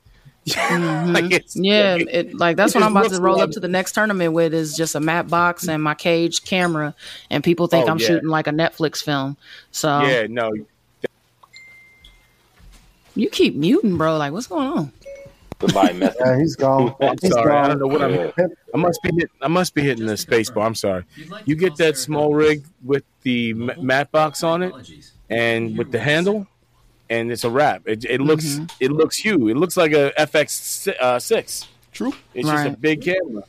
[0.53, 1.11] Mm-hmm.
[1.13, 3.45] like it's Yeah, like it- it, like that's it what I'm about to roll like-
[3.45, 6.93] up to the next tournament with is just a matte box and my cage camera,
[7.29, 8.07] and people think Oh, I'm yeah.
[8.07, 9.37] shooting like a Netflix film.
[9.71, 10.51] So yeah, no,
[13.15, 14.17] you keep muting, bro.
[14.17, 14.91] Like what's going on?
[15.59, 16.17] Goodbye, message.
[16.19, 16.95] Yeah, he's gone.
[17.01, 17.51] I'm He's sorry.
[17.53, 18.31] I don't know what I'm.
[18.73, 19.29] I must be hit.
[19.41, 20.65] I must be hitting the space bar.
[20.65, 21.03] I'm sorry.
[21.45, 24.73] You get that small rig with the ma- matte box on it,
[25.29, 26.47] and with the handle,
[27.09, 27.87] and it's a wrap.
[27.87, 28.45] It, it looks.
[28.45, 28.65] Mm-hmm.
[28.79, 29.51] It looks huge.
[29.51, 31.67] It looks like a FX uh, six.
[31.91, 32.13] True.
[32.33, 33.43] It's just a big camera.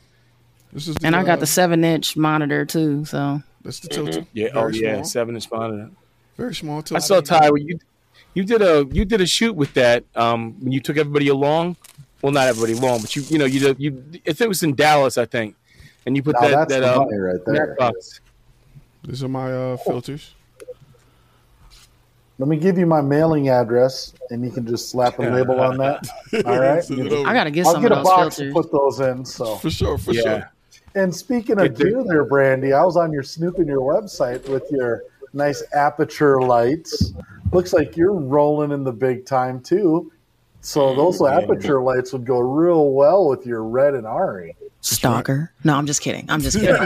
[0.73, 3.05] This is And I got uh, the seven inch monitor too.
[3.05, 4.25] So That's the tilt.
[4.33, 4.49] Yeah.
[4.55, 5.03] Oh Very yeah.
[5.03, 5.91] Seven inch monitor.
[6.37, 6.97] Very small tilt.
[6.97, 7.51] I saw Ty.
[7.57, 7.79] You
[8.35, 10.05] you did a you did a shoot with that.
[10.15, 11.77] Um, when you took everybody along.
[12.23, 14.05] Well, not everybody along, but you you know you did, you.
[14.27, 15.57] If it was in Dallas, I think,
[16.05, 17.67] and you put Now that that's that the uh, money right there.
[17.69, 18.21] matte box.
[19.05, 20.35] These are my uh, filters.
[22.41, 25.77] Let me give you my mailing address, and you can just slap a label on
[25.77, 26.09] that.
[26.47, 26.83] All right.
[26.83, 27.27] Send it.
[27.27, 28.55] I gotta get I'll some get of a those box filters.
[28.55, 29.27] to put those in.
[29.27, 30.23] So, For sure, for Yeah.
[30.23, 30.51] sure.
[30.95, 34.65] and speaking of Get gear, there, Brandy, I was on your snooping your website with
[34.71, 35.03] your
[35.35, 37.13] nice Aputure lights.
[37.53, 40.11] Looks like you're rolling in the big time too.
[40.63, 41.51] So those mm-hmm.
[41.51, 44.55] Aputure lights would go real well with your red and ARRI.
[44.83, 45.53] Stalker.
[45.63, 46.25] No, I'm just kidding.
[46.31, 46.75] I'm just kidding.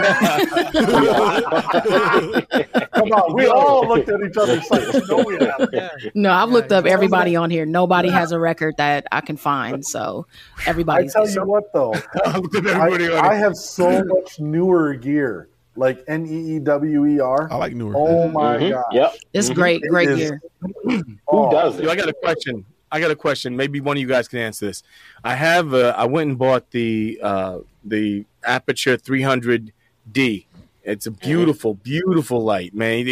[2.94, 5.08] Come on, we all looked at each other sites.
[5.08, 5.68] You we have.
[6.14, 7.64] no, I've looked up everybody on here.
[7.66, 9.84] Nobody has a record that I can find.
[9.84, 10.26] So
[10.66, 16.02] I tell you what, though, I everybody I, I have so much Neewer gear, like
[16.08, 17.48] N E E W E R.
[17.50, 17.94] I like Neewer.
[17.97, 18.70] Oh my Mhm.
[18.73, 18.84] god!
[18.92, 19.14] Yep.
[19.32, 19.55] it's Mhm.
[19.55, 20.40] great, great is- gear.
[20.84, 22.64] Who Oh, does Yo, I got a question.
[22.90, 23.56] I got a question.
[23.56, 24.82] Maybe one of you guys can answer this.
[25.24, 25.74] I have.
[25.74, 30.47] Uh, I went and bought the uh, the Aputure 300D.
[30.83, 33.07] It's a beautiful, beautiful light, man.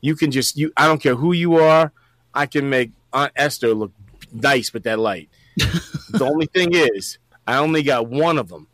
[0.00, 0.72] You- can just you.
[0.76, 1.92] I don't care who you are.
[2.34, 3.92] I can make Aunt Esther look
[4.32, 5.28] nice with that light.
[5.56, 8.68] the only thing is, I only got one of them.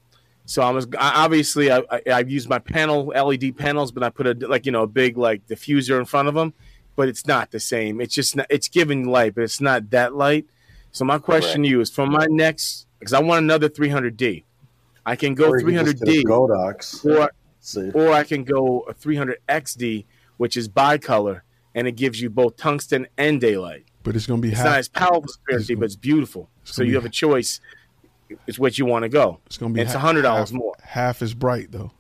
[0.47, 4.11] So I was I, obviously I, I I've used my panel LED panels, but I
[4.11, 6.53] put a like you know a big like diffuser in front of them,
[6.97, 8.01] but it's not the same.
[8.01, 10.47] It's just not, it's giving light, but it's not that light.
[10.93, 14.45] So my question to you is for my next because I want another 300D.
[15.07, 17.05] I can go or you can just get a 300D Godox.
[17.05, 17.31] or
[17.95, 20.05] or I can go a 300XD,
[20.37, 21.41] which is bicolor,
[21.75, 23.85] and it gives you both tungsten and daylight.
[24.03, 24.67] But it's gonna be It's half.
[24.67, 26.51] not as powerful as 300D, but it's beautiful.
[26.65, 27.61] So you be- have a choice.
[28.47, 29.39] It's what you want to go.
[29.47, 29.81] It's gonna be.
[29.81, 30.75] It's ha- hundred dollars more.
[30.83, 31.93] Half as bright though.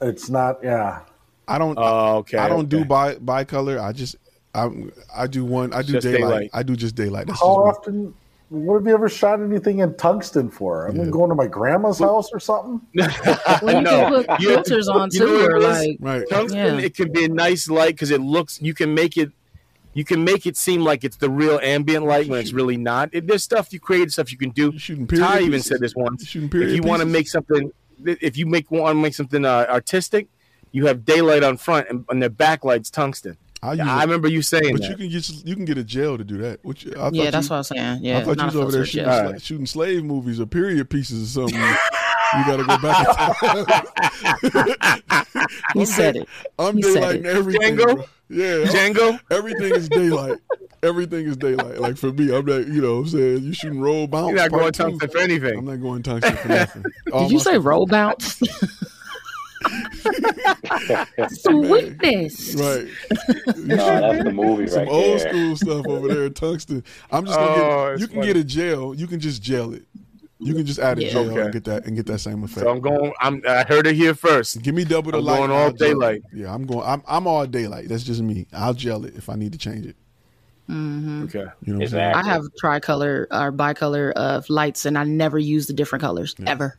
[0.00, 0.58] it's not.
[0.62, 1.00] Yeah,
[1.48, 1.76] I don't.
[1.78, 2.38] Oh, okay.
[2.38, 2.86] I don't do okay.
[2.88, 3.80] bi bicolor.
[3.80, 4.16] I just.
[4.54, 4.70] I
[5.14, 5.72] I do one.
[5.74, 6.20] I do Just daylight.
[6.20, 6.50] daylight.
[6.54, 7.26] I do just daylight.
[7.26, 8.06] That's how just me.
[8.06, 8.14] often?
[8.48, 10.86] What have you ever shot anything in tungsten for?
[10.86, 11.10] I've been Yeah.
[11.10, 12.80] going to my grandma's house or something.
[13.62, 13.82] Well, you No.
[13.82, 16.24] can put You- filters on you too, or like right.
[16.30, 16.78] Tungsten, Yeah.
[16.78, 18.60] it can be a nice light because it looks.
[18.62, 19.30] You can make it.
[19.94, 23.08] You can make it seem like it's the real ambient light when it's really not.
[23.12, 24.78] It, there's stuff you create, stuff you can do.
[24.78, 25.24] Shooting period.
[25.26, 25.66] Ty even pieces?
[25.68, 26.22] said this once.
[26.22, 27.72] You shooting If you want to make something,
[28.04, 30.28] if you make want to make something uh, artistic,
[30.70, 33.38] you have daylight on front and, and their backlight's tungsten.
[33.66, 34.90] I use I remember you saying but that.
[34.90, 36.64] you can get you can get a gel to do that.
[36.64, 37.98] Which I yeah, that's you, what I was saying.
[38.04, 39.26] Yeah, I thought you was over there shooting, yeah.
[39.26, 41.60] All shooting slave movies or period pieces or something.
[41.60, 44.42] you got to go back.
[44.42, 44.92] in time.
[45.74, 46.28] He I'm said day- it.
[46.58, 47.26] I'm He said it.
[47.26, 47.76] everything.
[47.76, 47.94] Django?
[47.94, 48.04] bro.
[48.28, 49.20] Yeah, Django.
[49.30, 50.38] everything is daylight.
[50.82, 51.78] Everything is daylight.
[51.80, 52.66] Like for me, I'm not.
[52.66, 54.30] You know, what I'm saying you shooting roll bounce.
[54.30, 54.82] You're not going two.
[54.84, 55.58] tungsten for anything.
[55.58, 56.84] I'm not going tungsten for nothing.
[57.12, 58.40] All Did you say stuff- roll bounce?
[61.28, 62.54] Sweetness.
[62.54, 62.88] Right.
[63.56, 65.28] No, that's the movie Some right old there.
[65.28, 66.84] school stuff over there in tungsten.
[67.10, 68.26] I'm just gonna oh, get, you can funny.
[68.28, 68.94] get a gel.
[68.94, 69.82] You can just gel it.
[70.38, 71.10] You can just add a Yeah.
[71.10, 71.40] gel Okay.
[71.40, 72.60] and get that and get that same effect.
[72.60, 73.12] So I'm going.
[73.20, 73.42] I'm.
[73.48, 74.62] I heard it here first.
[74.62, 75.36] Give me double the I'm light.
[75.38, 76.22] going all I'll gel daylight.
[76.32, 76.86] Yeah, I'm going.
[76.86, 77.88] I'm I'm all daylight.
[77.88, 78.46] That's just me.
[78.52, 79.96] I'll gel it if I need to change it.
[80.70, 81.24] Mm-hmm.
[81.24, 81.38] Okay.
[81.38, 82.10] You know what I'm saying?
[82.10, 82.22] Exactly.
[82.22, 86.78] I have tricolor or bicolor of lights, and I never use the different colors ever,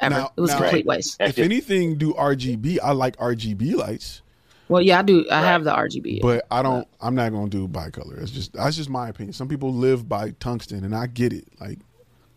[0.00, 0.14] ever.
[0.14, 0.86] Now- it was now- complete Right.
[0.86, 1.16] waste.
[1.20, 2.78] If just- anything, do RGB.
[2.80, 4.22] I like RGB lights,
[4.68, 5.24] Well, yeah, I do.
[5.30, 6.20] I have the RGB.
[6.20, 6.86] but I don't.
[7.00, 8.20] I'm not gonna do bicolor.
[8.20, 9.32] It's just that's just my opinion.
[9.32, 11.46] Some people live by tungsten, and I get it.
[11.60, 11.78] Like,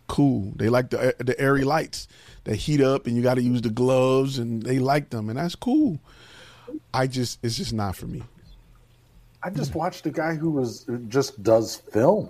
[0.08, 0.54] cool.
[0.56, 2.08] They like the the ARRI lights
[2.46, 5.38] that heat up, and you got to use the gloves, and they like them, and
[5.38, 6.00] that's cool.
[6.94, 8.24] I just it's just not for me.
[9.44, 12.30] I just watched a guy who was just does film.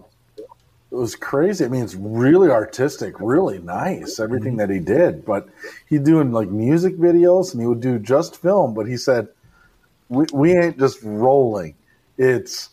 [0.92, 1.64] It was crazy.
[1.64, 4.58] I mean, it's really artistic, really nice, everything Mm-hmm.
[4.58, 5.26] that he did.
[5.26, 5.48] But
[5.88, 8.74] he doing like music videos, and he would do just film.
[8.74, 9.30] But he said
[10.10, 11.76] we, we ain't just rolling.
[12.18, 12.70] It's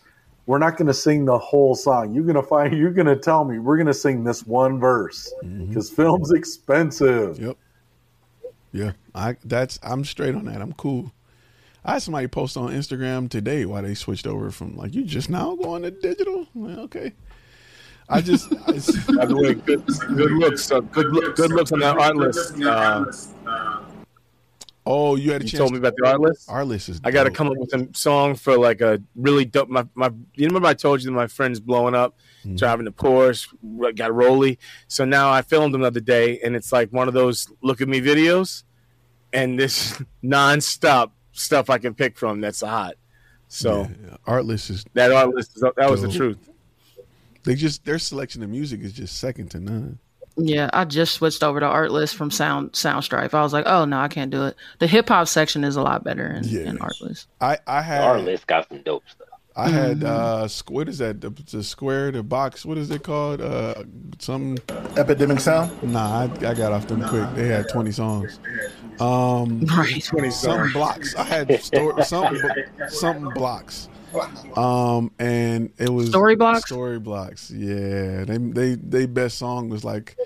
[0.46, 2.12] we're not going to sing the whole song.
[2.12, 2.76] You're going to find.
[2.76, 7.38] You're going to tell me we're going to sing this one verse because film's expensive.
[7.38, 7.56] Yep.
[8.72, 10.60] Yeah, I that's I'm straight on that.
[10.60, 11.12] I'm cool.
[11.84, 15.30] I had somebody post on Instagram today why they switched over from like you just
[15.30, 16.46] now going to digital.
[16.52, 17.12] Well, okay.
[18.08, 18.72] I just I,
[19.16, 22.64] By the way, good, good looks, uh, good, look, good looks on that Artlist.
[22.64, 23.84] Uh,
[24.86, 25.58] oh, you had a you chance.
[25.58, 26.50] told me about the Artlist.
[26.50, 27.00] Our list is.
[27.04, 29.68] I got to come up with a song for like a really dope.
[29.68, 32.54] My, my, you remember I told you that my friend's blowing up, Mm-hmm.
[32.54, 33.48] driving the Porsche,
[33.96, 34.60] got Rolly.
[34.86, 37.80] So now I filmed him the other day, and it's like one of those look
[37.80, 38.62] at me videos,
[39.32, 42.94] and this nonstop stuff I can pick from that's hot.
[43.48, 44.16] So Yeah, yeah.
[44.32, 46.38] Artlist is that Artlist, is, that was the truth.
[47.48, 49.98] They just their selection of music is just second to none.
[50.36, 53.34] Yeah, I just switched over to Artlist from Sound Soundstripe.
[53.34, 54.54] I was like, oh no, I can't do it.
[54.78, 56.60] The hip hop section is a lot better in, Yeah.
[56.60, 57.26] in Artlist.
[57.40, 59.26] I I had Artlist got some dope stuff.
[59.56, 63.02] I had uh squ- what is that the, the square the box what is it
[63.02, 63.74] called uh
[64.20, 64.56] some
[64.96, 65.72] Epidemic Sound.
[65.82, 68.38] nah I, I got off them quick they had 20 songs
[69.00, 70.00] um Right.
[70.32, 72.38] some blocks I had store some
[72.88, 73.88] something blocks
[74.56, 76.66] um and it was Story blocks?
[76.66, 80.16] story blocks yeah they they they best song was like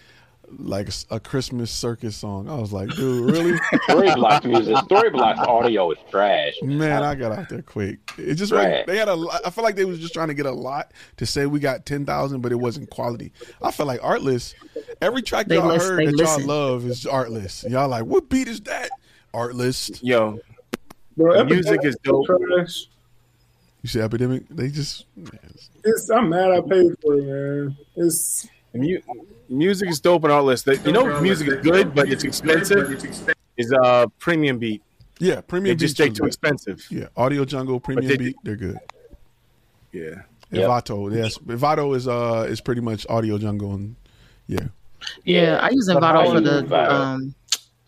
[0.59, 5.39] like a Christmas circus song I was like dude really Story block music, story block
[5.49, 6.53] audio is trash.
[6.63, 8.01] Man, I got out there quick.
[8.19, 8.77] It just Right.
[8.79, 9.15] like they had a.
[9.15, 11.59] lot- I feel like they was just trying to get a lot to say we
[11.59, 13.33] got ten thousand, but it wasn't quality.
[13.63, 14.53] I feel like Artlist.
[15.01, 16.41] Every track They y'all list- heard that listen.
[16.41, 17.71] y'all love is Artlist.
[17.71, 18.91] Y'all like what beat is that?
[19.33, 20.01] Artlist.
[20.03, 20.39] Yo,
[21.17, 22.27] Bro, The music is dope.
[22.27, 22.89] Trash.
[23.83, 24.49] You see Epidemic?
[24.49, 25.07] They just
[25.85, 27.77] It's, I'm mad I paid for it, man.
[27.97, 29.01] It's mu-
[29.49, 30.65] music is dope on Artlist.
[30.65, 33.05] That- You know, music is good, but it's expensive.
[33.57, 34.83] Is uh premium beat.
[35.19, 35.41] yeah.
[35.43, 36.87] Premium It just beats take too expensive.
[36.91, 38.79] Yeah, Audio Jungle, Premium they- Beat, they're good.
[39.93, 40.23] Yeah.
[40.53, 40.69] Yep.
[40.69, 43.97] Envato, yes, Envato is uh is pretty much Audio Jungle, and
[44.47, 44.69] yeah,
[45.25, 47.35] Yeah, I use But Envato for the um,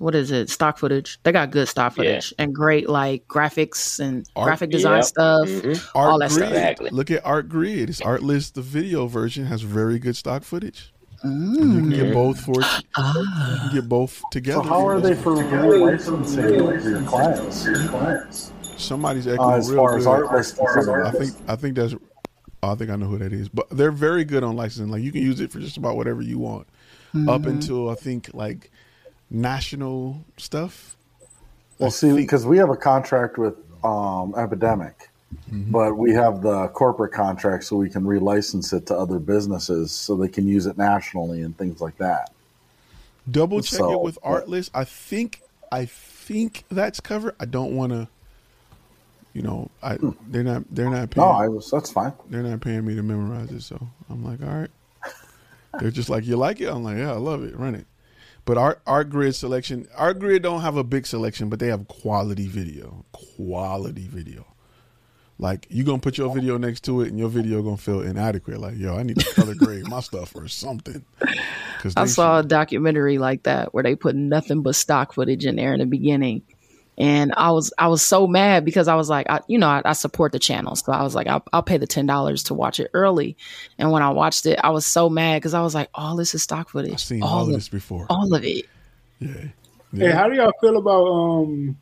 [0.04, 0.50] what is it?
[0.50, 1.18] Stock footage.
[1.22, 2.02] They got good stock Yeah.
[2.04, 5.04] footage and great like graphics and Art- graphic design Yep.
[5.04, 5.48] stuff.
[5.48, 5.88] Mhm.
[5.94, 6.38] Art All that Grid.
[6.40, 6.48] stuff.
[6.52, 6.90] Exactly.
[6.90, 7.88] Look at Art Grid.
[7.88, 10.92] It's Artlist The video version has very good stock footage.
[11.22, 12.62] And you can get both for you
[12.98, 14.62] can get both together.
[14.62, 18.52] So how are they for licensing for your clients?
[18.76, 20.10] Somebody's echoing Uh, as real far as good.
[20.10, 21.94] art licensing, I think I think that's.
[22.62, 24.90] oh, I think I know who that is, but they're very good on licensing.
[24.90, 26.66] Like you can use it for just about whatever you want,
[27.28, 28.70] up until I think like
[29.30, 30.96] national stuff.
[31.78, 35.10] Well, see, because we have a contract with um, Epidemic,
[35.50, 40.16] but we have the corporate contract so we can relicense it to other businesses so
[40.16, 42.32] they can use it nationally and things like that.
[43.30, 44.70] Double check So- it with Artlist.
[44.74, 45.40] I think
[45.72, 47.34] I think that's covered.
[47.40, 48.08] I don't want to.
[49.32, 51.26] You know, I they're not they're not paying.
[51.26, 52.12] No, I was that's fine.
[52.30, 54.70] they're not paying me to memorize it, so I'm like, all right.
[55.80, 56.68] They're just like, you like it?
[56.68, 57.56] I'm like, yeah, I love it.
[57.58, 57.84] Run it.
[58.46, 61.88] But our art grid selection, our grid don't have a big selection, but they have
[61.88, 64.46] quality video, quality video.
[65.38, 68.60] Like you gonna put your video next to it, and your video gonna feel inadequate.
[68.60, 71.04] Like, yo, I need to color grade my stuff or something.
[71.96, 75.72] I saw a documentary like that where they put nothing but stock footage in there
[75.72, 76.42] in the beginning.
[76.96, 79.82] And I was I was so mad because I was like, I, you know, I,
[79.84, 82.54] I support the channel, so I was like, I'll, I'll pay the ten dollars to
[82.54, 83.36] watch it early.
[83.78, 86.34] And when I watched it, I was so mad because I was like, all this
[86.36, 88.06] is stock footage, I've seen all, all of of this before.
[88.08, 88.66] all of it.
[89.18, 89.30] Yeah.
[89.92, 91.76] hey, how do y'all feel about um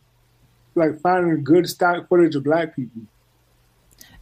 [0.75, 3.03] like finding good stock footage of black people?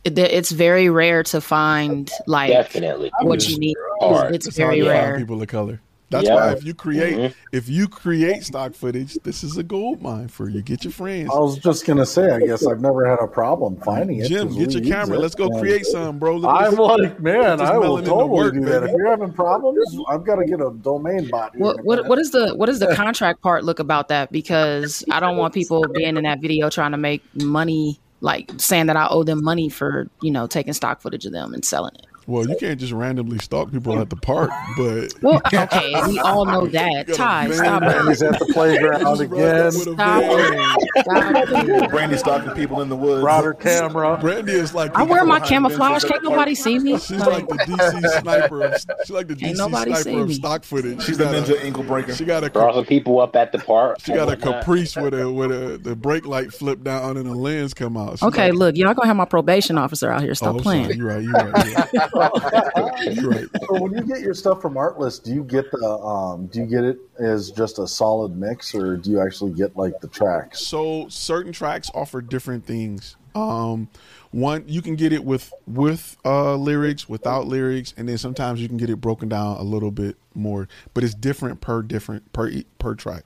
[0.02, 3.12] It- It's very rare to find like Definitely.
[3.22, 3.76] what you need.
[4.00, 4.34] Hard.
[4.34, 5.18] It's It's hard very to find rare.
[5.18, 5.80] people of color.
[6.10, 6.34] That's Yeah.
[6.34, 7.34] why if you create Mhm.
[7.52, 10.60] if you create stock footage, this is a gold mine for you.
[10.60, 11.30] Get your friends.
[11.32, 14.26] I was just gonna say, I guess I've never had a problem finding it.
[14.28, 15.16] Jim, 'cause get your camera.
[15.18, 15.20] it.
[15.20, 16.36] Let's go And create some, bro.
[16.36, 18.80] Look at I'm this- like, man, I will melon in the totally work, do that.
[18.80, 18.92] baby.
[18.92, 21.52] If you're having problems, I've got to get a domain bot.
[21.54, 24.32] here What what what is the what is the contract part look about that?
[24.32, 28.86] Because I don't want people being in that video trying to make money, like saying
[28.86, 31.92] that I owe them money for you know taking stock footage of them and selling
[31.94, 32.06] it.
[32.26, 36.44] Well, you can't just randomly stalk people at the park, but Well, okay, we all
[36.44, 37.12] know that.
[37.12, 38.08] Ty, stop it.
[38.08, 39.66] He's at the playground again.
[39.66, 41.02] up with a Stop it.
[41.02, 41.90] Stop.
[41.90, 43.22] Brandy stalking people in the woods.
[43.22, 44.16] Broader camera.
[44.20, 46.02] Brandy is like I wear my camouflage.
[46.02, 46.22] Can't park.
[46.22, 46.98] nobody see me.
[46.98, 48.62] she's like the DC sniper.
[48.62, 50.34] Of, she's like the DC sniper of me.
[50.34, 50.98] stock footage.
[51.02, 52.14] She's She the ninja a, ankle breaker.
[52.14, 53.98] she got a There are people up at the park.
[54.00, 57.34] she got a caprice with a with a the brake light flip down and the
[57.34, 58.12] lens come out.
[58.18, 60.30] She's Okay, like, look, y'all gonna have my probation officer out here.
[60.30, 60.84] Oh, Stop I'm playing.
[60.84, 60.96] sorry.
[60.96, 61.22] You're right.
[61.22, 61.66] You're right.
[61.66, 62.09] You're right.
[62.14, 63.46] right.
[63.66, 66.66] So when you get your stuff from Artlist, do you get the um, do you
[66.66, 70.60] get it as just a solid mix, or do you actually get like the tracks?
[70.60, 73.16] So certain tracks offer different things.
[73.34, 73.88] Um,
[74.32, 78.68] one you can get it with with uh, lyrics, without lyrics, and then sometimes you
[78.68, 80.68] can get it broken down a little bit more.
[80.94, 83.24] But it's different per different per per track.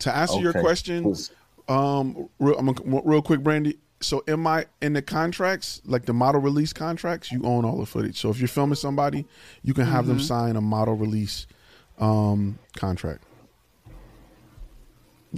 [0.00, 0.60] To answer your Okay.
[0.60, 1.14] question,
[1.68, 3.78] um, real, I'm gonna, real quick, Brandy.
[4.00, 7.86] So in my in the contracts, like the model release contracts, you own all the
[7.86, 8.18] footage.
[8.20, 9.26] So if you're filming somebody,
[9.62, 10.22] you can have them Mhm.
[10.22, 11.46] sign a model release
[11.98, 13.22] um, contract.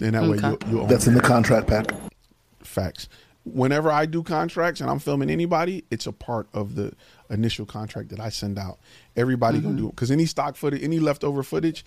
[0.01, 0.49] And that way Okay.
[0.67, 1.93] you you own That's in the contract pack.
[2.63, 3.09] Facts.
[3.45, 6.93] Whenever I do contracts and I'm filming anybody, it's a part of the
[7.31, 8.79] initial contract that I send out.
[9.17, 9.79] Everybody gonna Mhm.
[9.79, 11.85] do it because any stock footage, any leftover footage,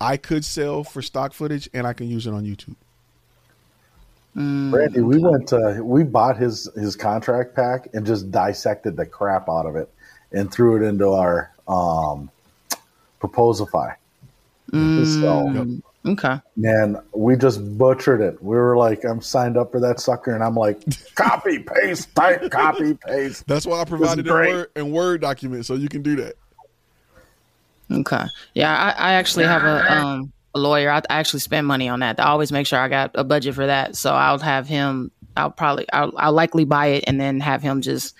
[0.00, 2.76] I could sell for stock footage and I can use it on YouTube.
[4.36, 9.48] Randy, we went uh, we bought his his contract pack and just dissected the crap
[9.48, 9.88] out of it
[10.32, 12.30] and threw it into our um,
[13.20, 13.94] Proposify.
[14.72, 16.40] Mm, okay.
[16.56, 18.42] Man, we just butchered it.
[18.42, 20.82] We were like, I'm signed up for that sucker, and I'm like,
[21.14, 23.46] copy paste, type, copy paste.
[23.46, 24.52] That's why I provided a great.
[24.52, 26.34] word and word document so you can do that.
[27.90, 28.24] Okay.
[28.54, 30.90] Yeah, I, I actually have a um a lawyer.
[30.90, 32.20] I, I actually spend money on that.
[32.20, 33.96] I always make sure I got a budget for that.
[33.96, 35.10] So I'll have him.
[35.36, 35.86] I'll probably.
[35.92, 38.14] I'll, I'll likely buy it and then have him just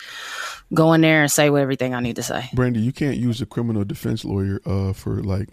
[0.72, 2.48] go in there and say what everything I need to say.
[2.52, 5.48] Brandy, you can't use a criminal defense lawyer uh, for like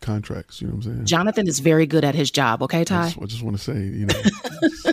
[0.00, 0.60] contracts.
[0.60, 1.04] You know what I'm saying?
[1.06, 2.62] Jonathan is very good at his job.
[2.62, 3.04] Okay, I Ty.
[3.06, 4.22] just, I just want to say, you know,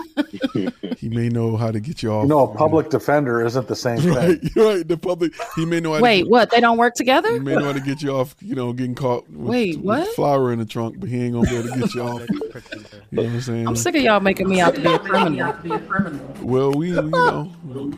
[0.98, 2.24] he may know how to get you off.
[2.24, 4.52] You know, a public defender isn't the same Right, thing.
[4.64, 4.88] right.
[4.88, 5.94] The public, he may know.
[5.94, 6.52] How Wait, to, what?
[6.52, 7.32] They don't work together?
[7.34, 8.36] He may know how to get you off.
[8.40, 9.30] You know, getting caught.
[9.30, 10.16] With, Wait, with what?
[10.16, 12.22] flour in the trunk, but he ain't gonna be able to get you off.
[12.30, 12.38] You
[13.12, 13.68] know what I'm saying?
[13.68, 15.56] I'm sick of y'all making me out to be a criminal.
[16.42, 17.52] Well, we, we know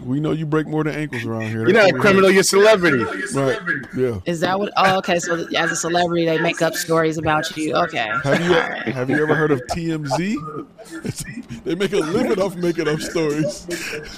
[0.03, 1.61] we know you break more than ankles around here.
[1.61, 3.03] You're That's not a criminal, you're a celebrity.
[3.33, 3.59] Right?
[3.95, 4.19] Yeah.
[4.25, 4.71] Is that what?
[4.77, 5.19] Oh, okay.
[5.19, 7.75] So as a celebrity, they make up stories about you.
[7.75, 8.09] Okay.
[8.23, 10.35] Have you have you ever heard of TMZ?
[11.63, 13.65] they make a living off making up stories.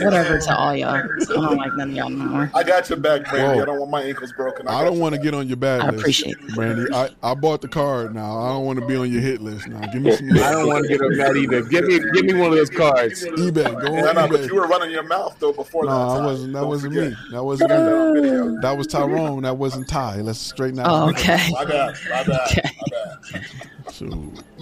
[0.00, 0.88] Whatever to all y'all.
[0.94, 2.50] I don't like none of y'all no more.
[2.54, 3.56] I got your back, Brandy.
[3.58, 3.62] Whoa.
[3.62, 4.68] I don't want my ankles broken.
[4.68, 5.98] I don't want to get on your bad I list.
[6.00, 6.92] appreciate Brandy.
[6.92, 8.38] I, I bought the card now.
[8.38, 9.80] I don't want to be on your hit list now.
[9.92, 10.30] Give me some.
[10.32, 11.62] I don't want to get on that either.
[11.62, 13.24] Give me, give me one of those cards.
[13.24, 13.64] eBay.
[13.80, 16.20] Go on No, no, but you were running your mouth though before No, that.
[16.22, 16.52] I wasn't.
[16.52, 17.10] That Don't wasn't forget.
[17.10, 17.16] me.
[17.32, 18.58] That wasn't me.
[18.62, 19.42] That was Tyrone.
[19.42, 20.16] That wasn't Ty.
[20.20, 20.86] Let's straighten that.
[20.86, 21.10] Oh, out.
[21.10, 21.48] okay.
[21.52, 21.96] My bad.
[22.10, 22.40] My bad.
[22.50, 22.70] Okay.
[22.80, 23.46] My bad.
[23.92, 24.06] So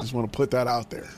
[0.00, 1.08] just want to put that out there.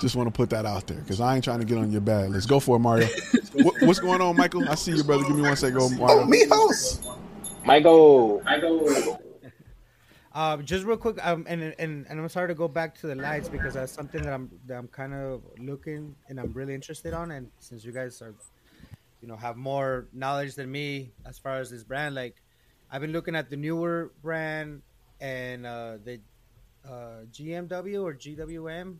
[0.00, 2.00] Just want to put that out there because I ain't trying to get on your
[2.00, 2.48] bad list.
[2.48, 3.08] Go for it, Mario.
[3.54, 4.68] what, what's going on, Michael?
[4.68, 5.24] I see you, brother.
[5.24, 5.78] Give me one second.
[5.78, 6.22] Go, Mario.
[6.22, 7.18] Oh, Mijos.
[7.64, 8.42] Michael.
[8.44, 9.20] Michael.
[10.32, 13.16] Um, just real quick, um, and, and and I'm sorry to go back to the
[13.16, 17.12] lights because that's something that I'm that I'm kind of looking and I'm really interested
[17.12, 17.32] on.
[17.32, 18.34] And since you guys are,
[19.20, 22.36] you know, have more knowledge than me as far as this brand, like
[22.90, 24.82] I've been looking at the Neewer brand
[25.20, 26.20] and uh, the
[26.86, 28.98] uh, GMW or GWM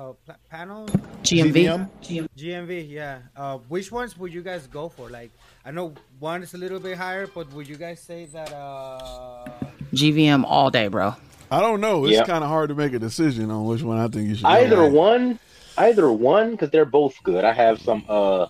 [0.00, 0.86] uh, pla- panel.
[1.22, 1.88] GMV.
[2.36, 3.18] GMV, yeah.
[3.36, 5.10] Uh, which ones would you guys go for?
[5.10, 5.30] Like,
[5.64, 8.52] I know one is a little bit higher, but would you guys say that?
[8.52, 9.44] Uh,
[9.92, 11.14] GVM all day, bro.
[11.50, 12.04] I don't know.
[12.06, 12.24] It's Yeah.
[12.24, 14.46] kind of hard to make a decision on which one I think you should.
[14.46, 14.92] Either with.
[14.92, 15.38] one,
[15.76, 17.44] either one, because they're both good.
[17.44, 18.04] I have some.
[18.08, 18.46] Uh,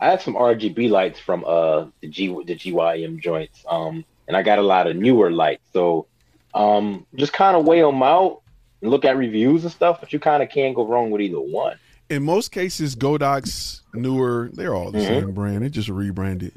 [0.00, 3.64] I have some RGB lights from uh the G the GVM joints.
[3.68, 5.62] Um, and I got a lot of Neewer lights.
[5.72, 6.06] So,
[6.54, 8.41] um, just kind of weigh them out and
[8.82, 10.00] look at reviews and stuff.
[10.00, 11.76] But you kind of can't go wrong with either one.
[12.10, 14.50] In most cases, Godox Neewer.
[14.52, 15.06] They're all the Mhm.
[15.06, 15.62] same brand.
[15.62, 16.52] They just rebranded.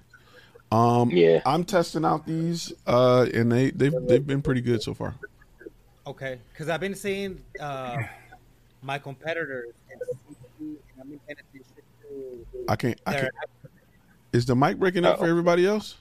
[0.71, 1.41] Um, Yeah.
[1.45, 5.13] I'm testing out these, uh, and they they've they've been pretty good so far.
[6.07, 7.97] Okay, because I've been seeing uh,
[8.81, 10.01] my competitors, and
[10.59, 12.99] and I've been paying attention to I can't.
[13.05, 13.31] I can't.
[14.33, 15.95] Is the mic breaking up for everybody else?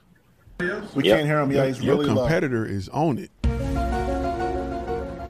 [0.59, 0.87] We Yep.
[1.05, 1.53] can't hear him.
[1.53, 2.23] Yeah, he's Your really low.
[2.23, 3.31] competitor is on it.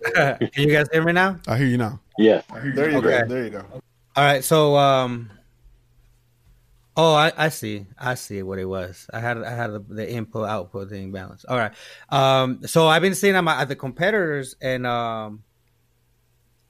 [0.14, 1.38] Can you guys hear me now?
[1.46, 2.00] I hear you now.
[2.18, 2.42] Yeah.
[2.52, 3.22] There you Okay.
[3.22, 3.26] go.
[3.26, 3.64] There you go.
[4.16, 5.30] All right, so um,
[6.96, 9.08] oh, I, I see, I see what it was.
[9.12, 11.46] I had I had the, the input output thing balanced.
[11.48, 11.72] All right,
[12.10, 15.42] um, so I've been seeing them at the competitors, and um,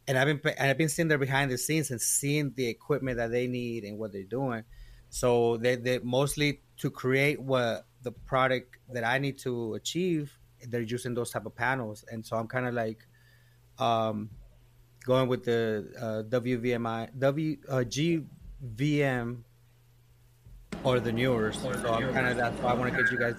[0.08, 3.18] and I've been and I've been seeing their behind the scenes and seeing the equipment
[3.18, 4.64] that they need and what they're doing.
[5.10, 10.32] So they they mostly to create what the product that I need to achieve.
[10.66, 13.06] They're using those type of panels, and so I'm kind of like,
[13.78, 14.30] um,
[15.04, 19.38] going with the uh, WVMI, W uh, GVM,
[20.84, 21.52] or the Neewer.
[21.52, 23.34] So I'm kind of that's why I want to get you guys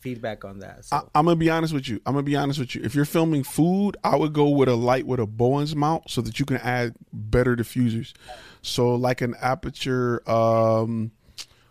[0.00, 0.84] feedback on that.
[0.84, 0.96] So.
[0.96, 2.00] I, I'm gonna be honest with you.
[2.06, 2.82] I'm gonna be honest with you.
[2.82, 6.20] If you're filming food, I would go with a light with a Bowens mount so
[6.20, 8.12] that you can add better diffusers.
[8.62, 11.12] So like an Aputure, um,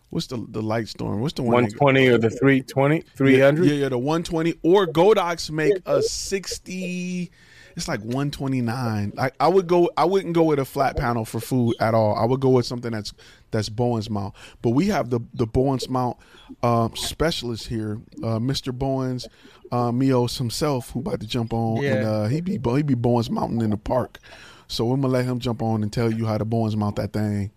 [0.09, 1.21] what's the the light storm?
[1.21, 1.63] What's the one?
[1.63, 3.65] One twenty or the 320, 300?
[3.65, 4.55] Yeah, yeah, the one twenty.
[4.63, 7.31] Or Godox make a sixty.
[7.79, 9.13] It's like one twenty nine.
[9.17, 9.89] I, I would go.
[9.95, 12.13] I wouldn't go with a flat panel for food at all.
[12.13, 13.13] I would go with something that's
[13.51, 14.33] that's Bowens mount.
[14.61, 16.17] But we have the the Bowens mount
[16.61, 18.73] uh, specialist here, uh, Mr.
[18.77, 19.29] Bowens,
[19.71, 21.93] uh, Mios himself, who about to jump on, Yeah.
[21.95, 24.19] and uh, he be he be Bowens mountain in the park.
[24.67, 27.13] So we're gonna let him jump on and tell you how to Bowens mount that
[27.13, 27.51] thing.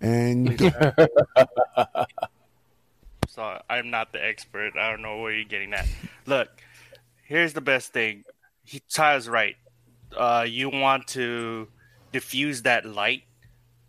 [0.00, 0.56] And
[3.28, 4.76] So I'm not the expert.
[4.78, 5.86] I don't know where you're getting that.
[6.24, 6.48] Look,
[7.24, 8.22] here's the best thing.
[8.66, 9.56] He Ty's right.
[10.16, 11.68] Uh, you want to
[12.12, 13.22] diffuse that light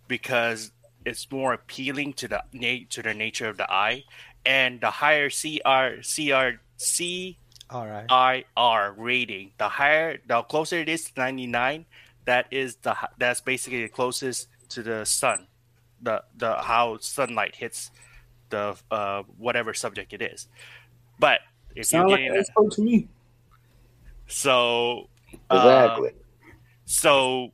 [0.08, 0.72] because
[1.06, 4.04] it's more appealing to the na- to the nature of the eye,
[4.46, 7.38] and the higher CR CR C
[8.10, 11.86] IR rating, the higher, the closer it is to 99,
[12.26, 15.48] that is the that's basically the closest to the sun,
[16.02, 17.92] the the how sunlight hits
[18.50, 20.48] the uh whatever subject it is.
[21.20, 21.42] But
[21.76, 23.08] if Sound you're like getting an expert to me.
[24.28, 25.10] So
[25.50, 26.12] uh, Exactly.
[26.86, 27.52] so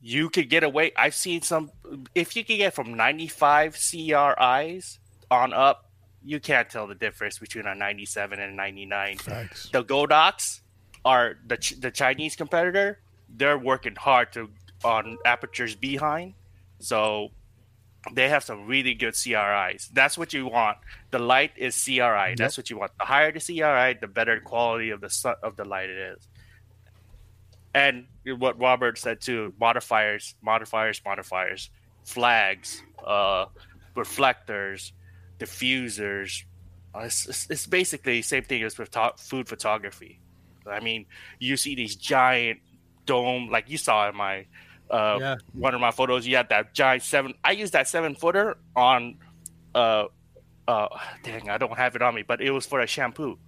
[0.00, 0.92] you could get away.
[0.96, 1.70] I've seen some.
[2.14, 4.98] If you can get from 95 CRIs
[5.30, 5.90] on up,
[6.24, 9.18] you can't tell the difference between a 97 and a 99.
[9.18, 9.68] Facts.
[9.72, 10.60] The Godox
[11.04, 13.00] are the Ch- the Chinese competitor.
[13.28, 14.50] They're working hard to
[14.84, 16.34] on Aputure's behind,
[16.78, 17.30] so
[18.12, 19.90] they have some really good CRIs.
[19.92, 20.78] That's what you want.
[21.10, 22.34] The light is CRI.
[22.36, 22.92] That's what you want.
[22.98, 26.28] The higher the CRI, the better quality of the sun, of the light it is.
[27.74, 31.70] And what Robert said too: modifiers, modifiers, modifiers,
[32.04, 33.46] flags, uh,
[33.94, 34.92] reflectors,
[35.38, 36.44] diffusers.
[36.94, 40.20] Uh, it's, it's, it's basically the same thing as with food photography.
[40.66, 41.06] I mean,
[41.38, 42.60] you see these giant
[43.06, 44.46] dome, like you saw in my
[44.90, 45.36] uh, Yeah.
[45.52, 46.26] one of my photos.
[46.26, 47.34] You had that giant seven.
[47.44, 49.16] I used that seven footer on.
[49.74, 50.04] Uh,
[50.68, 50.88] uh,
[51.24, 53.38] dang, I don't have it on me, but it was for a shampoo.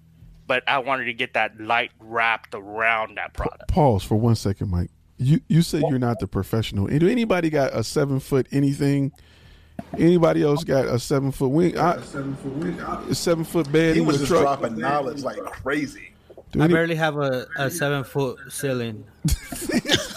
[0.47, 3.69] But I wanted to get that light wrapped around that product.
[3.69, 4.91] pause for one second, Mike.
[5.19, 6.87] You you say you're not the professional.
[6.89, 9.13] Do anybody got a seven foot anything?
[9.99, 11.79] Anybody else got a seven foot wing?
[11.79, 12.81] I, Seven foot wing.
[12.81, 14.43] a seven foot bed He in was just truck.
[14.43, 16.13] dropping knowledge like crazy.
[16.51, 19.05] Do I any- barely have a, a seven foot ceiling.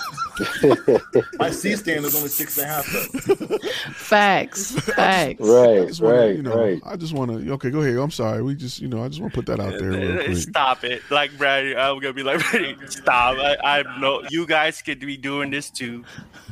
[1.40, 3.64] My C stand is only six and a half foot.
[3.94, 4.72] Facts.
[4.80, 5.40] Facts.
[5.40, 6.82] Right, wanna, right, you know, right.
[6.86, 7.52] I just want to.
[7.54, 7.98] Okay, go ahead.
[7.98, 8.42] I'm sorry.
[8.42, 10.38] We just, you know, I just want to put that out there real quick.
[10.38, 11.02] Stop it.
[11.10, 13.38] Like Brad, I'm gonna be like, Brady, stop.
[13.38, 16.04] I, I know you guys could be doing this too.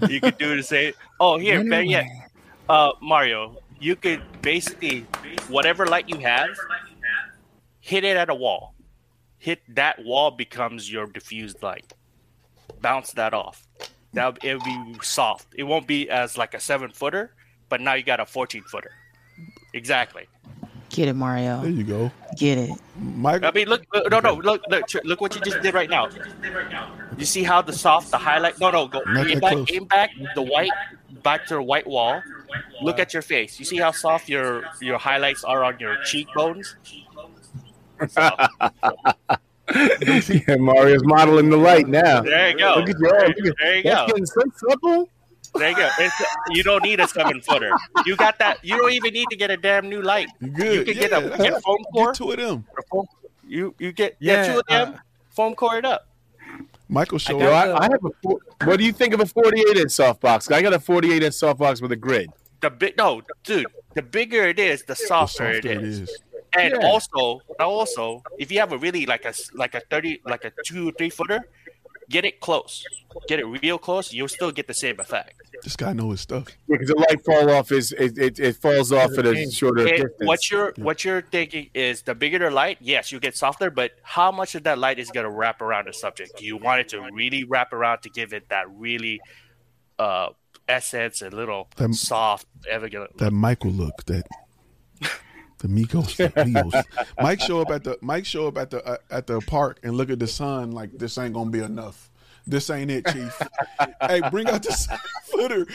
[0.07, 0.93] You could do the same.
[1.19, 2.07] Oh, here, better yet,
[2.69, 5.05] uh, Mario, you could basically
[5.49, 6.49] whatever light you have,
[7.79, 8.73] hit it at a wall.
[9.37, 11.93] Hit that wall becomes your diffused light.
[12.81, 13.67] Bounce that off.
[14.13, 15.47] That it'll be soft.
[15.55, 17.33] It won't be as like a seven footer,
[17.69, 18.91] but now you got a fourteen footer.
[19.73, 20.27] Exactly.
[20.89, 21.61] Get it, Mario.
[21.61, 22.69] There you go, Get it.
[22.95, 23.41] Mike.
[23.43, 26.07] I mean, look, uh, no, no, look, look, look what you just did right now.
[27.17, 28.59] You see how the soft, the highlight?
[28.59, 29.71] No, no, go Not aim back, close.
[29.71, 30.69] aim back, the white,
[31.23, 32.21] back to the white wall.
[32.83, 33.57] Look at your face.
[33.57, 36.75] You see how soft your your highlights are on your cheekbones?
[39.73, 42.21] yeah, Mario's modeling the light now.
[42.21, 42.75] There you go.
[42.77, 44.07] Look at your, look at, There you that's go.
[44.07, 45.09] getting so supple.
[45.55, 45.89] There you go.
[45.99, 46.15] It's,
[46.49, 47.71] you don't need a seven footer.
[48.05, 48.57] You got that.
[48.63, 50.27] You don't even need to get a damn new light.
[50.41, 50.87] You good?
[50.87, 52.07] You can yeah, get a get foam core.
[52.07, 52.65] Get two of them.
[53.47, 54.93] You you get Yeah, yeah, two of them.
[54.95, 54.97] uh,
[55.29, 56.07] foam core it up.
[56.89, 57.81] Michael showed Yo, up.
[57.81, 58.09] I, I have a.
[58.21, 60.51] four- What do you think of a 48 inch softbox?
[60.51, 62.29] I got a 48 inch softbox with a grid.
[62.61, 63.67] The big no, dude.
[63.95, 66.09] The bigger it is, the The softer, softer it is.
[66.57, 66.87] And Yeah.
[66.87, 70.51] also, also, if you have a really like a s- like a thirty, like a
[70.65, 71.41] two three footer,
[72.09, 72.83] get it close,
[73.27, 74.13] get it real close.
[74.13, 75.33] You'll still get the same effect.
[75.63, 76.47] This guy knows his stuff.
[76.67, 79.91] Because the light fall off is it, it, it falls off at a shorter It-
[79.97, 80.13] distance.
[80.19, 83.91] what you're what you're thinking is the bigger the light, yes, you get softer, but
[84.03, 86.37] how much of that light is gonna wrap around the subject?
[86.37, 89.21] Do you want it to really wrap around to give it that really
[89.97, 90.29] uh
[90.67, 93.17] essence and little That- soft, elegant?
[93.17, 94.05] That Michael look.
[94.05, 94.25] That
[95.63, 96.15] the Migos.
[96.17, 96.83] The Migos.
[97.21, 99.95] Mike show up at the Mike show up at the uh, at the park and
[99.95, 102.09] look at the sun like this ain't gonna be enough.
[102.45, 103.41] This ain't it, Chief.
[104.01, 104.99] hey, bring out the seven
[105.31, 105.65] footer.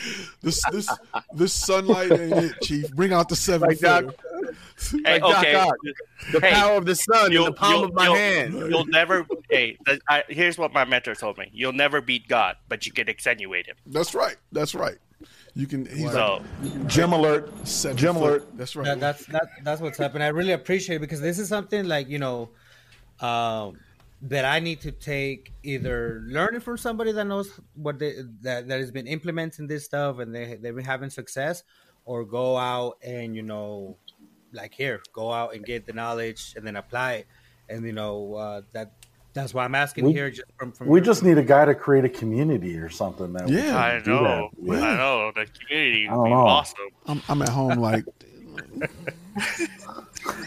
[0.42, 0.89] This this
[1.33, 2.92] this sunlight ain't it, Chief.
[2.94, 4.55] Bring out the seven Like Doc- footer.
[5.07, 5.55] Hey, Like okay.
[5.55, 5.75] Ock,
[6.33, 8.55] the Hey, power of the sun in the palm of my you'll- hand.
[8.55, 9.26] You'll never.
[9.49, 9.78] Hey,
[10.10, 13.67] I, here's what my mentor told me: You'll never beat God, but you can extenuate
[13.67, 13.76] him.
[13.86, 14.36] That's right.
[14.52, 14.99] That's right.
[15.58, 15.86] You can.
[15.86, 17.50] He's So, like Gym alert.
[17.96, 18.22] Gym foot.
[18.22, 18.56] alert.
[18.56, 18.84] That's right.
[18.84, 20.22] That, that's that that's what's happening.
[20.22, 22.50] I really appreciate it because this is something like you know,
[23.18, 23.80] um,
[24.22, 28.78] that I need to take either learning from somebody that knows what they that that
[28.78, 31.64] has been implementing this stuff and they they've been having success,
[32.04, 33.96] or go out and you know,
[34.52, 37.26] like here, go out and get the knowledge and then apply it,
[37.68, 38.92] and you know uh, that
[39.34, 40.31] that's why I'm asking We- here.
[40.31, 43.32] Just from, from We your- just need a guy to create a community or something.
[43.34, 43.76] That Yeah.
[43.76, 44.50] I know.
[44.55, 44.82] that with.
[44.82, 45.32] I know.
[45.34, 46.36] The community I would don't be know.
[46.47, 46.76] awesome.
[47.07, 48.05] I'm, I'm at home like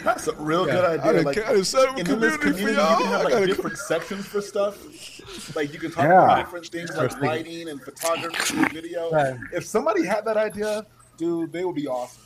[0.04, 0.72] That's a real Yeah.
[0.74, 1.12] good idea.
[1.14, 2.90] done Like, I set up a in this community for community, y'all.
[2.98, 5.56] you can have like gotta different sections for stuff.
[5.56, 6.24] Like you can talk Yeah.
[6.24, 7.28] about different things like Interesting.
[7.28, 9.10] lighting and photography and video.
[9.10, 9.36] Right.
[9.52, 10.84] If somebody had that idea,
[11.16, 12.22] dude, they would be awesome.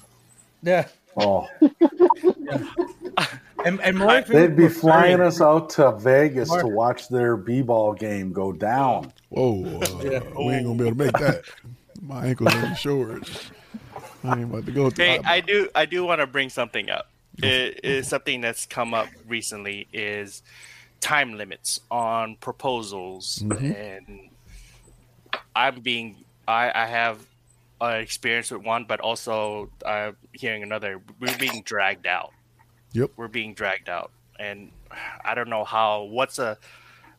[0.63, 0.87] Yeah,
[1.17, 1.49] Oh,
[3.65, 7.95] and, and more they'd be flying us out to Vegas Mark- to watch their b-ball
[7.95, 9.13] game go down.
[9.31, 11.45] Whoa, uh, we ain't gonna be able to make that.
[12.03, 13.23] My ankles ain't short.
[14.23, 15.05] I ain't about to go through.
[15.07, 15.69] Hey, I do.
[15.75, 17.11] I do want to bring something up.
[17.39, 19.89] It is something that's come up recently.
[19.93, 20.43] Is
[21.01, 24.31] time limits on proposals, and
[25.55, 26.17] I'm being.
[26.47, 27.27] I I have
[27.81, 31.01] uh, experience with one, but also uh, hearing another.
[31.21, 32.33] We're being dragged out.
[32.93, 33.11] Yep.
[33.17, 34.71] We're being dragged out, and
[35.25, 36.05] I don't know how.
[36.05, 36.57] What's a?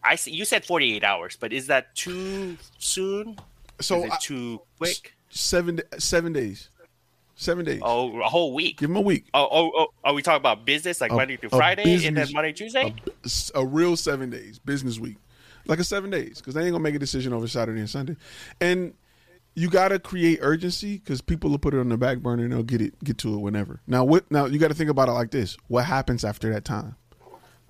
[0.04, 0.32] I see.
[0.32, 3.38] You said 48 hours, but is that too soon?
[3.82, 5.14] So is it I- too quick?
[5.30, 6.70] seven seven days,
[7.36, 7.82] seven days.
[7.84, 8.78] Oh, a whole week.
[8.80, 9.26] Give them a week.
[9.34, 12.28] Oh, oh, oh, are we talking about business like A- Monday through Friday and then
[12.32, 12.96] Monday, Tuesday?
[13.56, 15.18] a, a real seven days business week
[15.68, 18.16] like a seven days because they ain't gonna make a decision over saturday and sunday
[18.62, 18.94] and
[19.58, 22.62] you gotta create urgency because people will put it on the back burner and they'll
[22.62, 23.82] get it get to it whenever.
[23.88, 25.58] Now what now you gotta think about it like this.
[25.68, 26.96] What happens after that time?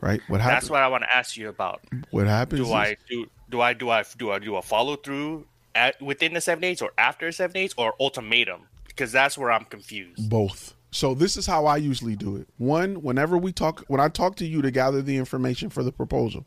[0.02, 0.20] Right?
[0.28, 1.82] What happens That's what I want to ask you about.
[2.12, 4.98] what happens Do is- I do do I do I do I do a follow
[4.98, 8.62] through at within the seven days or after seven days or ultimatum?
[8.86, 10.30] Because that's where I'm confused.
[10.30, 10.74] both.
[10.92, 12.48] So this is how i usually do it.
[12.58, 15.92] One whenever we talk when i talk to you to gather the information for the
[15.92, 16.46] proposal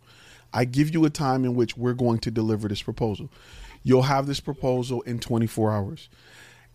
[0.52, 3.30] i give you a time in which we're going to deliver this proposal
[3.82, 6.08] you'll have this proposal in 24 hours.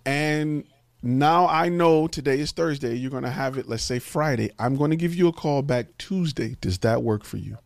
[0.05, 0.65] And
[1.03, 2.95] now i know today is thursday.
[2.95, 4.51] You're going to have it let's say friday.
[4.57, 6.57] I'm going to give you a call back tuesday.
[6.61, 7.57] Does that work for you?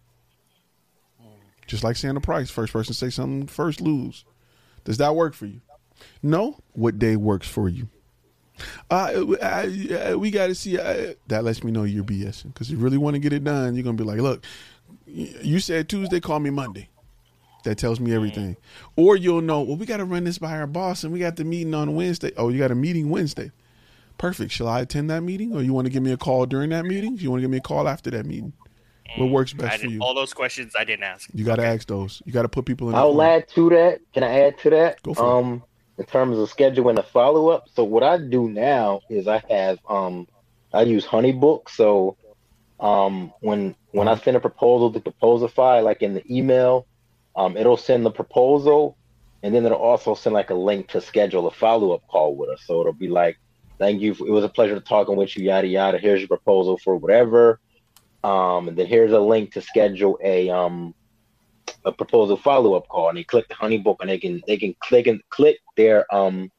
[1.68, 4.26] Just like the price first person say something first lose.
[4.84, 5.62] Does that work for you?
[6.24, 6.58] No?
[6.74, 7.88] What day works for you?
[8.90, 10.78] Uh, uh, we got to see.
[10.78, 12.54] Uh, that lets me know you're BSing.
[12.54, 13.76] Because you really want to get it done.
[13.76, 14.44] You're gonna be like, look,
[15.06, 16.90] you said Tuesday, call me Monday.
[17.64, 18.56] That tells me everything.
[18.96, 21.36] Or you'll know, well, we got to run this by our boss, and we got
[21.36, 22.32] the meeting on Wednesday.
[22.38, 23.52] Oh, you got a meeting Wednesday.
[24.18, 24.52] Perfect.
[24.52, 26.86] Shall I attend that meeting, or you want to give me a call during that
[26.86, 27.18] meeting?
[27.18, 28.54] You want to give me a call after that meeting?
[29.18, 30.00] What works I best for you?
[30.02, 31.30] all those questions I didn't ask.
[31.34, 32.22] You got to ask those.
[32.26, 32.94] You got to put people in.
[32.94, 34.00] the I'll add to that.
[34.14, 35.02] Can I add to that?
[35.02, 35.28] Go for it.
[35.28, 35.64] um,
[35.98, 37.68] in terms of scheduling the follow up.
[37.74, 40.28] So what I do now is I have um,
[40.74, 41.70] I use HoneyBook.
[41.70, 42.18] So
[42.80, 46.86] um, when when I send a proposal to proposal file, like in the email,
[47.36, 48.98] um, it'll send the proposal,
[49.44, 52.50] and then it'll also send like a link to schedule a follow up call with
[52.50, 52.64] us.
[52.66, 53.38] So it'll be like,
[53.80, 54.14] "Thank you.
[54.14, 55.46] It was a pleasure talking with you.
[55.46, 55.98] Yada yada.
[55.98, 57.60] Here's your proposal for whatever."
[58.24, 60.94] Um, and then here's a link to schedule a um
[61.86, 64.76] a proposal follow up call, and they click the HoneyBook, and they can they can
[64.80, 66.52] click and click their um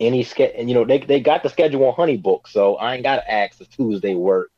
[0.00, 3.04] any ske- and you know they they got the schedule on HoneyBook, so I ain't
[3.04, 4.50] got to ask the Tuesday work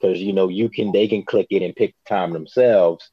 [0.00, 3.10] because you know you can they can click it and pick the time themselves.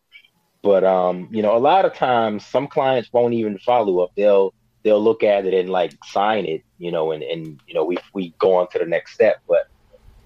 [0.64, 4.12] But um, you know, a lot of times some clients won't even follow up.
[4.16, 7.84] They'll they'll look at it and like sign it, you know, and and you know
[7.84, 9.38] we we go on to the next step.
[9.48, 9.64] But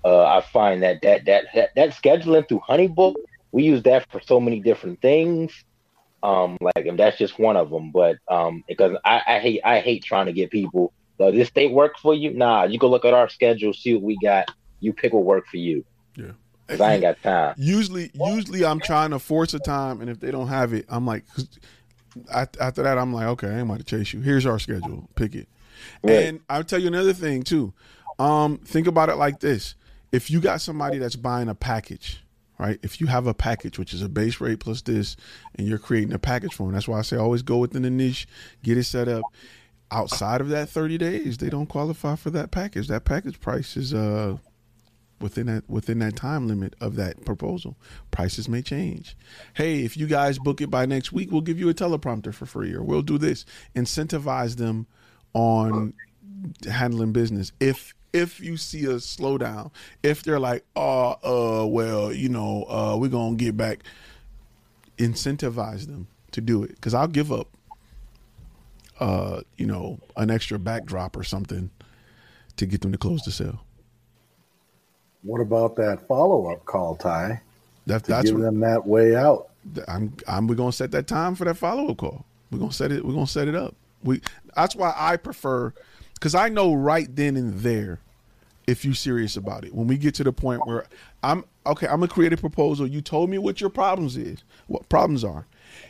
[0.06, 3.16] uh, I find that that that that, that scheduling through HoneyBook,
[3.52, 5.52] we use that for so many different things.
[6.22, 7.92] Um, like and that's just one of them.
[7.92, 10.94] But um, because I, I hate I hate trying to get people.
[11.20, 12.32] Does this date work for you?
[12.32, 14.46] Nah, you go look at our schedule, see what we got.
[14.80, 15.84] You pick what work for you.
[16.16, 16.34] Yeah.
[16.68, 17.56] 'Cause I ain't got time.
[17.58, 21.06] Usually, usually I'm trying to force a time, and if they don't have it, I'm
[21.06, 21.24] like,
[22.34, 24.22] I- after that, I'm like, okay, I ain't about to chase you.
[24.22, 25.10] Here's our schedule.
[25.16, 25.48] Pick it.
[26.04, 27.74] And I'll tell you another thing too.
[28.20, 29.76] Um, think about it like this:
[30.12, 32.24] if you got somebody that's buying a package,
[32.58, 32.80] right?
[32.82, 35.16] If you have a package which is a base rate plus this,
[35.56, 37.92] and you're creating a package for them, that's why I say always go within the
[37.92, 38.28] niche,
[38.64, 39.22] get it set up.
[39.90, 42.88] Outside of that 30 days, they don't qualify for that package.
[42.90, 44.38] That package price is uh
[45.20, 47.78] within that within that time limit of that proposal.
[48.12, 49.16] Prices may change.
[49.54, 52.46] Hey, if you guys book it by next week, we'll give you a teleprompter for
[52.46, 53.46] free, or we'll do this.
[53.76, 54.88] Incentivize them
[55.34, 55.94] on
[56.70, 57.52] handling business.
[57.60, 59.72] If if you see a slowdown,
[60.04, 63.84] if they're like, oh, uh, well, you know, uh, we're gonna get back.
[64.98, 67.48] Incentivize them to do it because I'll give up,
[69.00, 71.70] uh, you know, an extra backdrop or something
[72.56, 73.64] to get them to close the sale.
[75.24, 77.42] What about that follow up call, Ty?
[77.88, 79.50] That, to that's give what- them that way out.
[79.88, 82.26] I'm I'm we're gonna set that time for that follow up call.
[82.52, 83.04] We're gonna set it.
[83.04, 83.76] We're gonna set it up.
[84.04, 84.22] We
[84.56, 85.74] that's why I prefer
[86.14, 88.00] because I know right then and there
[88.66, 89.74] if you're serious about it.
[89.76, 90.86] When we get to the point where
[91.22, 92.88] I'm okay, I'm gonna create a proposal.
[92.88, 95.46] You told me what your problems is, what problems are.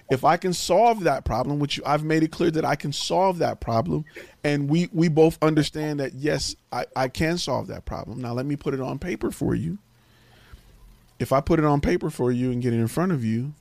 [0.09, 3.39] If I can solve that problem, which I've made it clear that I can solve
[3.39, 4.05] that problem,
[4.43, 8.21] and we we both understand that yes, I, I can solve that problem.
[8.21, 9.77] Now let me put it on paper for you.
[11.19, 13.53] If I put it on paper for you and get it in front of you,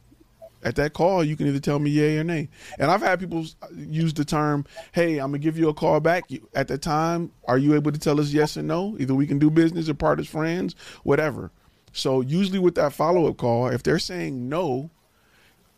[0.63, 2.49] at that call, you can either tell me yay or nay.
[2.79, 6.25] And I've had people use the term, "Hey, I'm gonna give you a call back."
[6.55, 8.97] At the time, are you able to tell us yes or no?
[8.99, 11.51] Either we can do business or part as friends, whatever.
[11.93, 14.91] So usually with that follow up call, if they're saying no,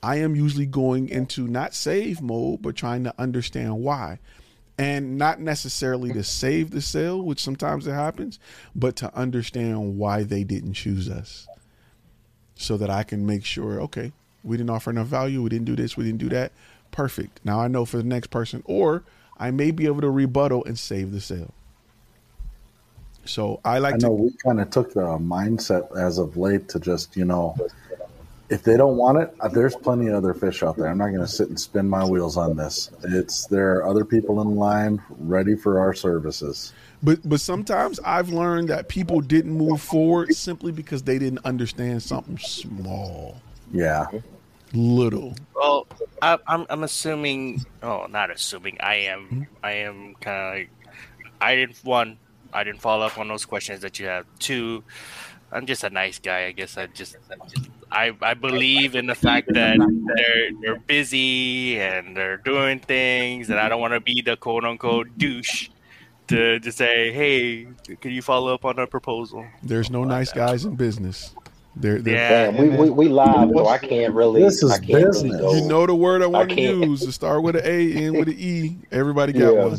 [0.02, 4.18] I am usually going into not save mode, but trying to understand why.
[4.78, 8.38] And not necessarily to save the sale, which sometimes it happens,
[8.76, 11.48] but to understand why they didn't choose us.
[12.54, 14.12] So that I can make sure, okay,
[14.44, 15.42] we didn't offer enough value.
[15.42, 15.96] We didn't do this.
[15.96, 16.52] We didn't do that.
[16.90, 17.40] Perfect.
[17.44, 19.04] Now I know for the next person, or
[19.36, 21.54] I may be able to rebuttal and save the sale.
[23.24, 24.22] So I like I know to.
[24.22, 27.54] we kind of took the mindset as of late to just, you know,
[28.50, 30.86] if they don't want it, uh, there's plenty of other fish out there.
[30.88, 32.90] I'm not going to sit and spin my wheels on this.
[33.04, 36.72] It's there are other people in line ready for our services.
[37.02, 42.02] But but sometimes I've learned that people didn't move forward simply because they didn't understand
[42.02, 43.40] something small,
[43.72, 44.06] Yeah.
[44.72, 45.34] little.
[45.54, 45.86] Well,
[46.22, 47.64] I, I'm I'm assuming.
[47.82, 48.78] Oh, not assuming.
[48.80, 49.46] I am.
[49.62, 50.70] I am kind of like.
[51.40, 52.18] I didn't one.
[52.52, 54.26] I didn't follow up on those questions that you have.
[54.38, 54.82] Two.
[55.52, 56.46] I'm just a nice guy.
[56.46, 57.16] I guess I just.
[57.30, 57.36] I,
[57.90, 63.58] I I believe in the fact that they're they're busy and they're doing things, and
[63.58, 65.68] I don't want to be the quote unquote douche
[66.28, 67.66] to to say, hey,
[68.00, 69.46] can you follow up on a proposal?
[69.62, 71.34] There's no nice guys in business.
[71.76, 72.50] They're, they're, Yeah.
[72.50, 74.42] Damn, we, we, we live, so I can't really.
[74.42, 75.40] This is I can't really business.
[75.60, 77.00] You know the word I want to use.
[77.06, 78.76] To start with an A, end with an E.
[78.90, 79.64] Everybody got Yeah.
[79.66, 79.78] one.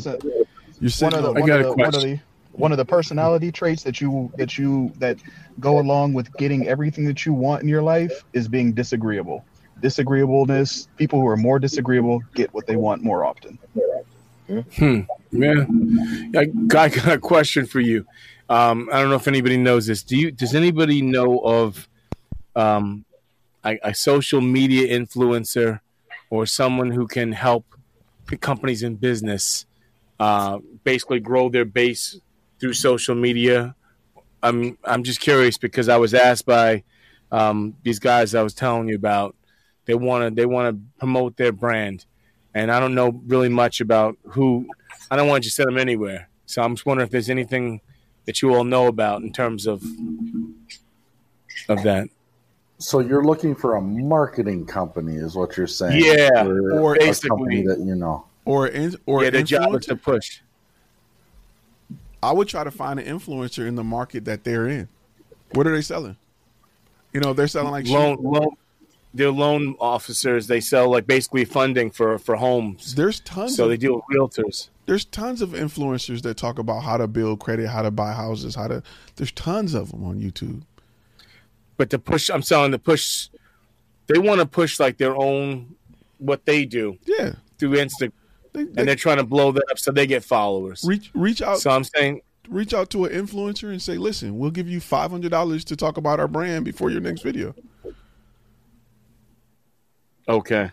[0.80, 2.20] one sitting of the on- one got of a the, one of question.
[2.60, 5.18] One of the personality traits that you that you that
[5.58, 9.44] go along with getting everything that you want in your life is being disagreeable.
[9.80, 10.88] Disagreeableness.
[10.96, 13.58] People who are more disagreeable get what they want more often.
[14.76, 15.00] Hmm.
[15.30, 15.64] Yeah.
[16.36, 18.04] I got, I got a question for you.
[18.48, 20.02] Um, I don't know if anybody knows this.
[20.02, 20.30] Do you?
[20.30, 21.88] Does anybody know of
[22.56, 23.04] um,
[23.64, 25.80] a, a social media influencer
[26.30, 27.64] or someone who can help
[28.40, 29.66] companies in business
[30.18, 32.20] uh, basically grow their base
[32.60, 33.74] through social media?
[34.42, 36.84] I'm I'm just curious because I was asked by
[37.32, 39.34] um, these guys I was telling you about.
[39.86, 42.04] They want to they want to promote their brand,
[42.54, 44.66] and I don't know really much about who.
[45.10, 46.28] I don't want you to send them anywhere.
[46.46, 47.80] So I'm just wondering if there's anything
[48.26, 49.82] that you all know about in terms of
[51.68, 52.08] of that.
[52.78, 56.02] So you're looking for a marketing company, is what you're saying?
[56.02, 58.24] Yeah, or, or a basically- company that you know.
[58.44, 60.40] or in, or yeah, their job is to push.
[62.22, 64.88] I would try to find an influencer in the market that they're in.
[65.52, 66.16] What are they selling?
[67.12, 68.24] You know, they're selling like loan, shoes.
[68.24, 68.50] loan,
[69.14, 70.46] they're loan officers.
[70.46, 72.94] They sell like basically funding for for homes.
[72.94, 73.56] There's tons.
[73.56, 74.68] So of, they deal with realtors.
[74.86, 78.54] there's tons of influencers that talk about how to build credit, how to buy houses,
[78.54, 78.82] how to.
[79.16, 80.62] There's tons of them on YouTube.
[81.76, 83.28] But to push, I'm selling to push.
[84.06, 85.74] They want to push like their own
[86.18, 88.12] what they do Yeah, through Instagram,
[88.52, 90.84] they, and they they're trying to blow that up so they get followers.
[90.84, 94.50] reach reach out So I'm saying reach out to an influencer and say, listen, we'll
[94.50, 97.54] give you five hundred dollars to talk about our brand before your next video.
[100.28, 100.70] Okay.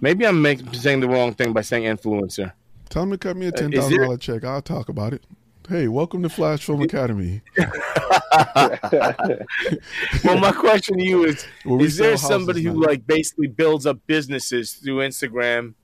[0.00, 2.52] Maybe I'm making saying the wrong thing by saying influencer.
[2.88, 4.44] Tell them to cut me a Uh, ten thousand dollar check.
[4.44, 5.24] I'll talk about it.
[5.68, 7.42] Hey, welcome to Flash Film Academy.
[10.24, 12.88] Well, my question to you is: Is there somebody who now.
[12.88, 15.74] like basically builds up businesses through Instagram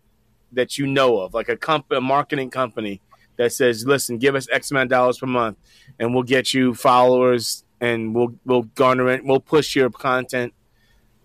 [0.55, 3.01] that you know of, like a comp- a marketing company
[3.37, 5.59] that says, "Listen, give us X amount of dollars per month,
[5.99, 10.53] and we'll get you followers, and we'll we'll garner it, we'll push your content,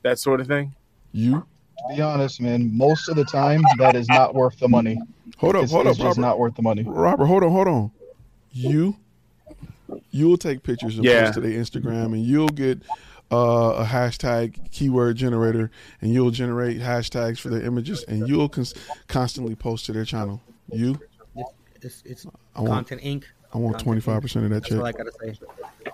[0.03, 0.75] that sort of thing."
[1.11, 1.45] You
[1.89, 4.99] To be honest, man, most of the time that is not worth the money.
[5.37, 6.21] hold up, It's, hold it's up, just Robert.
[6.27, 6.83] not worth the money.
[6.85, 7.91] Robert, hold on, hold on.
[8.51, 8.95] You,
[10.11, 11.23] you'll take pictures and Yeah.
[11.25, 12.81] post to the Instagram, and you'll get
[13.31, 15.69] uh, a hashtag keyword generator,
[16.01, 18.73] and you'll generate hashtags for their images, and you'll cons-
[19.07, 20.41] constantly post to their channel.
[20.71, 20.99] You,
[21.81, 22.25] It's, it's
[22.55, 23.23] I want- Content Inc.
[23.51, 24.97] I want Content twenty five percent of that That's all I check.
[25.21, 25.39] gotta say.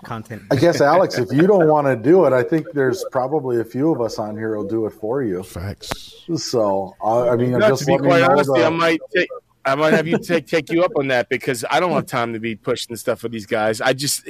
[0.04, 0.42] Content.
[0.50, 3.64] I guess Alex, if you don't want to do it, I think there's probably a
[3.64, 5.42] few of us on here who'll do it for you.
[5.42, 6.24] Facts.
[6.36, 8.68] So I I mean, Not just to be let me quite know honest, the- I
[8.68, 9.28] might take
[9.66, 12.32] I might have you take take you up on that because I don't have time
[12.32, 13.80] to be pushing stuff for these guys.
[13.80, 14.26] I just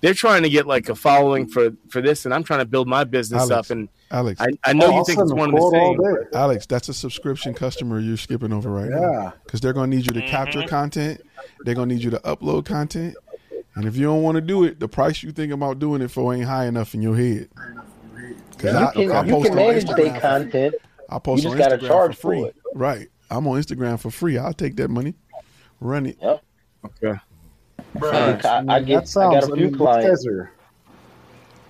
[0.00, 2.86] they're trying to get like a following for for this, and I'm trying to build
[2.86, 3.70] my business Alex, up.
[3.70, 6.28] And Alex, I, I know oh, you think it's one of the same.
[6.34, 9.32] Alex, that's a subscription customer you're skipping over right now.
[9.44, 10.30] Because they're going to need you to mm-hmm.
[10.30, 11.22] capture content.
[11.60, 13.16] They're going to need you to upload content.
[13.74, 16.10] And if you don't want to do it, the price you think about doing it
[16.10, 17.48] for ain't high enough in your head.
[18.58, 20.74] 'Cause You I- can, I you post can manage Instagram their content.
[21.10, 22.40] I post you on just gotta Instagram charge for free.
[22.40, 22.56] for it.
[22.74, 23.08] Right.
[23.30, 24.38] I'm on Instagram for free.
[24.38, 25.14] I'll take that money.
[25.80, 26.18] Run it.
[26.20, 26.42] Yep.
[26.84, 27.20] Okay.
[28.02, 29.36] I, I, I get, that sounds.
[29.36, 30.26] I got a few I mean, clients.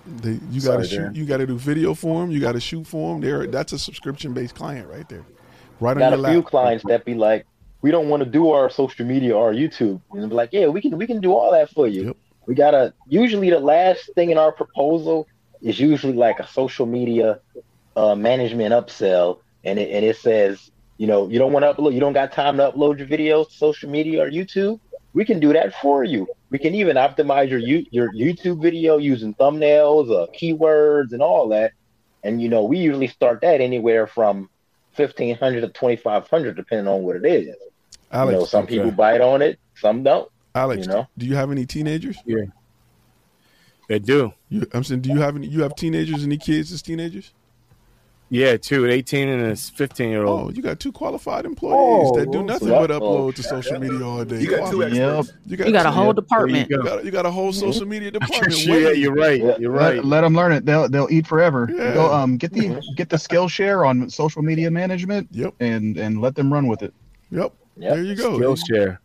[0.05, 0.99] They, you got to shoot.
[0.99, 1.15] Darren.
[1.15, 2.31] You got to do video for them.
[2.31, 3.21] You got to shoot for them.
[3.21, 5.25] There, that's a subscription based client right there.
[5.79, 6.49] Right on got your a few lap.
[6.49, 7.45] clients that be like,
[7.81, 10.81] we don't want to do our social media or YouTube, and be like, yeah, we
[10.81, 12.15] can we can do all that for you.
[12.45, 12.93] We gotta.
[13.07, 15.27] Usually, the last thing in our proposal
[15.61, 17.39] is usually like a social media
[17.95, 21.93] uh, management upsell, and it and it says, you know, you don't want to upload,
[21.93, 24.79] you don't got time to upload your videos to social media or YouTube.
[25.13, 26.27] We can do that for you.
[26.49, 31.73] We can even optimize your your YouTube video using thumbnails, uh, keywords, and all that.
[32.23, 34.49] And you know, we usually start that anywhere from
[34.93, 37.55] fifteen hundred to twenty five hundred, depending on what it is.
[38.11, 38.75] Alex, you know, some okay.
[38.75, 40.29] people bite on it, some don't.
[40.55, 41.07] Alex, you know?
[41.17, 42.17] do you have any teenagers?
[42.25, 42.45] Yeah,
[43.89, 44.33] they do.
[44.49, 45.47] You, I'm saying, do you have any?
[45.47, 46.23] You have teenagers?
[46.23, 47.33] Any kids as teenagers?
[48.29, 50.49] Yeah, two, an 18 and a 15 year old.
[50.49, 52.87] Oh, you got two qualified employees that do Oh, nothing yep.
[52.87, 54.41] but upload to social media all day.
[54.41, 54.97] You got two Qualified.
[54.97, 55.37] experts.
[55.45, 56.69] You You got a two- whole department.
[56.69, 58.65] You got, you got a whole social media department.
[58.65, 59.39] Yeah, you're right.
[59.59, 59.95] You're right.
[59.95, 60.65] Let, let them learn it.
[60.65, 61.69] They'll they'll eat forever.
[61.73, 61.93] Yeah.
[61.93, 65.29] Go um get the get the Skillshare on social media management.
[65.31, 65.53] Yep.
[65.61, 66.93] And and let them run with it.
[67.31, 67.53] Yep.
[67.77, 68.37] There you go.
[68.37, 68.97] Skillshare.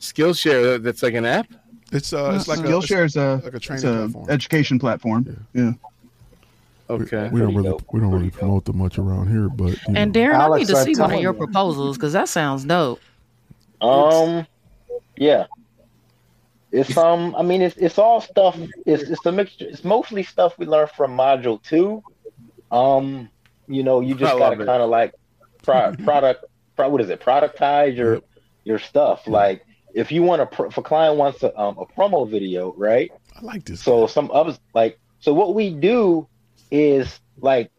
[0.00, 0.82] Skillshare.
[0.82, 1.46] That's like an app.
[1.92, 4.30] It's uh, it's like a, Skillshare is a like a training a platform.
[4.30, 5.46] education platform.
[5.52, 5.72] Yeah.
[6.90, 7.28] Okay.
[7.32, 10.20] We don't really we don't really promote them much around here, but And know.
[10.20, 13.00] Darren, I need to I'm see one of your proposals because that sounds dope.
[13.80, 14.46] Um,
[15.16, 15.46] yeah.
[16.72, 18.58] It's um, I mean, it's it's all stuff.
[18.86, 19.66] It's it's a mixture.
[19.66, 22.02] It's mostly stuff we learned from module two.
[22.70, 23.28] Um,
[23.68, 25.14] you know, you just gotta kind of like
[25.62, 26.44] pro- product,
[26.76, 27.20] pro- what is it?
[27.20, 28.20] Productize your
[28.64, 29.26] your stuff.
[29.26, 32.72] Like if you want to, pr- if a client wants a um, a promo video,
[32.76, 33.10] right?
[33.36, 33.80] I like this.
[33.80, 36.28] So some others like so what we do
[36.70, 37.70] is like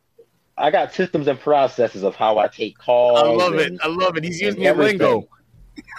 [0.58, 3.18] I got systems and processes of how I take calls.
[3.18, 3.74] I love it.
[3.82, 4.24] I love it.
[4.24, 5.28] He's and using your lingo.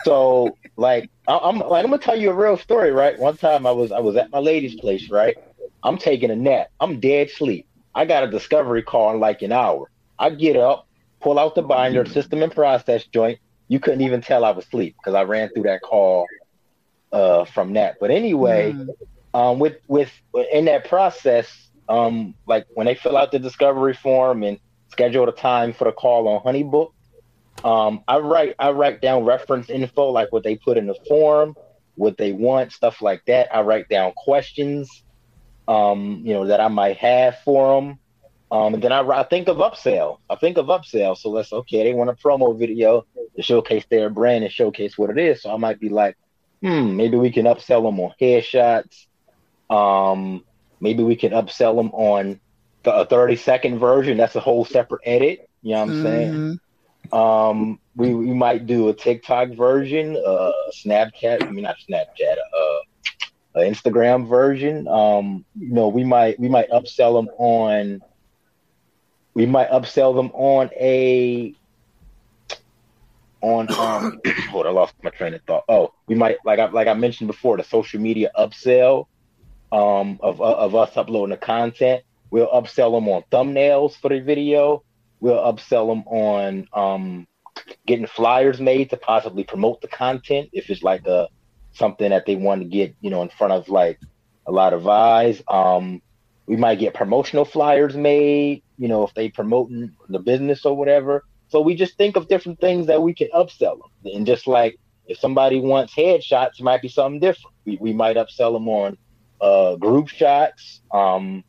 [0.04, 3.18] So like I- I'm like I'm gonna tell you a real story, right?
[3.18, 5.36] One time I was I was at my lady's place, right?
[5.82, 6.68] I'm taking a nap.
[6.80, 7.66] I'm dead sleep.
[7.94, 9.90] I got a discovery call in like an hour.
[10.18, 10.86] I get up,
[11.20, 13.38] pull out the binder, system and process joint.
[13.68, 16.26] You couldn't even tell I was asleep because I ran through that call
[17.12, 17.96] uh, from that.
[18.00, 18.76] But anyway,
[19.34, 20.12] um, with with
[20.52, 25.32] in that process, um, like when they fill out the discovery form and schedule the
[25.32, 26.92] time for the call on Honeybook,
[27.64, 31.54] um, I write I write down reference info like what they put in the form,
[31.96, 33.54] what they want, stuff like that.
[33.54, 35.04] I write down questions,
[35.68, 37.98] um, you know, that I might have for them.
[38.50, 40.18] Um, and then I, I think of upsell.
[40.30, 41.16] I think of upsell.
[41.16, 43.04] So let's okay, they want a promo video
[43.36, 45.42] to showcase their brand and showcase what it is.
[45.42, 46.16] So I might be like,
[46.62, 49.06] hmm, maybe we can upsell them on headshots.
[49.68, 50.44] Um,
[50.83, 52.41] maybe we can upsell them on
[52.83, 54.19] the, a 30 second version.
[54.19, 55.49] That's a whole separate edit.
[55.62, 56.61] You know what I'm saying?
[57.12, 60.52] Um, we, we might do a TikTok version, uh,
[60.85, 61.44] Snapchat.
[61.44, 64.89] I mean, not Snapchat, uh, Instagram version.
[64.89, 68.02] Um, you know, we might we might upsell them on.
[69.35, 71.55] We might upsell them on a.
[73.41, 74.20] On um,
[74.51, 75.65] hold, I lost my train of thought.
[75.69, 79.07] Oh, we might like I like I mentioned before the social media upsell,
[79.73, 82.05] um, of of us uploading the content.
[82.31, 84.84] We'll upsell them on thumbnails for the video.
[85.20, 87.26] We'll upsell them on um,
[87.86, 91.28] getting flyers made to possibly promote the content if it's like a
[91.73, 93.99] something that they want to get you know in front of like
[94.47, 95.42] a lot of eyes.
[95.49, 96.02] Um,
[96.47, 101.25] we might get promotional flyers made, you know, if they promoting the business or whatever.
[101.49, 104.78] So we just think of different things that we can upsell them, and just like
[105.07, 107.55] if somebody wants headshots, it might be something different.
[107.65, 108.99] We we might upsell them on
[109.42, 110.80] uh, group shots.
[110.92, 111.44] Um,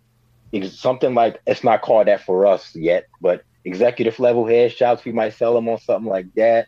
[0.64, 5.34] something like it's not called that for us yet, but executive level headshots, we might
[5.34, 6.68] sell them on something like that.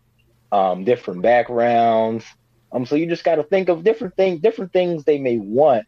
[0.51, 2.25] Um, different backgrounds.
[2.71, 5.85] Um, so you just got to think of different things, different things they may want.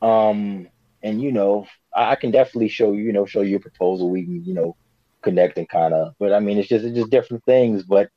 [0.00, 0.68] Um,
[1.02, 4.10] and you know, I, I can definitely show you, you know, show you a proposal.
[4.10, 4.76] We can, you know,
[5.22, 6.14] connect and kind of.
[6.18, 7.82] But I mean, it's just it's just different things.
[7.82, 8.10] But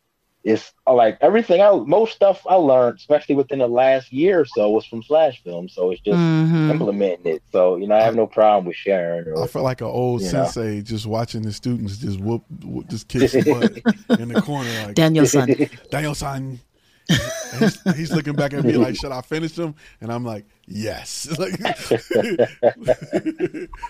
[0.43, 4.45] it's uh, like everything I most stuff I learned, especially within the last year or
[4.45, 5.69] so, was from Flash Film.
[5.69, 6.71] So it's just Mhm.
[6.71, 7.43] implementing it.
[7.51, 9.27] So you know, I have no problem with sharing.
[9.27, 10.45] Or, I feel like an old you know.
[10.45, 14.69] sensei just watching the students just whoop, whoop just kick some butt in the corner
[14.85, 15.69] like Daniel-san.
[15.91, 16.59] Daniel-san.
[17.59, 19.75] He's, he's looking back at me like, should I finish them?
[19.99, 21.27] And I'm like, yes.
[21.37, 21.57] Like,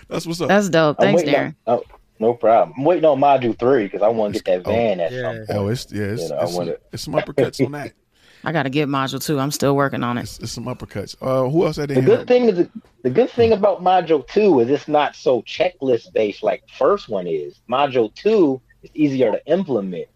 [0.08, 0.48] that's what's up.
[0.48, 0.98] That's dope.
[0.98, 1.82] Thanks, waiting Darren.
[2.20, 2.74] Oh, no problem.
[2.78, 5.50] I'm waiting on module three because I want to get that van at some point.
[5.50, 7.92] Oh, it's yeah, it's, You know, it's, wanna- some, it's some uppercuts on that.
[8.44, 9.38] I got to get module two.
[9.38, 10.22] I'm still working on it.
[10.22, 11.14] It's, it's some uppercuts.
[11.22, 12.26] Uh, who else had their The good up?
[12.26, 12.66] thing is
[13.02, 17.08] the good thing about module two is it's not so checklist based like the first
[17.08, 17.60] one is.
[17.70, 20.08] Module two is easier to implement.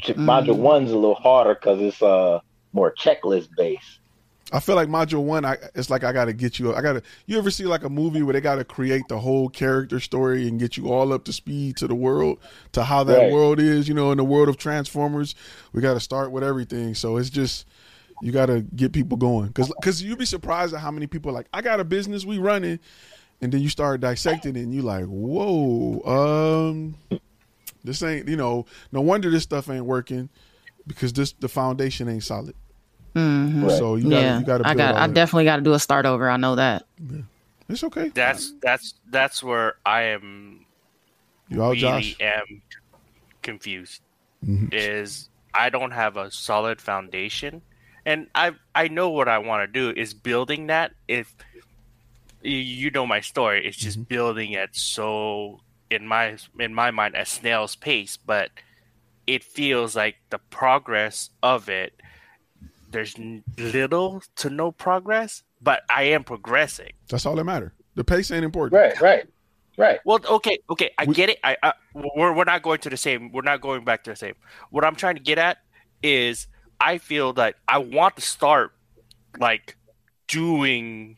[0.00, 2.40] Ch- Module one's a little harder because it's uh
[2.72, 3.99] more checklist based.
[4.52, 6.74] I feel like module one, I it's like I gotta get you.
[6.74, 7.02] I gotta.
[7.26, 10.58] You ever see like a movie where they gotta create the whole character story and
[10.58, 12.38] get you all up to speed to the world,
[12.72, 13.32] to how that Right.
[13.32, 13.88] world is.
[13.88, 15.34] You know, in the world of Transformers,
[15.72, 16.94] we gotta start with everything.
[16.94, 17.66] So it's just
[18.20, 21.34] you gotta get people going because because you'd be surprised at how many people are
[21.34, 22.78] like I got a business we running,
[23.40, 27.20] and then you start dissecting it and you like whoa, um,
[27.84, 30.28] this ain't you know no wonder this stuff ain't working
[30.86, 32.54] because this the foundation ain't solid.
[33.14, 33.68] Mhm.
[33.78, 34.94] So you gotta yeah, you gotta I got.
[34.94, 35.14] I that.
[35.14, 36.30] definitely got to do a start over.
[36.30, 36.84] I know that.
[37.68, 38.08] It's okay.
[38.10, 40.64] That's that's that's where I am.
[41.48, 42.16] You all, really Josh?
[42.20, 42.62] am
[43.42, 44.02] confused.
[44.46, 44.72] Mhm.
[44.72, 47.62] Is I don't have a solid foundation,
[48.06, 50.92] and I I know what I want to do is building that.
[51.08, 51.34] If
[52.42, 57.16] you- you know my story, it's just building it so in my in my mind
[57.16, 58.50] at snail's pace, but
[59.26, 61.92] it feels like the progress of it.
[62.90, 63.16] There's
[63.56, 66.92] little to no progress, but I am progressing.
[67.08, 67.72] That's all that matter.
[67.94, 68.80] The pace ain't important.
[68.80, 69.26] Right, right,
[69.76, 70.00] right.
[70.04, 71.38] Well, okay, okay, I get it.
[71.44, 73.30] I, I we're we're not going to the same.
[73.32, 74.34] We're not going back to the same.
[74.70, 75.58] What I'm trying to get at
[76.02, 76.48] is
[76.80, 78.72] I feel that I want to start
[79.38, 79.76] like
[80.28, 81.16] doing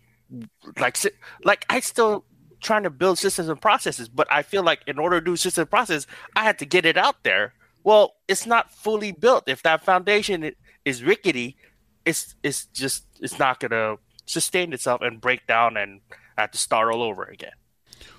[0.79, 0.97] like
[1.45, 2.25] like I still
[2.61, 5.63] trying to build systems and processes, but I feel like in order to do system
[5.63, 7.55] and process, I had to get it out there.
[7.85, 9.45] Well, it's not fully built.
[9.49, 10.53] If that foundation i-
[10.85, 11.57] is rickety,
[12.05, 13.97] it's it's just it's not gonna
[14.27, 16.01] sustain itself and break down and
[16.39, 17.53] have to start all over again.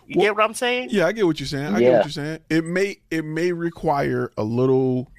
[0.08, 0.90] You get what I'm saying?
[0.92, 1.74] Yeah, I get what you're saying.
[1.74, 2.40] I get what you're saying.
[2.50, 5.10] It may it may require a little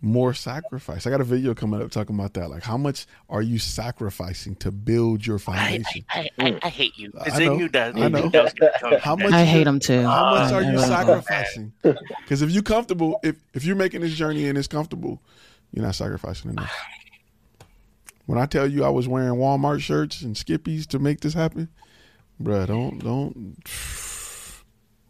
[0.00, 1.06] more sacrifice.
[1.08, 2.50] I got a video coming up talking about that.
[2.50, 6.04] Like, how much are you sacrificing to build your foundation?
[6.10, 7.10] I, I, I hate you.
[7.26, 8.24] It's I know, in you that, I know.
[8.24, 9.32] you that's gonna tell you How much?
[9.32, 10.02] I hate 'em too.
[10.02, 11.72] How much I- are you sacrificing?
[11.82, 15.20] Because if you're comfortable, if if you're making this journey and it's comfortable,
[15.72, 16.74] you're not sacrificing enough.
[18.26, 21.68] When I tell you I was wearing Walmart shirts and Skippies to make this happen,
[22.42, 23.56] bruh, don't don't.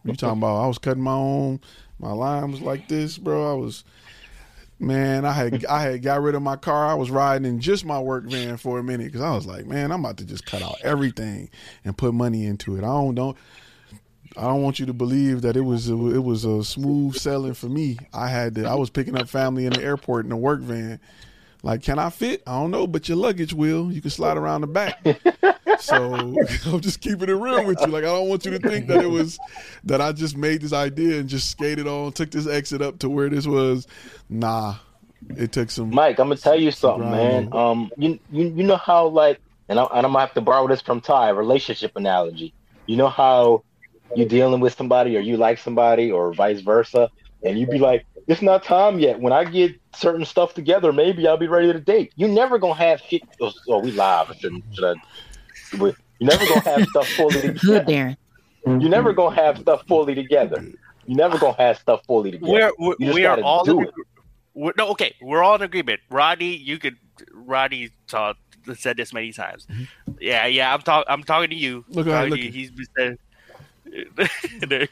[0.05, 0.63] You talking about?
[0.63, 1.61] I was cutting my own.
[1.99, 3.51] My line was like this, bro.
[3.51, 3.85] I was,
[4.79, 5.25] man.
[5.25, 6.87] I had I had got rid of my car.
[6.87, 9.67] I was riding in just my work van for a minute because I was like,
[9.67, 11.51] man, I'm about to just cut out everything
[11.85, 12.85] and put money into it.
[12.85, 13.37] I don't don't.
[14.37, 17.55] I don't want you to believe that it was a, it was a smooth selling
[17.55, 17.99] for me.
[18.13, 21.01] I had to, I was picking up family in the airport in a work van.
[21.63, 22.43] Like, can I fit?
[22.47, 23.91] I don't know, but your luggage will.
[23.91, 25.05] You can slide around the back.
[25.81, 26.15] so
[26.67, 27.89] I'm just keeping it real with you.
[27.89, 29.39] Like, I don't want you to think that it was
[29.85, 33.11] that I just made this idea and just skated on, took this exit up to
[33.11, 33.89] where this was.
[34.29, 34.77] Nah,
[35.37, 35.91] it took some.
[35.91, 37.53] Mike, I'm gonna tell you something, man.
[37.53, 40.69] Um, you you you know how like, and, I, and I'm gonna have to borrow
[40.69, 42.55] this from Ty, relationship analogy.
[42.87, 43.65] You know how
[44.17, 47.11] you're dealing with somebody, or you like somebody, or vice versa,
[47.45, 49.21] and you be like, "It's not time yet.
[49.21, 52.75] When I get certain stuff together, maybe I'll be ready to date." You're never gonna
[52.75, 53.23] have shit.
[53.41, 54.35] Oh, oh, we live.
[54.41, 54.95] Should, should I?
[55.79, 57.57] You're never gonna have stuff fully together.
[57.61, 58.17] Good, Darren.
[58.67, 60.63] You're never gonna have stuff fully together.
[61.07, 62.53] You're never gonna have stuff fully together.
[62.53, 63.95] We're, we're, You just we are all do in, it.
[64.55, 65.15] we're, no okay.
[65.23, 66.01] We're all in agreement.
[66.11, 66.97] Rodney, you could.
[67.33, 68.37] Rodney taught,
[68.77, 69.67] said this many times.
[69.71, 70.13] Mm-hmm.
[70.21, 70.75] Yeah, yeah.
[70.75, 71.11] I'm talking.
[71.11, 71.85] I'm talking to you.
[71.89, 72.49] Look at- Talking look you.
[72.49, 73.19] at- He's been saying.
[74.61, 74.89] the,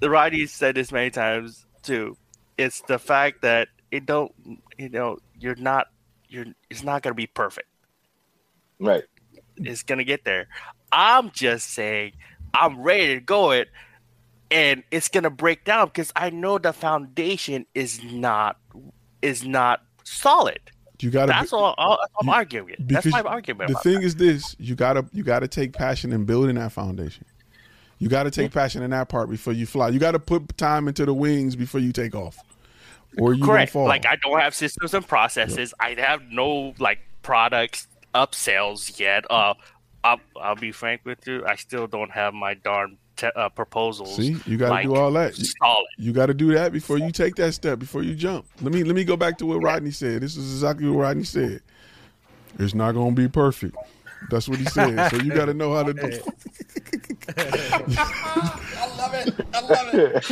[0.00, 2.16] the Rodney said this many times too.
[2.58, 4.32] It's the fact that it don't.
[4.78, 5.88] You know, you're not.
[6.28, 6.46] You're.
[6.70, 7.68] It's not gonna be perfect.
[8.78, 9.04] Right.
[9.56, 10.48] It's gonna get there.
[10.90, 12.12] I'm just saying.
[12.54, 13.68] I'm ready to go it,
[14.50, 18.58] and it's gonna break down because I know the foundation is not
[19.22, 20.60] is not solid.
[21.00, 21.32] You gotta.
[21.32, 21.74] That's all.
[21.78, 22.66] all that's all I'm arguing.
[22.66, 22.88] with.
[22.88, 23.68] That's my argument.
[23.68, 27.24] The about thing is this: you gotta you gotta take passion in building that foundation.
[28.02, 29.90] You gotta take passion in that part before you fly.
[29.90, 32.36] You gotta put time into the wings before you take off,
[33.16, 33.70] or you Correct.
[33.70, 33.86] fall.
[33.86, 35.72] Like I don't have systems and processes.
[35.78, 39.24] I have no like products upsells yet.
[39.30, 39.54] Uh,
[40.02, 41.46] I'll, I'll be frank with you.
[41.46, 44.16] I still don't have my darn te- uh, proposals.
[44.16, 45.38] See, you got to like, do all that.
[45.38, 45.86] You- Solid.
[45.96, 47.78] You got to do that before you take that step.
[47.78, 48.46] Before you jump.
[48.62, 50.22] Let me let me go back to what Rodney said.
[50.22, 51.60] This is exactly what Rodney said.
[52.58, 53.76] It's not going to be perfect.
[54.30, 55.10] That's what he said.
[55.10, 56.02] So you got to know how to do.
[57.38, 59.34] I love it.
[59.52, 60.30] I love it.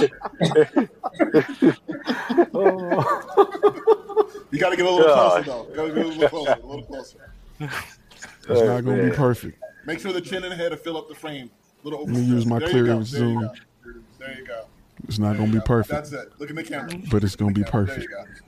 [4.51, 5.67] you got to get a little closer, though.
[5.69, 6.61] You got to get a little closer.
[6.63, 7.33] A little closer.
[7.61, 9.63] It's not going to be perfect.
[9.87, 11.51] Make sure the chin and head to fill up the frame.
[11.83, 12.89] Little Let me use my There clear go.
[12.89, 13.51] There you zoom.
[14.19, 14.67] There you go.
[15.09, 16.33] It's not going to be perfect, That's it.
[16.39, 16.91] Look in the camera.
[17.11, 18.43] but it's going to be There you perfect.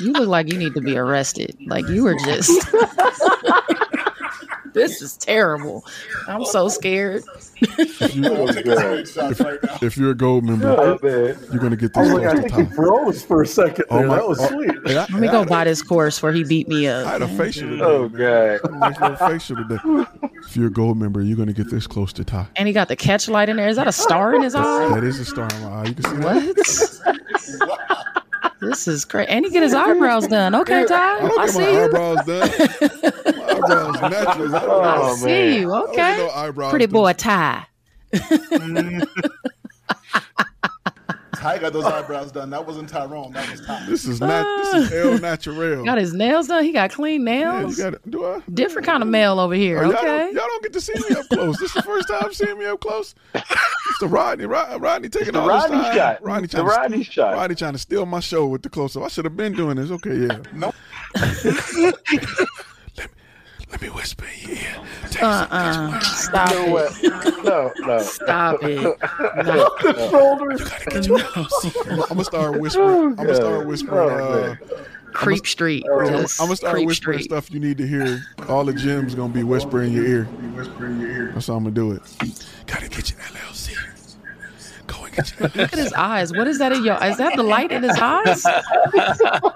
[0.00, 1.56] You look like you need to be arrested.
[1.66, 2.50] Like you were just.
[4.74, 5.84] this is terrible.
[6.26, 7.22] I'm so scared.
[7.60, 9.74] If, you, We'll take a screenshot right now.
[9.76, 12.32] if, if you're a gold member, Oh, you're going to get this was like, close
[12.32, 12.72] I to think he top.
[12.74, 14.70] froze for a second Oh my- that was oh, sweet.
[14.70, 17.06] and I- Let me go buy this course where he beat me up.
[17.06, 17.30] I had up.
[17.30, 17.82] a facial today.
[17.84, 18.60] Oh, man.
[18.62, 18.72] God.
[18.78, 19.78] Nice little facial today.
[20.46, 22.48] If you're a gold member, you're going to get this close to top.
[22.56, 23.68] And he got the catch light in there.
[23.68, 24.88] Is that a star in his eye?
[24.94, 25.84] That is a star in my eye.
[25.86, 26.56] You can see what?
[26.56, 28.17] that.
[28.68, 29.28] This is great.
[29.28, 30.54] And he get his eyebrows done.
[30.54, 31.18] Okay, I Ty.
[31.38, 31.84] I get see my you.
[31.84, 32.50] eyebrows done.
[33.38, 34.56] My eyebrows natural.
[34.56, 35.00] I don't I.
[35.02, 35.60] Oh, see man.
[35.60, 35.72] you.
[35.72, 36.16] I Okay.
[36.18, 36.28] no
[36.70, 37.66] Pretty boy Ty.
[41.38, 42.50] Ty got those eyebrows done.
[42.50, 43.32] That wasn't Tyrone.
[43.32, 43.86] That was Ty.
[43.86, 44.44] This is not.
[44.72, 45.84] This is uh, El Natural.
[45.84, 46.64] Got his nails done.
[46.64, 47.76] He got clean Yeah, you nails.
[47.78, 48.10] got.
[48.10, 48.40] Do I?
[48.52, 49.78] Different kind of male over here.
[49.78, 50.06] Oh, y'all, Okay.
[50.06, 51.58] don't, y'all don't get to see me up close.
[51.58, 53.14] This is the first time seeing me up close.
[53.34, 54.46] It's the Rodney.
[54.46, 55.94] Rod, Rodney taking the all this Rodney time.
[55.96, 56.22] shot.
[56.24, 57.34] Rodney The trying to- Rodney shot.
[57.34, 59.04] Rodney trying to steal my show with the close up.
[59.04, 59.90] I should have been doing this.
[59.90, 60.38] Okay, yeah.
[60.52, 60.72] No.
[63.70, 64.76] Let me whisper in your ear.
[65.10, 66.00] Take uh-uh.
[66.00, 66.70] Stop No, it.
[66.72, 67.44] what?
[67.44, 67.98] no, no.
[68.00, 68.80] Stop it.
[68.80, 69.68] No.
[69.80, 71.88] You gotta get your little secret.
[71.92, 72.88] I'm gonna start whispering.
[73.10, 74.10] I'm gonna start whispering.
[74.10, 74.58] Oh, Uh, man.
[75.12, 75.84] Creep Street.
[75.90, 77.24] I'm, I'm gonna start Creep whispering Street.
[77.30, 78.22] stuff you need to hear.
[78.48, 80.28] All the gyms gonna be whispering in your ear.
[81.34, 82.02] That's how I'm gonna do it.
[82.66, 83.74] Gotta get your LLC.
[85.40, 86.32] Look at his eyes.
[86.32, 87.02] What is that in your?
[87.04, 88.44] Is that the light in his eyes?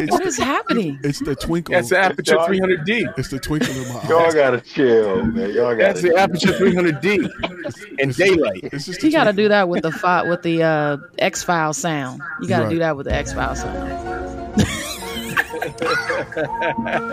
[0.00, 0.98] It's, What is happening?
[1.04, 1.74] It's the twinkle.
[1.74, 3.18] That's the Aputure 300D.
[3.18, 5.52] It's the twinkle in my Y'all gotta chill, man.
[5.52, 6.00] Y'all gotta.
[6.00, 8.60] That's the Aputure 300D in daylight.
[8.64, 9.44] It's just You the got to twinkle.
[9.44, 12.20] do that with the fi- with the uh, X File sound.
[12.40, 12.70] You got to Right.
[12.70, 13.88] do that with the X File sound.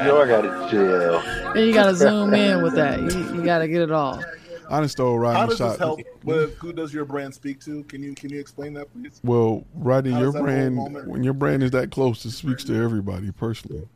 [0.05, 1.19] Y'all gotta chill.
[1.49, 2.99] And you got to zoom in with that.
[3.01, 4.23] You, you got to get it all.
[4.69, 5.17] I done stole How
[5.47, 5.79] Rodney's does this shot.
[5.79, 7.83] help with who does your brand speak to?
[7.85, 9.19] Can you can you explain that, please?
[9.23, 10.47] Well, Rodney, How your does that whole
[10.89, 13.87] brand when your brand is that close, it speaks to everybody personally.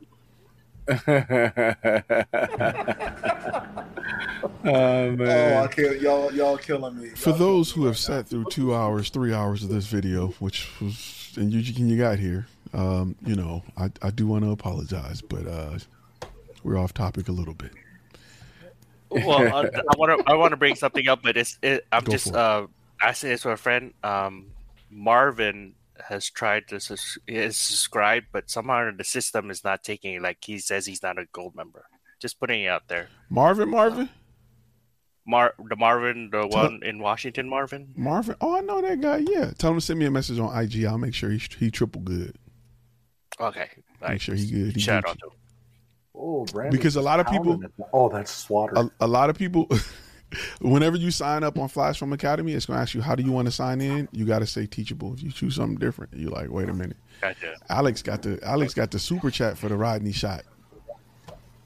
[0.88, 0.96] oh
[4.66, 5.62] Oh, man.
[5.62, 6.00] I can't.
[6.00, 7.08] Y'all y'all killing me.
[7.10, 10.68] For Y'all those who have sat through two hours, three hours of this video, which
[10.80, 14.50] was and you can you got here, um, you know, I, I do want to
[14.50, 15.78] apologize, but uh,
[16.62, 17.72] we're off topic a little bit.
[19.14, 22.04] Well, uh, I want to I want to bring something up, but it's it, I'm
[22.04, 22.66] Go just uh,
[23.02, 23.92] asking this to a friend.
[24.02, 24.50] Um,
[24.90, 25.74] Marvin
[26.08, 30.22] has tried to sus- is subscribed, but somehow the system is not taking it.
[30.22, 31.86] Like he says, he's not a gold member.
[32.20, 33.08] Just putting it out there.
[33.28, 34.08] Marvin, Marvin,
[35.26, 37.92] Mar the Marvin, the one in Washington, Marvin.
[37.96, 38.36] Marvin.
[38.40, 39.18] Oh, I know that guy.
[39.18, 40.84] Yeah, tell him to send me a message on IG.
[40.84, 42.36] I'll make sure he he triple good.
[43.40, 43.68] Okay,
[44.06, 44.74] Make sure he good.
[44.74, 45.32] He shout out to him.
[46.16, 47.60] Oh, Brandon Because a lot of people-
[47.92, 48.74] Oh, that's swatter.
[48.76, 49.68] a, a lot of people
[50.60, 53.22] whenever you sign up on flash film academy it's going to ask you how do
[53.22, 56.12] you want to sign in you got to say teachable if you choose something different
[56.14, 57.54] you're like wait a minute Gotcha.
[57.68, 60.42] alex got the alex got the super chat for the rodney shot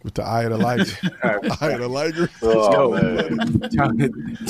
[0.02, 0.84] with the eye of the liger
[1.60, 3.60] eye of the liger Oh, Yo, man.
[3.70, 4.48] Ty,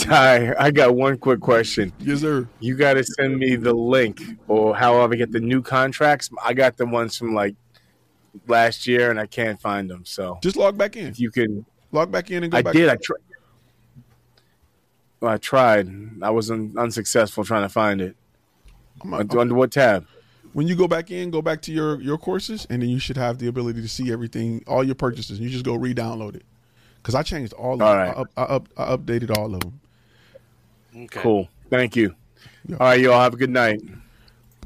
[0.50, 1.92] Ty, I got one quick question.
[2.00, 5.62] yes sir You got to send me the link or however I get the new
[5.62, 6.28] contracts.
[6.44, 7.54] I got the ones from like
[8.46, 10.04] last year and I can't find them.
[10.04, 12.72] So just log back in if you can, log back in and go I back
[12.74, 12.88] did.
[12.88, 13.20] I tried.
[15.20, 15.88] Well, I tried.
[16.22, 18.16] I was un- unsuccessful trying to find it.
[19.02, 20.06] I'm- Under, under what tab?
[20.54, 23.18] when you go back in go back to your your courses and then you should
[23.18, 26.42] have the ability to see everything all your purchases you just go re-download it
[26.96, 28.08] because i changed all of All them right.
[28.08, 29.78] I, up, I, up, I updated all of them
[30.96, 31.20] Okay.
[31.20, 31.48] Cool.
[31.70, 32.14] Thank you.
[32.66, 32.76] Yeah.
[32.80, 33.82] All right, y'all have a good night.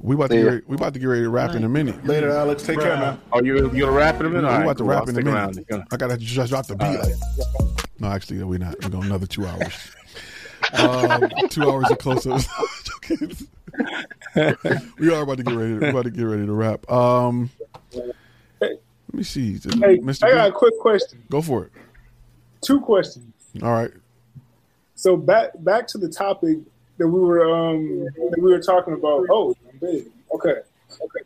[0.03, 1.69] We about to See get ready, we about to get ready to wrap in a
[1.69, 2.63] minute Later, Alex.
[2.65, 3.21] Take care, man.
[3.33, 4.33] Are you, you gonna wrap it in?
[4.33, 4.91] We All right, about to cool.
[4.91, 5.67] wrap I'll in a minute.
[5.71, 5.87] around.
[5.91, 6.99] I gotta just drop the beat.
[6.99, 7.15] Like,
[8.01, 8.83] no, actually, we're not.
[8.83, 9.73] We're going another two hours.
[10.73, 12.49] um, two hours of close ups.
[14.99, 15.75] we are about to get ready.
[15.75, 16.91] We're about to get ready to wrap.
[16.91, 17.51] Um,
[18.61, 18.79] let
[19.13, 20.25] me see, Hey, Mr.
[20.25, 21.23] I got a B, quick question.
[21.31, 21.73] go for it.
[22.63, 23.33] Two questions.
[23.63, 23.91] All right.
[24.95, 26.59] So back back to the topic
[26.99, 29.27] that we were um that we were talking about.
[29.31, 30.07] Oh, I'm big.
[30.35, 30.61] Okay.
[31.03, 31.21] Okay.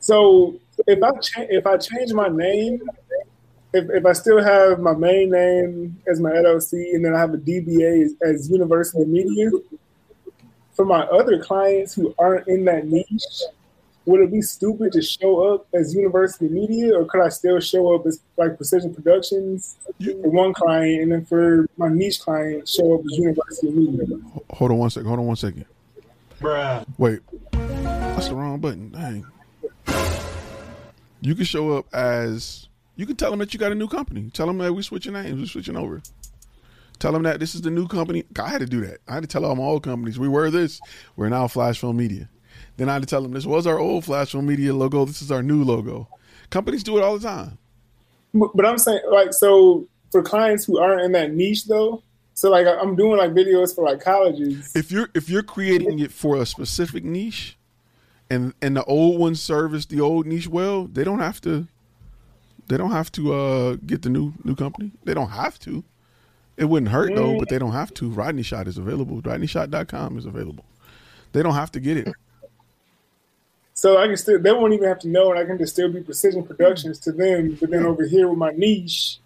[0.00, 2.82] So if I cha- if I change my name,
[3.72, 7.34] if, if I still have my main name as my LLC and then I have
[7.34, 9.50] a DBA as, as University Media,
[10.74, 13.42] for my other clients who aren't in that niche,
[14.04, 17.94] would it be stupid to show up as University Media, or could I still show
[17.94, 22.94] up as like Precision Productions for one client, and then for my niche client, show
[22.94, 24.16] up as University Media?
[24.50, 25.06] Hold on one second.
[25.06, 25.66] Hold on one second.
[26.42, 26.84] Bruh.
[26.98, 27.20] Wait,
[27.52, 28.90] that's the wrong button.
[28.90, 29.26] Dang.
[31.20, 32.68] You can show up as.
[32.96, 34.28] You can tell them that you got a new company.
[34.34, 35.40] Tell them that we switching names.
[35.40, 36.02] We're switching over.
[36.98, 38.24] Tell them that this is the new company.
[38.38, 38.98] I had to do that.
[39.08, 40.80] I had to tell all my old companies we were this.
[41.16, 42.28] We're now Flash Film Media.
[42.76, 45.04] Then I had to tell them this was our old Flash Film Media logo.
[45.04, 46.08] This is our new logo.
[46.50, 47.58] Companies do it all the time.
[48.34, 52.02] But, but I'm saying, like, so for clients who aren't in that niche, though,
[52.34, 54.74] so like I'm doing like videos for like colleges.
[54.74, 57.56] If you're if you're creating it for a specific niche,
[58.30, 61.66] and and the old ones service the old niche well, they don't have to.
[62.68, 64.92] They don't have to uh, get the new new company.
[65.04, 65.84] They don't have to.
[66.56, 68.10] It wouldn't hurt though, but they don't have to.
[68.10, 69.20] Rodney Shot is available.
[69.20, 70.64] RodneyShot.com is available.
[71.32, 72.08] They don't have to get it.
[73.74, 75.90] So I can still, they won't even have to know, and I can just still
[75.90, 77.56] be Precision Productions to them.
[77.60, 79.18] But then over here with my niche,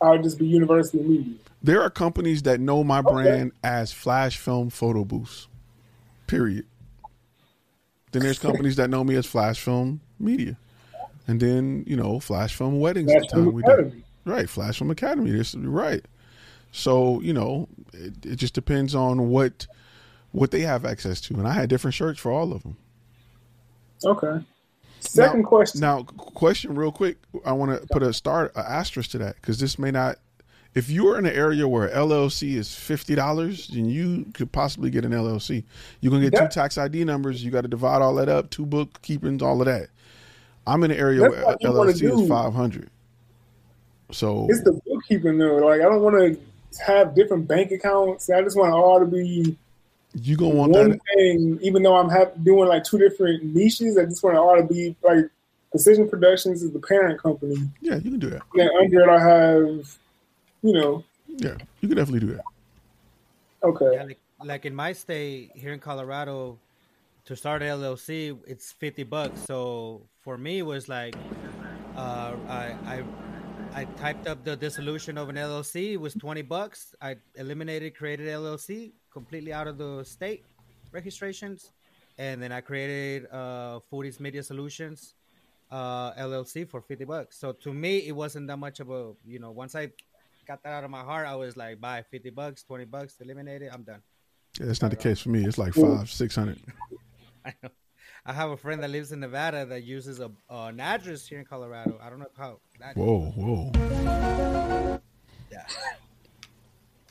[0.00, 1.34] I'll just be University Media.
[1.64, 5.48] There are companies that know my brand as Flash Film Photo Booths.
[6.26, 6.66] Period.
[8.12, 10.58] Then there's companies that know me as Flash Film Media,
[11.26, 13.10] and then you know Flash Film Weddings.
[13.10, 13.72] Flash the time Film we do.
[13.72, 14.04] Academy.
[14.26, 15.30] Right, Flash Film Academy.
[15.30, 16.04] This right.
[16.70, 19.66] So you know, it, it just depends on what
[20.32, 22.76] what they have access to, and I had different shirts for all of them.
[24.04, 24.44] Okay.
[25.00, 25.80] Second now, question.
[25.80, 27.16] Now, question real quick.
[27.46, 30.18] I want to put a start a asterisk to that because this may not.
[30.74, 34.90] If you are in an area where LLC is fifty dollars, then you could possibly
[34.90, 35.62] get an LLC.
[36.00, 37.44] You're gonna get two tax ID numbers.
[37.44, 39.88] You got to divide all that up, two bookkeepings, all of that.
[40.66, 42.90] I'm in an area That's where what you wanna LLC is five hundred.
[44.10, 45.56] So It's the bookkeeping though.
[45.56, 48.28] Like I don't want to have different bank accounts.
[48.30, 49.56] I just want all to be
[50.14, 51.00] you gonna want one that?
[51.16, 51.58] thing.
[51.62, 54.62] Even though I'm ha- doing like two different niches, I just want it all to
[54.62, 55.28] be like
[55.70, 57.56] Precision Productions is the parent company.
[57.80, 58.42] Yeah, you can do that.
[58.54, 59.98] And under it, I have,
[60.64, 62.44] you know, Yeah, you can definitely do that.
[63.62, 63.90] okay.
[63.94, 66.58] Yeah, like, like in my state here in Colorado,
[67.26, 69.40] to start an LLC, it's fifty bucks.
[69.42, 71.14] So for me, it was like
[71.96, 73.04] uh, I, I
[73.74, 75.92] I typed up the dissolution of an LLC.
[75.92, 76.94] It was twenty bucks.
[77.00, 80.44] I eliminated, created LLC completely out of the state
[80.92, 81.72] registrations,
[82.18, 85.14] and then I created uh, Foodies Media Solutions
[85.70, 87.38] uh, LLC for fifty bucks.
[87.38, 89.50] So to me, it wasn't that much of a you know.
[89.50, 89.90] Once I
[90.46, 93.62] got that out of my heart, I was like, buy fifty bucks, twenty bucks, eliminate
[93.62, 93.70] it.
[93.72, 94.02] I'm done.
[94.60, 95.44] Yeah, that's not the case for me.
[95.44, 96.60] It's like five, six hundred.
[97.44, 97.70] I know.
[98.26, 101.44] I have a friend that lives in Nevada that uses a an address here in
[101.44, 101.98] Colorado.
[102.02, 102.58] I don't know how.
[102.80, 105.00] That Whoa, whoa.
[105.52, 105.66] Yeah.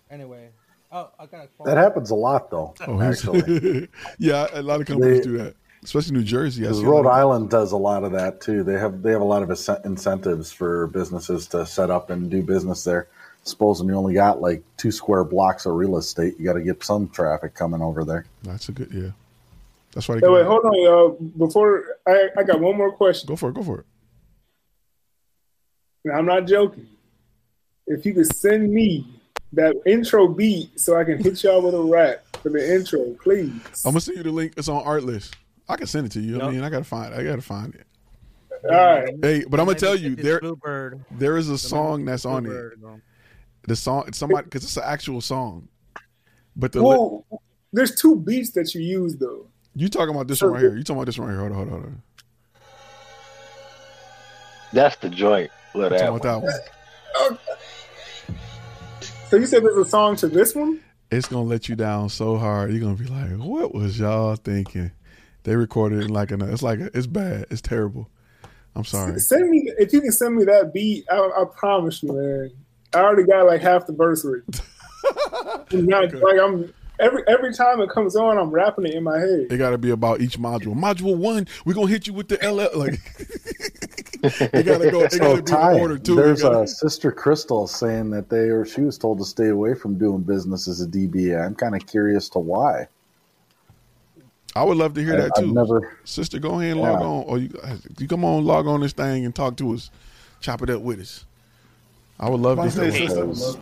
[0.09, 0.49] Anyway,
[0.91, 1.63] oh, I got a.
[1.65, 2.73] That happens a lot, though.
[2.87, 3.89] Oh, actually,
[4.19, 6.63] yeah, a lot of companies They- do that, especially New Jersey.
[6.63, 8.63] I Because see a Rhode Island does a lot of that too.
[8.63, 9.49] They have they have a lot of
[9.85, 13.07] incentives for businesses to set up and do business there.
[13.43, 16.81] Supposing you only got like two square blocks of real estate, you got to get
[16.83, 18.25] some traffic coming over there.
[18.43, 19.11] That's a good yeah.
[19.93, 20.15] That's why.
[20.15, 21.09] They Hey, wait, it- hold on, y'all.
[21.37, 23.27] Before I, I got one more question.
[23.27, 23.55] Go for it.
[23.55, 23.85] Go for it.
[26.05, 26.87] Now, I'm not joking.
[27.85, 29.05] If you could send me
[29.53, 33.51] that intro beat so I can hit y'all with a rap for the intro, please.
[33.85, 34.53] I'm gonna send you the link.
[34.57, 35.33] It's on Artlist.
[35.67, 36.41] I can send it to you.
[36.41, 37.13] I mean, I gotta find.
[37.13, 37.19] It.
[37.19, 37.85] I gotta find it.
[38.65, 39.13] All right.
[39.21, 40.39] Hey, but I'm gonna tell you there.
[40.39, 41.03] Bluebird.
[41.11, 42.73] There is a song that's on it.
[43.65, 43.69] Bluebird going.
[43.69, 44.03] The song.
[44.07, 45.67] It's somebody because it's an actual song.
[46.55, 47.37] But the li-
[47.71, 49.47] there's two beats that you use though.
[49.75, 50.75] you talking about this so one right here?
[50.75, 51.41] You talking about this one right here?
[51.41, 52.01] Hold on, hold on, hold on.
[54.73, 55.51] That's the joint.
[55.75, 56.51] Look I'm at talking that about one.
[56.53, 57.39] that one.
[59.29, 60.79] So you said there's a song to this one?
[61.11, 62.71] It's gonna let you down so hard.
[62.71, 64.91] You're gonna be like, "What was y'all thinking?"
[65.43, 66.51] They recorded it in like a.
[66.51, 67.45] It's like a, it's bad.
[67.51, 68.09] It's terrible.
[68.75, 69.19] I'm sorry.
[69.19, 71.05] Send me if you can send me that beat.
[71.11, 72.51] I, I promise you, man.
[72.95, 74.43] I already got like half the verse ready.
[75.71, 79.47] I'm like I'm every every time it comes on, I'm rapping it in my head.
[79.49, 80.75] It got to be about each module.
[80.75, 82.77] Module one, we're gonna hit you with the LL.
[82.79, 82.93] Like
[84.53, 85.01] it gotta go.
[85.03, 86.13] It So gotta be Ty, in order too.
[86.13, 89.25] It there's gotta- uh, a sister Crystal saying that they or she was told to
[89.25, 91.43] stay away from doing business as a DBA.
[91.45, 92.87] I'm kind of curious to why.
[94.55, 95.53] I would love to hear I- that I've too.
[95.53, 97.49] never- Sister, go ahead and log on, or you,
[97.97, 99.89] you come on, log on this thing and talk to us,
[100.41, 101.25] chop it up with us.
[102.23, 103.59] I would love to Say hear sister.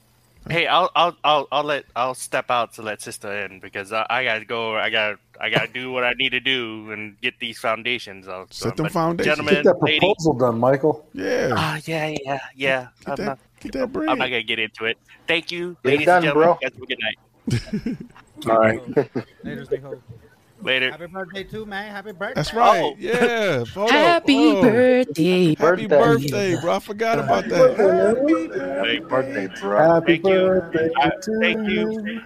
[0.47, 4.05] Hey, I'll I'll I'll I'll let I'll step out to let sister in because I,
[4.09, 4.75] I gotta go.
[4.75, 8.27] I got to I gotta do what I need to do and get these foundations
[8.27, 8.53] out.
[8.53, 9.37] Set them but foundations.
[9.37, 9.99] Get gentlemen, that ladies.
[9.99, 11.07] proposal done, Michael.
[11.13, 11.53] Yeah.
[11.55, 12.87] Ah, yeah, yeah, yeah.
[13.07, 13.39] I'm that- not.
[13.61, 14.09] Get that bread.
[14.09, 14.97] I'm not gonna get into it.
[15.27, 16.57] Thank you, Get ladies done, and gentlemen.
[16.59, 16.59] bro.
[16.61, 17.97] Guys, have a good night.
[18.49, 19.25] All right.
[19.43, 20.01] Later, stay home.
[20.63, 20.91] Later.
[20.91, 21.91] Happy birthday too, man.
[21.91, 22.33] Happy birthday.
[22.35, 22.81] That's right.
[22.83, 22.95] Oh.
[22.99, 23.63] Yeah.
[23.73, 23.89] Hold.
[23.89, 24.61] Happy Oh.
[24.61, 25.55] birthday.
[25.55, 26.75] Happy birthday, bro.
[26.75, 27.77] I forgot about that.
[27.77, 29.77] Happy birthday, bro.
[29.93, 30.33] Happy Thank you.
[30.47, 32.21] birthday I- to thank you.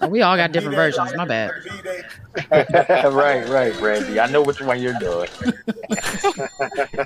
[0.00, 1.12] Oh, we all got different versions.
[1.16, 1.50] My bad.
[2.50, 4.18] right, right, Brandy.
[4.20, 5.28] I know which one you're doing.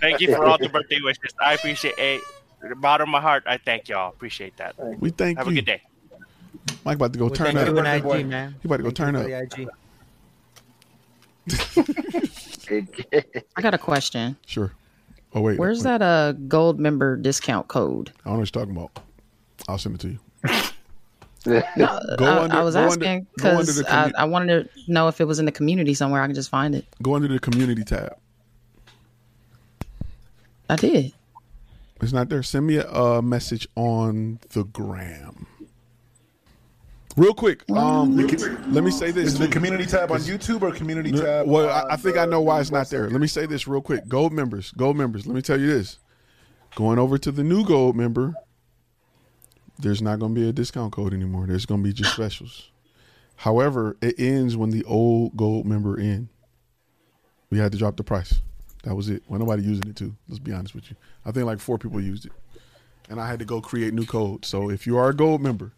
[0.01, 1.35] Thank you for all the birthday wishes.
[1.41, 2.21] I appreciate it.
[2.61, 4.09] From the bottom of my heart, I thank y'all.
[4.11, 4.75] Appreciate that.
[5.01, 5.55] We thank Have you.
[5.57, 5.83] Have a good day.
[6.85, 7.69] Mike about to go Well, turn thank you up.
[7.69, 8.25] and Birthday IG, boy.
[8.25, 8.55] man.
[8.63, 9.27] He about to go Thank turn up.
[9.27, 9.69] IG.
[12.69, 14.37] I got a question.
[14.47, 14.73] Sure.
[15.35, 15.59] Oh wait.
[15.59, 15.85] Where's wait.
[15.85, 18.11] that uh gold member discount code?
[18.21, 18.91] I don't know what you're talking about.
[19.69, 20.19] I'll send it to you.
[21.47, 21.63] No,
[22.19, 25.21] Go I, under- I was go asking because the I, I wanted to know if
[25.21, 26.85] it was in the community somewhere I can just find it.
[27.03, 28.17] Go under the community tab.
[30.69, 31.13] I did.
[32.03, 32.43] It's not there.
[32.43, 35.47] Send me a uh, message on the gram.
[37.17, 39.29] Real quick, um, let me say this.
[39.29, 41.47] Is the community tab on YouTube or community tab?
[41.49, 43.09] Well, I, I think I know why it's not there.
[43.09, 44.07] Let me say this real quick.
[44.07, 45.27] Gold members, gold members.
[45.27, 45.99] Let me tell you this.
[46.75, 48.35] Going over to the new gold member,
[49.79, 51.47] there's not going to be a discount code anymore.
[51.47, 52.71] There's going to be just specials.
[53.37, 56.29] However, it ends when the old gold member end.
[57.49, 58.43] We had to drop the price.
[58.85, 59.23] That was it.
[59.27, 60.15] Well, nobody using it too.
[60.29, 60.97] Let's be honest with you.
[61.25, 62.33] I think like four people used it,
[63.09, 64.45] and I had to go create new code.
[64.45, 65.73] So if you are a gold member,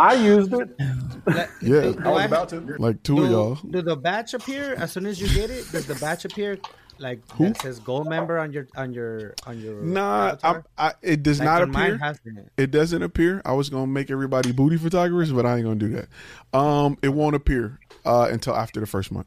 [0.00, 0.70] I used it.
[1.60, 2.60] yeah, I was about to.
[2.78, 3.54] like two of y'all.
[3.56, 5.70] do the batch appear as soon as you get it?
[5.70, 6.58] Does the batch appear
[6.98, 7.48] like Who?
[7.48, 10.36] that says gold member on your on your on your Nah.
[10.42, 12.16] I, I, it does Like not appear.
[12.56, 13.42] It doesn't appear.
[13.44, 16.58] I was gonna make everybody booty photographers, but I ain't gonna do that.
[16.58, 19.26] Um, it won't appear uh, until after the first month.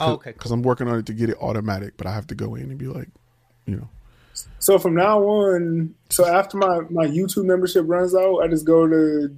[0.00, 2.34] Oh, okay, Because I'm working on it to get it automatic, but I have to
[2.34, 3.08] go in and be like,
[3.66, 3.88] you know,
[4.58, 8.86] So from now on, so after my my YouTube membership runs out, I just go
[8.86, 9.36] to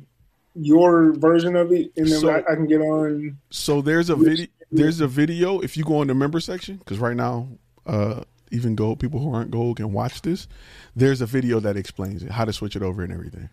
[0.54, 3.38] your version of it, and then So- I, I can get on.
[3.50, 4.46] So there's a video.
[4.74, 7.48] There's a video if you go in the member section because right now,
[7.86, 10.48] uh, even gold people who aren't gold can watch this.
[10.96, 13.50] There's a video that explains it, how to switch it over and everything.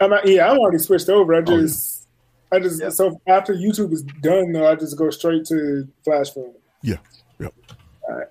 [0.00, 1.34] I'm not, yeah, I'm already switched over.
[1.34, 1.60] I Oh, yeah.
[1.62, 2.06] just,
[2.52, 6.52] I just so after YouTube is done, though, I just go straight to Flash Film.
[6.82, 6.96] Yeah.
[7.38, 7.54] Yep.
[8.08, 8.26] All right,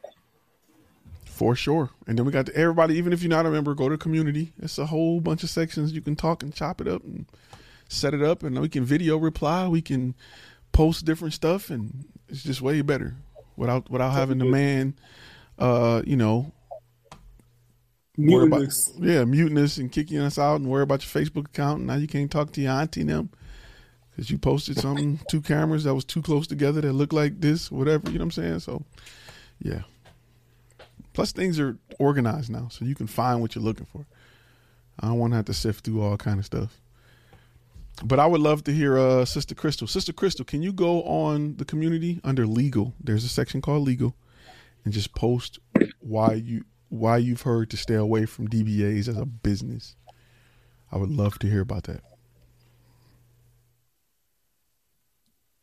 [1.25, 1.89] for sure.
[2.07, 4.53] And then we got the, everybody, even if you're not a member, go to community.
[4.61, 5.91] It's a whole bunch of sections.
[5.91, 7.25] You can talk and chop it up and
[7.95, 8.43] set it up.
[8.43, 9.67] And we can video reply.
[9.67, 10.15] We can
[10.71, 11.69] post different stuff.
[11.69, 13.15] And it's just way better
[13.57, 14.95] without without having the man,
[15.57, 16.51] uh, you know,
[18.17, 18.93] worry about, Mutinous.
[18.99, 21.83] yeah, muting us and kicking us out and worry about your Facebook account.
[21.83, 23.29] Now you can't talk to your auntie and them
[24.11, 27.71] because you posted something, two cameras that was too close together that looked like this,
[27.71, 28.09] whatever.
[28.09, 28.59] You know what I'm saying?
[28.59, 28.83] So,
[29.59, 29.81] yeah.
[31.13, 34.05] Plus, things are organized now, so you can find what you're looking for.
[34.99, 36.79] I don't want to have to sift through all kind of stuff.
[38.03, 39.87] But I would love to hear uh, Sister Crystal.
[39.87, 42.93] Sister Crystal, can you go on the community under legal?
[43.01, 44.15] There's a section called legal,
[44.83, 45.59] and just post
[45.99, 49.95] why you why you've heard to stay away from DBAs as a business.
[50.91, 52.01] I would love to hear about that.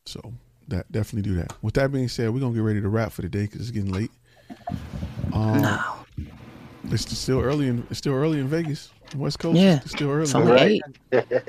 [0.07, 0.33] So
[0.69, 1.53] that definitely do that.
[1.63, 3.71] With that being said, we're gonna get ready to wrap for the day because it's
[3.71, 4.11] getting late.
[5.33, 5.81] Um, No.
[6.91, 9.59] It's still early in it's still early in Vegas, West Coast.
[9.59, 9.77] Yeah.
[9.83, 10.23] it's still early.
[10.23, 10.83] It's only eight.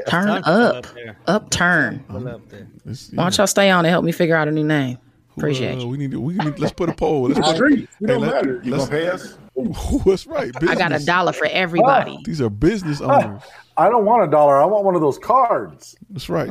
[0.08, 0.86] Turn up.
[1.28, 2.04] Upturn.
[2.86, 4.98] It's- Why don't y'all stay on and help me figure out a new name?
[5.38, 5.88] Appreciate Uh, you.
[5.88, 6.20] we need to.
[6.20, 6.60] We need.
[6.60, 7.24] Let's put a poll.
[7.30, 7.90] Let's put, Street.
[8.02, 8.62] It don't let- matter.
[8.64, 9.38] You let's- gonna pay us?
[10.06, 10.52] That's right.
[10.70, 12.20] I got a dollar for everybody.
[12.26, 13.42] These are business owners.
[13.78, 14.62] I don't want a dollar.
[14.62, 15.96] I want one of those cards.
[16.12, 16.50] That's right.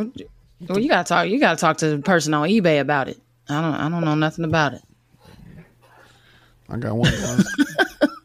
[0.69, 1.29] Well, you gotta talk.
[1.29, 3.21] You gotta talk to the person on eBay about it.
[3.49, 3.75] I don't.
[3.75, 4.83] I don't know nothing about it.
[6.73, 7.13] I got one.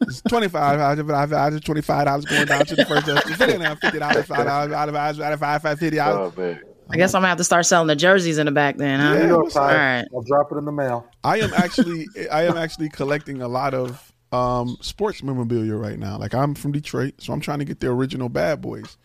[0.02, 0.80] it's twenty five.
[0.80, 3.06] I just twenty five dollars going down to the first.
[3.36, 3.74] Fifty now.
[3.74, 4.26] Fifty dollars.
[4.26, 4.72] Five dollars.
[4.72, 5.62] Out of out of five.
[5.62, 6.32] Five fifty dollars.
[6.36, 6.60] Oh, man.
[6.90, 9.12] I guess I'm gonna have to start selling the jerseys in the back then, huh?
[9.12, 9.60] Yeah, you go, what's Ty.
[9.60, 10.04] All right.
[10.14, 11.06] I'll drop it in the mail.
[11.22, 12.06] I am actually.
[12.32, 16.16] I am actually collecting a lot of um, sports memorabilia right now.
[16.18, 18.96] Like I'm from Detroit, so I'm trying to get the original Bad Boys,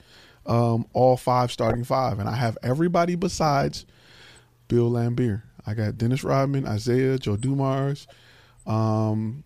[0.45, 3.85] um, all five starting five, and I have everybody besides
[4.69, 5.43] Bill Laimbeer.
[5.65, 8.07] I got Dennis Rodman, Isaiah, Joe Dumars,
[8.65, 9.43] um,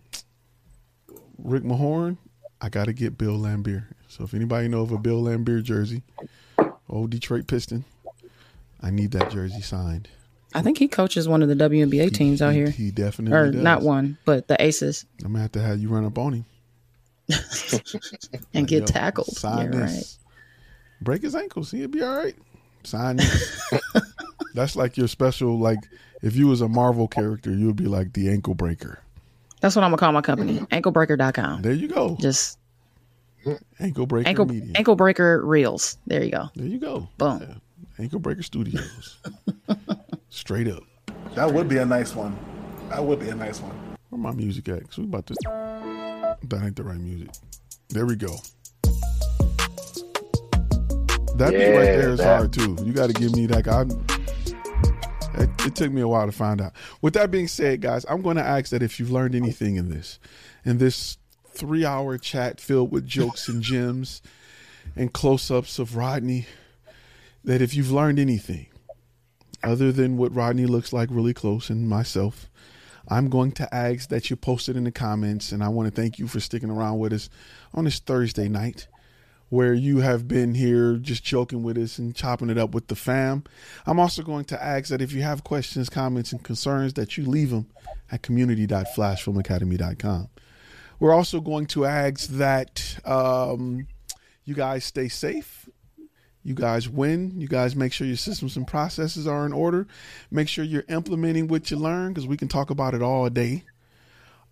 [1.37, 2.17] Rick Mahorn.
[2.61, 3.85] I got to get Bill Laimbeer.
[4.07, 6.01] So if anybody know of a Bill Laimbeer jersey,
[6.89, 7.85] old Detroit Piston,
[8.81, 10.07] I need that jersey signed.
[10.55, 13.51] I think he coaches one of the WNBA teams out he- here, he definitely or
[13.51, 13.61] does.
[13.61, 16.45] not one, but the Aces, I'm gonna have to have you run up on him
[18.53, 19.27] and get Yo, tackled.
[19.27, 19.91] Sign Yeah, this.
[19.91, 20.17] right.
[21.01, 21.69] Break his ankles.
[21.71, 22.35] He'll be all right.
[22.83, 23.61] Sign this.
[24.55, 25.59] That's like your special.
[25.59, 25.79] Like
[26.23, 28.99] if you was a Marvel character, you would be like the ankle breaker.
[29.61, 30.65] That's what I'm gonna call my company, mm-hmm.
[30.65, 31.61] anklebreaker.com.
[31.61, 32.15] There you go.
[32.19, 32.59] Just
[33.45, 33.83] mm-hmm.
[33.83, 34.73] Ankle breaker ankle media.
[34.75, 35.97] ankle breaker reels.
[36.05, 36.49] There you go.
[36.55, 37.07] There you go.
[37.17, 37.41] Boom.
[37.41, 37.55] Yeah.
[37.99, 39.17] Ankle Breaker Studios.
[40.29, 40.83] Straight up.
[41.33, 42.37] That would be a nice one.
[42.89, 43.75] That would be a nice one.
[44.09, 44.83] Where my music at?
[44.87, 45.35] Cause we about to.
[45.43, 47.29] That ain't the right music.
[47.89, 48.35] There we go.
[51.37, 52.77] That beat right there is that- hard too.
[52.83, 53.67] You got to give me that.
[53.67, 53.85] I,
[55.37, 56.73] it, it took me a while to find out.
[57.01, 59.89] With that being said, guys, I'm going to ask that if you've learned anything in
[59.89, 60.19] this,
[60.65, 61.17] in this
[61.51, 64.21] three-hour chat filled with jokes and gems
[64.95, 66.45] and close-ups of Rodney,
[67.43, 68.67] that if you've learned anything
[69.63, 72.49] other than what Rodney looks like really close and myself,
[73.07, 75.51] I'm going to ask that you post it in the comments.
[75.51, 77.29] And I want to thank you for sticking around with us
[77.73, 78.87] on this Thursday night
[79.49, 82.95] where you have been here just joking with us and chopping it up with the
[82.95, 83.43] fam.
[83.85, 87.25] I'm also going to ask that if you have questions, comments, and concerns, that you
[87.25, 87.67] leave them
[88.11, 90.29] at community.flashfilmacademy.com.
[90.99, 93.87] We're also going to ask that um,
[94.43, 95.69] you guys stay safe.
[96.43, 97.39] You guys win.
[97.39, 99.85] You guys make sure your systems and processes are in order.
[100.31, 103.65] Make sure you're implementing what you learn because we can talk about it all day.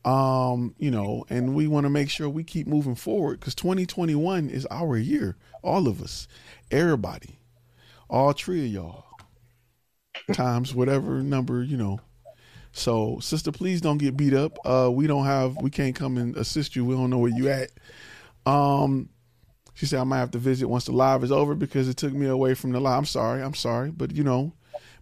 [0.06, 4.50] Um, you know, and we want to make sure we keep moving forward because 2021
[4.50, 5.36] is our year.
[5.64, 6.28] All of us,
[6.70, 7.40] everybody,
[8.08, 9.06] all three of y'all,
[10.34, 12.00] times whatever number, you know.
[12.72, 14.60] So, sister, please don't get beat up.
[14.64, 16.86] Uh, we don't have, we can't come and assist you.
[16.86, 17.72] We don't know where you at.
[18.46, 19.10] Um,
[19.76, 22.14] she said I might have to visit once the live is over because it took
[22.14, 22.98] me away from the live.
[22.98, 24.54] I'm sorry, I'm sorry, but you know,